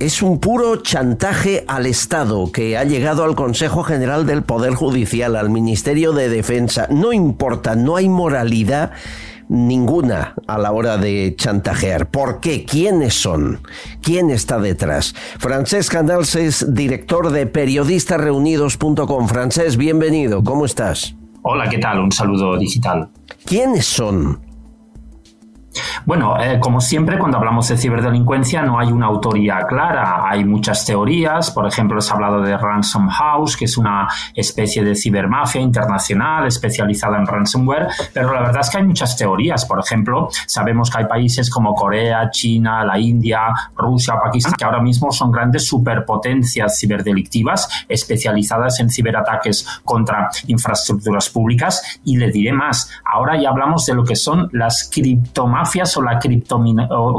es 0.02 0.24
un 0.24 0.40
puro 0.40 0.78
chantaje 0.78 1.64
al 1.68 1.86
Estado 1.86 2.52
que 2.52 2.76
ha 2.76 2.84
llegado 2.84 3.24
al 3.24 3.36
Consejo 3.36 3.84
General 3.84 4.26
del 4.26 4.42
Poder 4.42 4.74
Judicial, 4.74 5.36
al 5.36 5.52
Ministerio 5.52 6.12
de 6.12 6.28
Defensa. 6.28 6.88
No 6.90 7.14
importa, 7.14 7.76
no 7.76 7.98
hay 7.98 8.10
moralidad 8.10 8.94
ninguna 9.48 10.34
a 10.48 10.58
la 10.58 10.72
hora 10.72 10.98
de 10.98 11.36
chantajear. 11.38 12.10
¿Por 12.10 12.40
qué? 12.40 12.66
¿Quiénes 12.66 13.14
son? 13.14 13.60
¿Quién 14.02 14.32
está 14.32 14.60
detrás? 14.60 15.14
Francesc 15.38 15.92
Canals 15.92 16.36
es 16.36 16.74
director 16.74 17.30
de 17.30 17.46
periodistasreunidos.com. 17.46 19.28
Francesc, 19.28 19.78
bienvenido. 19.78 20.44
¿Cómo 20.44 20.66
estás? 20.66 21.16
Hola, 21.44 21.70
¿qué 21.70 21.78
tal? 21.78 22.00
Un 22.00 22.12
saludo 22.12 22.58
digital. 22.58 23.10
¿Quiénes 23.46 23.86
son? 23.86 24.51
Bueno, 26.06 26.40
eh, 26.42 26.60
como 26.60 26.82
siempre, 26.82 27.18
cuando 27.18 27.38
hablamos 27.38 27.68
de 27.70 27.78
ciberdelincuencia 27.78 28.62
no 28.62 28.80
hay 28.80 28.92
una 28.92 29.08
autoría 29.08 29.60
clara. 29.68 30.30
Hay 30.30 30.44
muchas 30.44 30.86
teorías. 30.86 31.52
Por 31.52 31.68
ejemplo, 31.68 32.02
se 32.02 32.12
ha 32.12 32.16
hablado 32.16 32.42
de 32.42 32.58
Ransom 32.58 33.08
House, 33.10 33.56
que 33.56 33.66
es 33.66 33.78
una 33.78 34.08
especie 34.36 34.84
de 34.84 34.96
cibermafia 34.96 35.62
internacional 35.62 36.48
especializada 36.48 37.18
en 37.18 37.26
ransomware. 37.26 37.88
Pero 38.14 38.34
la 38.34 38.42
verdad 38.42 38.62
es 38.62 38.70
que 38.70 38.78
hay 38.78 38.84
muchas 38.84 39.16
teorías. 39.16 39.66
Por 39.66 39.80
ejemplo, 39.80 40.30
sabemos 40.48 40.90
que 40.90 41.00
hay 41.00 41.06
países 41.06 41.50
como 41.50 41.74
Corea, 41.74 42.30
China, 42.32 42.84
la 42.84 43.00
India, 43.00 43.42
Rusia, 43.76 44.16
Pakistán, 44.22 44.54
que 44.58 44.66
ahora 44.66 44.82
mismo 44.82 45.12
son 45.12 45.32
grandes 45.32 45.68
superpotencias 45.68 46.80
ciberdelictivas 46.80 47.86
especializadas 47.88 48.80
en 48.80 48.90
ciberataques 48.90 49.66
contra 49.86 50.30
infraestructuras 50.48 51.30
públicas. 51.30 52.00
Y 52.04 52.18
le 52.18 52.32
diré 52.32 52.52
más. 52.52 52.90
Ahora 53.06 53.40
ya 53.40 53.50
hablamos 53.50 53.86
de 53.86 53.94
lo 53.94 54.04
que 54.04 54.16
son 54.16 54.50
las 54.52 54.90
criptomafias 54.92 55.61
ciberdelincuencias 55.66 55.98
o 55.98 56.02
la 56.02 56.20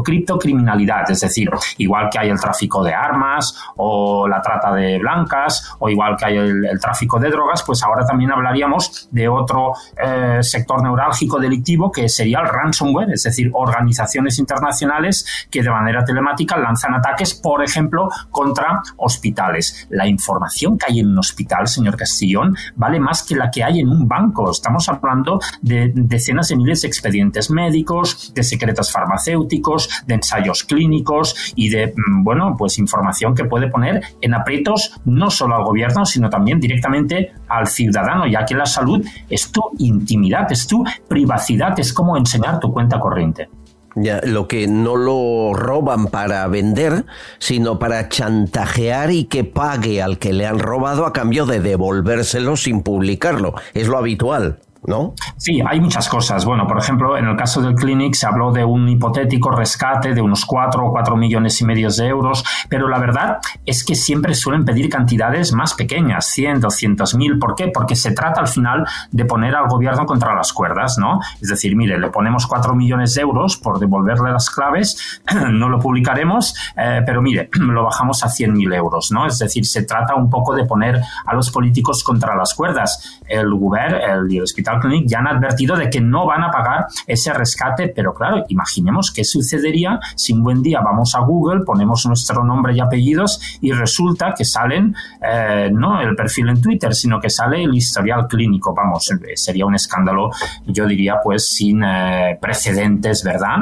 criptocriminalidad, 0.03 1.11
es 1.11 1.21
decir, 1.21 1.51
igual 1.79 2.09
que 2.11 2.19
hay 2.19 2.31
el 2.31 2.41
tráfico 2.41 2.83
de 2.83 2.95
armas 2.95 3.57
o 3.77 4.29
la 4.29 4.41
trata 4.41 4.73
de 4.73 4.99
blancas 4.99 5.75
o 5.79 5.89
igual 5.89 6.17
que 6.17 6.25
hay 6.27 6.37
el, 6.37 6.81
tráfico 6.81 7.19
de 7.19 7.31
drogas, 7.31 7.63
pues 7.63 7.83
ahora 7.83 8.05
también 8.05 8.33
hablaríamos 8.33 9.09
de 9.11 9.29
otro 9.29 9.75
eh, 9.97 10.39
sector 10.43 10.83
neurálgico 10.83 11.39
delictivo 11.39 11.93
que 11.93 12.09
sería 12.09 12.41
el 12.41 12.49
ransomware, 12.49 13.13
es 13.13 13.23
decir, 13.23 13.51
organizaciones 13.53 14.39
internacionales 14.39 15.47
que 15.51 15.63
de 15.63 15.71
manera 15.71 16.05
telemática 16.05 16.57
lanzan 16.57 16.95
ataques, 16.95 17.35
por 17.35 17.63
ejemplo, 17.63 18.09
contra 18.31 18.83
hospitales. 18.97 19.87
La 19.91 20.07
información 20.07 20.77
que 20.77 20.87
hay 20.89 21.01
en 21.01 21.11
un 21.11 21.19
hospital, 21.19 21.69
señor 21.69 21.97
Castillón, 21.97 22.57
vale 22.75 22.99
más 22.99 23.23
que 23.23 23.37
la 23.37 23.51
que 23.51 23.63
hay 23.63 23.81
en 23.81 23.89
un 23.89 24.09
banco. 24.09 24.51
Estamos 24.51 24.89
hablando 24.89 25.41
de 25.61 25.93
decenas 25.95 26.49
de 26.49 26.57
miles 26.57 26.83
de 26.83 26.89
expedientes 26.89 27.51
médicos, 27.51 28.32
de 28.35 28.43
secretos 28.43 28.93
farmacéuticos, 28.93 29.89
de 30.07 30.15
ensayos 30.15 30.65
clínicos 30.65 31.53
y 31.55 31.69
de, 31.69 31.89
mm, 31.89 32.25
bueno, 32.25 32.55
pues 32.59 32.79
información 32.79 33.35
que 33.35 33.45
puede 33.45 33.69
poner 33.69 34.03
en 34.21 34.35
aprietos 34.35 35.01
no 35.05 35.31
solo 35.31 35.57
al 35.57 35.65
gobierno, 35.65 36.05
sino 36.05 36.31
también 36.31 36.61
directamente 36.61 37.33
al 37.49 37.67
ciudadano, 37.67 38.27
ya 38.27 38.45
que 38.45 38.55
la 38.55 38.67
salud 38.67 39.05
es 39.29 39.51
tu 39.51 39.63
intimidad, 39.79 40.51
es 40.51 40.67
tu 40.67 40.85
privacidad, 41.09 41.79
es 41.79 41.93
como 41.93 42.17
enseñar 42.17 42.61
tu 42.61 42.73
cuenta 42.73 42.99
corriente. 42.99 43.49
Ya, 43.95 44.21
lo 44.25 44.49
que 44.49 44.67
no 44.69 44.97
lo 44.97 45.53
roban 45.53 46.07
para 46.07 46.47
vender, 46.47 47.05
sino 47.39 47.79
para 47.79 48.09
chantajear 48.09 49.11
y 49.11 49.25
que 49.25 49.45
pague 49.45 50.01
al 50.01 50.19
que 50.19 50.33
le 50.33 50.47
han 50.47 50.59
robado 50.59 51.05
a 51.05 51.13
cambio 51.13 51.45
de 51.45 51.61
devolvérselo 51.61 52.57
sin 52.57 52.83
publicarlo. 52.83 53.55
Es 53.75 53.89
lo 53.89 53.99
habitual. 53.99 54.61
¿No? 54.87 55.15
Sí, 55.37 55.63
hay 55.65 55.81
muchas 55.81 56.09
cosas. 56.09 56.45
Bueno, 56.45 56.67
por 56.67 56.79
ejemplo, 56.79 57.17
en 57.17 57.27
el 57.27 57.37
caso 57.37 57.63
del 57.63 57.75
Clinic 57.75 58.15
se 58.15 58.27
habló 58.27 58.53
de 58.53 58.65
un 58.65 58.89
hipotético 58.89 59.51
rescate 59.51 60.15
de 60.15 60.21
unos 60.21 60.45
4 60.45 60.85
o 60.85 60.91
4 60.91 61.17
millones 61.17 61.61
y 61.61 61.65
medio 61.65 61.89
de 61.91 62.07
euros, 62.07 62.45
pero 62.69 62.89
la 62.89 62.99
verdad 62.99 63.39
es 63.65 63.85
que 63.85 63.95
siempre 63.95 64.35
suelen 64.35 64.65
pedir 64.65 64.89
cantidades 64.89 65.53
más 65.53 65.75
pequeñas, 65.75 66.27
100, 66.27 66.61
200 66.61 67.15
mil. 67.15 67.39
¿Por 67.39 67.55
qué? 67.55 67.69
Porque 67.69 67.95
se 67.97 68.13
trata 68.13 68.41
al 68.41 68.49
final 68.49 68.87
de 69.11 69.25
poner 69.25 69.55
al 69.55 69.69
gobierno 69.69 70.05
contra 70.07 70.35
las 70.35 70.53
cuerdas, 70.53 70.99
¿no? 70.99 71.21
Es 71.41 71.49
decir, 71.49 71.77
mire, 71.77 71.99
le 71.99 72.11
ponemos 72.11 72.47
4 72.47 72.75
millones 72.75 73.15
de 73.15 73.23
euros 73.23 73.57
por 73.57 73.79
devolverle 73.79 74.33
las 74.33 74.51
claves, 74.51 75.23
no 75.51 75.69
lo 75.69 75.79
publicaremos, 75.79 76.55
eh, 76.77 77.03
pero 77.07 77.23
mire, 77.23 77.49
lo 77.59 77.85
bajamos 77.85 78.25
a 78.25 78.29
100 78.29 78.53
mil 78.53 78.73
euros, 78.73 79.13
¿no? 79.13 79.27
Es 79.27 79.39
decir, 79.39 79.65
se 79.65 79.85
trata 79.85 80.15
un 80.15 80.29
poco 80.29 80.55
de 80.55 80.65
poner 80.65 81.01
a 81.27 81.35
los 81.35 81.51
políticos 81.51 82.03
contra 82.03 82.35
las 82.35 82.55
cuerdas. 82.55 83.21
El 83.27 83.55
gobierno, 83.55 83.99
el, 83.99 84.37
el 84.37 84.43
hospital 84.43 84.72
Clinic 84.81 85.07
ya 85.09 85.19
han 85.19 85.29
advertido 85.29 85.77
de 85.77 85.91
que 85.91 86.01
no 86.01 86.27
van 86.27 86.45
a 86.45 86.51
pagar 86.51 86.87
ese 87.07 87.33
rescate, 87.33 87.89
pero 87.89 88.15
claro, 88.15 88.45
imaginemos 88.49 89.13
qué 89.13 89.25
sucedería 89.25 89.99
si 90.17 90.33
un 90.33 90.43
buen 90.43 90.63
día 90.63 90.81
vamos 90.81 91.15
a 91.15 91.21
Google, 91.21 91.65
ponemos 91.65 92.07
nuestro 92.07 92.45
nombre 92.45 92.75
y 92.75 92.81
apellidos 92.81 93.59
y 93.61 93.73
resulta 93.73 94.35
que 94.37 94.45
salen 94.45 94.95
eh, 95.21 95.71
no 95.73 96.01
el 96.01 96.15
perfil 96.15 96.49
en 96.49 96.61
Twitter, 96.61 96.95
sino 96.95 97.21
que 97.21 97.31
sale 97.31 97.63
el 97.63 97.75
historial 97.75 98.27
clínico. 98.27 98.75
Vamos, 98.75 99.11
sería 99.35 99.67
un 99.67 99.75
escándalo, 99.75 100.31
yo 100.67 100.87
diría, 100.87 101.17
pues 101.23 101.51
sin 101.51 101.83
eh, 101.85 102.39
precedentes, 102.41 103.23
¿verdad? 103.25 103.57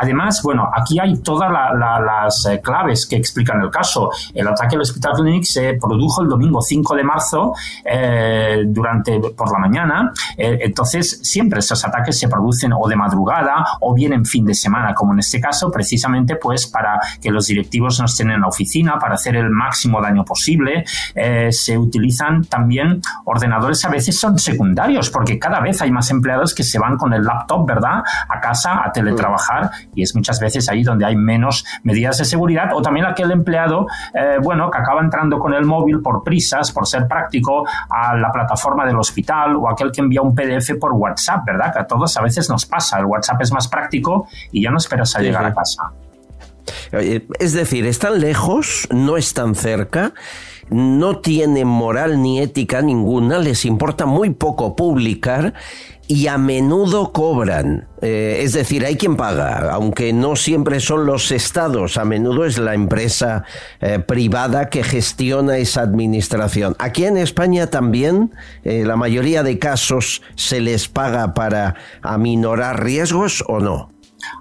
Además, 0.00 0.40
bueno, 0.42 0.68
aquí 0.74 0.98
hay 0.98 1.18
todas 1.18 1.50
las 1.50 2.46
eh, 2.46 2.60
claves 2.62 3.06
que 3.06 3.16
explican 3.16 3.60
el 3.60 3.70
caso. 3.70 4.10
El 4.34 4.48
ataque 4.48 4.76
al 4.76 4.82
Hospital 4.82 5.12
Clinic 5.14 5.44
se 5.44 5.74
produjo 5.74 6.22
el 6.22 6.28
domingo 6.28 6.60
5 6.60 6.96
de 6.96 7.04
marzo 7.04 7.54
durante 8.66 9.20
por 9.20 9.52
la 9.52 9.58
mañana. 9.58 10.12
Eh, 10.50 10.58
entonces, 10.62 11.20
siempre 11.22 11.60
esos 11.60 11.84
ataques 11.84 12.18
se 12.18 12.28
producen 12.28 12.72
o 12.72 12.88
de 12.88 12.96
madrugada 12.96 13.64
o 13.80 13.94
bien 13.94 14.12
en 14.12 14.24
fin 14.24 14.44
de 14.44 14.54
semana, 14.54 14.94
como 14.94 15.12
en 15.12 15.20
este 15.20 15.40
caso, 15.40 15.70
precisamente 15.70 16.36
pues 16.36 16.66
para 16.66 17.00
que 17.20 17.30
los 17.30 17.46
directivos 17.46 18.00
no 18.00 18.06
estén 18.06 18.30
en 18.30 18.40
la 18.40 18.48
oficina, 18.48 18.98
para 18.98 19.14
hacer 19.14 19.36
el 19.36 19.50
máximo 19.50 20.00
daño 20.00 20.24
posible. 20.24 20.84
Eh, 21.14 21.48
se 21.52 21.78
utilizan 21.78 22.44
también 22.44 23.00
ordenadores, 23.24 23.84
a 23.84 23.88
veces 23.88 24.18
son 24.18 24.38
secundarios, 24.38 25.10
porque 25.10 25.38
cada 25.38 25.60
vez 25.60 25.80
hay 25.82 25.90
más 25.90 26.10
empleados 26.10 26.54
que 26.54 26.62
se 26.62 26.78
van 26.78 26.96
con 26.96 27.12
el 27.12 27.22
laptop, 27.22 27.66
¿verdad?, 27.66 28.02
a 28.28 28.40
casa 28.40 28.82
a 28.84 28.92
teletrabajar 28.92 29.70
y 29.94 30.02
es 30.02 30.14
muchas 30.14 30.40
veces 30.40 30.68
ahí 30.68 30.82
donde 30.82 31.04
hay 31.04 31.16
menos 31.16 31.64
medidas 31.82 32.18
de 32.18 32.24
seguridad 32.24 32.70
o 32.74 32.82
también 32.82 33.06
aquel 33.06 33.30
empleado, 33.30 33.86
eh, 34.14 34.38
bueno, 34.42 34.70
que 34.70 34.78
acaba 34.78 35.00
entrando 35.00 35.38
con 35.38 35.54
el 35.54 35.64
móvil 35.64 36.00
por 36.00 36.22
prisas, 36.22 36.72
por 36.72 36.86
ser 36.86 37.06
práctico, 37.06 37.66
a 37.88 38.16
la 38.16 38.32
plataforma 38.32 38.86
del 38.86 38.98
hospital 38.98 39.56
o 39.56 39.68
aquel 39.68 39.92
que 39.92 40.00
envía 40.00 40.22
un 40.22 40.34
PDF 40.40 40.78
por 40.78 40.92
WhatsApp, 40.92 41.44
¿verdad? 41.44 41.72
Que 41.72 41.80
a 41.80 41.86
todos 41.86 42.16
a 42.16 42.22
veces 42.22 42.48
nos 42.48 42.66
pasa. 42.66 42.98
El 42.98 43.06
WhatsApp 43.06 43.42
es 43.42 43.52
más 43.52 43.68
práctico 43.68 44.28
y 44.52 44.62
ya 44.62 44.70
no 44.70 44.78
esperas 44.78 45.14
a 45.16 45.20
llegar 45.20 45.44
a 45.44 45.54
casa. 45.54 45.92
Es 47.38 47.52
decir, 47.52 47.86
están 47.86 48.20
lejos, 48.20 48.88
no 48.90 49.16
están 49.16 49.54
cerca, 49.54 50.12
no 50.68 51.18
tienen 51.18 51.66
moral 51.66 52.22
ni 52.22 52.40
ética 52.40 52.80
ninguna, 52.80 53.38
les 53.38 53.64
importa 53.64 54.06
muy 54.06 54.30
poco 54.30 54.76
publicar 54.76 55.54
y 56.10 56.26
a 56.26 56.38
menudo 56.38 57.12
cobran. 57.12 57.86
Eh, 58.02 58.40
es 58.42 58.52
decir, 58.52 58.84
hay 58.84 58.96
quien 58.96 59.14
paga, 59.14 59.70
aunque 59.70 60.12
no 60.12 60.34
siempre 60.34 60.80
son 60.80 61.06
los 61.06 61.30
estados, 61.30 61.98
a 61.98 62.04
menudo 62.04 62.44
es 62.46 62.58
la 62.58 62.74
empresa 62.74 63.44
eh, 63.80 64.00
privada 64.00 64.70
que 64.70 64.82
gestiona 64.82 65.58
esa 65.58 65.82
administración. 65.82 66.74
Aquí 66.80 67.04
en 67.04 67.16
España 67.16 67.68
también 67.68 68.34
eh, 68.64 68.82
la 68.84 68.96
mayoría 68.96 69.44
de 69.44 69.60
casos 69.60 70.20
se 70.34 70.58
les 70.58 70.88
paga 70.88 71.32
para 71.32 71.76
aminorar 72.02 72.82
riesgos 72.82 73.44
o 73.46 73.60
no 73.60 73.92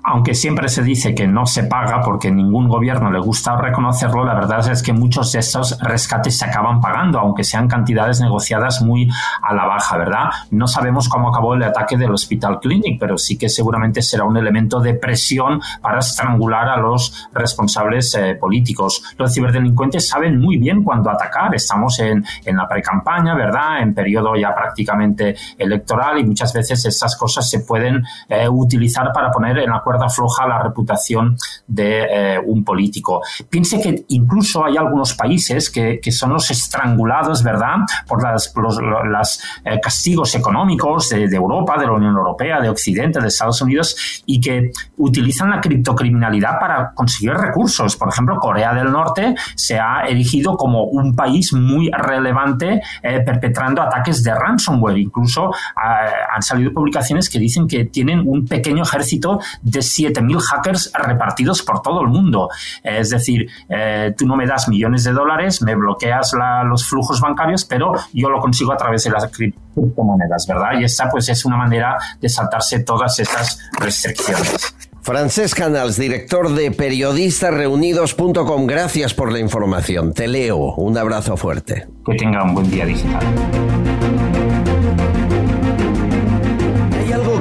aunque 0.04 0.36
siempre 0.36 0.70
se 0.70 0.84
dice 0.84 1.16
que 1.16 1.28
no 1.28 1.46
se 1.46 1.64
paga 1.64 2.02
porque 2.02 2.32
ningún 2.32 2.68
gobierno 2.68 3.12
le 3.12 3.20
gusta 3.20 3.56
reconocerlo, 3.56 4.24
la 4.24 4.34
verdad 4.34 4.68
es 4.70 4.84
que 4.84 4.94
muchos 4.94 5.32
de 5.32 5.40
estos 5.40 5.80
rescates 5.82 6.38
se 6.38 6.46
acaban 6.46 6.82
pagando, 6.82 7.20
aunque 7.20 7.44
sean 7.44 7.68
cantidades 7.68 8.22
negociadas 8.22 8.82
muy 8.82 9.10
a 9.42 9.54
la 9.54 9.66
baja, 9.66 9.98
¿verdad? 9.98 10.30
No 10.52 10.68
sabemos 10.68 11.10
cómo 11.10 11.30
acabó 11.30 11.54
el 11.54 11.64
ataque 11.64 11.98
del 11.98 12.12
Hospital 12.12 12.60
Clinic, 12.60 13.00
pero 13.00 13.18
sí 13.18 13.38
que 13.38 13.50
seguramente 13.50 14.02
será 14.02 14.24
un 14.24 14.38
elemento 14.38 14.80
de 14.80 14.94
presión 14.94 15.62
para 15.82 16.00
estrangular 16.00 16.70
a 16.70 16.78
los 16.78 17.30
responsables 17.34 18.14
eh, 18.16 18.36
políticos. 18.36 19.04
Los 19.18 19.34
ciberdelincuentes 19.34 20.08
saben 20.08 20.40
muy 20.40 20.58
bien 20.58 20.84
cuándo 20.84 21.10
atacar. 21.10 21.54
Estamos 21.56 22.00
en, 22.00 22.24
en 22.46 22.58
la 22.58 22.68
precampaña, 22.68 23.36
¿verdad? 23.36 23.82
En 23.82 23.94
periodo 23.94 24.36
ya 24.36 24.54
prácticamente 24.54 25.36
electoral 25.58 26.20
y 26.20 26.24
muchas 26.24 26.54
veces 26.54 26.86
estas 26.86 27.16
cosas 27.16 27.50
se 27.50 27.62
pueden 27.62 28.04
eh, 28.28 28.48
utilizar 28.50 29.12
para 29.14 29.32
poner 29.32 29.58
en 29.60 29.69
la 29.70 29.82
cuerda 29.82 30.10
floja 30.10 30.48
la 30.48 30.62
reputación 30.62 31.38
de 31.68 32.08
eh, 32.10 32.40
un 32.46 32.64
político. 32.64 33.22
Piense 33.50 33.82
que 33.82 34.06
incluso 34.10 34.66
hay 34.66 34.78
algunos 34.78 35.14
países 35.14 35.70
que, 35.70 36.00
son 36.10 36.32
los 36.34 36.50
estrangulados, 36.50 37.44
¿verdad?, 37.44 37.78
por 38.08 38.24
las, 38.24 38.52
los 38.56 39.40
eh, 39.64 39.80
castigos 39.80 40.34
económicos 40.34 41.10
de, 41.10 41.26
Europa, 41.26 41.78
de 41.78 41.86
la 41.86 41.94
Unión 41.94 42.16
Europea, 42.16 42.60
de 42.60 42.70
Occidente, 42.70 43.20
de 43.20 43.28
Estados 43.28 43.62
Unidos, 43.62 44.24
y 44.26 44.42
que 44.42 44.72
utilizan 44.98 45.52
la 45.52 45.62
criptocriminalidad 45.62 46.60
para 46.60 46.94
conseguir 46.94 47.34
recursos. 47.34 47.96
Por 47.96 48.10
ejemplo, 48.10 48.40
Corea 48.40 48.74
del 48.74 48.92
Norte 48.92 49.36
se 49.56 49.80
ha 49.80 50.02
erigido 50.08 50.58
como 50.58 50.86
un 50.86 51.16
país 51.16 51.54
muy 51.54 51.92
relevante 51.92 52.82
eh, 53.04 53.22
perpetrando 53.22 53.82
ataques 53.82 54.24
de 54.24 54.34
ransomware. 54.34 54.98
Incluso 54.98 55.52
han 55.76 56.42
salido 56.42 56.74
publicaciones 56.74 57.30
que 57.30 57.40
dicen 57.40 57.68
que 57.68 57.86
tienen 57.86 58.24
un 58.26 58.46
pequeño 58.46 58.84
ejército 58.84 59.40
de 59.62 59.80
7.000 59.80 60.40
hackers 60.40 60.92
repartidos 60.94 61.62
por 61.62 61.82
todo 61.82 62.02
el 62.02 62.08
mundo. 62.08 62.50
Es 62.84 63.10
decir, 63.10 63.48
eh, 63.70 64.14
tú 64.18 64.26
no 64.26 64.36
me 64.36 64.46
das 64.46 64.68
millones 64.68 65.04
de 65.04 65.12
dólares, 65.12 65.62
me 65.62 65.76
bloqueas 65.76 66.34
los 66.66 66.88
flujos 66.88 67.22
bancarios, 67.22 67.66
pero 67.66 67.94
yo 68.14 68.30
lo 68.30 68.40
consigo 68.40 68.74
a 68.74 68.78
través 68.78 69.04
de 69.04 69.12
las 69.12 69.28
criptomonedas, 69.28 70.46
¿verdad? 70.48 70.80
Y 70.80 70.84
esta 70.84 71.10
pues 71.10 71.30
es 71.30 71.46
una 71.46 71.58
manera 71.58 71.98
de 72.20 72.30
saltarse 72.30 72.80
todas 72.80 73.20
estas 73.20 73.60
restricciones. 73.80 74.76
Francesc 75.02 75.58
Canals, 75.58 75.98
director 75.98 76.54
de 76.54 76.72
periodistasreunidos.com, 76.72 78.68
gracias 78.68 79.14
por 79.14 79.32
la 79.32 79.40
información. 79.40 80.14
Te 80.14 80.28
leo. 80.28 80.76
Un 80.76 80.98
abrazo 80.98 81.38
fuerte. 81.38 81.88
Que 82.06 82.16
tenga 82.16 82.44
un 82.44 82.54
buen 82.54 82.70
día 82.70 82.86
digital. 82.86 83.26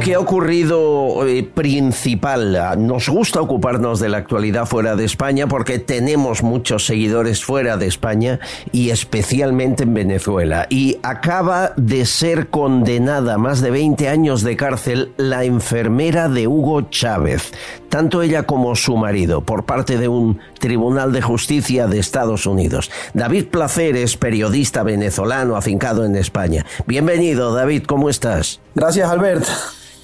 Que 0.01 0.15
ha 0.15 0.20
ocurrido 0.20 1.27
eh, 1.27 1.43
principal. 1.43 2.59
Nos 2.79 3.09
gusta 3.09 3.41
ocuparnos 3.41 4.01
de 4.01 4.09
la 4.09 4.19
actualidad 4.19 4.66
fuera 4.66 4.97
de 4.97 5.05
España 5.05 5.47
porque 5.47 5.79
tenemos 5.79 6.43
muchos 6.43 6.87
seguidores 6.87 7.45
fuera 7.45 7.77
de 7.77 7.87
España 7.87 8.39
y 8.70 8.91
especialmente 8.91 9.85
en 9.85 9.95
Venezuela. 9.95 10.66
Y 10.70 10.99
acaba 11.03 11.73
de 11.77 12.07
ser 12.07 12.49
condenada 12.49 13.35
a 13.35 13.39
más 13.39 13.61
de 13.61 13.70
20 13.70 14.09
años 14.09 14.43
de 14.43 14.57
cárcel 14.57 15.12
la 15.16 15.45
enfermera 15.45 16.29
de 16.29 16.47
Hugo 16.47 16.83
Chávez, 16.83 17.53
tanto 17.89 18.23
ella 18.23 18.45
como 18.45 18.77
su 18.77 18.97
marido, 18.97 19.41
por 19.41 19.65
parte 19.65 19.99
de 19.99 20.09
un 20.09 20.39
tribunal 20.59 21.12
de 21.12 21.22
justicia 21.22 21.86
de 21.86 21.98
Estados 21.98 22.47
Unidos. 22.47 22.90
David 23.14 23.47
Placer 23.48 23.97
es 23.97 24.16
periodista 24.16 24.82
venezolano 24.82 25.56
afincado 25.56 26.05
en 26.05 26.16
España. 26.16 26.64
Bienvenido, 26.86 27.55
David, 27.55 27.85
¿cómo 27.85 28.10
estás? 28.10 28.60
Gracias, 28.74 29.09
Albert. 29.09 29.44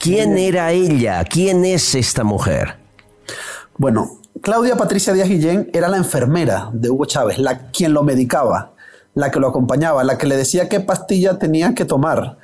¿Quién 0.01 0.37
era 0.37 0.73
ella? 0.73 1.25
¿Quién 1.25 1.65
es 1.65 1.95
esta 1.95 2.25
mujer? 2.25 2.77
Bueno, 3.77 4.19
Claudia 4.43 4.77
Patricia 4.77 5.13
Díaz 5.13 5.29
Guillén 5.29 5.71
era 5.73 5.89
la 5.89 5.97
enfermera 5.97 6.71
de 6.73 6.91
Hugo 6.91 7.07
Chávez, 7.07 7.39
la 7.39 7.71
quien 7.71 7.93
lo 7.93 8.03
medicaba, 8.03 8.75
la 9.15 9.31
que 9.31 9.41
lo 9.41 9.49
acompañaba, 9.49 10.05
la 10.05 10.19
que 10.19 10.27
le 10.27 10.37
decía 10.37 10.69
qué 10.69 10.81
pastilla 10.81 11.39
tenía 11.39 11.75
que 11.75 11.85
tomar 11.85 12.37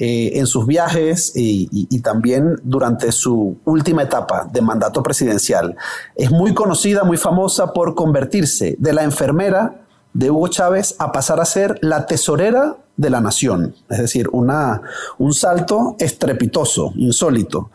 eh, 0.00 0.38
en 0.38 0.46
sus 0.46 0.64
viajes 0.64 1.32
y, 1.34 2.00
también 2.02 2.60
durante 2.62 3.10
su 3.10 3.58
última 3.64 4.04
etapa 4.04 4.48
de 4.48 4.62
mandato 4.62 5.02
presidencial. 5.02 5.76
Es 6.14 6.30
muy 6.30 6.54
conocida, 6.54 7.02
muy 7.02 7.16
famosa 7.16 7.72
por 7.72 7.96
convertirse 7.96 8.76
de 8.78 8.92
la 8.92 9.02
enfermera 9.02 9.80
de 10.12 10.30
Hugo 10.30 10.46
Chávez 10.46 10.94
a 11.00 11.10
pasar 11.10 11.40
a 11.40 11.44
ser 11.44 11.78
la 11.82 12.06
tesorera 12.06 12.76
de 12.96 13.10
la 13.10 13.20
nación, 13.20 13.74
es 13.90 13.98
decir, 13.98 14.28
una, 14.32 14.82
un 15.18 15.34
salto 15.34 15.96
estrepitoso, 15.98 16.92
insólito. 16.94 17.70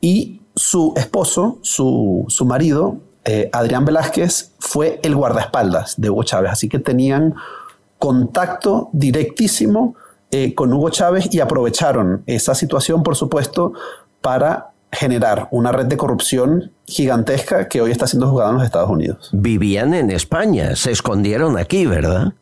Y 0.00 0.42
su 0.54 0.94
esposo, 0.96 1.58
su, 1.62 2.24
su 2.28 2.44
marido, 2.44 2.98
eh, 3.24 3.50
Adrián 3.52 3.84
Velázquez, 3.84 4.52
fue 4.60 5.00
el 5.02 5.16
guardaespaldas 5.16 5.94
de 5.96 6.08
Hugo 6.08 6.22
Chávez, 6.22 6.52
así 6.52 6.68
que 6.68 6.78
tenían 6.78 7.34
contacto 7.98 8.90
directísimo 8.92 9.96
eh, 10.36 10.52
con 10.52 10.72
Hugo 10.72 10.90
Chávez 10.90 11.32
y 11.32 11.38
aprovecharon 11.38 12.24
esa 12.26 12.56
situación, 12.56 13.04
por 13.04 13.14
supuesto, 13.14 13.72
para 14.20 14.72
generar 14.90 15.46
una 15.52 15.70
red 15.70 15.86
de 15.86 15.96
corrupción 15.96 16.72
gigantesca 16.88 17.68
que 17.68 17.80
hoy 17.80 17.92
está 17.92 18.08
siendo 18.08 18.28
juzgada 18.28 18.50
en 18.50 18.56
los 18.56 18.64
Estados 18.64 18.90
Unidos. 18.90 19.30
Vivían 19.30 19.94
en 19.94 20.10
España, 20.10 20.74
se 20.74 20.90
escondieron 20.90 21.56
aquí, 21.56 21.86
¿verdad? 21.86 22.32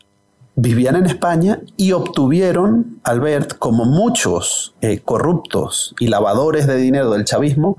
Vivían 0.54 0.96
en 0.96 1.04
España 1.04 1.60
y 1.76 1.92
obtuvieron, 1.92 2.98
Albert, 3.04 3.58
como 3.58 3.84
muchos 3.84 4.74
eh, 4.80 5.00
corruptos 5.04 5.94
y 6.00 6.06
lavadores 6.06 6.66
de 6.66 6.76
dinero 6.76 7.10
del 7.10 7.26
chavismo, 7.26 7.76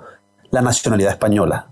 la 0.52 0.62
nacionalidad 0.62 1.14
española. 1.14 1.70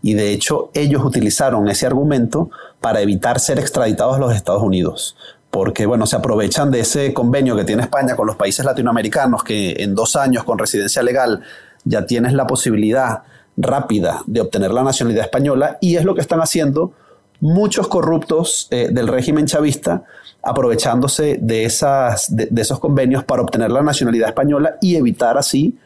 Y 0.00 0.14
de 0.14 0.32
hecho 0.32 0.70
ellos 0.72 1.04
utilizaron 1.04 1.68
ese 1.68 1.84
argumento 1.84 2.48
para 2.80 3.02
evitar 3.02 3.38
ser 3.38 3.58
extraditados 3.58 4.16
a 4.16 4.18
los 4.18 4.34
Estados 4.34 4.62
Unidos 4.62 5.14
porque 5.52 5.84
bueno, 5.84 6.06
se 6.06 6.16
aprovechan 6.16 6.70
de 6.70 6.80
ese 6.80 7.12
convenio 7.12 7.54
que 7.54 7.64
tiene 7.64 7.82
España 7.82 8.16
con 8.16 8.26
los 8.26 8.36
países 8.36 8.64
latinoamericanos, 8.64 9.44
que 9.44 9.76
en 9.80 9.94
dos 9.94 10.16
años 10.16 10.44
con 10.44 10.58
residencia 10.58 11.02
legal 11.02 11.42
ya 11.84 12.06
tienes 12.06 12.32
la 12.32 12.46
posibilidad 12.46 13.24
rápida 13.58 14.22
de 14.26 14.40
obtener 14.40 14.70
la 14.70 14.82
nacionalidad 14.82 15.26
española, 15.26 15.76
y 15.82 15.96
es 15.96 16.04
lo 16.06 16.14
que 16.14 16.22
están 16.22 16.40
haciendo 16.40 16.94
muchos 17.40 17.86
corruptos 17.86 18.66
eh, 18.70 18.88
del 18.90 19.08
régimen 19.08 19.44
chavista, 19.44 20.04
aprovechándose 20.42 21.36
de, 21.38 21.66
esas, 21.66 22.34
de 22.34 22.62
esos 22.62 22.80
convenios 22.80 23.22
para 23.22 23.42
obtener 23.42 23.70
la 23.70 23.82
nacionalidad 23.82 24.30
española 24.30 24.78
y 24.80 24.96
evitar 24.96 25.36
así 25.36 25.76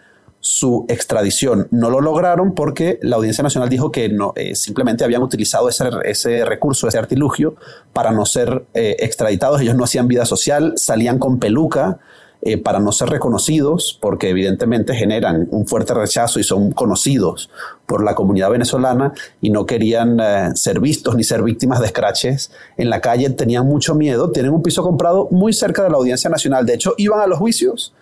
su 0.47 0.87
extradición. 0.89 1.67
No 1.73 1.91
lo 1.91 2.01
lograron 2.01 2.55
porque 2.55 3.01
la 3.03 3.17
Audiencia 3.17 3.43
Nacional 3.43 3.69
dijo 3.69 3.91
que 3.91 4.09
no, 4.09 4.33
eh, 4.37 4.55
simplemente 4.55 5.03
habían 5.03 5.25
utilizado 5.25 5.69
ese, 5.69 5.89
ese, 6.05 6.45
recurso, 6.45 6.87
ese 6.87 6.99
artilugio, 6.99 7.57
para 7.93 8.13
no 8.13 8.25
ser 8.25 8.65
eh, 8.73 8.95
extraditados. 9.01 9.61
Ellos 9.61 9.75
no 9.75 9.83
hacían 9.83 10.07
vida 10.07 10.25
social, 10.25 10.75
salían 10.77 11.19
con 11.19 11.41
peluca. 11.41 11.99
Eh, 12.43 12.59
para 12.59 12.79
no 12.79 12.93
ser 12.93 13.09
reconocidos, 13.09 13.99
porque 14.01 14.29
evidentemente 14.29 14.95
generan 14.95 15.49
un 15.51 15.67
fuerte 15.67 15.95
rechazo 15.95 16.39
y 16.39 16.45
son 16.45 16.71
conocidos 16.71 17.51
por 17.87 18.05
la 18.05 18.15
comunidad 18.15 18.51
venezolana 18.51 19.15
y 19.41 19.49
no 19.49 19.65
querían 19.65 20.19
ser 20.55 20.79
vistos 20.79 21.17
ni 21.17 21.25
ser 21.25 21.43
víctimas 21.43 21.81
de 21.81 21.87
escraches 21.87 22.53
en 22.77 22.91
la 22.91 23.01
calle, 23.01 23.31
tenían 23.31 23.67
mucho 23.67 23.95
miedo, 23.95 24.31
tienen 24.31 24.53
un 24.53 24.63
piso 24.63 24.83
comprado 24.83 25.29
muy 25.31 25.55
cerca 25.55 25.83
de 25.83 25.91
la 25.91 25.97
Audiencia 25.97 26.29
Nacional, 26.29 26.67
de 26.67 26.75
hecho 26.75 26.95
iban 26.99 27.21
a 27.21 27.27
los 27.27 27.39
juicios 27.39 27.95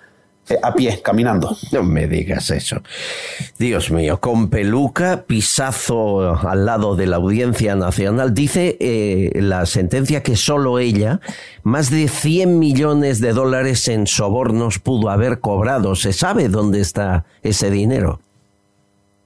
a 0.62 0.75
pie, 0.75 1.01
caminando. 1.03 1.57
No 1.73 1.83
me 1.83 2.07
digas 2.07 2.51
eso. 2.51 2.83
Dios 3.59 3.91
mío, 3.91 4.21
con 4.21 4.51
peluca, 4.51 5.25
pisazo 5.27 6.37
al 6.37 6.66
lado 6.66 6.97
de 6.97 7.07
la 7.07 7.16
Audiencia 7.16 7.75
Nacional. 7.77 8.35
Dice 8.35 8.77
eh, 8.81 9.31
la 9.35 9.66
sentencia 9.66 10.23
que 10.23 10.37
solo 10.37 10.79
ella, 10.79 11.21
más 11.62 11.91
de 11.91 12.09
100 12.09 12.59
millones 12.59 13.21
de 13.21 13.33
dólares 13.33 13.89
en 13.89 14.07
sobornos 14.07 14.79
pudo 14.79 15.11
haber 15.11 15.41
cobrado. 15.41 15.95
¿Se 15.95 16.12
sabe 16.12 16.49
dónde 16.49 16.81
está 16.81 17.25
ese 17.43 17.71
dinero? 17.71 18.21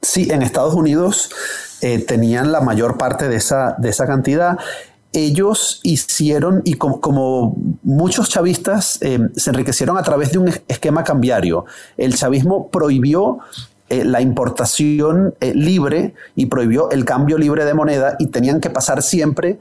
Sí, 0.00 0.28
en 0.30 0.42
Estados 0.42 0.74
Unidos 0.74 1.30
eh, 1.80 1.98
tenían 1.98 2.52
la 2.52 2.60
mayor 2.60 2.96
parte 2.96 3.28
de 3.28 3.36
esa, 3.36 3.74
de 3.78 3.88
esa 3.88 4.06
cantidad 4.06 4.58
ellos 5.12 5.80
hicieron, 5.82 6.62
y 6.64 6.74
como, 6.74 7.56
muchos 7.82 8.28
chavistas 8.28 8.98
eh, 9.00 9.18
se 9.34 9.50
enriquecieron 9.50 9.96
a 9.96 10.02
través 10.02 10.32
de 10.32 10.38
un 10.38 10.48
esquema 10.68 11.04
cambiario, 11.04 11.64
el 11.96 12.14
chavismo 12.14 12.68
prohibió 12.68 13.38
eh, 13.88 14.04
la 14.04 14.20
importación 14.20 15.34
eh, 15.40 15.54
libre 15.54 16.14
y 16.36 16.46
prohibió 16.46 16.90
el 16.90 17.04
cambio 17.04 17.38
libre 17.38 17.64
de 17.64 17.74
moneda 17.74 18.16
y 18.18 18.26
tenían 18.26 18.60
que 18.60 18.70
pasar 18.70 19.02
siempre 19.02 19.58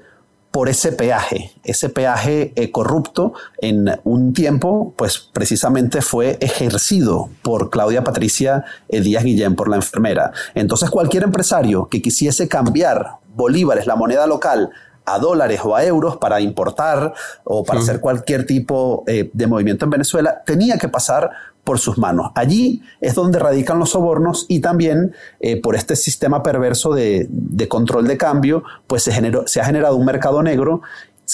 por 0.51 0.69
ese 0.69 0.91
peaje, 0.91 1.51
ese 1.63 1.89
peaje 1.89 2.53
corrupto 2.71 3.33
en 3.59 3.99
un 4.05 4.33
tiempo, 4.33 4.93
pues 4.97 5.19
precisamente 5.19 6.01
fue 6.01 6.37
ejercido 6.41 7.29
por 7.43 7.69
Claudia 7.69 8.03
Patricia 8.03 8.63
Díaz 8.89 9.23
Guillén, 9.23 9.55
por 9.55 9.69
la 9.69 9.75
enfermera. 9.75 10.31
Entonces 10.55 10.89
cualquier 10.89 11.23
empresario 11.23 11.89
que 11.89 12.01
quisiese 12.01 12.47
cambiar 12.47 13.17
bolívares, 13.35 13.85
la 13.85 13.95
moneda 13.95 14.25
local, 14.25 14.71
a 15.07 15.19
dólares 15.19 15.61
o 15.63 15.75
a 15.75 15.83
euros 15.85 16.17
para 16.17 16.41
importar 16.41 17.13
o 17.43 17.63
para 17.63 17.79
hacer 17.79 17.99
cualquier 17.99 18.45
tipo 18.45 19.03
eh, 19.07 19.29
de 19.33 19.47
movimiento 19.47 19.85
en 19.85 19.91
Venezuela, 19.91 20.43
tenía 20.45 20.77
que 20.77 20.89
pasar 20.89 21.31
por 21.63 21.79
sus 21.79 21.97
manos. 21.97 22.31
Allí 22.35 22.83
es 23.01 23.15
donde 23.15 23.39
radican 23.39 23.79
los 23.79 23.91
sobornos 23.91 24.45
y 24.49 24.59
también 24.59 25.13
eh, 25.39 25.61
por 25.61 25.75
este 25.75 25.95
sistema 25.95 26.43
perverso 26.43 26.93
de, 26.93 27.27
control 27.69 28.07
de 28.07 28.17
cambio, 28.17 28.63
pues 28.85 29.03
se, 29.03 29.11
generó, 29.11 29.47
se 29.47 29.61
ha 29.61 29.65
generado 29.65 29.95
un 29.95 30.05
mercado 30.05 30.43
negro 30.43 30.81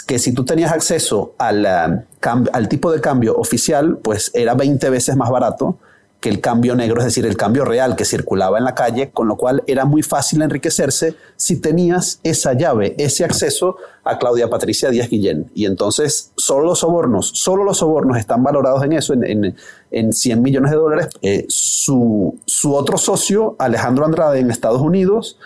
que 0.08 0.18
si 0.18 0.34
tú 0.34 0.46
tenías 0.46 0.72
acceso 0.72 1.34
al, 1.38 1.66
al 1.66 2.68
tipo 2.70 2.92
de 2.92 3.02
cambio 3.02 3.36
oficial, 3.36 3.98
pues 4.02 4.32
era 4.34 4.54
20 4.56 4.90
veces 4.90 5.16
más 5.16 5.30
barato 5.30 5.78
que 6.24 6.30
el 6.30 6.40
cambio 6.40 6.74
negro, 6.74 7.00
es 7.00 7.06
decir, 7.08 7.26
el 7.26 7.36
cambio 7.36 7.66
real 7.66 7.98
que 7.98 8.06
circulaba 8.06 8.58
en 8.58 8.64
la 8.64 8.74
calle, 8.74 9.12
con 9.12 9.28
lo 9.28 9.36
cual 9.36 9.62
era 9.68 9.84
muy 9.84 10.04
fácil 10.04 10.42
enriquecerse 10.42 11.18
si 11.36 11.60
tenías 11.60 12.22
esa 12.24 12.54
llave, 12.54 12.96
ese 12.98 13.26
acceso 13.26 13.76
a 14.06 14.18
Claudia 14.18 14.50
Patricia 14.50 14.90
Díaz 14.90 15.10
Guillén. 15.10 15.52
Y 15.54 15.66
entonces 15.66 16.32
solo 16.38 16.64
los 16.64 16.80
sobornos, 16.80 17.32
solo 17.34 17.66
los 17.66 17.80
sobornos 17.80 18.18
están 18.18 18.42
valorados 18.42 18.82
en 18.86 18.94
eso, 18.94 19.14
en, 19.14 19.54
en, 19.92 20.14
100 20.14 20.42
millones 20.42 20.72
de 20.72 20.78
dólares. 20.78 21.10
Eh, 21.22 21.46
su, 21.50 22.40
su, 22.46 22.74
otro 22.74 22.98
socio, 22.98 23.58
Alejandro 23.60 24.06
Andrade, 24.06 24.40
en 24.40 24.50
Estados 24.50 24.80
Unidos, 24.80 25.38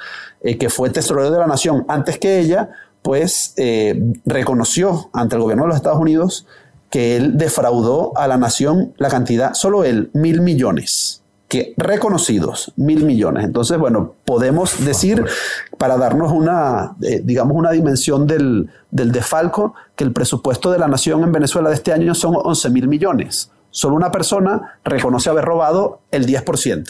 eh, 0.41 0.59
que 0.59 0.69
fue 0.69 0.91
tesorero 0.91 1.31
de 1.31 1.39
la 1.39 1.47
nación 1.47 1.85
antes 1.87 2.19
que 2.19 2.37
ella, 2.37 2.69
pues 3.01 3.55
eh, 3.57 3.99
reconoció 4.25 5.09
ante 5.11 5.37
el 5.37 5.41
gobierno 5.41 5.63
de 5.63 5.69
los 5.69 5.77
Estados 5.77 5.99
Unidos 5.99 6.45
que 6.89 7.17
él 7.17 7.37
defraudó 7.37 8.13
a 8.17 8.27
la 8.27 8.37
nación 8.37 8.93
la 8.97 9.09
cantidad, 9.09 9.53
solo 9.53 9.83
él, 9.83 10.09
mil 10.13 10.41
millones, 10.41 11.21
que 11.47 11.73
reconocidos, 11.77 12.73
mil 12.75 13.05
millones. 13.05 13.45
Entonces, 13.45 13.77
bueno, 13.77 14.13
podemos 14.25 14.85
decir, 14.85 15.25
para 15.77 15.97
darnos 15.97 16.31
una, 16.31 16.95
eh, 17.01 17.21
digamos, 17.23 17.55
una 17.55 17.71
dimensión 17.71 18.27
del, 18.27 18.69
del 18.91 19.11
defalco, 19.11 19.73
que 19.95 20.03
el 20.03 20.13
presupuesto 20.13 20.71
de 20.71 20.79
la 20.79 20.87
nación 20.87 21.23
en 21.23 21.31
Venezuela 21.31 21.69
de 21.69 21.75
este 21.75 21.93
año 21.93 22.15
son 22.15 22.35
11 22.35 22.69
mil 22.69 22.87
millones. 22.87 23.51
Solo 23.69 23.95
una 23.95 24.11
persona 24.11 24.79
reconoce 24.83 25.29
haber 25.29 25.45
robado 25.45 25.99
el 26.11 26.25
10%. 26.25 26.85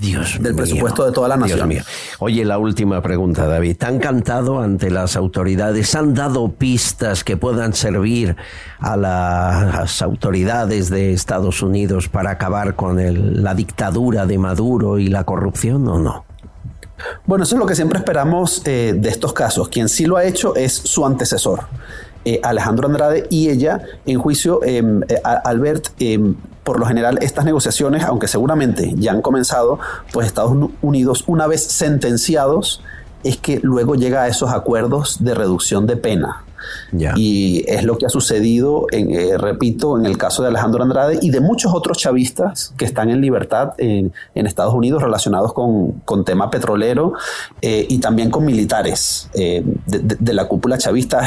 Dios 0.00 0.38
del 0.40 0.54
presupuesto 0.54 1.04
de 1.04 1.12
toda 1.12 1.28
la 1.28 1.36
nación. 1.36 1.68
mío. 1.68 1.82
Oye, 2.18 2.44
la 2.44 2.58
última 2.58 3.02
pregunta, 3.02 3.46
David. 3.46 3.82
¿Han 3.82 3.98
cantado 3.98 4.60
ante 4.60 4.90
las 4.90 5.16
autoridades? 5.16 5.94
¿Han 5.94 6.14
dado 6.14 6.50
pistas 6.52 7.22
que 7.22 7.36
puedan 7.36 7.74
servir 7.74 8.36
a 8.78 8.96
las 8.96 10.02
autoridades 10.02 10.90
de 10.90 11.12
Estados 11.12 11.62
Unidos 11.62 12.08
para 12.08 12.30
acabar 12.30 12.74
con 12.74 13.42
la 13.42 13.54
dictadura 13.54 14.26
de 14.26 14.38
Maduro 14.38 14.98
y 14.98 15.08
la 15.08 15.24
corrupción 15.24 15.86
o 15.88 15.98
no? 15.98 16.24
Bueno, 17.26 17.44
eso 17.44 17.54
es 17.54 17.58
lo 17.58 17.66
que 17.66 17.74
siempre 17.74 17.98
esperamos 17.98 18.62
eh, 18.66 18.94
de 18.96 19.08
estos 19.08 19.32
casos. 19.32 19.68
Quien 19.68 19.88
sí 19.88 20.06
lo 20.06 20.16
ha 20.16 20.24
hecho 20.24 20.56
es 20.56 20.72
su 20.72 21.04
antecesor. 21.04 21.64
Eh, 22.24 22.40
Alejandro 22.42 22.86
Andrade 22.86 23.26
y 23.30 23.48
ella 23.48 23.80
en 24.04 24.18
juicio, 24.18 24.60
em, 24.62 25.02
eh, 25.08 25.20
Albert, 25.24 25.88
em, 25.98 26.34
por 26.70 26.78
lo 26.78 26.86
general 26.86 27.18
estas 27.20 27.44
negociaciones, 27.44 28.04
aunque 28.04 28.28
seguramente 28.28 28.94
ya 28.94 29.10
han 29.10 29.22
comenzado, 29.22 29.80
pues 30.12 30.28
Estados 30.28 30.52
Unidos, 30.82 31.24
una 31.26 31.48
vez 31.48 31.64
sentenciados, 31.64 32.80
es 33.24 33.38
que 33.38 33.58
luego 33.60 33.96
llega 33.96 34.22
a 34.22 34.28
esos 34.28 34.52
acuerdos 34.52 35.16
de 35.18 35.34
reducción 35.34 35.88
de 35.88 35.96
pena. 35.96 36.44
Y 37.16 37.64
es 37.66 37.84
lo 37.84 37.98
que 37.98 38.06
ha 38.06 38.08
sucedido, 38.08 38.86
en, 38.90 39.10
eh, 39.10 39.38
repito, 39.38 39.98
en 39.98 40.06
el 40.06 40.18
caso 40.18 40.42
de 40.42 40.48
Alejandro 40.48 40.82
Andrade 40.82 41.18
y 41.20 41.30
de 41.30 41.40
muchos 41.40 41.72
otros 41.74 41.98
chavistas 41.98 42.74
que 42.76 42.84
están 42.84 43.10
en 43.10 43.20
libertad 43.20 43.72
en, 43.78 44.12
Estados 44.34 44.74
Unidos 44.74 45.02
relacionados 45.02 45.52
con, 45.52 46.24
tema 46.24 46.50
petrolero 46.50 47.12
eh, 47.62 47.86
y 47.88 47.98
también 47.98 48.30
con 48.30 48.44
militares 48.44 49.30
eh, 49.34 49.62
de, 49.86 50.32
la 50.32 50.48
cúpula 50.48 50.76
chavista, 50.76 51.20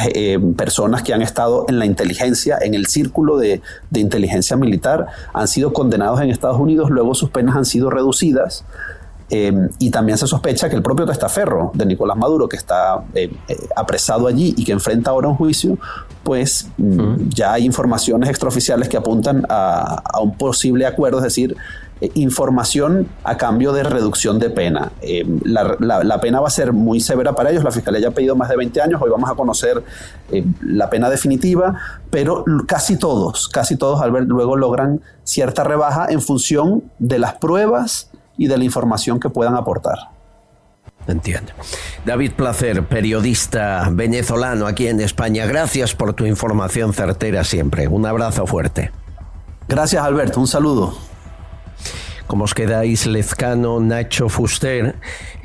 personas 0.57 1.03
que 1.03 1.13
han 1.13 1.21
estado 1.21 1.65
en 1.69 1.79
la 1.79 1.85
inteligencia, 1.85 2.57
en 2.61 2.73
el 2.73 2.87
círculo 2.87 3.37
de, 3.37 3.61
de 3.89 3.99
inteligencia 3.99 4.57
militar, 4.57 5.07
han 5.33 5.47
sido 5.47 5.71
condenados 5.71 6.19
en 6.21 6.29
Estados 6.29 6.59
Unidos, 6.59 6.89
luego 6.89 7.15
sus 7.15 7.29
penas 7.29 7.55
han 7.55 7.65
sido 7.65 7.89
reducidas 7.89 8.65
Em, 9.29 9.69
y 9.79 9.89
también 9.89 10.17
se 10.17 10.27
sospecha 10.27 10.69
que 10.69 10.75
el 10.75 10.81
propio 10.81 11.05
testaferro 11.05 11.71
de 11.73 11.85
Nicolás 11.85 12.17
Maduro, 12.17 12.47
que 12.49 12.57
está 12.57 13.03
eh, 13.13 13.31
eh, 13.47 13.57
apresado 13.75 14.27
allí 14.27 14.53
y 14.57 14.65
que 14.65 14.73
enfrenta 14.73 15.11
ahora 15.11 15.29
un 15.29 15.35
juicio, 15.35 15.77
pues 16.23 16.67
mm, 16.77 17.29
ya 17.29 17.53
hay 17.53 17.65
informaciones 17.65 18.29
extraoficiales 18.29 18.89
que 18.89 18.97
apuntan 18.97 19.45
a, 19.49 20.03
un 20.21 20.37
posible 20.37 20.85
acuerdo, 20.85 21.17
es 21.19 21.23
decir, 21.23 21.55
eh, 22.01 22.11
información 22.15 23.07
a 23.23 23.37
cambio 23.37 23.71
de 23.71 23.83
reducción 23.83 24.39
de 24.39 24.49
pena. 24.49 24.91
Em, 25.01 25.39
la, 25.45 26.19
pena 26.21 26.41
va 26.41 26.47
a 26.47 26.51
ser 26.51 26.73
muy 26.73 26.99
severa 26.99 27.33
para 27.33 27.49
ellos, 27.49 27.63
la 27.63 27.71
Fiscalía 27.71 28.01
ya 28.01 28.07
ha 28.09 28.11
pedido 28.11 28.35
más 28.35 28.49
de 28.49 28.57
20 28.57 28.81
años, 28.81 29.01
hoy 29.01 29.09
vamos 29.09 29.29
a 29.29 29.35
conocer 29.35 29.83
la 30.61 30.89
pena 30.89 31.09
definitiva, 31.09 31.75
pero 32.09 32.43
casi 32.67 32.97
todos, 32.97 33.47
casi 33.47 33.77
todos, 33.77 34.01
Albert, 34.01 34.27
luego 34.27 34.57
logran 34.57 35.01
cierta 35.23 35.63
rebaja 35.63 36.07
en 36.09 36.21
función 36.21 36.83
de 36.99 37.19
las 37.19 37.35
pruebas 37.35 38.09
y 38.37 38.47
de 38.47 38.57
la 38.57 38.63
información 38.63 39.19
que 39.19 39.29
puedan 39.29 39.55
aportar. 39.55 39.97
Entiendo. 41.07 41.51
David 42.05 42.31
Placer, 42.33 42.87
periodista 42.87 43.89
venezolano 43.91 44.67
aquí 44.67 44.87
en 44.87 45.01
España, 45.01 45.45
gracias 45.45 45.93
por 45.93 46.13
tu 46.13 46.25
información 46.25 46.93
certera 46.93 47.43
siempre. 47.43 47.87
Un 47.87 48.05
abrazo 48.05 48.47
fuerte. 48.47 48.91
Gracias 49.67 50.03
Alberto, 50.03 50.39
un 50.39 50.47
saludo. 50.47 50.97
¿Cómo 52.27 52.45
os 52.45 52.53
quedáis, 52.53 53.05
Lezcano, 53.05 53.79
Nacho 53.79 54.29
Fuster, 54.29 54.95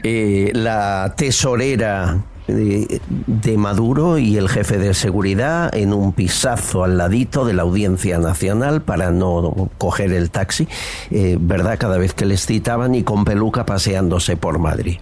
eh, 0.02 0.52
la 0.54 1.14
tesorera 1.16 2.18
de, 2.48 3.56
Maduro 3.56 4.18
y 4.18 4.36
el 4.36 4.48
jefe 4.48 4.78
de 4.78 4.94
seguridad 4.94 5.74
en 5.74 5.92
un 5.92 6.12
pisazo 6.12 6.84
al 6.84 6.96
ladito 6.96 7.44
de 7.44 7.52
la 7.52 7.62
Audiencia 7.62 8.18
Nacional 8.18 8.82
para 8.82 9.10
no 9.10 9.70
coger 9.78 10.12
el 10.12 10.30
taxi, 10.30 10.68
eh, 11.10 11.36
¿verdad? 11.40 11.76
Cada 11.78 11.98
vez 11.98 12.14
que 12.14 12.24
les 12.24 12.46
citaban 12.46 12.94
y 12.94 13.02
con 13.02 13.24
peluca 13.24 13.66
paseándose 13.66 14.36
por 14.36 14.58
Madrid. 14.58 14.98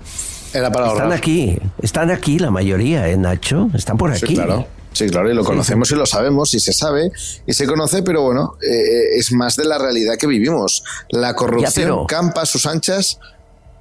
Era 0.53 0.73
para 0.73 0.89
Están 0.89 1.13
aquí, 1.13 1.59
están 1.83 2.11
aquí 2.11 2.39
la 2.39 2.51
mayoría, 2.51 3.09
¿eh, 3.09 3.17
Nacho? 3.17 3.69
Están 3.75 3.97
por 3.99 4.11
aquí. 4.11 4.27
Sí, 4.27 4.35
claro. 4.35 4.67
Sí, 4.93 5.11
claro, 5.11 5.31
y 5.31 5.35
lo 5.35 5.45
conocemos 5.45 5.91
y 5.91 5.95
lo 5.95 6.07
sabemos 6.07 6.55
y 6.55 6.61
se 6.61 6.73
sabe 6.73 7.13
y 7.47 7.53
se 7.53 7.67
conoce, 7.67 8.03
pero 8.03 8.23
bueno, 8.23 8.55
eh, 8.63 9.19
es 9.19 9.31
más 9.31 9.55
de 9.57 9.67
la 9.67 9.77
realidad 9.77 10.15
que 10.19 10.27
vivimos. 10.27 10.83
La 11.11 11.35
corrupción 11.35 12.07
campa 12.07 12.43
a 12.43 12.47
sus 12.47 12.65
anchas 12.65 13.19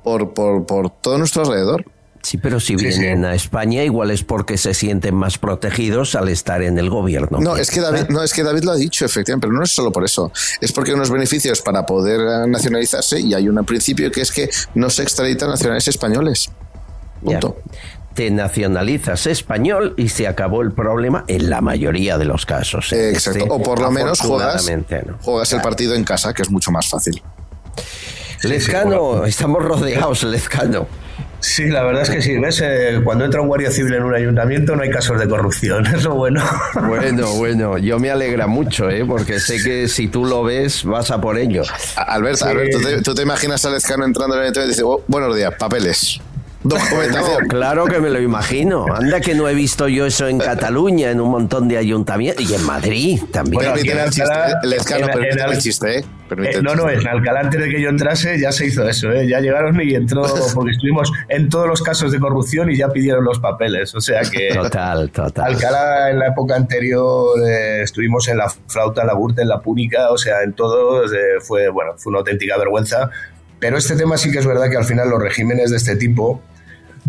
por, 0.03 0.33
por, 0.33 0.65
por 0.65 0.89
todo 0.89 1.17
nuestro 1.17 1.43
alrededor. 1.43 1.85
Sí, 2.25 2.39
pero 2.39 2.59
si 2.59 2.75
vienen 2.75 3.23
a 3.23 3.35
España, 3.35 3.83
igual 3.83 4.09
es 4.09 4.23
porque 4.23 4.57
se 4.57 4.73
sienten 4.73 5.13
más 5.13 5.37
protegidos 5.37 6.15
al 6.15 6.27
estar 6.29 6.63
en 6.63 6.79
el 6.79 6.89
gobierno. 6.89 7.37
No, 7.39 7.55
es 7.55 7.69
que 7.69 7.81
David, 7.81 8.07
no, 8.09 8.23
es 8.23 8.33
que 8.33 8.41
David 8.41 8.63
lo 8.63 8.71
ha 8.71 8.75
dicho, 8.75 9.05
efectivamente, 9.05 9.45
pero 9.45 9.55
no 9.55 9.63
es 9.63 9.69
solo 9.69 9.91
por 9.91 10.03
eso. 10.03 10.31
Es 10.59 10.71
porque 10.71 10.89
hay 10.89 10.95
unos 10.95 11.11
beneficios 11.11 11.61
para 11.61 11.85
poder 11.85 12.49
nacionalizarse 12.49 13.19
y 13.19 13.35
hay 13.35 13.47
un 13.47 13.63
principio 13.63 14.11
que 14.11 14.21
es 14.21 14.31
que 14.31 14.49
no 14.73 14.89
se 14.89 15.03
extraditan 15.03 15.51
nacionales 15.51 15.87
españoles. 15.87 16.49
Punto. 17.23 17.57
Te 18.15 18.31
nacionalizas 18.31 19.27
español 19.27 19.93
y 19.95 20.09
se 20.09 20.27
acabó 20.27 20.63
el 20.63 20.71
problema 20.71 21.25
en 21.27 21.51
la 21.51 21.61
mayoría 21.61 22.17
de 22.17 22.25
los 22.25 22.47
casos. 22.47 22.91
¿eh? 22.91 23.11
Exacto. 23.11 23.37
Este, 23.37 23.51
o 23.51 23.61
por 23.61 23.79
lo 23.79 23.91
menos 23.91 24.19
juegas, 24.19 24.67
juegas 25.21 25.53
el 25.53 25.61
partido 25.61 25.93
en 25.93 26.03
casa, 26.03 26.33
que 26.33 26.41
es 26.41 26.49
mucho 26.49 26.71
más 26.71 26.89
fácil. 26.89 27.21
Lezcano, 28.41 29.25
estamos 29.25 29.63
rodeados, 29.63 30.23
Lezcano. 30.23 30.87
Sí, 31.39 31.67
la 31.67 31.83
verdad 31.83 32.03
es 32.03 32.09
que 32.09 32.21
sí. 32.21 32.37
¿Ves? 32.37 32.61
Eh, 32.63 33.01
cuando 33.03 33.25
entra 33.25 33.41
un 33.41 33.47
guardia 33.47 33.71
civil 33.71 33.93
en 33.93 34.03
un 34.03 34.15
ayuntamiento 34.15 34.75
no 34.75 34.83
hay 34.83 34.89
casos 34.89 35.19
de 35.19 35.27
corrupción. 35.27 35.85
Es 35.95 36.03
lo 36.03 36.15
bueno. 36.15 36.43
Bueno, 36.87 37.33
bueno. 37.35 37.77
Yo 37.77 37.99
me 37.99 38.09
alegra 38.09 38.47
mucho, 38.47 38.89
¿eh? 38.89 39.05
porque 39.05 39.39
sé 39.39 39.63
que 39.63 39.87
si 39.87 40.07
tú 40.07 40.25
lo 40.25 40.43
ves, 40.43 40.83
vas 40.83 41.11
a 41.11 41.21
por 41.21 41.37
ello. 41.37 41.63
Alberto, 41.95 42.45
¿tú, 43.03 43.15
te, 43.15 43.21
imaginas 43.21 43.63
a 43.65 43.69
Lescano 43.69 44.05
entrando 44.05 44.35
en 44.35 44.41
el 44.41 44.45
ayuntamiento 44.45 44.71
y 44.71 44.73
dice, 44.73 44.83
oh, 44.83 45.03
buenos 45.07 45.35
días, 45.35 45.53
papeles. 45.57 46.19
claro 47.49 47.85
que 47.85 47.99
me 47.99 48.09
lo 48.09 48.19
imagino. 48.19 48.85
Anda 48.93 49.21
que 49.21 49.35
no 49.35 49.47
he 49.47 49.53
visto 49.53 49.87
yo 49.87 50.05
eso 50.05 50.27
en 50.27 50.39
Cataluña, 50.39 51.11
en 51.11 51.21
un 51.21 51.29
montón 51.29 51.67
de 51.67 51.77
ayuntamientos. 51.77 52.49
Y 52.49 52.53
en 52.53 52.63
Madrid 52.63 53.21
también. 53.31 53.55
Bueno, 53.55 53.73
aquí 53.73 53.89
en 53.89 53.99
Alcalá, 53.99 54.59
el 55.51 55.57
chiste, 55.59 55.99
¿eh? 55.99 56.05
eh 56.31 56.61
no, 56.61 56.75
no, 56.75 56.89
en 56.89 57.07
Alcalá 57.07 57.41
antes 57.41 57.61
de 57.61 57.69
que 57.69 57.81
yo 57.81 57.89
entrase 57.89 58.39
ya 58.39 58.51
se 58.51 58.67
hizo 58.67 58.87
eso, 58.87 59.11
¿eh? 59.11 59.27
Ya 59.27 59.39
llegaron 59.39 59.79
y 59.81 59.93
entró, 59.93 60.23
porque 60.55 60.71
estuvimos 60.71 61.11
en 61.29 61.49
todos 61.49 61.67
los 61.67 61.81
casos 61.81 62.11
de 62.11 62.19
corrupción 62.19 62.71
y 62.71 62.77
ya 62.77 62.89
pidieron 62.89 63.23
los 63.23 63.39
papeles. 63.39 63.93
O 63.95 64.01
sea 64.01 64.21
que... 64.21 64.49
Total, 64.53 65.11
total. 65.11 65.53
Alcalá 65.53 66.09
en 66.09 66.19
la 66.19 66.27
época 66.27 66.55
anterior 66.55 67.39
eh, 67.47 67.81
estuvimos 67.83 68.27
en 68.27 68.37
la 68.37 68.49
flauta, 68.67 69.01
en 69.01 69.07
la 69.07 69.13
burta, 69.13 69.41
en 69.41 69.49
la 69.49 69.59
púnica, 69.61 70.09
o 70.11 70.17
sea, 70.17 70.41
en 70.43 70.53
todo 70.53 71.03
fue, 71.41 71.69
bueno, 71.69 71.93
fue 71.97 72.11
una 72.11 72.19
auténtica 72.19 72.57
vergüenza. 72.57 73.09
Pero 73.59 73.77
este 73.77 73.95
tema 73.95 74.17
sí 74.17 74.31
que 74.31 74.39
es 74.39 74.45
verdad 74.45 74.69
que 74.69 74.77
al 74.77 74.85
final 74.85 75.09
los 75.09 75.21
regímenes 75.21 75.71
de 75.71 75.77
este 75.77 75.95
tipo 75.95 76.41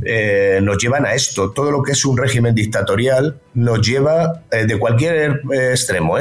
eh, 0.07 0.61
nos 0.63 0.79
llevan 0.79 1.05
a 1.05 1.15
esto. 1.15 1.51
Todo 1.53 1.71
lo 1.71 1.83
que 1.83 1.93
es 1.93 2.05
un 2.05 2.17
régimen 2.17 2.55
dictatorial 2.55 3.41
nos 3.55 3.87
lleva, 3.87 4.43
eh, 4.51 4.67
de 4.67 4.79
cualquier 4.79 5.41
eh, 5.53 5.71
extremo, 5.71 6.17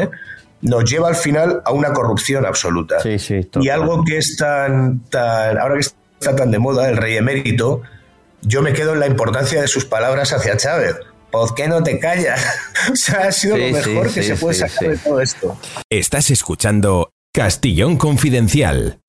nos 0.62 0.90
lleva 0.90 1.10
al 1.10 1.16
final 1.16 1.62
a 1.66 1.72
una 1.72 1.94
corrupción 1.94 2.46
absoluta. 2.46 2.98
y 3.62 3.70
algo 3.70 4.04
que 4.04 4.18
es 4.18 4.36
tan, 4.38 5.02
tan, 5.10 5.58
ahora 5.58 5.76
que 5.76 5.82
está 5.82 6.36
tan 6.36 6.52
de 6.52 6.60
moda, 6.60 6.90
el 6.90 6.98
rey 6.98 7.18
emérito, 7.18 7.82
yo 8.42 8.62
me 8.62 8.74
quedo 8.74 8.94
en 8.94 9.00
la 9.00 9.08
importancia 9.08 9.62
de 9.62 9.68
sus 9.68 9.86
palabras 9.86 10.34
hacia 10.34 10.58
Chávez. 10.58 10.96
¿Por 11.32 11.54
qué 11.54 11.68
no 11.68 11.84
te 11.84 12.00
callas? 12.00 12.42
o 12.92 12.96
sea, 12.96 13.28
ha 13.28 13.32
sido 13.32 13.58
lo 13.58 13.68
mejor 13.68 14.14
que 14.14 14.24
se 14.24 14.36
puede 14.36 14.56
sacar 14.56 14.90
de 14.90 14.98
todo 14.98 15.22
esto. 15.22 15.58
Estás 15.90 16.32
escuchando 16.32 17.10
Castillón 17.34 17.98
Confidencial. 17.98 19.00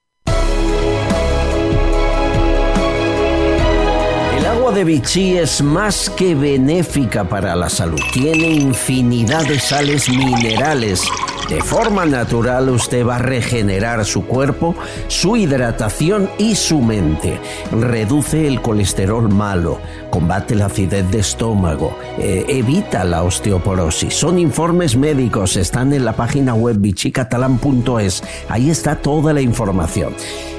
De 4.76 4.84
Vichy 4.84 5.38
es 5.38 5.62
más 5.62 6.10
que 6.10 6.34
benéfica 6.34 7.24
para 7.24 7.56
la 7.56 7.70
salud. 7.70 7.98
Tiene 8.12 8.48
infinidad 8.48 9.46
de 9.46 9.58
sales 9.58 10.06
minerales. 10.10 11.00
De 11.48 11.60
forma 11.62 12.04
natural 12.04 12.68
usted 12.70 13.06
va 13.06 13.16
a 13.16 13.18
regenerar 13.18 14.04
su 14.04 14.26
cuerpo, 14.26 14.74
su 15.06 15.36
hidratación 15.36 16.28
y 16.38 16.56
su 16.56 16.80
mente. 16.80 17.38
Reduce 17.70 18.48
el 18.48 18.60
colesterol 18.60 19.32
malo, 19.32 19.78
combate 20.10 20.56
la 20.56 20.66
acidez 20.66 21.08
de 21.12 21.20
estómago, 21.20 21.96
eh, 22.18 22.44
evita 22.48 23.04
la 23.04 23.22
osteoporosis. 23.22 24.12
Son 24.12 24.40
informes 24.40 24.96
médicos, 24.96 25.56
están 25.56 25.92
en 25.92 26.04
la 26.04 26.14
página 26.14 26.52
web 26.54 26.78
vichycatalan.es. 26.80 28.24
Ahí 28.48 28.68
está 28.68 28.96
toda 28.96 29.32
la 29.32 29.40
información. 29.40 30.14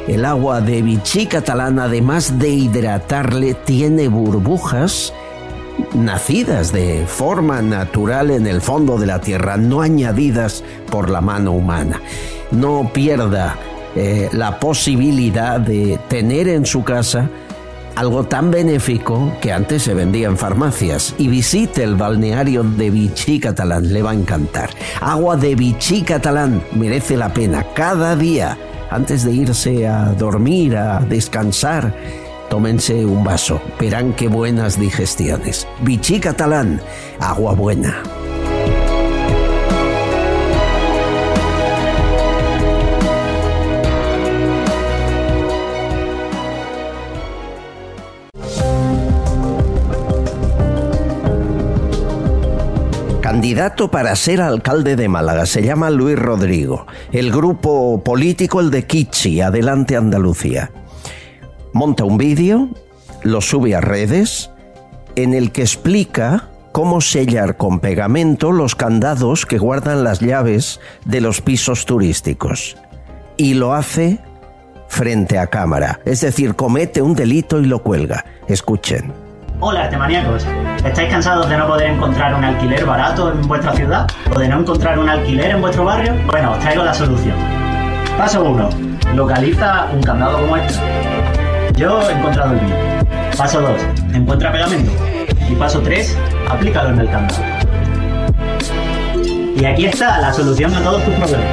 El 0.07 0.23
agua 0.23 0.61
de 0.61 0.81
Vichy 0.81 1.25
catalán, 1.25 1.79
además 1.79 2.39
de 2.39 2.47
hidratarle, 2.47 3.55
tiene 3.55 4.07
burbujas 4.07 5.13
nacidas 5.93 6.71
de 6.71 7.05
forma 7.07 7.61
natural 7.61 8.31
en 8.31 8.47
el 8.47 8.61
fondo 8.61 8.97
de 8.97 9.05
la 9.05 9.21
tierra, 9.21 9.57
no 9.57 9.81
añadidas 9.81 10.63
por 10.89 11.09
la 11.09 11.21
mano 11.21 11.51
humana. 11.51 12.01
No 12.51 12.91
pierda 12.93 13.57
eh, 13.95 14.29
la 14.31 14.59
posibilidad 14.59 15.59
de 15.59 15.99
tener 16.07 16.47
en 16.47 16.65
su 16.65 16.83
casa 16.83 17.29
algo 17.95 18.25
tan 18.25 18.51
benéfico 18.51 19.33
que 19.41 19.51
antes 19.51 19.81
se 19.81 19.95
vendía 19.95 20.27
en 20.27 20.37
farmacias. 20.37 21.15
Y 21.17 21.27
visite 21.27 21.83
el 21.83 21.95
balneario 21.95 22.63
de 22.63 22.91
Vichy 22.91 23.39
Catalán, 23.39 23.91
le 23.91 24.03
va 24.03 24.11
a 24.11 24.13
encantar. 24.13 24.69
Agua 25.01 25.35
de 25.35 25.55
Vichy 25.55 26.03
Catalán 26.03 26.61
merece 26.75 27.17
la 27.17 27.33
pena 27.33 27.65
cada 27.73 28.15
día 28.15 28.55
antes 28.91 29.23
de 29.23 29.33
irse 29.33 29.87
a 29.87 30.13
dormir, 30.13 30.77
a 30.77 30.99
descansar, 30.99 31.93
tómense 32.49 33.05
un 33.05 33.23
vaso. 33.23 33.61
Verán 33.79 34.13
qué 34.13 34.27
buenas 34.27 34.79
digestiones. 34.79 35.67
Vichy 35.81 36.19
catalán, 36.19 36.81
agua 37.19 37.53
buena. 37.53 38.03
candidato 53.37 53.91
para 53.91 54.15
ser 54.15 54.41
alcalde 54.41 54.95
de 54.95 55.07
Málaga. 55.07 55.45
Se 55.45 55.61
llama 55.61 55.89
Luis 55.89 56.17
Rodrigo. 56.17 56.87
El 57.11 57.31
grupo 57.31 58.01
político, 58.03 58.59
el 58.61 58.71
de 58.71 58.87
Kichi, 58.87 59.41
Adelante 59.41 59.95
Andalucía. 59.95 60.71
Monta 61.73 62.03
un 62.05 62.17
vídeo, 62.17 62.69
lo 63.23 63.41
sube 63.41 63.75
a 63.75 63.81
redes, 63.81 64.51
en 65.15 65.33
el 65.33 65.51
que 65.51 65.61
explica 65.61 66.49
cómo 66.71 67.01
sellar 67.01 67.57
con 67.57 67.79
pegamento 67.79 68.51
los 68.51 68.75
candados 68.75 69.45
que 69.45 69.57
guardan 69.57 70.03
las 70.03 70.19
llaves 70.19 70.79
de 71.05 71.21
los 71.21 71.41
pisos 71.41 71.85
turísticos. 71.85 72.77
Y 73.35 73.55
lo 73.55 73.73
hace 73.73 74.19
frente 74.87 75.39
a 75.39 75.47
cámara, 75.47 75.99
es 76.05 76.21
decir, 76.21 76.55
comete 76.55 77.01
un 77.01 77.15
delito 77.15 77.59
y 77.59 77.65
lo 77.65 77.83
cuelga. 77.83 78.25
Escuchen. 78.47 79.13
Hola, 79.59 79.89
temaníacos. 79.89 80.45
¿Estáis 80.85 81.09
cansados 81.09 81.49
de 81.49 81.57
no 81.57 81.67
poder 81.67 81.89
encontrar 81.89 82.35
un 82.35 82.43
alquiler 82.43 82.85
barato 82.85 83.31
en 83.31 83.41
vuestra 83.47 83.73
ciudad? 83.73 84.07
¿O 84.33 84.39
de 84.39 84.47
no 84.47 84.59
encontrar 84.59 84.99
un 84.99 85.09
alquiler 85.09 85.51
en 85.51 85.61
vuestro 85.61 85.83
barrio? 85.83 86.13
Bueno, 86.27 86.51
os 86.51 86.59
traigo 86.59 86.83
la 86.83 86.93
solución. 86.93 87.35
Paso 88.17 88.43
1. 88.43 88.69
Localiza 89.15 89.87
un 89.93 90.03
candado 90.03 90.39
como 90.41 90.57
este. 90.57 90.79
Yo 91.77 92.01
he 92.09 92.11
encontrado 92.11 92.53
el 92.53 92.61
mío. 92.63 92.75
Paso 93.37 93.61
2. 93.61 93.81
Encuentra 94.15 94.51
pegamento. 94.51 94.91
Y 95.47 95.53
paso 95.53 95.79
3. 95.79 96.17
Aplícalo 96.49 96.89
en 96.89 96.99
el 96.99 97.09
candado. 97.09 97.43
Y 99.55 99.63
aquí 99.63 99.85
está 99.85 100.19
la 100.19 100.33
solución 100.33 100.73
a 100.73 100.81
todos 100.81 101.03
tus 101.05 101.13
problemas. 101.13 101.47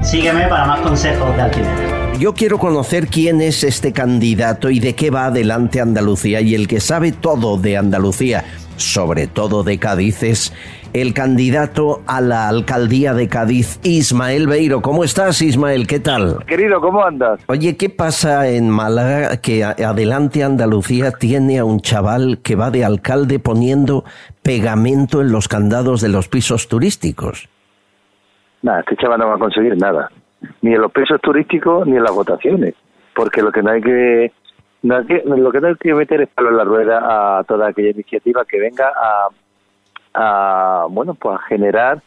Sígueme 0.00 0.46
para 0.48 0.64
más 0.64 0.80
consejos 0.80 1.36
de 1.36 1.42
alquiler. 1.42 2.18
Yo 2.18 2.32
quiero 2.32 2.58
conocer 2.58 3.08
quién 3.08 3.42
es 3.42 3.62
este 3.62 3.92
candidato 3.92 4.70
y 4.70 4.80
de 4.80 4.94
qué 4.94 5.10
va 5.10 5.26
adelante 5.26 5.82
Andalucía. 5.82 6.40
Y 6.40 6.54
el 6.54 6.66
que 6.66 6.80
sabe 6.80 7.12
todo 7.12 7.58
de 7.58 7.76
Andalucía, 7.76 8.44
sobre 8.80 9.26
todo 9.26 9.62
de 9.62 9.78
Cádiz, 9.78 10.22
es 10.22 10.52
el 10.92 11.14
candidato 11.14 12.02
a 12.06 12.20
la 12.20 12.48
alcaldía 12.48 13.14
de 13.14 13.28
Cádiz, 13.28 13.78
Ismael 13.84 14.46
Beiro. 14.46 14.82
¿Cómo 14.82 15.04
estás, 15.04 15.40
Ismael? 15.42 15.86
¿Qué 15.86 16.00
tal? 16.00 16.44
Querido, 16.46 16.80
¿cómo 16.80 17.04
andas? 17.04 17.40
Oye, 17.46 17.76
¿qué 17.76 17.90
pasa 17.90 18.48
en 18.48 18.70
Málaga 18.70 19.40
que 19.40 19.62
adelante 19.62 20.42
Andalucía 20.42 21.12
tiene 21.12 21.58
a 21.58 21.64
un 21.64 21.80
chaval 21.80 22.40
que 22.42 22.56
va 22.56 22.70
de 22.70 22.84
alcalde 22.84 23.38
poniendo 23.38 24.04
pegamento 24.42 25.20
en 25.20 25.30
los 25.30 25.46
candados 25.46 26.00
de 26.00 26.08
los 26.08 26.28
pisos 26.28 26.68
turísticos? 26.68 27.48
Nada, 28.62 28.80
este 28.80 28.96
chaval 28.96 29.20
no 29.20 29.28
va 29.28 29.36
a 29.36 29.38
conseguir 29.38 29.76
nada, 29.76 30.10
ni 30.62 30.74
en 30.74 30.80
los 30.80 30.92
pisos 30.92 31.20
turísticos 31.20 31.86
ni 31.86 31.96
en 31.96 32.02
las 32.02 32.12
votaciones, 32.12 32.74
porque 33.14 33.42
lo 33.42 33.52
que 33.52 33.62
no 33.62 33.70
hay 33.70 33.80
que, 33.80 34.32
lo 34.82 35.52
que 35.52 35.60
no 35.60 35.68
hay 35.68 35.74
que 35.76 35.94
meter 35.94 36.22
es 36.22 36.28
palo 36.30 36.50
en 36.50 36.56
la 36.56 36.64
rueda 36.64 37.38
a 37.38 37.44
toda 37.44 37.68
aquella 37.68 37.90
iniciativa 37.90 38.44
que 38.44 38.58
venga 38.58 38.90
a, 38.94 39.28
a 40.14 40.86
bueno, 40.88 41.14
pues 41.14 41.38
a 41.38 41.42
generar 41.44 42.02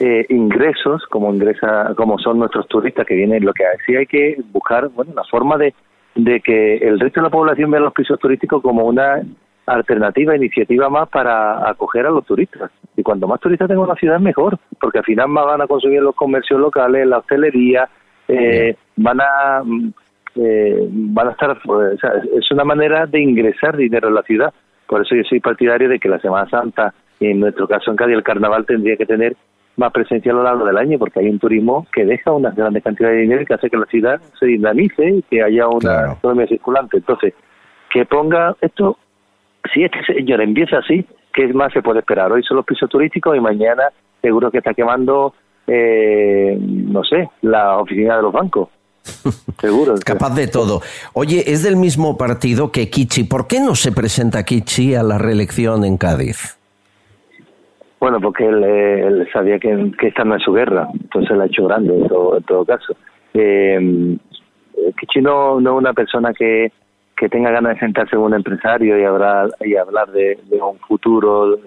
eh, 0.00 0.26
ingresos 0.28 1.04
como 1.10 1.32
ingresa, 1.32 1.92
como 1.96 2.18
son 2.18 2.38
nuestros 2.38 2.66
turistas 2.68 3.06
que 3.06 3.14
vienen. 3.14 3.44
Lo 3.44 3.52
que 3.52 3.64
sí 3.86 3.94
hay 3.94 4.06
que 4.06 4.36
buscar, 4.52 4.88
bueno, 4.88 5.12
la 5.14 5.24
forma 5.24 5.56
de, 5.56 5.74
de 6.14 6.40
que 6.40 6.76
el 6.78 6.98
resto 6.98 7.20
de 7.20 7.24
la 7.24 7.30
población 7.30 7.70
vea 7.70 7.80
los 7.80 7.92
pisos 7.92 8.18
turísticos 8.18 8.62
como 8.62 8.84
una 8.84 9.22
alternativa, 9.66 10.36
iniciativa 10.36 10.88
más 10.88 11.08
para 11.08 11.68
acoger 11.68 12.06
a 12.06 12.10
los 12.10 12.24
turistas. 12.24 12.70
Y 12.96 13.02
cuanto 13.02 13.26
más 13.26 13.40
turistas 13.40 13.68
tenga 13.68 13.82
una 13.82 13.94
ciudad, 13.94 14.20
mejor, 14.20 14.58
porque 14.80 14.98
al 14.98 15.04
final 15.04 15.28
más 15.28 15.46
van 15.46 15.62
a 15.62 15.66
consumir 15.66 16.02
los 16.02 16.14
comercios 16.14 16.60
locales, 16.60 17.06
la 17.06 17.18
hostelería, 17.18 17.88
eh, 18.28 18.76
van 18.96 19.20
a 19.20 19.62
mm, 19.64 19.92
eh, 20.36 20.88
van 20.90 21.28
a 21.28 21.32
estar, 21.32 21.58
pues, 21.64 21.98
es 22.36 22.50
una 22.50 22.64
manera 22.64 23.06
de 23.06 23.20
ingresar 23.20 23.76
dinero 23.76 24.08
en 24.08 24.14
la 24.14 24.22
ciudad. 24.22 24.52
Por 24.86 25.02
eso 25.02 25.14
yo 25.14 25.22
soy 25.24 25.40
partidario 25.40 25.88
de 25.88 25.98
que 25.98 26.08
la 26.08 26.18
Semana 26.18 26.48
Santa, 26.48 26.92
en 27.20 27.40
nuestro 27.40 27.66
caso 27.66 27.90
en 27.90 27.96
Cádiz, 27.96 28.16
el 28.16 28.22
carnaval 28.22 28.66
tendría 28.66 28.96
que 28.96 29.06
tener 29.06 29.36
más 29.76 29.92
presencia 29.92 30.30
a 30.32 30.34
lo 30.34 30.42
largo 30.42 30.64
del 30.64 30.76
año, 30.76 30.98
porque 30.98 31.20
hay 31.20 31.28
un 31.28 31.38
turismo 31.38 31.86
que 31.92 32.04
deja 32.04 32.32
una 32.32 32.50
grandes 32.50 32.82
cantidades 32.84 33.16
de 33.16 33.22
dinero 33.22 33.42
y 33.42 33.46
que 33.46 33.54
hace 33.54 33.70
que 33.70 33.76
la 33.76 33.86
ciudad 33.86 34.20
se 34.38 34.46
dinamice 34.46 35.08
y 35.08 35.22
que 35.22 35.42
haya 35.42 35.68
una 35.68 36.12
economía 36.12 36.46
circulante. 36.46 36.98
Entonces, 36.98 37.34
que 37.90 38.04
ponga 38.04 38.54
esto 38.60 38.98
si 39.72 39.82
este 39.82 40.04
señor 40.04 40.40
empieza 40.42 40.78
así, 40.78 41.04
¿qué 41.32 41.52
más 41.52 41.72
se 41.72 41.82
puede 41.82 42.00
esperar? 42.00 42.30
Hoy 42.30 42.42
son 42.42 42.58
los 42.58 42.66
pisos 42.66 42.88
turísticos 42.88 43.36
y 43.36 43.40
mañana 43.40 43.84
seguro 44.20 44.50
que 44.50 44.58
está 44.58 44.74
quemando, 44.74 45.34
eh, 45.66 46.56
no 46.60 47.04
sé, 47.04 47.28
la 47.42 47.78
oficina 47.78 48.16
de 48.16 48.22
los 48.22 48.32
bancos. 48.32 48.68
Seguro. 49.60 49.94
Capaz 50.04 50.34
de 50.34 50.48
todo. 50.48 50.80
Oye, 51.12 51.44
es 51.46 51.62
del 51.62 51.76
mismo 51.76 52.16
partido 52.16 52.72
que 52.72 52.90
Kichi. 52.90 53.24
¿Por 53.24 53.46
qué 53.46 53.60
no 53.60 53.74
se 53.74 53.92
presenta 53.92 54.44
Kichi 54.44 54.94
a 54.94 55.02
la 55.02 55.18
reelección 55.18 55.84
en 55.84 55.96
Cádiz? 55.96 56.58
Bueno, 58.00 58.20
porque 58.20 58.46
él, 58.46 59.26
sabía 59.32 59.58
que, 59.58 59.92
que, 59.98 60.08
esta 60.08 60.24
no 60.24 60.36
es 60.36 60.42
su 60.42 60.52
guerra, 60.52 60.88
entonces 60.92 61.36
la 61.36 61.44
ha 61.44 61.46
hecho 61.46 61.64
grande 61.64 61.94
en 61.94 62.06
todo, 62.06 62.64
caso. 62.66 62.94
Eh, 63.32 64.18
Kichi 65.00 65.22
no, 65.22 65.58
no 65.58 65.72
es 65.72 65.78
una 65.78 65.94
persona 65.94 66.34
que, 66.34 66.70
que 67.16 67.28
tenga 67.30 67.50
ganas 67.50 67.74
de 67.74 67.80
sentarse 67.80 68.16
con 68.16 68.26
un 68.26 68.34
empresario 68.34 68.98
y 68.98 69.04
hablar, 69.04 69.48
y 69.64 69.76
hablar 69.76 70.10
de, 70.12 70.38
un 70.50 70.78
futuro 70.80 71.58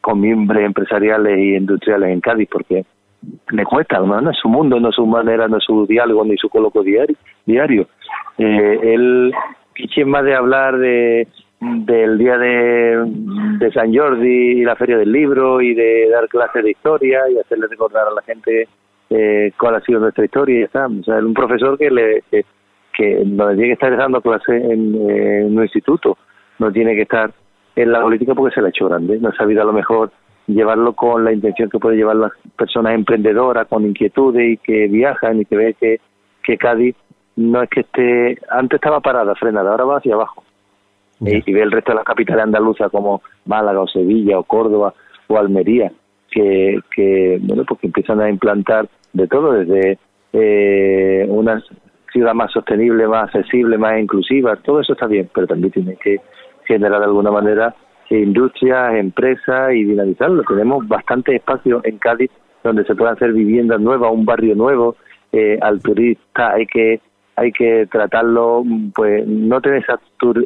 con 0.00 0.20
miembros 0.20 0.62
empresariales 0.62 1.38
y 1.38 1.56
industriales 1.56 2.10
en 2.10 2.20
Cádiz, 2.20 2.48
porque 2.50 2.84
le 3.50 3.64
cuesta, 3.64 3.98
no, 3.98 4.30
es 4.30 4.36
su 4.38 4.48
mundo, 4.48 4.80
no 4.80 4.88
es 4.90 4.94
su 4.94 5.06
manera, 5.06 5.48
no 5.48 5.58
es 5.58 5.64
su 5.64 5.86
diálogo 5.86 6.24
ni 6.24 6.36
su 6.36 6.48
coloquio 6.48 6.82
diario. 6.82 7.16
diario. 7.46 7.86
Eh, 8.38 8.78
él 8.82 9.32
quiere 9.74 10.10
más 10.10 10.24
de 10.24 10.34
hablar 10.34 10.78
de 10.78 11.28
del 11.60 12.16
día 12.16 12.38
de, 12.38 13.04
de 13.58 13.72
San 13.72 13.94
Jordi 13.94 14.60
y 14.60 14.64
la 14.64 14.76
feria 14.76 14.96
del 14.96 15.12
libro 15.12 15.60
y 15.60 15.74
de 15.74 16.08
dar 16.08 16.26
clases 16.28 16.64
de 16.64 16.70
historia 16.70 17.20
y 17.30 17.38
hacerle 17.38 17.66
recordar 17.66 18.08
a 18.08 18.14
la 18.14 18.22
gente 18.22 18.66
eh, 19.10 19.52
cuál 19.58 19.74
ha 19.74 19.80
sido 19.82 20.00
nuestra 20.00 20.24
historia 20.24 20.56
y 20.56 20.60
ya 20.60 20.66
está. 20.66 20.86
O 20.86 21.04
sea, 21.04 21.16
un 21.16 21.34
profesor 21.34 21.76
que 21.76 21.90
le 21.90 22.22
que 22.92 23.22
no 23.24 23.48
tiene 23.48 23.66
que 23.66 23.72
estar 23.72 23.96
dando 23.96 24.20
clase 24.20 24.56
en, 24.56 24.94
un 24.96 25.62
instituto, 25.62 26.18
no 26.58 26.72
tiene 26.72 26.94
que 26.94 27.02
estar 27.02 27.30
en 27.76 27.92
la 27.92 28.00
política 28.00 28.34
porque 28.34 28.54
se 28.54 28.60
la 28.60 28.68
ha 28.68 28.70
hecho 28.70 28.88
grande, 28.88 29.18
no 29.18 29.28
ha 29.28 29.34
sabido 29.34 29.62
a 29.62 29.64
lo 29.64 29.72
mejor 29.72 30.10
llevarlo 30.54 30.92
con 30.94 31.24
la 31.24 31.32
intención 31.32 31.68
que 31.68 31.78
puede 31.78 31.96
llevar 31.96 32.16
las 32.16 32.32
personas 32.56 32.94
emprendedoras 32.94 33.66
con 33.68 33.86
inquietudes 33.86 34.52
y 34.52 34.56
que 34.58 34.88
viajan 34.88 35.40
y 35.40 35.44
que 35.44 35.56
ve 35.56 35.74
que, 35.78 36.00
que 36.42 36.56
Cádiz 36.56 36.96
no 37.36 37.62
es 37.62 37.70
que 37.70 37.80
esté, 37.80 38.38
antes 38.50 38.76
estaba 38.76 39.00
parada, 39.00 39.34
frenada, 39.34 39.70
ahora 39.70 39.84
va 39.84 39.96
hacia 39.98 40.14
abajo. 40.14 40.44
Y, 41.20 41.52
ve 41.52 41.62
el 41.62 41.70
resto 41.70 41.92
de 41.92 41.96
las 41.96 42.04
capitales 42.04 42.44
andaluzas 42.44 42.90
como 42.90 43.20
Málaga 43.44 43.80
o 43.80 43.86
Sevilla 43.86 44.38
o 44.38 44.44
Córdoba 44.44 44.94
o 45.28 45.36
Almería, 45.36 45.92
que, 46.30 46.80
que 46.94 47.38
bueno, 47.42 47.64
pues 47.68 47.80
que 47.80 47.88
empiezan 47.88 48.20
a 48.20 48.30
implantar 48.30 48.88
de 49.12 49.26
todo, 49.26 49.52
desde 49.52 49.98
eh, 50.32 51.26
unas 51.28 51.62
ciudad 52.12 52.34
más 52.34 52.52
sostenible, 52.52 53.06
más 53.06 53.34
accesible, 53.34 53.78
más 53.78 53.98
inclusiva, 54.00 54.56
todo 54.56 54.80
eso 54.80 54.94
está 54.94 55.06
bien, 55.06 55.30
pero 55.34 55.46
también 55.46 55.72
tiene 55.72 55.96
que 55.96 56.20
generar 56.64 57.00
de 57.00 57.06
alguna 57.06 57.30
manera 57.30 57.74
industrias, 58.18 58.94
empresas 58.96 59.72
y 59.72 59.84
dinamizarlo. 59.84 60.42
Tenemos 60.42 60.86
bastante 60.88 61.36
espacio 61.36 61.80
en 61.84 61.98
Cádiz 61.98 62.30
donde 62.62 62.84
se 62.84 62.94
puedan 62.94 63.14
hacer 63.14 63.32
viviendas 63.32 63.80
nuevas, 63.80 64.12
un 64.12 64.24
barrio 64.24 64.54
nuevo, 64.54 64.96
eh, 65.32 65.58
al 65.62 65.80
turista 65.80 66.52
hay 66.52 66.66
que 66.66 67.00
hay 67.36 67.52
que 67.52 67.86
tratarlo, 67.90 68.62
pues 68.94 69.26
no 69.26 69.62
tener 69.62 69.82
esa 69.82 69.98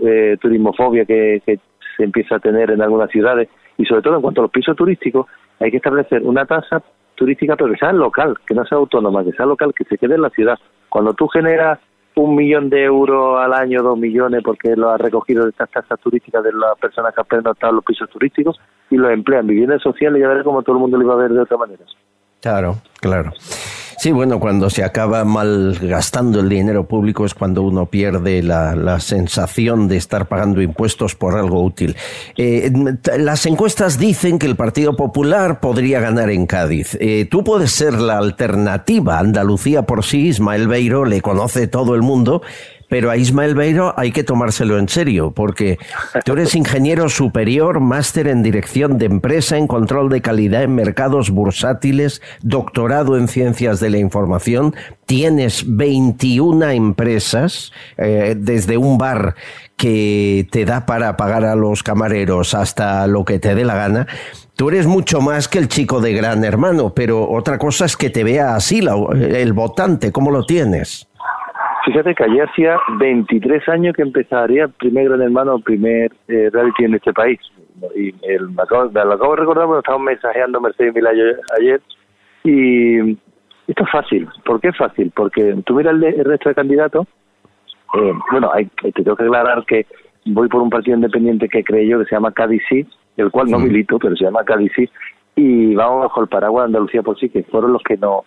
eh, 0.07 0.37
turismofobia 0.41 1.05
que, 1.05 1.43
que 1.45 1.59
se 1.97 2.05
empieza 2.05 2.37
a 2.37 2.39
tener 2.39 2.71
en 2.71 2.83
algunas 2.83 3.11
ciudades 3.11 3.49
y 3.77 3.85
sobre 3.85 4.03
todo 4.03 4.17
en 4.17 4.23
cuanto 4.23 4.43
a 4.43 4.45
los 4.45 4.53
pisos 4.53 4.77
turísticos 4.77 5.27
hay 5.59 5.73
que 5.73 5.79
establecer 5.79 6.23
una 6.23 6.45
tasa 6.45 6.83
turística 7.17 7.57
pero 7.57 7.73
que 7.73 7.79
sea 7.79 7.93
local, 7.93 8.37
que 8.47 8.55
no 8.55 8.65
sea 8.65 8.79
autónoma, 8.79 9.25
que 9.25 9.33
sea 9.33 9.47
local, 9.47 9.73
que 9.75 9.85
se 9.85 9.99
quede 9.99 10.15
en 10.15 10.23
la 10.23 10.31
ciudad, 10.31 10.59
cuando 10.89 11.15
tú 11.15 11.27
generas 11.27 11.81
un 12.17 12.35
millón 12.35 12.71
de 12.71 12.85
euros 12.85 13.41
al 13.41 13.53
año, 13.53 13.83
dos 13.83 13.99
millones, 13.99 14.43
porque 14.45 14.77
lo 14.77 14.91
has 14.91 15.01
recogido 15.01 15.45
de 15.45 15.51
estas 15.51 15.71
tasas 15.71 15.99
turísticas 16.01 16.43
de 16.45 16.53
las 16.53 16.79
personas 16.79 17.13
que 17.15 17.37
han 17.37 17.45
en 17.45 17.75
los 17.75 17.85
pisos 17.85 18.09
turísticos 18.11 18.61
y 18.91 18.97
los 18.97 19.11
emplean 19.11 19.47
viviendas 19.47 19.83
sociales, 19.83 20.21
ya 20.21 20.29
verás 20.29 20.45
como 20.45 20.63
todo 20.63 20.77
el 20.77 20.81
mundo 20.81 20.97
lo 20.97 21.05
iba 21.05 21.15
a 21.15 21.19
ver 21.19 21.33
de 21.33 21.41
otra 21.41 21.57
manera. 21.57 21.85
Claro, 22.41 22.77
claro. 23.01 23.33
Sí, 23.99 24.13
bueno, 24.13 24.41
cuando 24.41 24.71
se 24.71 24.85
acaba 24.85 25.25
malgastando 25.25 26.41
el 26.41 26.49
dinero 26.49 26.87
público 26.87 27.25
es 27.25 27.35
cuando 27.35 27.63
uno 27.63 27.87
pierde 27.87 28.43
la, 28.43 29.01
sensación 29.01 29.89
de 29.89 29.97
estar 29.97 30.29
pagando 30.29 30.63
impuestos 30.63 31.15
por 31.15 31.37
algo 31.37 31.63
útil. 31.63 31.97
Eh, 32.37 32.71
las 33.19 33.47
encuestas 33.47 33.99
dicen 33.99 34.39
que 34.39 34.47
el 34.47 34.57
Partido 34.57 34.97
Popular 34.97 35.61
podría 35.61 36.01
ganar 36.01 36.31
en 36.31 36.47
Cádiz. 36.47 36.97
Eh, 37.01 37.27
tú 37.31 37.45
puedes 37.45 37.73
ser 37.73 37.95
la 37.95 38.19
alternativa. 38.19 39.19
Andalucía 39.19 39.83
por 39.83 40.05
sí, 40.05 40.29
Ismael 40.29 40.69
Beiro 40.69 41.05
le 41.05 41.21
conoce 41.21 41.67
todo 41.67 41.95
el 41.95 42.03
mundo 42.03 42.43
pero 42.95 43.11
a 43.11 43.17
Ismael 43.17 43.57
Beiro 43.57 43.93
hay 43.97 44.13
que 44.13 44.23
tomárselo 44.23 44.79
en 44.79 44.89
serio, 44.89 45.33
porque 45.33 45.81
tú 46.25 46.35
eres 46.35 46.55
ingeniero 46.55 47.09
superior, 47.09 47.81
máster 47.81 48.29
en 48.29 48.45
dirección 48.45 48.99
de 48.99 49.07
empresa, 49.07 49.59
en 49.59 49.67
control 49.67 50.09
de 50.11 50.23
calidad 50.23 50.63
en 50.63 50.77
mercados 50.77 51.31
bursátiles, 51.31 52.23
doctorado 52.43 53.19
en 53.19 53.27
ciencias 53.27 53.81
de 53.81 53.91
la 53.91 53.99
información, 53.99 54.77
tienes 55.07 55.65
21 55.67 56.71
empresas, 56.71 57.73
eh, 57.99 58.37
desde 58.39 58.77
un 58.77 58.97
bar 58.97 59.35
que 59.77 60.47
te 60.53 60.65
da 60.65 60.87
para 60.87 61.17
pagar 61.17 61.45
a 61.45 61.57
los 61.57 61.83
camareros 61.83 62.55
hasta 62.55 63.09
lo 63.09 63.25
que 63.25 63.41
te 63.41 63.57
dé 63.57 63.65
la 63.65 63.75
gana. 63.75 64.07
Tú 64.55 64.69
eres 64.69 64.87
mucho 64.87 65.21
más 65.21 65.49
que 65.49 65.59
el 65.59 65.67
chico 65.67 66.01
de 66.01 66.13
gran 66.13 66.45
hermano, 66.45 66.95
pero 66.95 67.29
otra 67.29 67.59
cosa 67.59 67.87
es 67.87 67.97
que 67.97 68.09
te 68.09 68.23
vea 68.23 68.55
así 68.55 68.79
el 68.79 69.53
votante, 69.53 70.13
¿cómo 70.13 70.31
lo 70.31 70.47
tienes? 70.47 71.09
Fíjate 71.85 72.15
que 72.15 72.25
allí 72.25 72.41
hacía 72.41 72.79
23 72.99 73.69
años 73.69 73.95
que 73.95 74.03
empezaría 74.03 74.65
el 74.65 74.71
primer 74.71 75.09
Gran 75.09 75.21
Hermano, 75.21 75.59
primer 75.59 76.13
eh, 76.29 76.49
reality 76.51 76.85
en 76.85 76.95
este 76.95 77.13
país. 77.13 77.39
Y 77.95 78.15
el, 78.23 78.49
me, 78.51 78.63
acabo, 78.63 78.91
me 78.91 79.05
lo 79.05 79.13
acabo 79.13 79.33
de 79.33 79.41
recordar 79.41 79.67
porque 79.67 79.81
estábamos 79.81 80.07
mensajeando 80.07 80.61
Mercedes 80.61 80.95
Milá 80.95 81.11
ayer. 81.11 81.83
Y 82.45 83.13
esto 83.67 83.85
es 83.85 83.91
fácil. 83.91 84.29
¿Por 84.45 84.61
qué 84.61 84.69
es 84.69 84.77
fácil? 84.77 85.13
Porque 85.15 85.57
tú 85.67 85.75
miras 85.75 85.95
el, 85.95 86.25
resto 86.25 86.49
de 86.49 86.55
candidatos. 86.55 87.07
Eh, 87.95 88.13
bueno, 88.31 88.51
hay, 88.53 88.65
te 88.67 88.93
tengo 88.93 89.17
que 89.17 89.25
aclarar 89.25 89.65
que 89.67 89.87
voy 90.25 90.49
por 90.49 90.63
un 90.63 90.71
partido 90.71 90.97
independiente 90.97 91.49
que 91.49 91.63
creo 91.63 91.85
yo 91.85 91.99
que 91.99 92.07
se 92.07 92.15
llama 92.15 92.33
CADICI, 92.33 92.87
el 93.19 93.31
cual 93.31 93.51
no 93.51 93.59
milito, 93.59 93.99
pero 93.99 94.17
se 94.17 94.25
llama 94.25 94.45
CADICI, 94.45 94.89
y 95.37 95.75
vamos 95.75 96.03
bajo 96.03 96.23
el 96.23 96.29
paraguas 96.29 96.67
Andalucía 96.67 97.03
por 97.03 97.19
sí, 97.19 97.29
que 97.29 97.43
fueron 97.45 97.73
los 97.73 97.83
que 97.83 97.97
nos, 97.97 98.25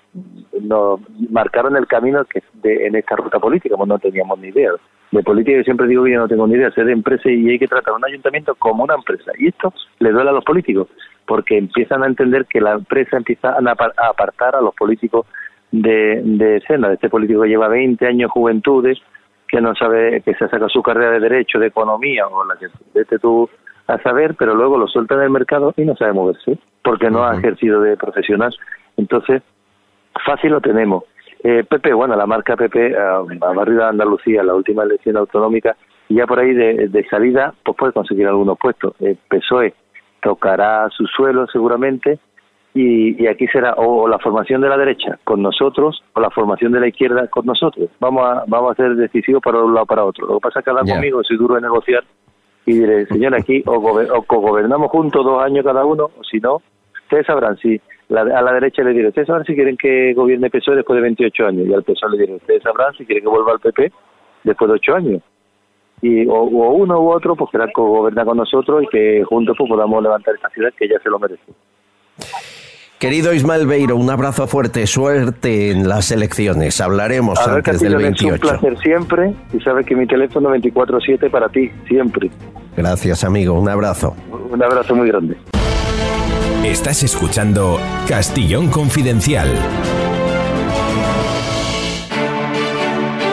marcaron 1.29 1.77
el 1.77 1.88
camino 1.88 2.25
que 2.25 2.43
de, 2.61 2.88
en 2.88 2.95
esta 2.95 3.15
ruta 3.15 3.39
política, 3.39 3.75
pues 3.77 3.88
no 3.88 3.97
teníamos 3.97 4.38
ni 4.39 4.49
idea. 4.49 4.71
De 5.11 5.23
política 5.23 5.57
yo 5.57 5.63
siempre 5.63 5.88
digo 5.88 6.03
que 6.03 6.11
yo 6.11 6.19
no 6.19 6.27
tengo 6.27 6.45
ni 6.47 6.55
idea, 6.55 6.69
sé 6.71 6.84
de 6.84 6.91
empresa 6.91 7.29
y 7.29 7.49
hay 7.49 7.59
que 7.59 7.67
tratar 7.67 7.93
a 7.93 7.97
un 7.97 8.05
ayuntamiento 8.05 8.55
como 8.55 8.84
una 8.84 8.95
empresa. 8.95 9.31
Y 9.38 9.47
esto 9.47 9.73
le 9.99 10.11
duele 10.11 10.31
a 10.31 10.34
los 10.34 10.43
políticos, 10.43 10.89
porque 11.25 11.57
empiezan 11.57 12.03
a 12.03 12.07
entender 12.07 12.45
que 12.45 12.59
la 12.59 12.73
empresa 12.73 13.15
empieza 13.15 13.55
a 13.55 14.09
apartar 14.09 14.57
a 14.57 14.61
los 14.61 14.75
políticos 14.75 15.25
de, 15.71 16.21
de 16.23 16.57
escena, 16.57 16.89
de 16.89 16.95
este 16.95 17.09
político 17.09 17.41
que 17.41 17.49
lleva 17.49 17.69
20 17.69 18.05
años 18.05 18.31
juventudes, 18.31 18.99
que 19.47 19.61
no 19.61 19.73
sabe, 19.75 20.21
que 20.21 20.34
se 20.34 20.43
ha 20.43 20.49
sacado 20.49 20.67
su 20.67 20.84
carrera 20.84 21.11
de 21.11 21.21
Derecho, 21.21 21.57
de 21.57 21.67
Economía, 21.67 22.27
o 22.27 22.43
la 22.43 22.57
que 22.57 22.67
vete 22.93 23.17
tú 23.17 23.49
a 23.88 23.97
saber, 23.99 24.35
pero 24.35 24.53
luego 24.53 24.77
lo 24.77 24.88
suelta 24.88 25.15
en 25.15 25.22
el 25.22 25.30
mercado 25.30 25.73
y 25.77 25.84
no 25.84 25.95
sabe 25.95 26.14
moverse 26.14 26.57
porque 26.84 27.09
no 27.09 27.23
ha 27.26 27.38
ejercido 27.38 27.81
de 27.81 27.97
profesional. 27.97 28.53
Entonces, 28.97 29.41
fácil 30.26 30.51
lo 30.51 30.61
tenemos. 30.61 31.03
Eh, 31.43 31.64
Pepe, 31.69 31.93
bueno, 31.93 32.15
la 32.15 32.26
marca 32.26 32.55
Pepe 32.55 32.95
a, 32.97 33.22
barrio 33.53 33.77
de 33.77 33.85
Andalucía, 33.85 34.43
la 34.43 34.55
última 34.55 34.84
elección 34.84 35.18
autonómica, 35.18 35.76
y 36.09 36.15
ya 36.15 36.26
por 36.26 36.39
ahí 36.39 36.53
de, 36.53 37.05
salida, 37.09 37.53
pues 37.64 37.77
puede 37.77 37.93
conseguir 37.93 38.27
algunos 38.27 38.57
puestos. 38.57 38.93
El 38.99 39.18
PSOE 39.30 39.73
tocará 40.22 40.89
su 40.89 41.05
suelo 41.07 41.45
seguramente, 41.47 42.19
y, 42.73 43.22
y, 43.22 43.27
aquí 43.27 43.47
será 43.47 43.73
o, 43.73 44.07
la 44.07 44.19
formación 44.19 44.61
de 44.61 44.69
la 44.69 44.77
derecha 44.77 45.18
con 45.23 45.41
nosotros 45.41 46.03
o 46.14 46.19
la 46.19 46.30
formación 46.30 46.72
de 46.72 46.80
la 46.80 46.88
izquierda 46.88 47.27
con 47.27 47.45
nosotros. 47.45 47.89
Vamos 47.99 48.23
a, 48.23 48.43
vamos 48.47 48.72
a 48.72 48.76
ser 48.76 48.95
decisivos 48.95 49.41
para 49.41 49.59
un 49.64 49.73
lado 49.73 49.88
para 49.88 50.05
otro. 50.05 50.27
Lo 50.27 50.35
que 50.35 50.43
pasa 50.43 50.59
es 50.59 50.64
que 50.64 50.69
hablar 50.69 50.85
conmigo, 50.85 51.23
soy 51.23 51.38
duro 51.38 51.55
de 51.55 51.61
negociar 51.61 52.03
y 52.68 52.73
diré, 52.73 53.06
señor, 53.07 53.34
aquí 53.34 53.64
o, 53.65 53.77
o 53.77 54.41
gobernamos 54.41 54.91
juntos 54.91 55.26
dos 55.26 55.41
años 55.41 55.65
cada 55.65 55.84
uno, 55.84 56.11
o 56.15 56.23
si 56.23 56.39
no, 56.39 56.61
ustedes 57.03 57.26
sabrán 57.26 57.57
si 57.57 57.81
a 58.10 58.41
la 58.41 58.53
derecha 58.53 58.84
le 58.84 58.94
diré, 58.94 59.07
ustedes 59.07 59.27
sabrán 59.27 59.45
si 59.45 59.56
quieren 59.56 59.76
que 59.76 60.14
gobierne 60.14 60.49
PSOE 60.49 60.77
después 60.77 60.98
de 60.98 61.02
28 61.02 61.45
años, 61.48 61.68
y 61.68 61.73
al 61.73 61.84
PSOE 61.84 62.11
le 62.11 62.18
diré, 62.19 62.35
ustedes 62.35 62.61
sabrán 62.61 62.94
si 62.94 63.06
quieren 63.06 63.23
que 63.23 63.30
vuelva 63.30 63.53
al 63.53 63.60
PP 63.60 63.91
después 64.44 64.69
de 64.69 64.76
8 64.76 64.95
años. 64.95 65.22
Y 66.02 66.27
o, 66.27 66.44
uno 66.44 66.99
u 66.99 67.10
otro, 67.10 67.35
pues 67.35 67.49
que 67.52 67.57
gobernar 67.76 68.26
con 68.26 68.38
nosotros 68.38 68.84
y 68.84 68.88
que 68.88 69.23
juntos 69.23 69.56
pues, 69.57 69.69
podamos 69.69 70.03
levantar 70.03 70.35
esta 70.35 70.49
ciudad 70.49 70.69
que 70.77 70.88
ya 70.88 70.99
se 70.99 71.10
lo 71.10 71.18
merece. 71.18 71.52
Querido 72.99 73.31
Ismael 73.31 73.68
Beiro, 73.68 73.95
un 73.95 74.10
abrazo 74.10 74.48
fuerte, 74.48 74.88
suerte 74.88 75.69
en 75.69 75.88
las 75.88 76.11
elecciones. 76.11 76.81
Hablaremos 76.81 77.39
antes 77.48 77.80
del 77.80 77.95
28. 77.95 78.35
Es 78.35 78.41
un 78.41 78.49
placer 78.49 78.77
siempre 78.80 79.34
y 79.53 79.60
sabes 79.60 79.85
que 79.85 79.95
mi 79.95 80.07
teléfono 80.07 80.49
24/7 80.49 81.30
para 81.30 81.48
ti, 81.49 81.69
siempre. 81.88 82.31
Gracias, 82.78 83.24
amigo. 83.24 83.60
Un 83.60 83.68
abrazo. 83.68 84.16
Un 84.52 84.64
abrazo 84.64 84.95
muy 84.95 85.08
grande. 85.08 85.36
Estás 86.64 87.02
escuchando 87.02 87.80
Castillón 88.08 88.70
Confidencial. 88.70 89.49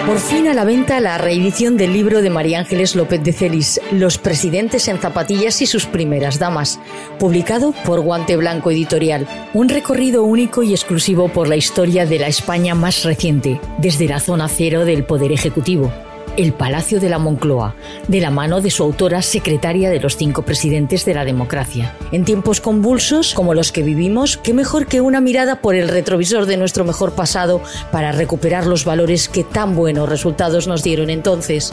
Por 0.06 0.18
fin 0.18 0.48
a 0.48 0.54
la 0.54 0.64
venta 0.64 1.00
la 1.00 1.18
reedición 1.18 1.76
del 1.76 1.92
libro 1.92 2.22
de 2.22 2.30
María 2.30 2.60
Ángeles 2.60 2.94
López 2.94 3.22
de 3.22 3.32
Celis, 3.32 3.80
Los 3.90 4.16
presidentes 4.16 4.88
en 4.88 4.98
zapatillas 4.98 5.60
y 5.60 5.66
sus 5.66 5.86
primeras 5.86 6.38
damas, 6.38 6.78
publicado 7.18 7.72
por 7.84 8.00
Guante 8.00 8.36
Blanco 8.36 8.70
Editorial. 8.70 9.26
Un 9.52 9.68
recorrido 9.68 10.22
único 10.22 10.62
y 10.62 10.72
exclusivo 10.72 11.28
por 11.28 11.48
la 11.48 11.56
historia 11.56 12.06
de 12.06 12.18
la 12.18 12.28
España 12.28 12.74
más 12.74 13.02
reciente, 13.04 13.60
desde 13.78 14.08
la 14.08 14.20
zona 14.20 14.48
cero 14.48 14.84
del 14.84 15.04
Poder 15.04 15.32
Ejecutivo 15.32 15.92
el 16.36 16.52
Palacio 16.52 17.00
de 17.00 17.08
la 17.08 17.18
Moncloa, 17.18 17.74
de 18.08 18.20
la 18.20 18.30
mano 18.30 18.60
de 18.60 18.70
su 18.70 18.82
autora 18.82 19.22
secretaria 19.22 19.90
de 19.90 20.00
los 20.00 20.16
cinco 20.16 20.42
presidentes 20.42 21.04
de 21.04 21.14
la 21.14 21.24
democracia. 21.24 21.94
En 22.12 22.24
tiempos 22.24 22.60
convulsos 22.60 23.34
como 23.34 23.54
los 23.54 23.72
que 23.72 23.82
vivimos, 23.82 24.36
qué 24.36 24.52
mejor 24.52 24.86
que 24.86 25.00
una 25.00 25.20
mirada 25.20 25.60
por 25.60 25.74
el 25.74 25.88
retrovisor 25.88 26.46
de 26.46 26.56
nuestro 26.56 26.84
mejor 26.84 27.12
pasado 27.12 27.60
para 27.92 28.12
recuperar 28.12 28.66
los 28.66 28.84
valores 28.84 29.28
que 29.28 29.44
tan 29.44 29.74
buenos 29.74 30.08
resultados 30.08 30.66
nos 30.66 30.82
dieron 30.82 31.10
entonces. 31.10 31.72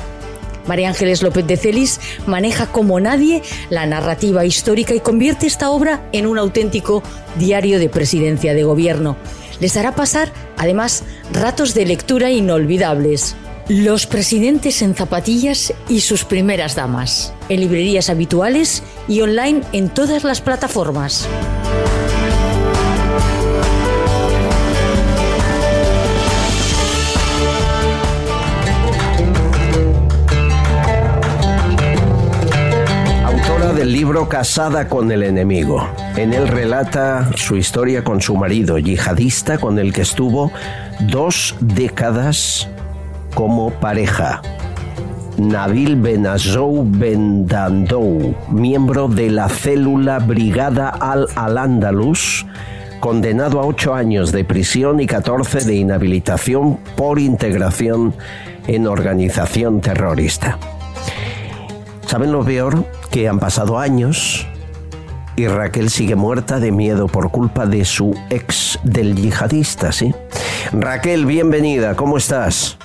María 0.68 0.90
Ángeles 0.90 1.24
López 1.24 1.48
de 1.48 1.58
Celis 1.58 2.00
maneja 2.28 2.68
como 2.68 3.00
nadie 3.00 3.42
la 3.70 3.86
narrativa 3.86 4.46
histórica 4.46 4.94
y 4.94 5.00
convierte 5.00 5.48
esta 5.48 5.72
obra 5.72 6.08
en 6.12 6.28
un 6.28 6.38
auténtico 6.38 7.02
diario 7.38 7.80
de 7.80 7.90
presidencia 7.90 8.54
de 8.54 8.64
gobierno. 8.64 9.18
Les 9.60 9.76
hará 9.78 9.96
pasar, 9.96 10.32
además, 10.58 11.04
ratos 11.34 11.74
de 11.74 11.86
lectura 11.86 12.32
inolvidables. 12.32 13.36
Los 13.70 14.06
presidentes 14.06 14.82
en 14.82 14.96
zapatillas 14.96 15.74
y 15.88 16.02
sus 16.02 16.26
primeras 16.26 16.76
damas. 16.76 17.34
En 17.48 17.60
librerías 17.62 18.10
habituales 18.10 18.84
y 19.08 19.22
online 19.22 19.62
en 19.72 19.90
todas 19.90 20.24
las 20.24 20.42
plataformas. 20.42 21.28
Autora 33.24 33.74
del 33.74 33.94
libro 33.94 34.28
Casada 34.28 34.90
con 34.90 35.12
el 35.12 35.24
enemigo. 35.24 35.88
En 36.18 36.34
él 36.34 36.48
relata 36.48 37.30
su 37.36 37.56
historia 37.56 38.04
con 38.04 38.22
su 38.22 38.36
marido, 38.36 38.80
yihadista 38.80 39.60
con 39.60 39.80
el 39.80 39.94
que 39.94 40.02
estuvo 40.02 40.52
dos 41.00 41.56
décadas 41.62 42.68
como 43.34 43.72
pareja. 43.72 44.42
Nabil 45.38 45.96
Benazou 45.96 46.84
Bendandou, 46.86 48.36
miembro 48.50 49.08
de 49.08 49.30
la 49.30 49.50
célula 49.50 50.20
Brigada 50.20 50.90
Al-Al-Andalus, 50.90 52.46
condenado 53.00 53.60
a 53.60 53.66
ocho 53.66 53.94
años 53.94 54.32
de 54.32 54.44
prisión 54.44 55.00
y 55.00 55.08
14 55.08 55.66
de 55.66 55.76
inhabilitación 55.76 56.78
por 56.96 57.20
integración 57.20 58.14
en 58.68 58.88
organización 58.88 59.82
terrorista. 59.82 60.60
¿Saben 62.06 62.32
lo 62.32 62.44
peor? 62.44 62.86
Que 63.10 63.28
han 63.28 63.40
pasado 63.40 63.80
años 63.80 64.46
y 65.36 65.48
Raquel 65.48 65.90
sigue 65.90 66.16
muerta 66.16 66.60
de 66.60 66.72
miedo 66.72 67.08
por 67.08 67.32
culpa 67.32 67.66
de 67.66 67.86
su 67.86 68.16
ex 68.30 68.78
del 68.84 69.16
yihadista, 69.16 69.92
¿sí? 69.92 70.14
Raquel, 70.72 71.26
bienvenida, 71.26 71.96
¿cómo 71.96 72.18
estás? 72.18 72.78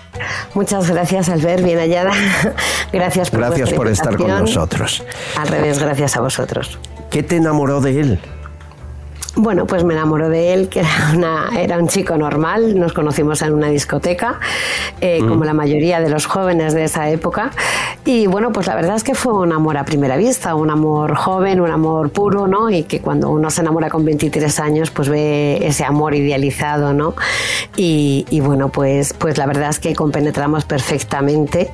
Muchas 0.54 0.90
gracias, 0.90 1.28
Albert, 1.28 1.62
bien 1.62 1.78
hallada. 1.78 2.12
gracias 2.92 3.30
por, 3.30 3.40
gracias 3.40 3.72
por 3.72 3.88
estar 3.88 4.16
con 4.16 4.28
nosotros. 4.28 5.04
Al 5.36 5.48
revés, 5.48 5.78
gracias 5.78 6.16
a 6.16 6.20
vosotros. 6.20 6.78
¿Qué 7.10 7.22
te 7.22 7.36
enamoró 7.36 7.80
de 7.80 8.00
él? 8.00 8.20
Bueno, 9.38 9.66
pues 9.66 9.84
me 9.84 9.92
enamoró 9.92 10.30
de 10.30 10.54
él, 10.54 10.70
que 10.70 10.80
era, 10.80 11.12
una, 11.14 11.50
era 11.60 11.78
un 11.78 11.88
chico 11.88 12.16
normal, 12.16 12.78
nos 12.78 12.94
conocimos 12.94 13.42
en 13.42 13.52
una 13.52 13.68
discoteca, 13.68 14.40
eh, 15.02 15.20
mm. 15.22 15.28
como 15.28 15.44
la 15.44 15.52
mayoría 15.52 16.00
de 16.00 16.08
los 16.08 16.24
jóvenes 16.24 16.72
de 16.72 16.84
esa 16.84 17.10
época, 17.10 17.50
y 18.06 18.26
bueno, 18.28 18.50
pues 18.50 18.66
la 18.66 18.74
verdad 18.74 18.96
es 18.96 19.04
que 19.04 19.14
fue 19.14 19.34
un 19.34 19.52
amor 19.52 19.76
a 19.76 19.84
primera 19.84 20.16
vista, 20.16 20.54
un 20.54 20.70
amor 20.70 21.14
joven, 21.16 21.60
un 21.60 21.70
amor 21.70 22.08
puro, 22.10 22.46
¿no? 22.46 22.70
Y 22.70 22.84
que 22.84 23.00
cuando 23.00 23.28
uno 23.28 23.50
se 23.50 23.60
enamora 23.60 23.90
con 23.90 24.06
23 24.06 24.58
años, 24.58 24.90
pues 24.90 25.10
ve 25.10 25.58
ese 25.60 25.84
amor 25.84 26.14
idealizado, 26.14 26.94
¿no? 26.94 27.14
Y, 27.76 28.24
bueno, 28.40 28.70
pues, 28.70 29.12
pues 29.12 29.36
la 29.36 29.44
verdad 29.44 29.68
es 29.68 29.78
que 29.80 29.94
compenetramos 29.94 30.64
perfectamente, 30.64 31.70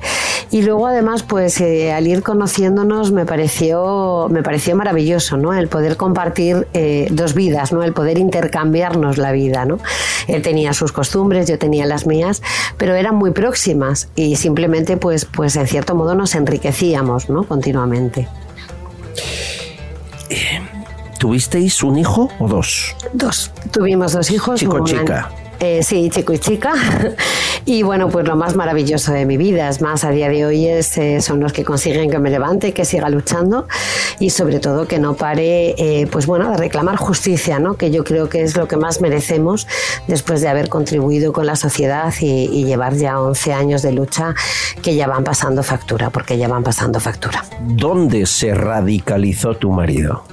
y 0.51 0.63
luego 0.63 0.87
además, 0.87 1.23
pues 1.23 1.61
eh, 1.61 1.93
al 1.93 2.07
ir 2.07 2.23
conociéndonos 2.23 3.13
me 3.13 3.25
pareció, 3.25 4.27
me 4.29 4.43
pareció 4.43 4.75
maravilloso, 4.75 5.37
¿no? 5.37 5.53
El 5.53 5.69
poder 5.69 5.95
compartir 5.95 6.67
eh, 6.73 7.07
dos 7.09 7.33
vidas 7.33 7.52
¿no? 7.71 7.83
El 7.83 7.93
poder 7.93 8.17
intercambiarnos 8.17 9.17
la 9.17 9.31
vida, 9.31 9.65
¿no? 9.65 9.79
Él 10.27 10.41
tenía 10.41 10.73
sus 10.73 10.91
costumbres, 10.91 11.47
yo 11.47 11.57
tenía 11.57 11.85
las 11.85 12.07
mías, 12.07 12.41
pero 12.77 12.95
eran 12.95 13.15
muy 13.15 13.31
próximas 13.31 14.09
y 14.15 14.35
simplemente, 14.35 14.97
pues, 14.97 15.25
pues 15.25 15.55
en 15.55 15.67
cierto 15.67 15.95
modo 15.95 16.15
nos 16.15 16.35
enriquecíamos, 16.35 17.29
¿no? 17.29 17.43
Continuamente. 17.43 18.27
¿Tuvisteis 21.19 21.83
un 21.83 21.97
hijo 21.97 22.29
o 22.39 22.47
dos? 22.47 22.95
Dos. 23.13 23.51
Tuvimos 23.71 24.11
dos 24.13 24.29
hijos. 24.31 24.59
Chico 24.59 24.83
chica. 24.83 25.29
Eh, 25.63 25.81
sí, 25.81 26.09
chico 26.09 26.33
y 26.33 26.39
chica. 26.39 26.73
y 27.65 27.83
bueno, 27.83 28.09
pues 28.09 28.27
lo 28.27 28.35
más 28.35 28.53
maravilloso 28.53 29.13
de 29.13 29.25
mi 29.25 29.37
vida, 29.37 29.69
es 29.69 29.81
más, 29.81 30.03
a 30.03 30.09
día 30.09 30.27
de 30.27 30.45
hoy 30.45 30.67
es, 30.67 30.97
eh, 30.97 31.21
son 31.21 31.39
los 31.39 31.53
que 31.53 31.63
consiguen 31.63 32.11
que 32.11 32.19
me 32.19 32.29
levante, 32.29 32.73
que 32.73 32.83
siga 32.83 33.07
luchando 33.09 33.65
y 34.19 34.31
sobre 34.31 34.59
todo 34.59 34.89
que 34.89 34.99
no 34.99 35.13
pare, 35.13 35.73
eh, 35.77 36.05
pues 36.11 36.25
bueno, 36.25 36.51
de 36.51 36.57
reclamar 36.57 36.97
justicia, 36.97 37.59
¿no? 37.59 37.75
Que 37.75 37.91
yo 37.91 38.03
creo 38.03 38.27
que 38.27 38.41
es 38.41 38.57
lo 38.57 38.67
que 38.67 38.75
más 38.75 38.99
merecemos 38.99 39.65
después 40.09 40.41
de 40.41 40.49
haber 40.49 40.67
contribuido 40.67 41.31
con 41.31 41.45
la 41.45 41.55
sociedad 41.55 42.13
y, 42.19 42.63
llevar 42.63 42.95
ya 42.95 43.21
11 43.21 43.53
años 43.53 43.81
de 43.83 43.93
lucha 43.93 44.35
que 44.81 44.95
ya 44.95 45.07
van 45.07 45.23
pasando 45.23 45.63
factura, 45.63 46.09
porque 46.09 46.37
ya 46.37 46.49
van 46.49 46.63
pasando 46.63 46.99
factura. 46.99 47.45
¿Dónde 47.61 48.25
se 48.25 48.53
radicalizó 48.53 49.55
tu 49.55 49.71
marido? 49.71 50.25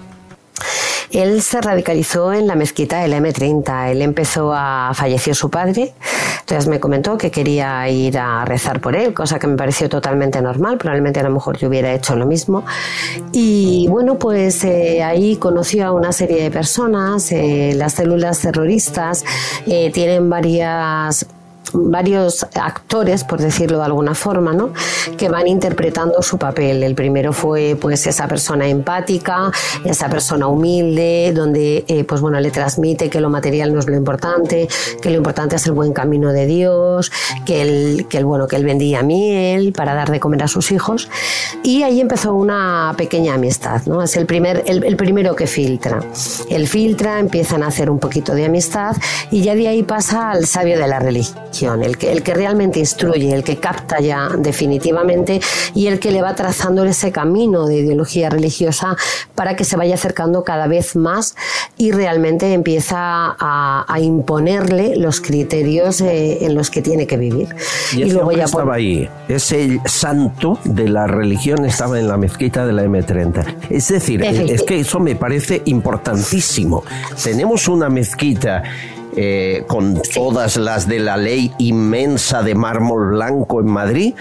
Él 1.12 1.42
se 1.42 1.60
radicalizó 1.60 2.32
en 2.32 2.46
la 2.46 2.54
mezquita 2.54 3.00
del 3.00 3.12
M30. 3.12 3.90
Él 3.90 4.02
empezó 4.02 4.52
a. 4.54 4.92
falleció 4.94 5.34
su 5.34 5.50
padre. 5.50 5.92
Entonces 6.40 6.68
me 6.68 6.80
comentó 6.80 7.16
que 7.16 7.30
quería 7.30 7.88
ir 7.88 8.18
a 8.18 8.44
rezar 8.44 8.80
por 8.80 8.96
él, 8.96 9.14
cosa 9.14 9.38
que 9.38 9.46
me 9.46 9.56
pareció 9.56 9.88
totalmente 9.88 10.42
normal. 10.42 10.78
Probablemente 10.78 11.20
a 11.20 11.22
lo 11.22 11.30
mejor 11.30 11.56
yo 11.58 11.68
hubiera 11.68 11.92
hecho 11.92 12.16
lo 12.16 12.26
mismo. 12.26 12.64
Y 13.32 13.86
bueno, 13.88 14.18
pues 14.18 14.64
eh, 14.64 15.02
ahí 15.02 15.36
conoció 15.36 15.86
a 15.86 15.92
una 15.92 16.12
serie 16.12 16.42
de 16.42 16.50
personas. 16.50 17.30
Eh, 17.30 17.72
las 17.76 17.94
células 17.94 18.40
terroristas 18.40 19.24
eh, 19.66 19.90
tienen 19.92 20.28
varias 20.28 21.26
varios 21.72 22.46
actores, 22.54 23.24
por 23.24 23.40
decirlo 23.40 23.78
de 23.78 23.84
alguna 23.84 24.14
forma, 24.14 24.52
¿no? 24.52 24.72
que 25.16 25.28
van 25.28 25.46
interpretando 25.46 26.22
su 26.22 26.38
papel. 26.38 26.82
El 26.82 26.94
primero 26.94 27.32
fue 27.32 27.76
pues 27.80 28.06
esa 28.06 28.26
persona 28.28 28.68
empática, 28.68 29.50
esa 29.84 30.08
persona 30.08 30.46
humilde, 30.46 31.32
donde 31.34 31.84
eh, 31.88 32.04
pues 32.04 32.20
bueno 32.20 32.40
le 32.40 32.50
transmite 32.50 33.08
que 33.08 33.20
lo 33.20 33.30
material 33.30 33.72
no 33.72 33.80
es 33.80 33.86
lo 33.86 33.96
importante, 33.96 34.68
que 35.00 35.10
lo 35.10 35.16
importante 35.16 35.56
es 35.56 35.66
el 35.66 35.72
buen 35.72 35.92
camino 35.92 36.32
de 36.32 36.46
Dios, 36.46 37.12
que 37.44 37.62
él, 37.62 38.06
que 38.08 38.18
el 38.18 38.24
bueno 38.24 38.46
que 38.46 38.56
él 38.56 38.64
vendía 38.64 39.02
miel 39.02 39.72
para 39.72 39.94
dar 39.94 40.10
de 40.10 40.20
comer 40.20 40.42
a 40.42 40.48
sus 40.48 40.72
hijos 40.72 41.08
y 41.62 41.82
ahí 41.82 42.00
empezó 42.00 42.34
una 42.34 42.94
pequeña 42.96 43.34
amistad, 43.34 43.82
¿no? 43.86 44.02
Es 44.02 44.16
el 44.16 44.26
primer 44.26 44.64
el, 44.66 44.84
el 44.84 44.96
primero 44.96 45.34
que 45.34 45.46
filtra. 45.46 46.00
Él 46.48 46.66
filtra, 46.66 47.18
empiezan 47.18 47.62
a 47.62 47.68
hacer 47.68 47.90
un 47.90 47.98
poquito 47.98 48.34
de 48.34 48.44
amistad 48.46 48.96
y 49.30 49.42
ya 49.42 49.54
de 49.54 49.68
ahí 49.68 49.82
pasa 49.82 50.30
al 50.30 50.46
sabio 50.46 50.78
de 50.78 50.86
la 50.86 50.98
religión 50.98 51.49
el 51.82 51.98
que, 51.98 52.12
el 52.12 52.22
que 52.22 52.34
realmente 52.34 52.78
instruye, 52.78 53.32
el 53.34 53.44
que 53.44 53.56
capta 53.56 54.00
ya 54.00 54.30
definitivamente 54.38 55.40
y 55.74 55.86
el 55.86 55.98
que 55.98 56.10
le 56.10 56.22
va 56.22 56.34
trazando 56.34 56.84
ese 56.84 57.12
camino 57.12 57.66
de 57.66 57.78
ideología 57.78 58.30
religiosa 58.30 58.96
para 59.34 59.56
que 59.56 59.64
se 59.64 59.76
vaya 59.76 59.94
acercando 59.94 60.44
cada 60.44 60.66
vez 60.66 60.96
más 60.96 61.34
y 61.76 61.92
realmente 61.92 62.52
empieza 62.52 63.36
a, 63.38 63.86
imponerle 64.00 64.96
los 64.96 65.20
criterios 65.20 66.00
eh, 66.00 66.44
en 66.46 66.54
los 66.54 66.70
que 66.70 66.80
tiene 66.80 67.06
que 67.06 67.18
vivir. 67.18 67.48
Y, 67.92 68.10
luego 68.10 68.32
ya 68.32 68.44
estaba 68.44 68.74
ahí, 68.74 69.08
ese 69.28 69.80
santo 69.84 70.58
de 70.64 70.88
la 70.88 71.06
religión 71.06 71.66
estaba 71.66 71.98
en 71.98 72.08
la 72.08 72.16
mezquita 72.16 72.64
de 72.64 72.72
la 72.72 72.84
M30. 72.84 73.68
Es 73.68 73.88
decir, 73.88 74.22
es 74.24 74.62
que 74.62 74.80
eso 74.80 75.00
me 75.00 75.16
parece 75.16 75.62
importantísimo. 75.66 76.82
Tenemos 77.22 77.68
una 77.68 77.90
mezquita 77.90 78.62
eh, 79.16 79.64
con 79.66 80.00
todas 80.14 80.56
las 80.56 80.86
de 80.86 81.00
la 81.00 81.16
ley 81.16 81.52
inmensa 81.58 82.42
de 82.42 82.54
mármol 82.54 83.10
blanco 83.10 83.60
en 83.60 83.66
Madrid. 83.66 84.14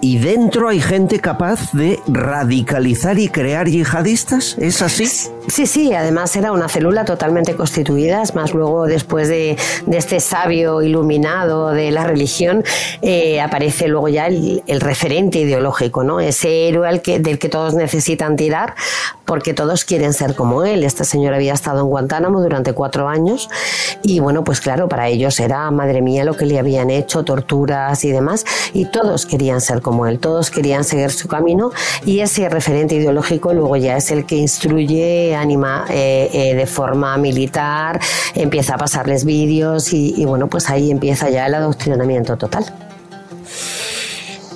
Y 0.00 0.18
dentro 0.18 0.68
hay 0.68 0.80
gente 0.80 1.20
capaz 1.20 1.72
de 1.72 1.98
radicalizar 2.06 3.18
y 3.18 3.28
crear 3.28 3.68
yihadistas. 3.68 4.56
¿Es 4.58 4.80
así? 4.82 5.06
Sí, 5.06 5.66
sí, 5.66 5.92
además 5.92 6.34
era 6.36 6.52
una 6.52 6.68
célula 6.68 7.04
totalmente 7.04 7.54
constituida. 7.56 8.22
Es 8.22 8.34
más, 8.34 8.54
luego 8.54 8.86
después 8.86 9.28
de, 9.28 9.56
este 9.90 10.20
sabio 10.20 10.82
iluminado 10.82 11.70
de 11.70 11.90
la 11.90 12.04
religión, 12.04 12.64
eh, 13.02 13.40
aparece 13.40 13.88
luego 13.88 14.08
ya 14.08 14.26
el, 14.26 14.62
referente 14.80 15.40
ideológico, 15.40 16.04
¿no? 16.04 16.20
Ese 16.20 16.68
héroe 16.68 16.88
al 16.88 17.02
que, 17.02 17.18
del 17.18 17.38
que 17.38 17.48
todos 17.48 17.74
necesitan 17.74 18.36
tirar 18.36 18.74
porque 19.32 19.54
todos 19.54 19.86
quieren 19.86 20.12
ser 20.12 20.34
como 20.34 20.62
él. 20.62 20.84
Este 20.84 21.04
señor 21.04 21.32
había 21.32 21.54
estado 21.54 21.80
en 21.80 21.86
Guantánamo 21.86 22.42
durante 22.42 22.74
cuatro 22.74 23.08
años 23.08 23.48
y 24.02 24.20
bueno, 24.20 24.44
pues 24.44 24.60
claro, 24.60 24.90
para 24.90 25.08
ellos 25.08 25.40
era, 25.40 25.70
madre 25.70 26.02
mía, 26.02 26.22
lo 26.22 26.36
que 26.36 26.44
le 26.44 26.58
habían 26.58 26.90
hecho, 26.90 27.22
torturas 27.22 28.04
y 28.04 28.12
demás, 28.12 28.44
y 28.74 28.84
todos 28.84 29.24
querían 29.24 29.62
ser 29.62 29.80
como 29.80 30.06
él, 30.06 30.18
todos 30.18 30.50
querían 30.50 30.84
seguir 30.84 31.12
su 31.12 31.28
camino, 31.28 31.70
y 32.04 32.20
ese 32.20 32.46
referente 32.50 32.96
ideológico 32.96 33.54
luego 33.54 33.74
ya 33.78 33.96
es 33.96 34.10
el 34.10 34.26
que 34.26 34.36
instruye, 34.36 35.34
anima 35.34 35.86
eh, 35.88 36.28
eh, 36.34 36.54
de 36.54 36.66
forma 36.66 37.16
militar, 37.16 38.00
empieza 38.34 38.74
a 38.74 38.76
pasarles 38.76 39.24
vídeos 39.24 39.94
y 39.94 40.26
bueno, 40.26 40.48
pues 40.48 40.68
ahí 40.68 40.90
empieza 40.90 41.30
ya 41.30 41.46
el 41.46 41.54
adoctrinamiento 41.54 42.36
total. 42.36 42.66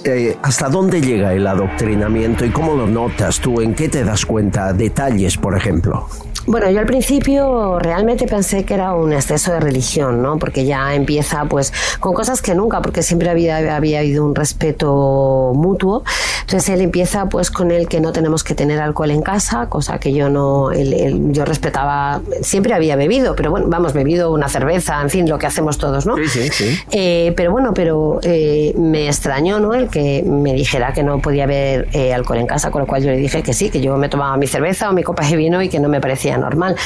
Eh, 0.09 0.39
¿hasta 0.41 0.69
dónde 0.69 1.01
llega 1.01 1.35
el 1.35 1.45
adoctrinamiento 1.49 2.45
y 2.45 2.51
cómo 2.51 2.77
lo 2.77 2.87
notas 2.87 3.41
tú? 3.41 3.61
¿En 3.61 3.75
qué 3.75 3.89
te 3.89 4.05
das 4.05 4.25
cuenta? 4.25 4.73
Detalles, 4.73 5.37
por 5.37 5.57
ejemplo. 5.57 6.07
Bueno, 6.47 6.71
yo 6.71 6.79
al 6.79 6.87
principio 6.87 7.79
realmente 7.81 8.27
pensé 8.27 8.65
que 8.65 8.75
era 8.75 8.95
un 8.95 9.13
exceso 9.13 9.53
de 9.53 9.61
religión, 9.61 10.23
¿no? 10.23 10.39
Porque 10.39 10.65
ya 10.65 10.95
empieza 10.95 11.45
pues 11.47 11.73
con 11.99 12.15
cosas 12.15 12.41
que 12.41 12.55
nunca, 12.55 12.81
porque 12.83 13.03
siempre 13.03 13.29
había, 13.29 13.57
había 13.75 13.99
habido 13.99 14.25
un 14.25 14.35
respeto 14.35 15.53
mutuo. 15.55 16.05
Entonces 16.43 16.69
él 16.69 16.83
empieza 16.83 17.29
pues 17.29 17.51
con 17.51 17.73
el 17.73 17.89
que 17.89 18.01
no 18.01 18.13
tenemos 18.13 18.45
que 18.45 18.55
tener 18.55 18.81
alcohol 18.81 19.11
en 19.11 19.23
casa, 19.23 19.69
cosa 19.69 19.99
que 19.99 20.13
yo 20.13 20.29
no, 20.29 20.73
yo 20.73 21.45
respetaba, 21.45 22.21
siempre 22.43 22.75
había 22.75 22.95
bebido, 22.95 23.35
pero 23.35 23.51
bueno, 23.51 23.67
vamos, 23.69 23.93
bebido 23.93 24.33
una 24.33 24.49
cerveza, 24.49 25.03
en 25.03 25.11
fin, 25.11 25.29
lo 25.29 25.39
que 25.39 25.47
hacemos 25.47 25.79
todos, 25.79 26.07
¿no? 26.07 26.17
Sí, 26.17 26.29
sí, 26.29 26.49
sí. 26.51 26.79
Eh, 26.93 27.35
pero 27.37 27.51
bueno, 27.51 27.75
pero 27.75 28.21
eh, 28.23 28.73
me 28.79 29.09
extrañó, 29.09 29.59
¿no? 29.59 29.75
El 29.75 29.89
que 29.89 30.23
me 30.23 30.53
dijera 30.53 30.93
que 30.93 31.03
no 31.03 31.19
podía 31.19 31.45
haber 31.45 31.89
eh, 31.93 32.15
alcohol 32.15 32.39
en 32.39 32.47
casa, 32.47 32.71
con 32.71 32.83
lo 32.83 32.87
cual 32.87 33.03
yo 33.03 33.11
le 33.11 33.17
dije 33.17 33.43
que 33.43 33.53
sí, 33.53 33.69
que 33.69 33.81
yo 33.81 33.97
me 33.97 34.09
tomaba 34.09 34.37
mi 34.37 34.47
cerveza 34.47 34.89
o 34.89 34.93
mi 34.93 35.03
copa 35.03 35.27
de 35.27 35.37
vino 35.37 35.61
y 35.63 35.69
que 35.69 35.81
no 35.81 35.89
me 35.89 36.01
parecía 36.01 36.36
normal. 36.39 36.77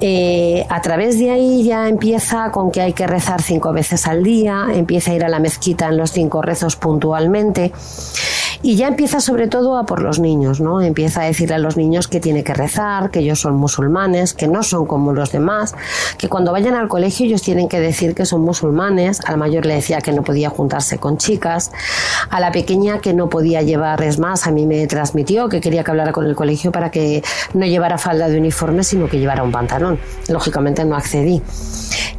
Eh, 0.00 0.66
a 0.68 0.80
través 0.80 1.18
de 1.18 1.30
ahí 1.30 1.64
ya 1.64 1.88
empieza 1.88 2.50
con 2.50 2.70
que 2.70 2.80
hay 2.80 2.92
que 2.92 3.06
rezar 3.06 3.42
cinco 3.42 3.72
veces 3.72 4.06
al 4.06 4.22
día, 4.22 4.66
empieza 4.72 5.12
a 5.12 5.14
ir 5.14 5.24
a 5.24 5.28
la 5.28 5.38
mezquita 5.38 5.88
en 5.88 5.96
los 5.96 6.10
cinco 6.10 6.42
rezos 6.42 6.76
puntualmente. 6.76 7.72
Y 8.64 8.76
ya 8.76 8.86
empieza 8.86 9.20
sobre 9.20 9.48
todo 9.48 9.76
a 9.76 9.86
por 9.86 10.00
los 10.00 10.20
niños, 10.20 10.60
¿no? 10.60 10.80
Empieza 10.80 11.22
a 11.22 11.24
decirle 11.24 11.56
a 11.56 11.58
los 11.58 11.76
niños 11.76 12.06
que 12.06 12.20
tiene 12.20 12.44
que 12.44 12.54
rezar, 12.54 13.10
que 13.10 13.18
ellos 13.18 13.40
son 13.40 13.56
musulmanes, 13.56 14.34
que 14.34 14.46
no 14.46 14.62
son 14.62 14.86
como 14.86 15.12
los 15.12 15.32
demás, 15.32 15.74
que 16.16 16.28
cuando 16.28 16.52
vayan 16.52 16.74
al 16.74 16.86
colegio 16.86 17.26
ellos 17.26 17.42
tienen 17.42 17.68
que 17.68 17.80
decir 17.80 18.14
que 18.14 18.24
son 18.24 18.42
musulmanes. 18.42 19.20
Al 19.26 19.36
mayor 19.36 19.66
le 19.66 19.74
decía 19.74 20.00
que 20.00 20.12
no 20.12 20.22
podía 20.22 20.48
juntarse 20.48 20.98
con 20.98 21.18
chicas. 21.18 21.72
A 22.30 22.38
la 22.38 22.52
pequeña 22.52 23.00
que 23.00 23.14
no 23.14 23.28
podía 23.28 23.62
llevar, 23.62 24.00
es 24.02 24.20
más, 24.20 24.46
a 24.46 24.52
mí 24.52 24.64
me 24.64 24.86
transmitió 24.86 25.48
que 25.48 25.60
quería 25.60 25.82
que 25.82 25.90
hablara 25.90 26.12
con 26.12 26.26
el 26.26 26.36
colegio 26.36 26.70
para 26.70 26.92
que 26.92 27.24
no 27.54 27.66
llevara 27.66 27.98
falda 27.98 28.28
de 28.28 28.38
uniforme, 28.38 28.84
sino 28.84 29.08
que 29.08 29.18
llevara 29.18 29.42
un 29.42 29.50
pantalón. 29.50 29.98
Lógicamente 30.28 30.84
no 30.84 30.94
accedí 30.94 31.42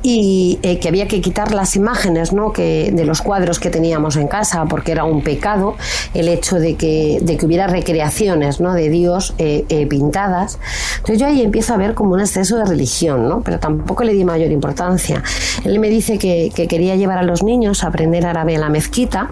y 0.03 0.59
eh, 0.63 0.79
que 0.79 0.89
había 0.89 1.07
que 1.07 1.21
quitar 1.21 1.53
las 1.53 1.75
imágenes 1.77 2.33
¿no? 2.33 2.51
que, 2.51 2.91
de 2.93 3.05
los 3.05 3.21
cuadros 3.21 3.59
que 3.59 3.69
teníamos 3.69 4.17
en 4.17 4.27
casa 4.27 4.65
porque 4.65 4.91
era 4.91 5.05
un 5.05 5.21
pecado 5.21 5.75
el 6.13 6.27
hecho 6.34 6.60
de 6.60 6.76
que, 6.76 7.19
de 7.22 7.38
que 7.38 7.45
hubiera 7.45 7.68
recreaciones 7.68 8.60
¿no? 8.60 8.73
de 8.73 8.89
Dios 8.89 9.34
eh, 9.38 9.65
eh, 9.69 9.85
pintadas. 9.88 10.60
Entonces 10.97 11.19
yo 11.19 11.27
ahí 11.27 11.41
empiezo 11.41 11.73
a 11.73 11.77
ver 11.77 11.93
como 11.93 12.14
un 12.14 12.19
exceso 12.19 12.57
de 12.57 12.65
religión, 12.65 13.27
¿no? 13.30 13.41
pero 13.41 13.60
tampoco 13.60 14.03
le 14.03 14.14
di 14.14 14.23
mayor 14.26 14.51
importancia. 14.51 15.23
Él 15.64 15.80
me 15.80 15.89
dice 15.89 16.18
que, 16.18 16.51
que 16.53 16.68
quería 16.68 16.95
llevar 16.95 17.18
a 17.18 17.23
los 17.23 17.43
niños 17.43 17.84
a 17.84 17.88
aprender 17.88 18.26
árabe 18.26 18.53
en 18.55 18.61
la 18.61 18.69
mezquita. 18.69 19.30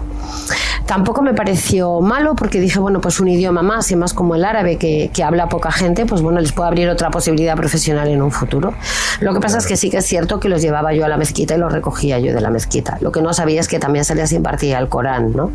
Tampoco 0.86 1.22
me 1.22 1.32
pareció 1.32 2.00
malo 2.00 2.34
porque 2.34 2.60
dije, 2.60 2.78
bueno, 2.78 3.00
pues 3.00 3.20
un 3.20 3.28
idioma 3.28 3.62
más 3.62 3.90
y 3.90 3.96
más 3.96 4.14
como 4.14 4.34
el 4.34 4.44
árabe 4.44 4.78
que, 4.78 5.10
que 5.12 5.22
habla 5.22 5.48
poca 5.48 5.70
gente, 5.70 6.06
pues 6.06 6.22
bueno, 6.22 6.40
les 6.40 6.52
puede 6.52 6.68
abrir 6.68 6.88
otra 6.88 7.10
posibilidad 7.10 7.56
profesional 7.56 8.08
en 8.08 8.20
un 8.20 8.30
futuro. 8.30 8.74
Lo 9.20 9.32
que 9.32 9.40
pasa 9.40 9.58
es 9.58 9.66
que 9.66 9.76
sí 9.76 9.90
que 9.90 9.98
es 9.98 10.06
cierto 10.06 10.40
que 10.40 10.48
los 10.48 10.60
llevaba 10.60 10.92
yo 10.92 11.04
a 11.04 11.08
la 11.08 11.16
mezquita 11.16 11.54
y 11.54 11.58
los 11.58 11.72
recogía 11.72 12.18
yo 12.18 12.34
de 12.34 12.40
la 12.40 12.50
mezquita. 12.50 12.98
Lo 13.00 13.12
que 13.12 13.22
no 13.22 13.32
sabía 13.32 13.60
es 13.60 13.68
que 13.68 13.78
también 13.78 14.04
se 14.04 14.14
les 14.14 14.32
impartía 14.32 14.78
el 14.78 14.88
Corán, 14.88 15.32
¿no? 15.32 15.52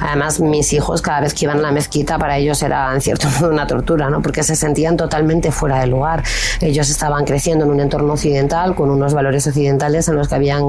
Además, 0.00 0.40
mis 0.40 0.72
hijos 0.72 0.87
cada 1.02 1.20
vez 1.20 1.34
que 1.34 1.44
iban 1.44 1.58
a 1.58 1.62
la 1.62 1.72
mezquita 1.72 2.18
para 2.18 2.38
ellos 2.38 2.62
era 2.62 2.92
en 2.94 3.00
cierto 3.00 3.28
modo 3.40 3.50
una 3.50 3.66
tortura, 3.66 4.10
¿no? 4.10 4.22
Porque 4.22 4.42
se 4.42 4.56
sentían 4.56 4.96
totalmente 4.96 5.52
fuera 5.52 5.80
de 5.80 5.86
lugar. 5.86 6.22
Ellos 6.60 6.88
estaban 6.90 7.24
creciendo 7.24 7.64
en 7.64 7.70
un 7.70 7.80
entorno 7.80 8.14
occidental 8.14 8.74
con 8.74 8.90
unos 8.90 9.14
valores 9.14 9.46
occidentales 9.46 10.08
en 10.08 10.16
los 10.16 10.28
que 10.28 10.34
habían 10.34 10.64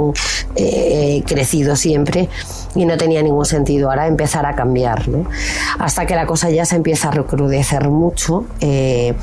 eh, 0.55 1.23
crecido 1.25 1.75
siempre 1.75 2.29
y 2.75 2.85
no 2.85 2.97
tenía 2.97 3.21
ningún 3.21 3.45
sentido 3.45 3.89
ahora 3.89 4.07
empezar 4.07 4.45
a 4.45 4.55
cambiar, 4.55 5.07
¿no? 5.07 5.25
Hasta 5.79 6.05
que 6.05 6.15
la 6.15 6.25
cosa 6.25 6.49
ya 6.49 6.65
se 6.65 6.75
empieza 6.75 7.09
a 7.09 7.11
recrudecer 7.11 7.89
mucho, 7.89 8.45
eh, 8.61 9.13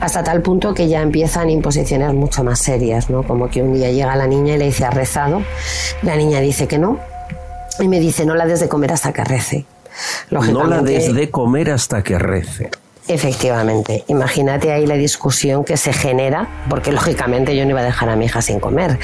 hasta 0.00 0.22
tal 0.22 0.42
punto 0.42 0.74
que 0.74 0.88
ya 0.88 1.02
empiezan 1.02 1.50
imposiciones 1.50 2.12
mucho 2.14 2.44
más 2.44 2.60
serias, 2.60 3.10
¿no? 3.10 3.22
Como 3.22 3.48
que 3.48 3.62
un 3.62 3.74
día 3.74 3.90
llega 3.90 4.16
la 4.16 4.26
niña 4.26 4.54
y 4.54 4.58
le 4.58 4.66
dice, 4.66 4.84
¿ha 4.84 4.90
rezado? 4.90 5.42
La 6.02 6.16
niña 6.16 6.40
dice 6.40 6.66
que 6.68 6.78
no. 6.78 6.98
Y 7.80 7.88
me 7.88 7.98
dice, 7.98 8.24
no 8.24 8.34
la 8.34 8.46
des 8.46 8.60
de 8.60 8.68
comer 8.68 8.92
hasta 8.92 9.12
que 9.12 9.24
rece. 9.24 9.66
No 10.30 10.66
la 10.66 10.82
des 10.82 11.14
de 11.14 11.30
comer 11.30 11.70
hasta 11.70 12.02
que 12.02 12.18
rece. 12.18 12.70
Efectivamente, 13.06 14.02
imagínate 14.08 14.72
ahí 14.72 14.86
la 14.86 14.94
discusión 14.94 15.62
que 15.62 15.76
se 15.76 15.92
genera, 15.92 16.48
porque 16.70 16.90
lógicamente 16.90 17.54
yo 17.54 17.64
no 17.64 17.72
iba 17.72 17.80
a 17.80 17.84
dejar 17.84 18.08
a 18.08 18.16
mi 18.16 18.24
hija 18.24 18.40
sin 18.40 18.60
comer. 18.60 18.98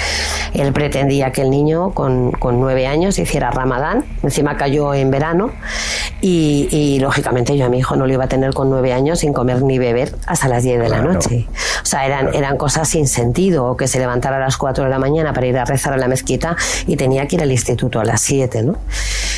Él 0.54 0.72
pretendía 0.72 1.32
que 1.32 1.42
el 1.42 1.50
niño 1.50 1.90
con, 1.90 2.32
nueve 2.40 2.86
años 2.86 3.18
hiciera 3.18 3.50
ramadán, 3.50 4.06
encima 4.22 4.56
cayó 4.56 4.94
en 4.94 5.10
verano, 5.10 5.50
y, 6.20 6.98
lógicamente 7.00 7.56
yo 7.56 7.66
a 7.66 7.68
mi 7.68 7.78
hijo 7.78 7.96
no 7.96 8.06
lo 8.06 8.12
iba 8.12 8.24
a 8.24 8.28
tener 8.28 8.52
con 8.52 8.68
nueve 8.70 8.92
años 8.92 9.20
sin 9.20 9.32
comer 9.32 9.62
ni 9.62 9.78
beber 9.78 10.14
hasta 10.26 10.48
las 10.48 10.62
diez 10.62 10.80
de 10.80 10.88
la 10.88 11.00
noche. 11.00 11.46
O 11.82 11.86
sea, 11.86 12.06
eran, 12.06 12.34
eran 12.34 12.56
cosas 12.56 12.88
sin 12.88 13.08
sentido, 13.08 13.66
o 13.66 13.76
que 13.76 13.88
se 13.88 13.98
levantara 13.98 14.36
a 14.36 14.40
las 14.40 14.56
cuatro 14.56 14.84
de 14.84 14.90
la 14.90 14.98
mañana 14.98 15.32
para 15.32 15.46
ir 15.46 15.56
a 15.58 15.64
rezar 15.64 15.92
a 15.92 15.96
la 15.96 16.08
mezquita 16.08 16.56
y 16.86 16.96
tenía 16.96 17.26
que 17.26 17.36
ir 17.36 17.42
al 17.42 17.50
instituto 17.50 18.00
a 18.00 18.04
las 18.04 18.20
siete, 18.20 18.62
¿no? 18.62 18.76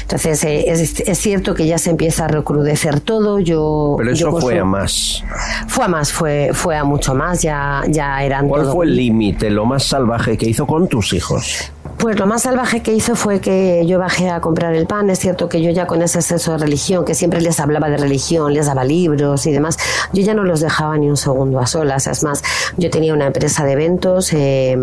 Entonces, 0.02 0.44
eh, 0.44 0.64
es, 0.70 1.18
cierto 1.18 1.54
que 1.54 1.66
ya 1.66 1.78
se 1.78 1.88
empieza 1.88 2.26
a 2.26 2.28
recrudecer 2.28 3.00
todo. 3.00 3.38
Yo, 3.38 3.94
Pero 3.96 4.12
eso 4.12 4.36
fue 4.38 4.58
a 4.58 4.64
más. 4.64 5.24
Fue 5.68 5.84
a 5.84 5.88
más, 5.88 6.12
fue, 6.12 6.50
fue 6.52 6.76
a 6.76 6.84
mucho 6.84 7.14
más. 7.14 7.40
Ya, 7.40 7.82
ya 7.88 8.22
eran. 8.22 8.48
¿Cuál 8.48 8.66
fue 8.66 8.84
el 8.86 8.96
límite, 8.96 9.48
lo 9.48 9.64
más 9.64 9.84
salvaje 9.84 10.36
que 10.36 10.46
hizo 10.46 10.66
con 10.66 10.88
tus 10.88 11.12
hijos? 11.14 11.72
Pues 12.02 12.18
lo 12.18 12.26
más 12.26 12.42
salvaje 12.42 12.82
que 12.82 12.92
hizo 12.92 13.14
fue 13.14 13.38
que 13.38 13.86
yo 13.86 14.00
bajé 14.00 14.28
a 14.28 14.40
comprar 14.40 14.74
el 14.74 14.88
pan. 14.88 15.08
Es 15.08 15.20
cierto 15.20 15.48
que 15.48 15.62
yo 15.62 15.70
ya 15.70 15.86
con 15.86 16.02
ese 16.02 16.18
exceso 16.18 16.50
de 16.50 16.58
religión, 16.58 17.04
que 17.04 17.14
siempre 17.14 17.40
les 17.40 17.60
hablaba 17.60 17.88
de 17.88 17.96
religión, 17.96 18.52
les 18.52 18.66
daba 18.66 18.82
libros 18.82 19.46
y 19.46 19.52
demás, 19.52 19.78
yo 20.12 20.20
ya 20.20 20.34
no 20.34 20.42
los 20.42 20.58
dejaba 20.58 20.98
ni 20.98 21.08
un 21.08 21.16
segundo 21.16 21.60
a 21.60 21.66
solas. 21.68 22.08
Es 22.08 22.24
más, 22.24 22.42
yo 22.76 22.90
tenía 22.90 23.14
una 23.14 23.26
empresa 23.26 23.64
de 23.64 23.72
eventos, 23.74 24.32
eh, 24.32 24.76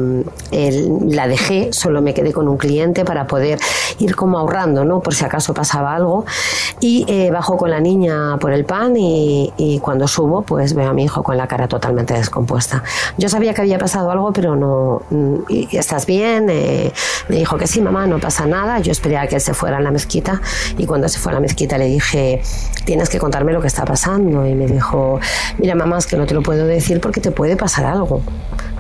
la 1.10 1.28
dejé, 1.28 1.74
solo 1.74 2.02
me 2.02 2.14
quedé 2.14 2.32
con 2.32 2.48
un 2.48 2.56
cliente 2.56 3.04
para 3.04 3.28
poder 3.28 3.60
ir 3.98 4.16
como 4.16 4.40
ahorrando, 4.40 4.86
¿no? 4.86 5.02
Por 5.02 5.14
si 5.14 5.26
acaso 5.26 5.54
pasaba 5.54 5.94
algo. 5.94 6.24
Y 6.80 7.04
eh, 7.10 7.32
bajo 7.32 7.58
con 7.58 7.70
la 7.70 7.82
niña 7.82 8.38
por 8.38 8.54
el 8.54 8.64
pan 8.64 8.96
y, 8.96 9.82
cuando 9.84 10.08
subo, 10.08 10.44
pues 10.44 10.74
veo 10.74 10.90
a 10.90 10.94
mi 10.94 11.04
hijo 11.04 11.22
con 11.22 11.36
la 11.36 11.48
cara 11.48 11.68
totalmente 11.68 12.14
descompuesta. 12.14 12.82
Yo 13.18 13.28
sabía 13.28 13.54
que 13.54 13.60
había 13.60 13.78
pasado 13.78 14.10
algo, 14.10 14.32
pero 14.32 14.56
no. 14.56 15.02
Mm, 15.10 15.36
¿Estás 15.74 16.06
bien? 16.06 16.48
Eh, 16.50 16.94
me 17.27 17.38
dijo 17.38 17.57
que 17.57 17.68
sí, 17.68 17.81
mamá, 17.81 18.07
no 18.07 18.19
pasa 18.19 18.45
nada. 18.45 18.80
Yo 18.80 18.91
esperé 18.91 19.18
a 19.18 19.27
que 19.27 19.36
él 19.36 19.41
se 19.41 19.53
fuera 19.53 19.77
a 19.77 19.81
la 19.81 19.91
mezquita 19.91 20.41
y 20.77 20.86
cuando 20.86 21.07
se 21.10 21.19
fue 21.19 21.31
a 21.31 21.36
la 21.36 21.41
mezquita 21.41 21.77
le 21.77 21.86
dije, 21.86 22.41
tienes 22.86 23.10
que 23.10 23.19
contarme 23.19 23.53
lo 23.53 23.61
que 23.61 23.68
está 23.68 23.86
pasando. 23.86 24.45
Y 24.45 24.56
me 24.56 24.68
dijo, 24.68 25.19
mira, 25.57 25.76
mamá, 25.76 25.98
es 25.98 26.07
que 26.07 26.18
no 26.18 26.26
te 26.26 26.34
lo 26.34 26.41
puedo 26.41 26.65
decir 26.65 26.99
porque 27.02 27.22
te 27.22 27.31
puede 27.31 27.56
pasar 27.56 27.86
algo. 27.86 28.22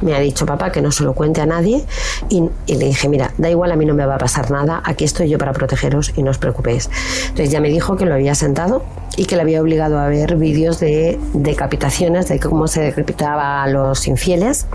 Me 0.01 0.15
ha 0.15 0.19
dicho 0.19 0.45
papá 0.45 0.71
que 0.71 0.81
no 0.81 0.91
se 0.91 1.03
lo 1.03 1.13
cuente 1.13 1.41
a 1.41 1.45
nadie 1.45 1.83
y, 2.29 2.49
le 2.67 2.85
dije, 2.85 3.09
mira, 3.09 3.33
da 3.37 3.49
igual, 3.49 3.71
a 3.71 3.75
mí 3.75 3.85
no 3.85 3.93
me 3.93 4.05
va 4.05 4.15
a 4.15 4.17
pasar 4.17 4.49
nada, 4.49 4.81
aquí 4.85 5.03
estoy 5.03 5.29
yo 5.29 5.37
para 5.37 5.51
protegeros 5.51 6.13
y 6.15 6.23
no 6.23 6.31
os 6.31 6.37
preocupéis. 6.37 6.89
Entonces 7.23 7.51
ya 7.51 7.59
me 7.59 7.69
dijo 7.69 7.97
que 7.97 8.05
lo 8.05 8.13
había 8.13 8.33
sentado 8.35 8.83
y 9.19 9.25
que 9.25 9.35
le 9.35 9.41
había 9.41 9.61
obligado 9.61 9.99
a 9.99 10.07
ver 10.07 10.37
vídeos 10.37 10.79
de 10.79 11.19
decapitaciones, 11.33 12.29
de 12.29 12.39
cómo 12.39 12.69
se 12.69 12.79
decapitaba 12.79 13.61
a 13.61 13.67
los 13.67 14.07
infieles, 14.07 14.65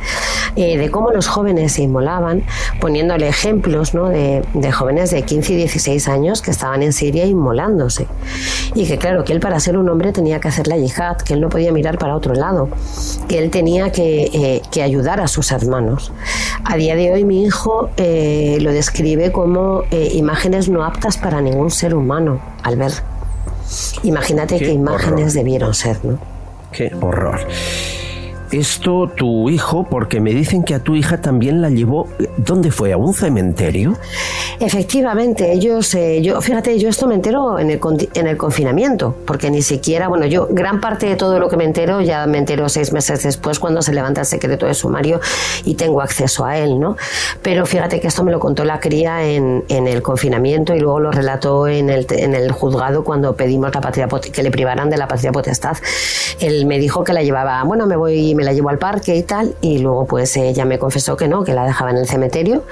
eh, 0.54 0.76
de 0.76 0.90
cómo 0.90 1.12
los 1.12 1.28
jóvenes 1.28 1.72
se 1.72 1.82
inmolaban, 1.84 2.42
poniéndole 2.78 3.26
ejemplos 3.26 3.94
¿no? 3.94 4.10
de, 4.10 4.44
jóvenes 4.70 5.12
de 5.12 5.22
15 5.22 5.54
y 5.54 5.56
16 5.56 6.08
años 6.08 6.42
que 6.42 6.50
estaban 6.50 6.82
en 6.82 6.92
Siria 6.92 7.24
inmolándose. 7.24 8.06
Y 8.74 8.86
que 8.86 8.98
claro, 8.98 9.24
que 9.24 9.32
él 9.32 9.40
para 9.40 9.58
ser 9.60 9.78
un 9.78 9.88
hombre 9.88 10.12
tenía 10.12 10.40
que 10.40 10.48
hacer 10.48 10.66
la 10.66 10.76
yihad, 10.76 11.16
que 11.16 11.32
él 11.32 11.40
no 11.40 11.48
podía 11.48 11.72
mirar 11.72 11.96
para 11.96 12.14
otro 12.14 12.34
lado, 12.34 12.68
que 13.26 13.38
él 13.38 13.50
tenía 13.50 13.92
que, 13.92 14.60
eh, 14.74 14.82
ayudar 14.82 15.22
a 15.22 15.26
sus 15.26 15.52
hermanos. 15.52 16.12
A 16.64 16.76
día 16.76 16.96
de 16.96 17.10
hoy 17.10 17.24
mi 17.24 17.44
hijo 17.44 17.88
eh, 17.96 18.58
lo 18.60 18.72
describe 18.72 19.32
como 19.32 19.84
imágenes 19.90 20.68
no 20.68 20.84
aptas 20.84 21.16
para 21.16 21.40
ningún 21.40 21.70
ser 21.70 21.94
humano 21.94 22.40
al 22.62 22.76
ver 22.76 22.92
Imagínate 24.02 24.58
qué, 24.58 24.72
imágenes 24.72 25.34
debieron 25.34 25.74
ser, 25.74 26.04
¿no? 26.04 26.18
Qué 26.72 26.92
horror 27.00 27.40
esto 28.58 29.10
tu 29.14 29.50
hijo, 29.50 29.84
porque 29.84 30.20
me 30.20 30.32
dicen 30.32 30.62
que 30.62 30.74
a 30.74 30.78
tu 30.78 30.94
hija 30.94 31.20
también 31.20 31.60
la 31.60 31.70
llevó, 31.70 32.08
¿dónde 32.36 32.70
fue? 32.70 32.92
¿A 32.92 32.96
un 32.96 33.14
cementerio? 33.14 33.96
Efectivamente, 34.60 35.52
ellos, 35.52 35.94
eh, 35.94 36.22
yo, 36.22 36.40
fíjate, 36.40 36.78
yo 36.78 36.88
esto 36.88 37.06
me 37.06 37.14
entero 37.14 37.58
en 37.58 37.70
el, 37.70 37.80
en 38.14 38.26
el 38.26 38.36
confinamiento, 38.36 39.16
porque 39.26 39.50
ni 39.50 39.62
siquiera, 39.62 40.08
bueno, 40.08 40.26
yo 40.26 40.48
gran 40.50 40.80
parte 40.80 41.06
de 41.06 41.16
todo 41.16 41.38
lo 41.38 41.48
que 41.48 41.56
me 41.56 41.64
entero 41.64 42.00
ya 42.00 42.26
me 42.26 42.38
entero 42.38 42.68
seis 42.68 42.92
meses 42.92 43.22
después 43.22 43.58
cuando 43.58 43.82
se 43.82 43.92
levanta 43.92 44.20
el 44.20 44.26
secreto 44.26 44.66
de 44.66 44.74
sumario 44.74 45.20
y 45.64 45.74
tengo 45.74 46.00
acceso 46.00 46.44
a 46.44 46.58
él, 46.58 46.78
¿no? 46.78 46.96
Pero 47.42 47.66
fíjate 47.66 48.00
que 48.00 48.08
esto 48.08 48.24
me 48.24 48.30
lo 48.30 48.38
contó 48.38 48.64
la 48.64 48.80
cría 48.80 49.24
en, 49.24 49.64
en 49.68 49.86
el 49.88 50.02
confinamiento 50.02 50.74
y 50.74 50.80
luego 50.80 51.00
lo 51.00 51.10
relató 51.10 51.66
en 51.66 51.90
el, 51.90 52.06
en 52.10 52.34
el 52.34 52.52
juzgado 52.52 53.04
cuando 53.04 53.34
pedimos 53.34 53.74
la 53.74 53.80
patria 53.80 54.08
que 54.32 54.42
le 54.42 54.50
privaran 54.50 54.90
de 54.90 54.96
la 54.96 55.08
patria 55.08 55.32
potestad. 55.32 55.76
Él 56.40 56.66
me 56.66 56.78
dijo 56.78 57.04
que 57.04 57.12
la 57.12 57.22
llevaba, 57.22 57.62
bueno, 57.64 57.86
me 57.86 57.96
voy, 57.96 58.34
me 58.34 58.43
la 58.44 58.52
llevo 58.52 58.68
al 58.68 58.78
parque 58.78 59.16
y 59.16 59.22
tal, 59.22 59.54
y 59.60 59.78
luego 59.78 60.06
pues 60.06 60.36
ella 60.36 60.64
me 60.64 60.78
confesó 60.78 61.16
que 61.16 61.28
no, 61.28 61.44
que 61.44 61.54
la 61.54 61.64
dejaba 61.64 61.90
en 61.90 61.98
el 61.98 62.06
cementerio. 62.06 62.64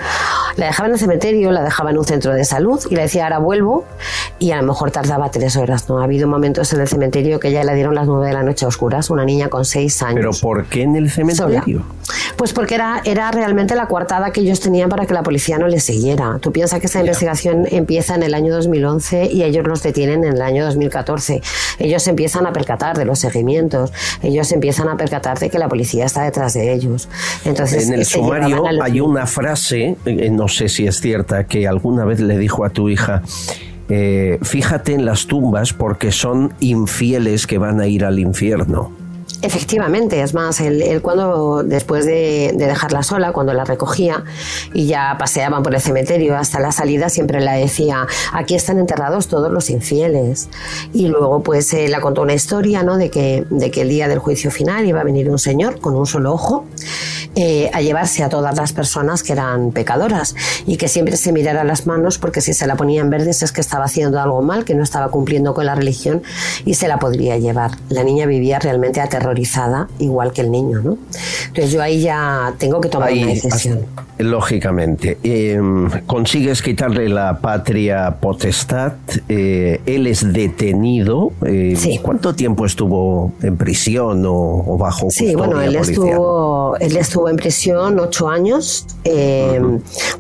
La 0.57 0.67
dejaba 0.67 0.89
en 0.89 0.95
el 0.95 0.99
cementerio, 0.99 1.51
la 1.51 1.63
dejaba 1.63 1.91
en 1.91 1.99
un 1.99 2.05
centro 2.05 2.35
de 2.35 2.45
salud 2.45 2.81
y 2.91 2.95
le 2.95 3.03
decía, 3.03 3.25
ahora 3.25 3.39
vuelvo, 3.39 3.85
y 4.39 4.51
a 4.51 4.57
lo 4.57 4.65
mejor 4.65 4.91
tardaba 4.91 5.31
tres 5.31 5.57
horas, 5.57 5.89
¿no? 5.89 6.01
Ha 6.01 6.05
habido 6.05 6.29
momentos 6.29 6.73
en 6.73 6.81
el 6.81 6.89
cementerio 6.89 7.41
que 7.41 7.53
ya 7.53 7.65
le 7.65 7.75
dieron 7.75 7.95
las 7.95 8.07
nueve 8.07 8.27
de 8.27 8.33
la 8.33 8.43
noche 8.43 8.65
a 8.65 8.69
oscuras, 8.69 9.11
una 9.11 9.25
niña 9.25 9.49
con 9.49 9.65
seis 9.65 10.03
años. 10.03 10.17
¿Pero 10.17 10.33
por 10.41 10.67
qué 10.67 10.83
en 10.83 10.97
el 10.97 11.11
cementerio? 11.11 11.85
Pues 12.37 12.53
porque 12.53 12.75
era, 12.75 13.01
era 13.05 13.31
realmente 13.31 13.75
la 13.75 13.87
coartada 13.87 14.33
que 14.33 14.41
ellos 14.41 14.61
tenían 14.61 14.89
para 14.89 15.07
que 15.07 15.15
la 15.15 15.23
policía 15.23 15.59
no 15.59 15.69
les 15.69 15.85
siguiera. 15.85 16.39
Tú 16.41 16.53
piensas 16.53 16.81
que 16.81 16.87
esta 16.87 17.01
investigación 17.01 17.67
empieza 17.71 18.15
en 18.15 18.23
el 18.23 18.35
año 18.35 18.53
2011 18.55 19.27
y 19.33 19.45
ellos 19.45 19.67
los 19.67 19.83
detienen 19.83 20.25
en 20.25 20.35
el 20.35 20.43
año 20.43 20.65
2014. 20.65 21.41
Ellos 21.79 22.07
empiezan 22.09 22.47
a 22.47 22.53
percatar 22.53 22.99
de 22.99 23.05
los 23.05 23.19
seguimientos, 23.19 23.93
ellos 24.23 24.51
empiezan 24.53 24.89
a 24.89 24.97
percatar 24.97 25.39
de 25.39 25.51
que 25.51 25.59
la 25.63 25.69
policía 25.69 26.05
está 26.05 26.25
detrás 26.25 26.55
de 26.55 26.73
ellos. 26.73 27.09
Entonces, 27.45 27.89
en 27.89 27.95
el 27.95 28.05
sumario 28.05 28.65
hay 28.83 29.01
una 29.01 29.27
frase, 29.27 29.97
eh, 30.05 30.31
no 30.31 30.49
sé 30.49 30.69
si 30.69 30.87
es 30.87 31.01
cierta, 31.01 31.45
que 31.45 31.67
alguna 31.67 32.05
vez 32.05 32.21
le 32.21 32.39
dijo 32.39 32.65
a 32.65 32.71
tu 32.71 32.89
hija, 32.89 33.23
eh, 33.89 34.39
fíjate 34.43 34.95
en 34.95 35.05
las 35.05 35.27
tumbas 35.27 35.73
porque 35.73 36.13
son 36.13 36.55
infieles 36.61 37.47
que 37.47 37.59
van 37.59 37.81
a 37.81 37.87
ir 37.87 38.05
al 38.05 38.19
infierno. 38.19 39.02
Efectivamente, 39.43 40.23
es 40.23 40.35
más, 40.35 40.61
él, 40.61 41.01
cuando 41.03 41.65
después 41.65 42.07
de, 42.07 42.55
dejarla 42.57 43.03
sola, 43.03 43.33
cuando 43.33 43.53
la 43.53 43.65
recogía 43.65 44.23
y 44.73 44.87
ya 44.87 45.17
paseaban 45.19 45.65
por 45.65 45.75
el 45.75 45.81
cementerio 45.81 46.37
hasta 46.37 46.61
la 46.61 46.71
salida, 46.71 47.09
siempre 47.09 47.41
la 47.41 47.55
decía, 47.55 48.07
aquí 48.33 48.55
están 48.55 48.79
enterrados 48.79 49.27
todos 49.27 49.51
los 49.51 49.69
infieles. 49.69 50.49
Y 50.93 51.09
luego 51.09 51.43
pues 51.43 51.75
eh, 51.75 51.89
la 51.89 52.01
contó 52.01 52.23
una 52.23 52.35
historia, 52.35 52.85
¿no? 52.85 52.97
De 52.97 53.11
que, 53.11 53.45
de 53.51 53.73
que 53.73 53.83
el 53.83 53.89
día 53.89 54.07
del 54.07 54.21
juicio 54.21 54.53
final 54.53 54.87
iba 54.87 55.01
a 55.01 55.05
venir 55.05 55.29
un 55.29 55.41
señor 55.41 55.81
con 55.81 55.97
un 55.97 56.07
solo 56.07 56.33
ojo 56.33 56.65
eh, 57.35 57.71
a 57.73 57.81
llevarse 57.81 58.23
a 58.23 58.29
todas 58.29 58.55
las 58.57 58.75
personas 58.75 59.23
que 59.23 59.33
eran 59.33 59.73
pecadoras 59.73 60.37
y 60.67 60.77
que 60.77 60.87
siempre 60.87 61.17
se 61.17 61.33
mirara 61.33 61.65
las 61.65 61.87
manos 61.87 62.19
porque 62.19 62.43
si 62.43 62.53
se 62.53 62.67
la 62.67 62.77
ponían 62.77 63.09
verdes 63.09 63.43
es 63.43 63.53
que 63.53 63.63
estaba 63.63 63.87
haciendo 63.87 64.21
algo 64.21 64.43
mal, 64.43 64.65
que 64.67 64.75
no 64.75 64.83
estaba 64.83 65.09
cumpliendo 65.09 65.55
con 65.55 65.65
la 65.65 65.75
religión 65.75 66.23
y 66.67 66.75
se 66.75 66.89
la 66.89 66.99
podría 66.99 67.39
llevar. 67.39 67.73
La 67.89 68.05
niña 68.05 68.27
vivía 68.27 68.59
realmente 68.59 69.01
aterrorizada, 69.33 69.89
igual 69.99 70.33
que 70.33 70.43
el 70.43 70.51
niño, 70.51 70.81
¿no? 70.81 70.99
Entonces 71.49 71.73
yo 71.73 71.83
ahí 71.83 72.03
ya 72.03 72.55
tengo 72.59 72.81
que 72.81 72.89
tomar 72.89 73.13
una 73.13 73.27
decisión. 73.27 73.81
Lógicamente. 74.19 75.19
Em, 75.23 75.91
consigues 76.07 76.63
quitarle 76.63 77.09
la 77.09 77.39
patria 77.39 78.19
potestad, 78.21 78.93
eh, 79.29 79.81
él 79.87 80.07
es 80.07 80.33
detenido. 80.33 81.33
Eh, 81.45 81.77
¿Cuánto 82.03 82.35
tiempo 82.35 82.67
estuvo 82.67 83.33
en 83.43 83.57
prisión 83.57 84.23
o, 84.27 84.77
bajo 84.79 85.07
custodia 85.07 85.31
Sí, 85.31 85.35
bueno, 85.35 85.61
él 85.61 85.75
estuvo, 85.77 86.77
él 86.79 86.97
estuvo 86.97 87.29
en 87.29 87.37
prisión 87.37 87.99
ocho 87.99 88.29
años. 88.29 88.87
Eh, 89.05 89.61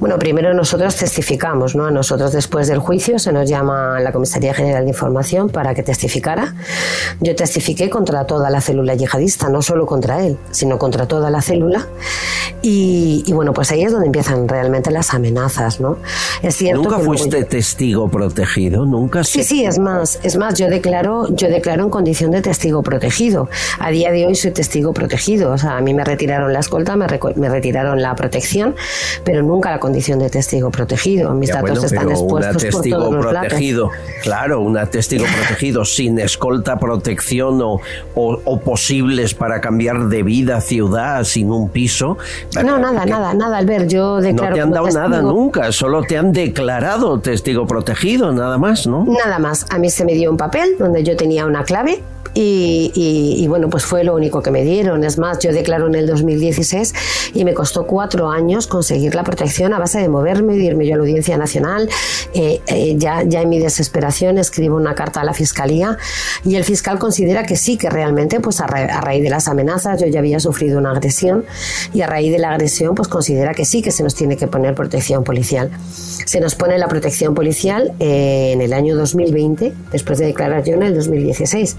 bueno, 0.01 0.19
primero 0.19 0.53
nosotros 0.55 0.97
testificamos, 0.97 1.77
¿no? 1.77 1.87
A 1.87 1.91
nosotros 1.91 2.33
después 2.33 2.67
del 2.67 2.79
juicio 2.79 3.19
se 3.19 3.33
nos 3.33 3.49
llama 3.49 4.01
la 4.01 4.11
Comisaría 4.11 4.55
General 4.55 4.85
de 4.85 4.91
Información 4.91 5.49
para 5.49 5.75
que 5.75 5.83
testificara. 5.83 6.55
Yo 7.21 7.37
testifiqué 7.37 7.89
contra 7.89 8.25
toda 8.25 8.51
la 8.51 8.61
célula 8.61 8.95
yihadista, 9.03 9.49
no 9.49 9.63
solo 9.63 9.87
contra 9.87 10.25
él, 10.25 10.37
sino 10.51 10.79
contra 10.79 11.07
toda 11.07 11.31
la 11.31 11.41
célula. 11.41 11.87
Y, 12.65 13.25
bueno, 13.33 13.53
pues 13.53 13.71
ahí 13.73 13.83
es 13.83 13.93
donde 13.93 14.07
empiezan 14.07 14.47
realmente 14.47 14.91
las 14.91 15.15
amenazas, 15.15 15.81
¿no? 15.81 15.99
Es 16.43 16.57
cierto 16.57 16.83
¿Nunca 16.83 16.99
fuiste 17.01 17.43
testigo 17.45 18.09
protegido? 18.09 18.85
¿Nunca? 18.87 19.25
Sí, 19.25 19.43
sí, 19.43 19.65
es 19.65 19.79
más, 19.79 20.21
es 20.23 20.37
más, 20.37 20.59
yo 20.59 20.69
declaro, 20.69 21.27
yo 21.35 21.49
declaro 21.49 21.85
en 21.85 21.91
condición 21.91 22.31
de 22.31 22.41
testigo 22.41 22.83
protegido. 22.83 23.49
A 23.81 23.91
día 23.91 24.13
de 24.13 24.27
hoy 24.27 24.37
soy 24.37 24.53
testigo 24.53 24.93
protegido, 24.93 25.53
o 25.53 25.59
sea, 25.59 25.77
a 25.77 25.81
mí 25.81 25.93
me 25.93 26.05
retiraron 26.05 26.53
la 26.53 26.61
escolta 26.61 26.73
escolta, 26.73 26.97
me, 27.37 27.49
retiraron 27.49 28.01
la 28.01 28.15
protección, 28.15 28.75
pero 29.25 29.43
nunca 29.43 29.71
la 29.71 29.79
condición 29.79 30.19
de 30.19 30.31
testigo 30.31 30.71
protegido. 30.71 31.33
Mis 31.35 31.51
datos 31.51 31.85
están 31.85 32.11
expuestos 32.11 32.65
por 32.65 32.83
todos 32.83 33.15
los 33.15 33.27
protegido, 33.27 33.91
claro, 34.23 34.61
un 34.61 34.79
testigo 34.91 35.25
protegido 35.25 35.85
sin 35.85 36.19
escolta, 36.19 36.79
protección 36.79 37.61
o, 37.63 37.81
o, 38.15 38.61
posibles 38.83 39.33
para 39.35 39.61
cambiar 39.61 40.09
de 40.09 40.25
vida, 40.25 40.61
ciudad, 40.61 41.23
sin 41.23 41.53
un 41.53 41.69
piso. 41.69 42.19
No, 42.65 42.81
nada, 42.81 43.07
nada, 43.07 43.33
nada, 43.33 43.59
Albert, 43.59 43.89
yo 43.89 44.21
declaro. 44.21 44.51
No 44.51 44.55
te 44.57 44.61
han 44.61 44.71
dado 44.73 44.89
nada 44.89 45.23
nunca, 45.23 45.71
solo 45.71 46.03
te 46.03 46.19
han 46.19 46.33
declarado 46.33 47.21
testigo 47.21 47.65
protegido, 47.65 48.33
nada 48.33 48.59
más, 48.59 48.89
¿no? 48.89 49.05
Nada 49.05 49.39
más. 49.39 49.67
A 49.71 49.79
mí 49.79 49.89
se 49.89 50.05
me 50.05 50.15
dio 50.15 50.33
un 50.33 50.37
papel 50.37 50.75
donde 50.81 51.05
yo 51.05 51.17
tenía 51.17 51.47
una 51.47 51.63
clave 51.63 52.03
y, 52.35 53.47
bueno, 53.49 53.69
pues 53.69 53.85
fue 53.85 54.05
lo 54.05 54.15
único 54.15 54.43
que 54.43 54.51
me 54.51 54.65
dieron. 54.65 55.05
Es 55.05 55.19
más, 55.19 55.39
yo 55.41 55.53
declaro 55.53 55.87
en 55.87 55.95
el 55.95 56.07
2016 56.07 56.95
y 57.35 57.45
me 57.45 57.55
costó 57.55 57.87
cuatro 57.87 58.31
años 58.31 58.67
conseguir 58.67 59.15
la 59.15 59.23
protección 59.23 59.75
a 59.75 59.79
base 59.79 60.01
de 60.01 60.09
moverme, 60.09 60.55
de 60.55 60.65
irme 60.65 60.87
yo 60.87 60.95
a 60.95 60.97
la 60.97 61.03
Audiencia 61.03 61.37
Nacional. 61.37 61.89
Eh, 62.35 62.61
eh, 62.67 62.95
ya, 62.97 63.23
ya 63.23 63.43
en 63.43 63.49
mi 63.49 63.59
desesperación 63.59 64.39
escribo 64.39 64.77
una 64.77 64.95
carta 64.95 65.21
a 65.21 65.25
la 65.25 65.35
Fiscalía 65.35 65.99
y 66.45 66.57
el 66.57 66.65
fiscal 66.65 66.99
considera 66.99 67.45
que 67.45 67.57
sí, 67.57 67.77
que 67.77 67.91
realmente 67.91 68.41
pues 68.41 68.61
a, 68.73 69.01
raíz 69.01 69.23
de 69.23 69.31
las 69.31 69.49
amenazas 69.49 70.01
yo 70.01 70.07
ya 70.07 70.21
había 70.21 70.41
sufrido 70.41 70.79
una 70.79 70.91
agresión 70.91 71.45
y 71.93 72.03
a 72.03 72.07
raíz 72.07 72.33
de 72.33 72.39
la 72.39 72.51
agresión 72.51 72.95
pues 72.95 73.09
considera 73.09 73.55
que 73.55 73.65
sí, 73.65 73.83
que 73.83 73.91
se 73.91 74.03
nos 74.03 74.15
tiene 74.15 74.37
que 74.37 74.47
poner 74.47 74.75
protección 74.75 75.25
policial. 75.25 75.71
Se 76.25 76.41
nos 76.41 76.55
pone 76.55 76.79
la 76.79 76.89
protección 76.89 77.35
policial 77.35 77.93
eh, 77.99 78.53
en 78.53 78.61
el 78.61 78.73
año 78.73 78.97
2020, 78.97 79.73
después 79.91 80.19
de 80.19 80.27
declarar 80.27 80.63
en 80.69 80.83
el 80.83 80.95
2016. 80.95 81.77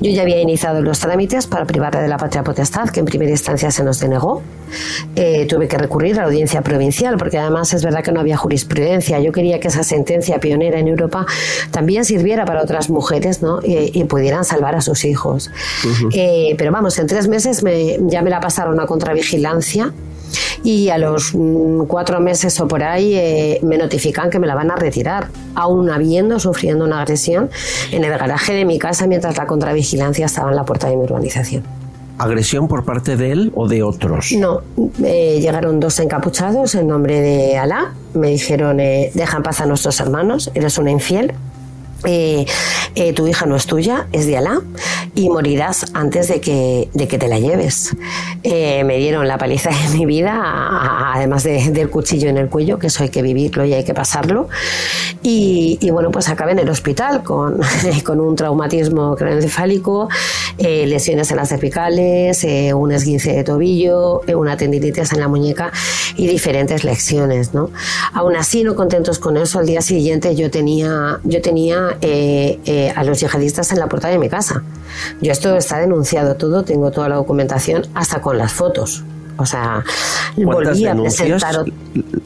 Yo 0.00 0.10
ya 0.10 0.22
había 0.22 0.40
iniciado 0.40 0.82
los 0.82 1.00
trámites 1.00 1.46
para 1.46 1.64
privarle 1.64 2.02
de 2.02 2.08
la 2.08 2.16
patria 2.16 2.44
potestad, 2.44 2.88
que 2.90 3.00
en 3.00 3.06
primera 3.06 3.30
instancia 3.30 3.70
se 3.70 3.82
nos 3.82 4.00
denegó. 4.00 4.42
Eh, 5.16 5.46
tuve 5.48 5.66
que 5.66 5.76
recurrir 5.76 6.14
a 6.14 6.22
la 6.22 6.24
audiencia 6.24 6.62
provincial, 6.62 7.16
porque 7.16 7.38
además 7.38 7.72
es 7.74 7.84
verdad 7.84 8.02
que 8.02 8.12
no 8.12 8.20
había 8.20 8.36
jurisprudencia. 8.36 9.18
Yo 9.20 9.32
quería 9.32 9.60
que 9.60 9.68
esa 9.68 9.82
sentencia 9.82 10.38
pionera 10.38 10.78
en 10.78 10.88
Europa 10.88 11.26
también 11.70 12.04
sirviera 12.04 12.44
para 12.44 12.62
otras 12.62 12.90
mujeres 12.90 13.42
¿no? 13.42 13.60
y, 13.62 14.04
pudieran 14.04 14.44
salvar 14.44 14.74
a 14.74 14.80
sus 14.80 15.04
hijos. 15.04 15.50
Pero 16.56 16.72
vamos, 16.72 16.98
en 16.98 17.06
tres 17.06 17.28
meses 17.28 17.62
me, 17.62 17.98
ya 18.08 18.22
me 18.22 18.30
la 18.30 18.40
pasaron 18.40 18.78
a 18.80 18.86
contravigilancia 18.86 19.92
y 20.62 20.88
a 20.88 20.98
los 20.98 21.34
mm, 21.34 21.84
cuatro 21.86 22.20
meses 22.20 22.60
o 22.60 22.68
por 22.68 22.82
ahí 22.82 23.14
eh, 23.14 23.60
me 23.62 23.78
notifican 23.78 24.30
que 24.30 24.38
me 24.38 24.46
la 24.46 24.54
van 24.54 24.70
a 24.70 24.76
retirar, 24.76 25.28
aún 25.54 25.90
habiendo 25.90 26.38
sufriendo 26.38 26.84
una 26.84 27.00
agresión 27.00 27.50
en 27.92 28.04
el 28.04 28.10
garaje 28.10 28.52
de 28.52 28.64
mi 28.64 28.78
casa 28.78 29.06
mientras 29.06 29.36
la 29.36 29.46
contravigilancia 29.46 30.26
estaba 30.26 30.50
en 30.50 30.56
la 30.56 30.64
puerta 30.64 30.88
de 30.88 30.96
mi 30.96 31.04
urbanización. 31.04 31.64
¿Agresión 32.18 32.68
por 32.68 32.84
parte 32.84 33.16
de 33.16 33.32
él 33.32 33.52
o 33.54 33.66
de 33.66 33.82
otros? 33.82 34.32
No, 34.32 34.60
eh, 35.02 35.38
llegaron 35.40 35.80
dos 35.80 35.98
encapuchados 36.00 36.74
en 36.74 36.86
nombre 36.86 37.18
de 37.18 37.56
Alá. 37.56 37.94
Me 38.12 38.28
dijeron, 38.28 38.78
eh, 38.78 39.10
deja 39.14 39.38
en 39.38 39.42
paz 39.42 39.62
a 39.62 39.66
nuestros 39.66 39.98
hermanos, 40.00 40.50
eres 40.54 40.76
una 40.76 40.90
infiel. 40.90 41.32
Eh, 42.04 42.46
eh, 42.94 43.12
tu 43.12 43.26
hija 43.26 43.46
no 43.46 43.56
es 43.56 43.66
tuya, 43.66 44.06
es 44.12 44.26
de 44.26 44.36
Alá, 44.36 44.62
y 45.14 45.28
morirás 45.28 45.86
antes 45.94 46.28
de 46.28 46.40
que, 46.40 46.88
de 46.94 47.08
que 47.08 47.18
te 47.18 47.28
la 47.28 47.38
lleves. 47.38 47.94
Eh, 48.42 48.84
me 48.84 48.96
dieron 48.98 49.28
la 49.28 49.38
paliza 49.38 49.70
de 49.70 49.98
mi 49.98 50.06
vida, 50.06 51.12
además 51.14 51.44
del 51.44 51.90
cuchillo 51.90 52.28
en 52.28 52.38
el 52.38 52.48
cuello, 52.48 52.78
que 52.78 52.88
eso 52.88 53.02
hay 53.02 53.10
que 53.10 53.22
vivirlo 53.22 53.64
y 53.64 53.74
hay 53.74 53.84
que 53.84 53.94
pasarlo. 53.94 54.48
Y, 55.22 55.90
bueno, 55.90 56.10
pues 56.10 56.28
acabé 56.30 56.52
en 56.52 56.60
el 56.60 56.70
hospital 56.70 57.22
con, 57.22 57.60
con 58.04 58.20
un 58.20 58.36
traumatismo 58.36 59.14
craneoencefálico, 59.16 60.08
lesiones 60.58 61.30
en 61.30 61.36
las 61.36 61.50
cervicales, 61.50 62.46
un 62.74 62.92
esguince 62.92 63.32
de 63.32 63.44
tobillo, 63.44 64.22
una 64.34 64.56
tendinitis 64.56 65.12
en 65.12 65.20
la 65.20 65.28
muñeca 65.28 65.72
y 66.16 66.26
diferentes 66.26 66.84
lecciones. 66.84 67.54
¿no? 67.54 67.70
Aún 68.14 68.36
así, 68.36 68.64
no 68.64 68.74
contentos 68.74 69.18
con 69.18 69.36
eso, 69.36 69.58
al 69.58 69.66
día 69.66 69.82
siguiente 69.82 70.34
yo 70.34 70.50
tenía, 70.50 71.20
yo 71.24 71.42
tenía 71.42 71.89
eh, 72.00 72.58
eh, 72.64 72.92
a 72.94 73.04
los 73.04 73.20
yihadistas 73.20 73.72
en 73.72 73.78
la 73.78 73.88
puerta 73.88 74.08
de 74.08 74.18
mi 74.18 74.28
casa. 74.28 74.62
Yo 75.20 75.32
esto 75.32 75.56
está 75.56 75.78
denunciado 75.78 76.36
todo, 76.36 76.64
tengo 76.64 76.90
toda 76.90 77.08
la 77.08 77.16
documentación, 77.16 77.82
hasta 77.94 78.20
con 78.20 78.38
las 78.38 78.52
fotos. 78.52 79.04
O 79.40 79.46
sea, 79.46 79.82
volví 80.36 80.86
a 80.86 80.94
presentar. 80.94 81.64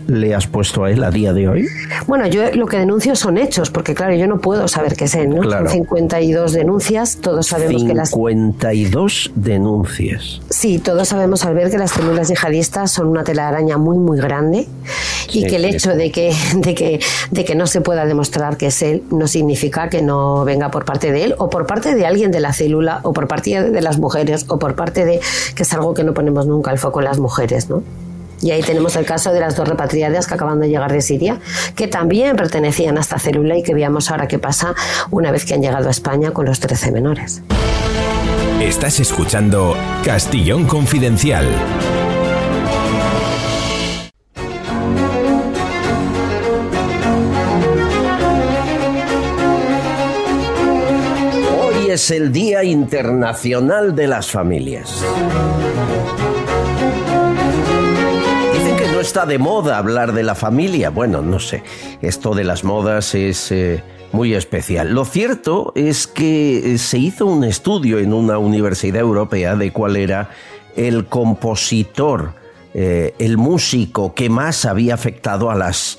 ¿Le 0.06 0.34
has 0.34 0.46
puesto 0.46 0.84
a 0.84 0.90
él 0.90 1.02
a 1.02 1.10
día 1.10 1.32
de 1.32 1.48
hoy? 1.48 1.66
Bueno, 2.06 2.26
yo 2.26 2.50
lo 2.54 2.66
que 2.66 2.76
denuncio 2.76 3.16
son 3.16 3.38
hechos, 3.38 3.70
porque 3.70 3.94
claro, 3.94 4.14
yo 4.14 4.26
no 4.26 4.38
puedo 4.38 4.68
saber 4.68 4.96
qué 4.96 5.04
es 5.04 5.14
él, 5.14 5.30
¿no? 5.30 5.48
Son 5.48 5.68
52 5.68 6.52
denuncias, 6.52 7.18
todos 7.22 7.46
sabemos 7.46 7.84
que 7.84 7.94
las. 7.94 8.10
52 8.10 9.32
denuncias. 9.34 10.40
Sí, 10.50 10.78
todos 10.78 11.08
sabemos 11.08 11.44
al 11.44 11.54
ver 11.54 11.70
que 11.70 11.78
las 11.78 11.92
células 11.92 12.28
yihadistas 12.28 12.90
son 12.90 13.08
una 13.08 13.24
telaraña 13.24 13.78
muy, 13.78 13.96
muy 13.96 14.18
grande 14.18 14.66
y 15.32 15.46
que 15.46 15.56
el 15.56 15.64
hecho 15.64 15.94
de 15.94 16.10
que, 16.10 16.34
de, 16.56 16.74
que, 16.74 17.00
de 17.30 17.44
que 17.44 17.54
no 17.54 17.66
se 17.66 17.80
pueda 17.80 18.04
demostrar 18.04 18.56
que 18.56 18.66
es 18.66 18.82
él 18.82 19.02
no 19.10 19.26
significa 19.26 19.88
que 19.88 20.02
no 20.02 20.44
venga 20.44 20.70
por 20.70 20.84
parte 20.84 21.12
de 21.12 21.24
él 21.24 21.34
o 21.38 21.48
por 21.48 21.66
parte 21.66 21.94
de 21.94 22.06
alguien 22.06 22.30
de 22.30 22.40
la 22.40 22.52
célula 22.52 23.00
o 23.02 23.12
por 23.12 23.26
parte 23.26 23.70
de 23.70 23.80
las 23.80 23.98
mujeres 23.98 24.46
o 24.48 24.58
por 24.58 24.74
parte 24.74 25.04
de. 25.04 25.20
que 25.54 25.62
es 25.62 25.72
algo 25.72 25.94
que 25.94 26.04
no 26.04 26.14
ponemos 26.14 26.46
nunca 26.46 26.70
al 26.70 26.78
foco 26.78 27.00
las 27.04 27.18
mujeres, 27.18 27.70
¿no? 27.70 27.82
Y 28.44 28.50
ahí 28.50 28.62
tenemos 28.62 28.94
el 28.96 29.06
caso 29.06 29.32
de 29.32 29.40
las 29.40 29.56
dos 29.56 29.66
repatriadas 29.68 30.26
que 30.26 30.34
acaban 30.34 30.60
de 30.60 30.68
llegar 30.68 30.92
de 30.92 31.00
Siria, 31.00 31.40
que 31.76 31.88
también 31.88 32.36
pertenecían 32.36 32.98
a 32.98 33.00
esta 33.00 33.18
célula 33.18 33.56
y 33.56 33.62
que 33.62 33.72
veamos 33.72 34.10
ahora 34.10 34.28
qué 34.28 34.38
pasa 34.38 34.74
una 35.10 35.30
vez 35.30 35.46
que 35.46 35.54
han 35.54 35.62
llegado 35.62 35.88
a 35.88 35.90
España 35.90 36.32
con 36.32 36.44
los 36.44 36.60
13 36.60 36.92
menores. 36.92 37.42
Estás 38.60 39.00
escuchando 39.00 39.76
Castillón 40.04 40.66
Confidencial. 40.66 41.46
Hoy 51.60 51.90
es 51.90 52.10
el 52.10 52.32
Día 52.32 52.62
Internacional 52.64 53.94
de 53.94 54.06
las 54.06 54.30
Familias. 54.30 55.02
Está 59.04 59.26
de 59.26 59.38
moda 59.38 59.76
hablar 59.76 60.14
de 60.14 60.22
la 60.22 60.34
familia. 60.34 60.88
Bueno, 60.88 61.20
no 61.20 61.38
sé, 61.38 61.62
esto 62.00 62.34
de 62.34 62.42
las 62.42 62.64
modas 62.64 63.14
es 63.14 63.52
eh, 63.52 63.82
muy 64.12 64.32
especial. 64.32 64.94
Lo 64.94 65.04
cierto 65.04 65.72
es 65.74 66.06
que 66.06 66.72
eh, 66.72 66.78
se 66.78 66.96
hizo 66.96 67.26
un 67.26 67.44
estudio 67.44 67.98
en 67.98 68.14
una 68.14 68.38
universidad 68.38 69.02
europea 69.02 69.56
de 69.56 69.72
cuál 69.72 69.96
era 69.96 70.30
el 70.74 71.04
compositor, 71.04 72.32
eh, 72.72 73.14
el 73.18 73.36
músico 73.36 74.14
que 74.14 74.30
más 74.30 74.64
había 74.64 74.94
afectado 74.94 75.50
a 75.50 75.54
las 75.54 75.98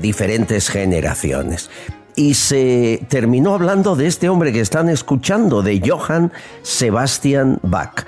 diferentes 0.00 0.70
generaciones. 0.70 1.68
Y 2.14 2.32
se 2.32 3.04
terminó 3.10 3.52
hablando 3.52 3.94
de 3.94 4.06
este 4.06 4.30
hombre 4.30 4.50
que 4.50 4.60
están 4.62 4.88
escuchando, 4.88 5.60
de 5.60 5.82
Johann 5.86 6.32
Sebastian 6.62 7.58
Bach, 7.60 8.06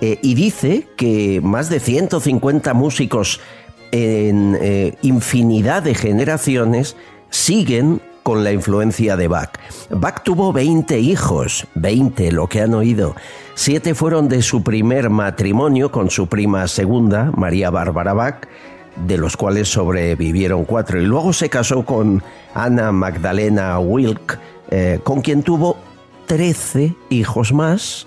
eh, 0.00 0.18
y 0.22 0.34
dice 0.34 0.86
que 0.96 1.40
más 1.42 1.68
de 1.68 1.80
150 1.80 2.72
músicos 2.74 3.40
en 3.92 4.56
eh, 4.60 4.96
infinidad 5.02 5.82
de 5.82 5.94
generaciones 5.94 6.96
siguen 7.28 8.00
con 8.22 8.44
la 8.44 8.52
influencia 8.52 9.16
de 9.16 9.28
Bach. 9.28 9.58
Bach 9.90 10.22
tuvo 10.22 10.52
20 10.52 10.98
hijos, 10.98 11.66
20 11.74 12.32
lo 12.32 12.48
que 12.48 12.60
han 12.60 12.74
oído. 12.74 13.16
Siete 13.54 13.94
fueron 13.94 14.28
de 14.28 14.42
su 14.42 14.62
primer 14.62 15.10
matrimonio 15.10 15.90
con 15.90 16.10
su 16.10 16.26
prima 16.26 16.66
segunda, 16.68 17.32
María 17.36 17.70
Bárbara 17.70 18.12
Bach, 18.12 18.46
de 19.06 19.16
los 19.16 19.36
cuales 19.36 19.68
sobrevivieron 19.68 20.64
cuatro. 20.64 21.00
Y 21.00 21.06
luego 21.06 21.32
se 21.32 21.48
casó 21.48 21.84
con 21.84 22.22
Ana 22.54 22.92
Magdalena 22.92 23.78
Wilk, 23.78 24.38
eh, 24.70 25.00
con 25.02 25.20
quien 25.20 25.42
tuvo 25.42 25.76
13 26.26 26.94
hijos 27.10 27.52
más, 27.52 28.06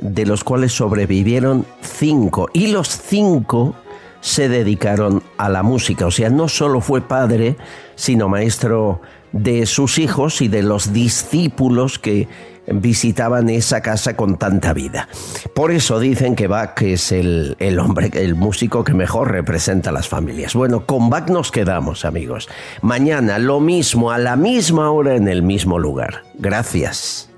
de 0.00 0.26
los 0.26 0.42
cuales 0.42 0.72
sobrevivieron 0.72 1.66
cinco. 1.82 2.48
Y 2.52 2.68
los 2.68 2.88
cinco 2.88 3.74
se 4.20 4.48
dedicaron 4.48 5.22
a 5.36 5.48
la 5.48 5.62
música. 5.62 6.06
O 6.06 6.10
sea, 6.10 6.30
no 6.30 6.48
solo 6.48 6.80
fue 6.80 7.02
padre, 7.02 7.56
sino 7.94 8.28
maestro 8.28 9.00
de 9.32 9.66
sus 9.66 9.98
hijos 9.98 10.40
y 10.40 10.48
de 10.48 10.62
los 10.62 10.92
discípulos 10.92 11.98
que 11.98 12.28
visitaban 12.66 13.48
esa 13.48 13.80
casa 13.80 14.16
con 14.16 14.38
tanta 14.38 14.72
vida. 14.72 15.08
Por 15.54 15.70
eso 15.72 15.98
dicen 15.98 16.34
que 16.34 16.46
Bach 16.46 16.80
es 16.82 17.12
el, 17.12 17.56
el, 17.58 17.78
hombre, 17.78 18.10
el 18.14 18.34
músico 18.34 18.84
que 18.84 18.94
mejor 18.94 19.30
representa 19.32 19.90
a 19.90 19.92
las 19.92 20.08
familias. 20.08 20.54
Bueno, 20.54 20.86
con 20.86 21.10
Bach 21.10 21.28
nos 21.28 21.50
quedamos, 21.50 22.04
amigos. 22.04 22.48
Mañana 22.80 23.38
lo 23.38 23.60
mismo, 23.60 24.10
a 24.10 24.18
la 24.18 24.36
misma 24.36 24.90
hora, 24.90 25.16
en 25.16 25.28
el 25.28 25.42
mismo 25.42 25.78
lugar. 25.78 26.22
Gracias. 26.34 27.28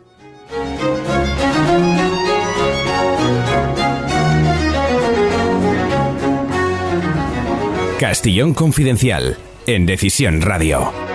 Castillón 7.99 8.53
Confidencial, 8.53 9.39
en 9.67 9.87
Decisión 9.87 10.43
Radio. 10.43 11.14